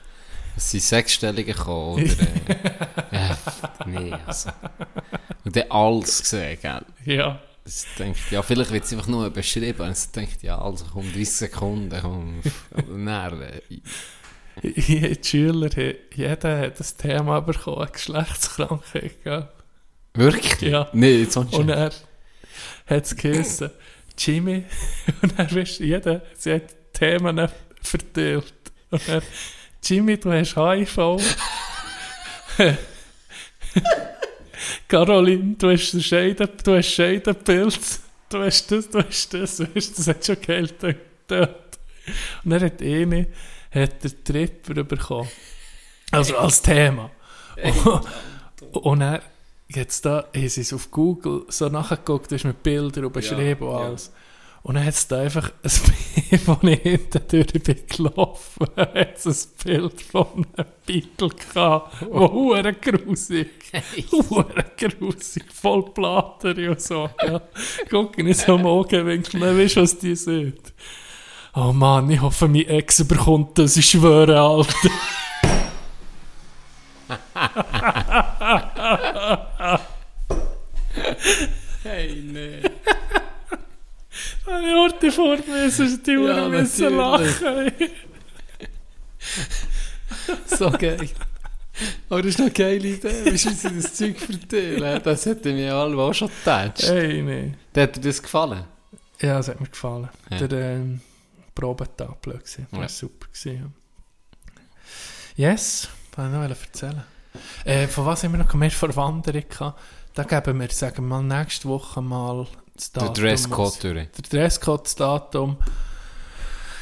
Es 0.56 0.72
sind 0.72 0.82
sechsstellige 0.84 1.54
gekommen, 1.54 2.04
oder? 2.04 3.12
äh, 3.12 3.36
nee, 3.86 4.14
also. 4.26 4.50
Und 5.46 5.56
dann 5.56 5.70
alles 5.70 6.22
gesehen, 6.22 6.58
gell? 6.60 6.82
Ja. 7.06 7.40
Das 7.68 7.85
denkt, 7.99 8.31
ja, 8.31 8.41
vielleicht 8.41 8.72
wird 8.72 8.85
es 8.85 8.94
einfach 8.94 9.07
nur 9.07 9.30
beschrieben. 9.30 9.89
Es 9.89 10.10
denkt, 10.10 10.41
ja, 10.41 10.57
also 10.57 10.85
komm, 10.89 11.03
30 11.03 11.30
Sekunden, 11.30 11.99
komm. 12.02 12.41
Und 12.88 13.06
dann, 13.06 13.44
Die 14.64 15.18
Schüler, 15.22 15.69
jeder 16.15 16.60
hat 16.60 16.80
das 16.80 16.95
Thema 16.95 17.41
bekommen, 17.41 17.89
Geschlechtskrankheit. 17.91 19.22
Gell? 19.22 19.49
wirklich? 20.14 20.61
Ja. 20.61 20.88
Nee, 20.94 21.23
jetzt 21.23 21.34
sonst 21.34 21.53
Und 21.57 21.68
er 21.68 21.91
hat 22.85 23.03
es 23.03 23.14
geheißen, 23.14 23.69
Jimmy, 24.18 24.64
und 25.22 25.38
er 25.38 25.52
wisst, 25.52 25.81
jeder, 25.81 26.22
sie 26.38 26.53
hat 26.53 26.94
Themen 26.94 27.49
verteilt. 27.81 28.53
Und 28.91 29.10
er, 29.10 29.22
Jimmy, 29.84 30.18
du 30.18 30.31
hast 30.31 30.56
HIV. 30.56 30.98
Caroline, 34.88 35.56
du 35.58 35.70
hast 35.70 35.92
den 35.92 36.02
Scheiden, 36.02 36.50
du 36.64 36.76
hast 36.76 36.92
Scheidenpilz. 36.92 38.02
Du 38.30 38.40
hast 38.40 38.72
das, 38.72 38.90
du 38.90 39.00
hast 39.00 39.34
das, 39.34 39.58
du, 39.58 39.66
das 39.74 40.08
hat 40.08 40.26
schon 40.26 40.42
Geld 40.42 40.76
dort. 41.28 41.80
Und 42.44 42.52
er 42.52 42.62
hat 42.62 42.82
eine, 42.82 43.28
hat 43.72 44.04
der 44.04 44.24
Tripper 44.24 44.84
bekommen. 44.84 45.30
Also 46.12 46.38
als 46.38 46.62
Thema. 46.62 47.12
Und, 47.64 48.76
und 48.76 49.02
er, 49.02 49.22
jetzt 49.70 50.06
da, 50.06 50.28
haben 50.36 50.50
sie 50.50 50.62
es 50.62 50.74
auf 50.74 50.92
Google 50.92 51.46
so 51.50 51.70
nachgeguckt, 51.70 52.32
ist 52.32 52.46
mit 52.46 52.64
Bildern 52.64 53.06
und 53.06 53.14
beschrieben 53.14 53.68
und 53.68 54.00
ja. 54.00 54.12
Und 54.68 54.76
dann 54.76 54.84
hat 54.84 54.95
es 54.95 55.07
da 55.07 55.22
einfach 55.22 55.49
ein 55.64 55.72
Bild, 56.30 56.45
wo 56.45 56.68
ich 56.68 56.81
hinten 56.81 57.22
durch 57.30 57.64
bin 57.64 57.77
gelaufen, 57.88 58.68
hat 58.76 59.15
es 59.15 59.26
ein 59.26 59.49
Bild 59.64 60.02
von 60.02 60.45
einem 60.57 60.68
Beetle 60.85 61.30
gehabt, 61.30 62.06
wo 62.11 62.30
hure 62.30 62.73
grusig, 62.73 63.48
hure 64.11 64.65
grusig, 64.76 65.45
voll 65.53 65.89
Platter 65.94 66.53
und 66.69 66.81
so. 66.81 67.10
Ja. 67.26 67.41
Guck 67.89 68.18
nicht 68.18 68.41
so 68.41 68.56
am 68.56 68.65
Augenwinkel, 68.65 69.39
dann 69.39 69.57
weißt 69.57 69.77
du, 69.77 69.81
was 69.84 69.99
die 69.99 70.18
sind. 70.18 70.60
Oh 71.56 71.72
Mann, 71.72 72.10
ich 72.10 72.22
hoffe, 72.22 72.49
mein 72.49 72.68
Ex 72.68 72.99
überkommt 72.99 73.57
das, 73.57 73.77
ich 73.77 73.89
schwöre, 73.89 74.38
Alter. 74.38 74.89
Hey, 81.84 82.22
nee. 82.22 82.60
Wollte 84.48 85.11
vor 85.11 85.38
mir, 85.38 85.69
sonst 85.69 86.06
die 86.07 86.11
Ja, 86.11 86.48
müssen 86.48 86.95
lachen. 86.95 87.72
So 90.45 90.72
geil. 90.72 91.10
Aber 92.10 92.22
das 92.22 92.30
ist 92.32 92.40
noch 92.40 92.45
eine 92.45 92.53
geile 92.53 92.88
Idee. 92.88 93.26
Wie 93.26 93.38
sie 93.38 93.76
das 93.76 93.94
Zeug 93.94 94.18
verteilen? 94.19 95.02
Das 95.03 95.26
hätte 95.26 95.53
mir 95.53 95.74
alle 95.76 95.98
auch 95.98 96.14
schon 96.14 96.30
gedacht. 96.30 96.84
Ey, 96.84 97.22
nee. 97.22 97.53
Hat 97.80 97.95
dir 97.95 98.02
das 98.02 98.22
gefallen? 98.22 98.64
Ja, 99.22 99.38
das 99.38 99.49
hat 99.49 99.60
mir 99.60 99.68
gefallen. 99.68 100.10
Ja. 100.32 100.48
Der 100.48 100.76
ähm, 100.76 101.02
Probetag 101.53 102.18
war. 102.26 102.34
Das 102.36 102.57
Ja. 102.72 102.88
super. 102.90 103.28
Gewesen, 103.28 103.74
ja. 105.38 105.49
Yes, 105.52 105.88
was 106.15 106.32
wollte 106.32 106.44
ich 106.45 106.49
noch 106.49 106.65
erzählen. 106.65 107.03
Äh, 107.65 107.88
von 107.88 108.06
was 108.07 108.24
haben 108.24 108.32
wir 108.32 108.40
noch 108.44 108.53
mehr 108.56 108.72
Verwanderung 108.72 109.44
gehabt? 109.48 109.80
Da 110.15 110.24
geben 110.24 110.60
wir, 110.60 110.69
sagen 110.72 111.07
wir 111.07 111.22
mal, 111.22 111.24
nächste 111.24 111.68
Woche 111.69 112.02
mal 112.02 112.48
das 112.78 112.91
Der. 112.91 113.10
Dresscode 113.10 113.84
durch. 113.84 114.08
Der 114.12 114.24
Dresscode, 114.30 114.86
das 114.86 114.95
Datum. 114.95 115.58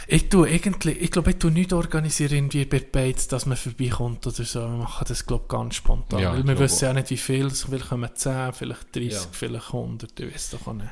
Ich 0.08 0.30
tue 0.30 0.48
irgendwie, 0.50 0.92
ich 0.92 1.10
glaube, 1.10 1.32
ich 1.32 1.38
tue 1.38 1.50
nicht 1.50 1.74
organisieren 1.74 2.34
irgendwie 2.34 2.66
bei 2.66 2.80
Bates, 2.80 3.28
dass 3.28 3.48
man 3.48 3.58
vorbeikommt 3.58 4.28
oder 4.28 4.44
so. 4.44 4.60
Wir 4.62 4.68
machen 4.68 5.06
das, 5.08 5.26
glaube 5.26 5.46
ich, 5.46 5.50
ganz 5.50 5.76
spontan. 5.76 6.20
Ja, 6.20 6.34
Weil 6.34 6.46
wir 6.48 6.60
wissen 6.60 6.86
ja 6.86 6.94
nicht, 6.94 7.10
wie 7.10 7.18
viel. 7.18 7.50
So 7.50 7.68
Vielleicht 7.70 7.90
kommen 7.90 8.10
10, 8.14 8.54
vielleicht 8.54 8.96
30, 8.96 9.12
Ja. 9.14 9.20
vielleicht 9.32 9.74
100. 9.74 10.20
Ich 10.20 10.34
weiß 10.34 10.50
doch 10.52 10.68
auch 10.68 10.74
nicht. 10.74 10.90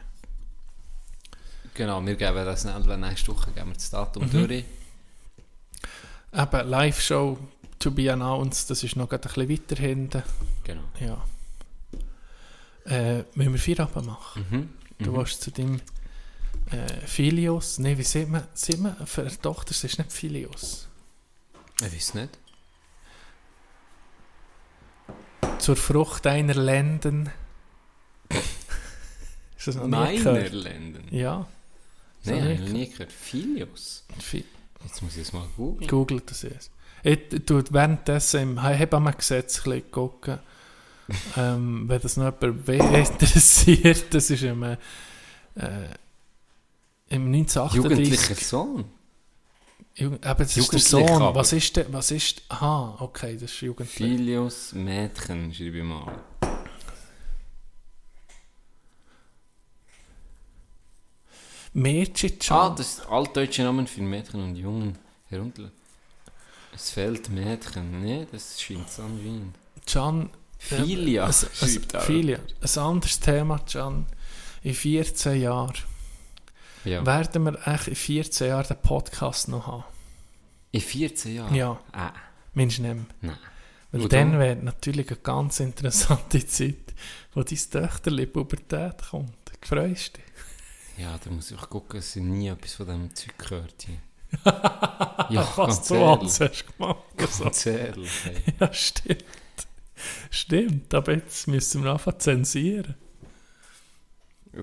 Genau, 1.76 2.04
wir 2.06 2.16
geben 2.16 2.36
das 2.46 2.66
nächste 2.66 3.28
Woche 3.32 3.52
geben 3.52 3.68
wir 3.70 3.74
das 3.76 3.90
Datum 3.90 4.24
Mhm. 4.26 4.32
durch. 4.32 4.64
Eben, 6.36 6.70
Live-Show 6.70 7.38
to 7.80 7.92
be 7.92 8.12
announced, 8.12 8.70
das 8.70 8.84
ist 8.84 8.96
noch 8.96 9.12
ein 9.12 9.20
bisschen 9.20 9.50
weiter 9.50 9.76
hinten. 9.76 10.24
Genau. 10.64 10.84
Ja. 11.00 11.24
Äh, 12.86 13.24
müssen 13.36 13.54
wir 13.54 13.60
Feierabend 13.60 14.08
machen? 14.08 14.46
Mhm. 14.50 14.70
Du 15.04 15.12
Mhm. 15.12 15.16
warst 15.16 15.42
zu 15.42 15.52
deinem 15.52 15.82
äh, 16.72 16.88
Filius. 17.06 17.78
Nein, 17.80 17.98
wie 17.98 18.04
sieht 18.04 18.30
man, 18.30 18.48
sieht 18.54 18.80
man 18.80 18.96
für 19.06 19.22
eine 19.22 19.38
Tochter, 19.42 19.72
es 19.72 19.84
ist 19.84 19.98
nicht 19.98 20.12
Filius. 20.12 20.88
Ich 21.82 21.94
weiß 21.94 22.14
nicht. 22.16 22.38
Zur 25.60 25.76
Frucht 25.76 26.26
deiner 26.26 26.56
Lenden. 26.56 27.30
ist 29.58 29.68
das 29.68 29.76
noch 29.76 29.84
nie 29.86 29.90
Meiner 29.90 30.34
gehört? 30.34 30.54
Länder. 30.54 31.00
Ja. 31.12 31.48
Nein, 32.26 32.42
habe 32.42 32.54
ich 32.54 32.60
noch 32.62 32.68
nie 32.70 32.90
gehört. 32.90 33.12
Filius. 33.12 34.04
Fi- 34.20 34.46
Jetzt 34.84 35.02
muss 35.02 35.16
ich 35.16 35.22
es 35.22 35.34
mal 35.34 35.48
googeln. 35.56 35.90
Googelt 35.90 36.30
das 36.30 36.42
jetzt. 36.42 36.72
Ich 37.04 37.46
tue 37.46 37.64
währenddessen 37.70 38.42
im 38.42 38.62
Hebammengesetz 38.64 39.64
gucken. 39.92 40.40
Ähm, 41.38 41.88
wenn 41.88 42.02
das 42.02 42.18
noch 42.18 42.34
jemand 42.42 42.68
interessiert, 42.70 44.14
das 44.14 44.30
ist 44.30 44.44
im, 44.44 44.64
äh, 44.64 44.78
im 47.10 47.26
1938. 47.34 47.76
Jugendlicher 47.76 48.36
Sohn. 48.36 48.86
Jugend, 49.96 50.26
eben, 50.26 50.38
das 50.38 50.58
ist 50.58 50.74
der 50.74 50.80
Sohn. 50.80 51.08
aber. 51.22 51.36
Was 51.36 51.54
ist 51.54 51.76
der? 51.76 51.92
Was 51.94 52.10
ist. 52.10 52.42
Aha, 52.50 52.98
okay, 53.00 53.34
das 53.34 53.52
ist 53.52 53.62
Jugendlich. 53.62 53.96
Filius 53.96 54.74
Mädchen, 54.74 55.54
schreibe 55.54 55.78
ich 55.78 55.84
mal. 55.84 56.20
Mädchen 61.74 62.34
Ah, 62.50 62.70
das 62.70 63.00
ist 63.00 63.06
altdeutsche 63.08 63.64
Name 63.64 63.86
für 63.88 64.02
Mädchen 64.02 64.44
und 64.44 64.56
Jungen 64.56 64.98
herunter. 65.30 65.72
Es 66.74 66.92
fehlt 66.92 67.30
Mädchen. 67.30 68.02
Nee, 68.02 68.28
das 68.32 68.62
scheint 68.62 68.90
so 68.90 69.04
anscheinend. 69.04 69.56
Can. 69.86 70.30
Filia, 70.64 71.26
ein, 71.26 71.32
auch. 71.96 72.02
Filia. 72.02 72.40
Ein 72.62 72.80
anderes 72.82 73.20
Thema, 73.20 73.60
Can. 73.60 74.06
In 74.62 74.74
14 74.74 75.42
Jahren. 75.42 75.74
Ja. 76.86 77.06
Werden 77.06 77.44
wir 77.46 77.68
echt 77.68 77.88
in 77.88 77.96
14 77.96 78.48
Jahren 78.48 78.68
den 78.68 78.78
Podcast 78.82 79.48
noch 79.50 79.68
haben? 79.68 79.84
In 80.72 80.82
14 80.82 81.36
Jahren? 81.36 81.56
Ja. 81.56 81.80
Ah, 81.92 82.14
Mensch, 82.54 82.80
nimm. 82.80 83.06
nein. 83.22 83.38
Weil 83.92 84.02
Und 84.02 84.14
dann 84.14 84.40
wäre 84.40 84.56
natürlich 84.56 85.08
eine 85.10 85.18
ganz 85.18 85.60
interessante 85.60 86.46
Zeit, 86.48 86.94
wo 87.34 87.44
dein 87.44 87.58
Töchterli 87.58 88.26
Pubertät 88.26 89.02
kommt. 89.10 89.36
Freust 89.62 90.18
dich? 90.18 90.24
Ja, 90.98 91.18
da 91.24 91.30
muss 91.30 91.52
ich 91.52 91.58
gucken, 91.58 92.00
dass 92.00 92.16
ich 92.16 92.24
nie 92.24 92.48
etwas 92.48 92.74
von 92.74 92.86
diesem 92.86 93.16
Zeug 93.16 93.38
gehört 93.38 93.88
habe. 93.88 94.00
ja, 95.34 95.48
Was 95.56 95.78
ganz 95.78 95.88
du 95.88 95.96
ehrlich. 95.96 96.40
hast 96.40 96.78
gemacht. 96.78 97.04
Ganz 97.18 97.66
ehrlich. 97.66 98.12
Ja, 98.60 98.74
stimmt. 98.74 99.26
Stimmt, 100.30 100.94
aber 100.94 101.14
jetzt 101.14 101.48
müssen 101.48 101.84
wir 101.84 101.92
anfangen 101.92 102.20
zu 102.20 102.24
zensieren. 102.26 102.96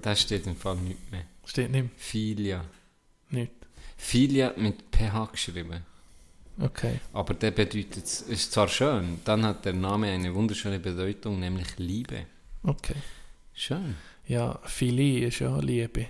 Das 0.02 0.20
steht 0.20 0.46
im 0.46 0.56
Fall 0.56 0.76
nicht 0.76 1.10
mehr. 1.10 1.24
Steht 1.44 1.70
nicht, 1.70 1.88
Filia. 1.96 2.64
nicht. 3.30 3.52
Filia 3.96 4.52
mit 4.56 4.76
PH 4.92 5.26
geschrieben. 5.32 5.84
Okay. 6.60 7.00
Aber 7.12 7.34
der 7.34 7.50
bedeutet, 7.50 7.96
es 8.04 8.22
ist 8.22 8.52
zwar 8.52 8.68
schön, 8.68 9.20
dann 9.24 9.44
hat 9.44 9.64
der 9.64 9.72
Name 9.72 10.08
eine 10.08 10.34
wunderschöne 10.34 10.78
Bedeutung, 10.78 11.40
nämlich 11.40 11.78
Liebe. 11.78 12.26
Okay. 12.62 12.94
Schön. 13.54 13.96
Ja, 14.26 14.58
Philie 14.64 15.26
ist 15.28 15.38
ja 15.40 15.58
Liebe. 15.58 16.06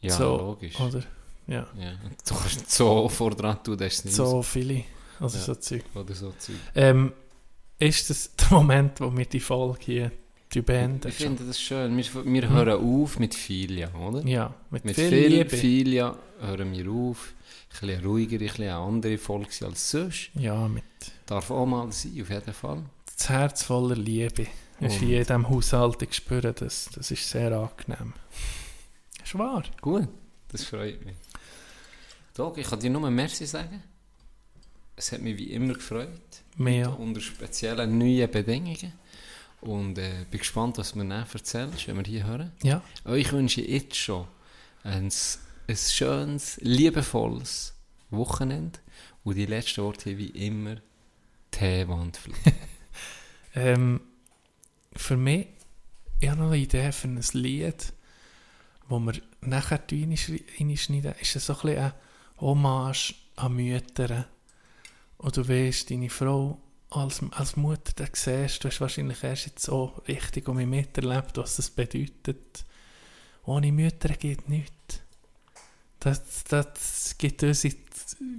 Ja, 0.00 0.10
so, 0.16 0.36
logisch. 0.36 0.78
Oder? 0.80 1.02
Ja. 1.46 1.66
Ja. 1.78 1.92
Du 2.28 2.34
kannst 2.34 2.70
so 2.70 3.08
vor 3.08 3.30
dran 3.34 3.62
tun, 3.62 3.76
das 3.78 3.94
ist 3.94 4.04
nicht 4.06 4.14
So 4.14 4.42
Philie. 4.42 4.84
Also 5.20 5.38
Ja. 5.38 5.44
so 5.44 5.54
Zeug. 5.54 5.84
Oder 5.94 6.14
so 6.14 6.32
Zeug. 6.38 6.56
Ähm, 6.74 7.12
ist 7.78 8.10
das 8.10 8.34
der 8.36 8.50
Moment, 8.50 9.00
wo 9.00 9.14
wir 9.16 9.26
die 9.26 9.40
Folge 9.40 9.78
hier 9.84 10.12
die 10.52 10.62
beenden? 10.62 11.08
Ich 11.08 11.14
finde 11.16 11.44
das 11.44 11.60
schön. 11.60 11.96
Wir, 11.96 12.04
wir 12.24 12.48
hören 12.48 12.80
auf 12.80 13.18
mit 13.18 13.34
Filia, 13.34 13.92
oder? 13.94 14.24
Ja, 14.26 14.54
mit, 14.70 14.84
Mit 14.84 14.94
viel, 14.94 15.08
viel 15.08 15.26
Liebe. 15.28 15.56
Filia 15.56 16.16
hören 16.40 16.72
wir 16.72 16.90
auf. 16.90 17.32
Ein 17.82 17.88
bisschen 17.88 18.06
ruhiger, 18.06 18.36
ein 18.36 18.38
bisschen 18.38 18.70
andere 18.70 19.18
Folge 19.18 19.66
als 19.66 19.90
sonst. 19.90 20.30
Ja, 20.34 20.66
mit 20.68 20.84
Darf 21.26 21.50
auch 21.50 21.66
mal 21.66 21.90
sein, 21.92 22.12
auf 22.22 22.30
jeden 22.30 22.54
Fall. 22.54 22.82
das 23.16 23.28
Herz 23.28 23.62
voller 23.64 23.96
Liebe. 23.96 24.42
Ist 24.42 24.50
Und- 24.80 24.90
hier 25.06 25.18
in 25.18 25.24
diesem 25.24 25.48
Haushalt 25.48 26.00
ich 26.02 26.14
spüre 26.14 26.52
das. 26.54 26.88
Das 26.94 27.10
ist 27.10 27.28
sehr 27.28 27.52
angenehm. 27.52 28.12
Ist 29.22 29.36
wahr. 29.36 29.64
Gut, 29.80 30.08
das 30.52 30.64
freut 30.64 31.04
mich. 31.04 31.16
Dog, 32.34 32.56
ich 32.58 32.66
kann 32.68 32.78
dir 32.80 32.90
nur 32.90 33.10
Merci 33.10 33.46
sagen. 33.46 33.82
Es 34.96 35.12
hat 35.12 35.20
mich 35.20 35.36
wie 35.36 35.52
immer 35.52 35.74
gefreut. 35.74 36.08
Mehr. 36.56 36.98
Unter 36.98 37.20
speziellen 37.20 37.98
neuen 37.98 38.30
Bedingungen. 38.30 38.94
Und 39.60 39.98
äh, 39.98 40.24
bin 40.30 40.40
gespannt, 40.40 40.78
was 40.78 40.92
du 40.92 40.98
mir 40.98 41.08
dann 41.08 41.26
erzählst, 41.30 41.86
wenn 41.86 41.96
wir 41.96 42.04
hier 42.04 42.26
hören. 42.26 42.52
Ja. 42.62 42.82
Euch 43.04 43.32
wünsche 43.32 43.60
ich 43.60 43.68
jetzt 43.68 43.96
schon 43.96 44.26
ein, 44.84 45.10
ein 45.68 45.76
schönes, 45.76 46.58
liebevolles 46.62 47.74
Wochenende. 48.10 48.78
Und 49.24 49.36
die 49.36 49.46
letzten 49.46 49.82
Worte 49.82 50.16
wie 50.16 50.28
immer 50.28 50.76
Teewandflieg. 51.50 52.36
Ähm, 53.56 54.02
für 54.94 55.16
mich, 55.16 55.46
ich 56.20 56.28
habe 56.28 56.40
noch 56.40 56.48
eine 56.48 56.58
Idee 56.58 56.92
für 56.92 57.08
ein 57.08 57.24
Lied, 57.32 57.92
wo 58.86 58.98
wir 58.98 59.14
nachher 59.40 59.80
reinschneiden. 59.90 61.14
Ist 61.20 61.36
es 61.36 61.46
so 61.46 61.54
ein 61.54 61.60
bisschen 61.60 61.78
eine 61.78 61.94
Hommage 62.38 63.14
an 63.36 63.56
Mütter. 63.56 64.26
Und 65.18 65.36
du 65.36 65.48
weißt, 65.48 65.90
deine 65.90 66.10
Frau 66.10 66.60
als, 66.90 67.20
als 67.32 67.56
Mutter, 67.56 67.92
da 67.96 68.04
siehst 68.12 68.62
du, 68.62 68.68
hast 68.68 68.80
wahrscheinlich 68.80 69.22
erst 69.22 69.46
jetzt 69.46 69.64
so 69.64 69.92
richtig 70.08 70.48
um 70.48 70.56
mich 70.56 70.66
miterlebt, 70.66 71.36
was 71.36 71.56
das 71.56 71.70
bedeutet. 71.70 72.64
Ohne 73.44 73.72
Mütter 73.72 74.10
geht 74.10 74.48
nichts. 74.48 75.00
Das, 76.00 76.44
das 76.44 77.14
gibt 77.18 77.42
unsere 77.42 77.74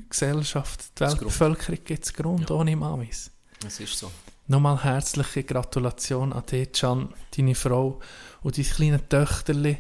Gesellschaft, 0.09 0.99
die. 0.99 1.03
Weltbevölkerung 1.03 1.83
gibt 1.83 2.05
es 2.05 2.13
Grund 2.13 2.49
ohne 2.51 2.75
Mamis. 2.75 3.31
Das 3.59 3.79
ist 3.79 3.97
so. 3.97 4.11
Nochmal 4.47 4.81
herzliche 4.81 5.43
Gratulation 5.43 6.31
an 6.31 6.45
dich, 6.45 6.71
Can, 6.71 7.13
deine 7.35 7.55
Frau 7.55 7.99
und 8.43 8.57
dein 8.57 8.65
kleine 8.65 9.09
Töchterli. 9.09 9.77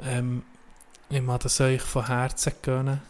Ähm, 0.00 0.42
ich 1.08 1.22
mag 1.22 1.40
das 1.40 1.60
euch 1.60 1.80
von 1.80 2.06
Herzen 2.06 2.52
gönnen. 2.60 3.00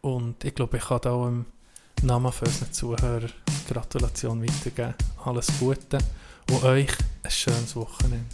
Und 0.00 0.42
ich 0.42 0.54
glaube, 0.54 0.78
ich 0.78 0.84
kann 0.84 1.00
da 1.02 1.12
auch 1.12 1.28
im 1.28 1.46
Namen 2.02 2.32
von 2.32 2.48
unseren 2.48 2.72
Zuhörern 2.72 3.32
Gratulation 3.68 4.42
weitergeben. 4.42 4.94
Alles 5.24 5.46
Gute 5.60 5.98
und 6.50 6.64
euch 6.64 6.90
ein 7.22 7.30
schönes 7.30 7.76
Wochenende. 7.76 8.26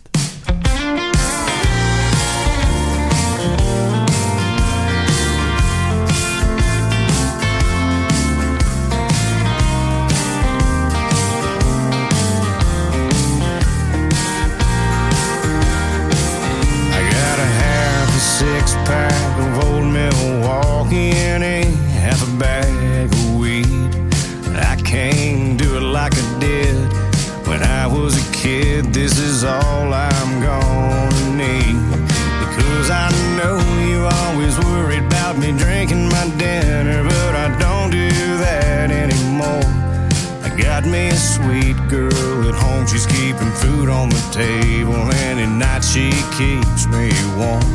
Six 18.39 18.75
pack 18.85 19.39
of 19.41 19.65
old 19.65 19.85
Milwaukee 19.87 21.11
and 21.11 21.43
kid. 28.49 28.85
This 28.95 29.19
is 29.19 29.45
all 29.45 29.93
I'm 29.93 30.31
gonna 30.41 31.37
need 31.45 31.77
because 32.43 32.89
I 33.05 33.07
know 33.37 33.57
you 33.91 33.99
always 34.21 34.55
worried 34.69 35.05
about 35.11 35.35
me 35.43 35.51
drinking 35.65 36.05
my 36.17 36.25
dinner, 36.45 37.01
but 37.13 37.33
I 37.45 37.49
don't 37.65 37.91
do 37.91 38.11
that 38.45 38.87
anymore. 39.05 39.65
I 40.47 40.49
got 40.65 40.83
me 40.95 41.03
a 41.09 41.21
sweet 41.35 41.79
girl 41.95 42.37
at 42.51 42.57
home. 42.65 42.87
She's 42.91 43.07
keeping 43.19 43.53
food 43.63 43.89
on 43.99 44.09
the 44.17 44.25
table, 44.45 45.03
and 45.25 45.37
at 45.45 45.53
night 45.65 45.85
she 45.93 46.07
keeps 46.39 46.83
me 46.95 47.07
warm. 47.39 47.69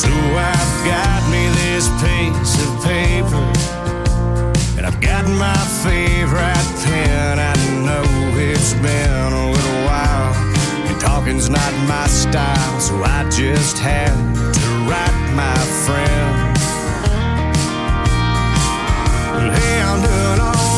So 0.00 0.12
I've 0.52 0.74
got 0.92 1.20
me 1.34 1.42
this 1.60 1.84
piece 2.02 2.54
of 2.64 2.70
paper, 2.92 3.44
and 4.76 4.84
I've 4.88 5.00
got 5.10 5.24
my 5.46 5.62
favorite 5.84 6.68
pen. 6.84 7.38
I 7.52 7.54
know 7.86 8.06
it's 8.48 8.72
been 8.84 9.32
a 9.42 9.50
little 9.54 9.71
Talking's 11.02 11.50
not 11.50 11.72
my 11.88 12.06
style, 12.06 12.80
so 12.80 12.94
I 13.02 13.28
just 13.28 13.76
had 13.76 14.14
to 14.54 14.68
write 14.88 15.34
my 15.34 15.58
friend. 15.84 16.56
Hey, 19.52 19.82
I'm 19.82 20.00
doing 20.00 20.40
all 20.40 20.71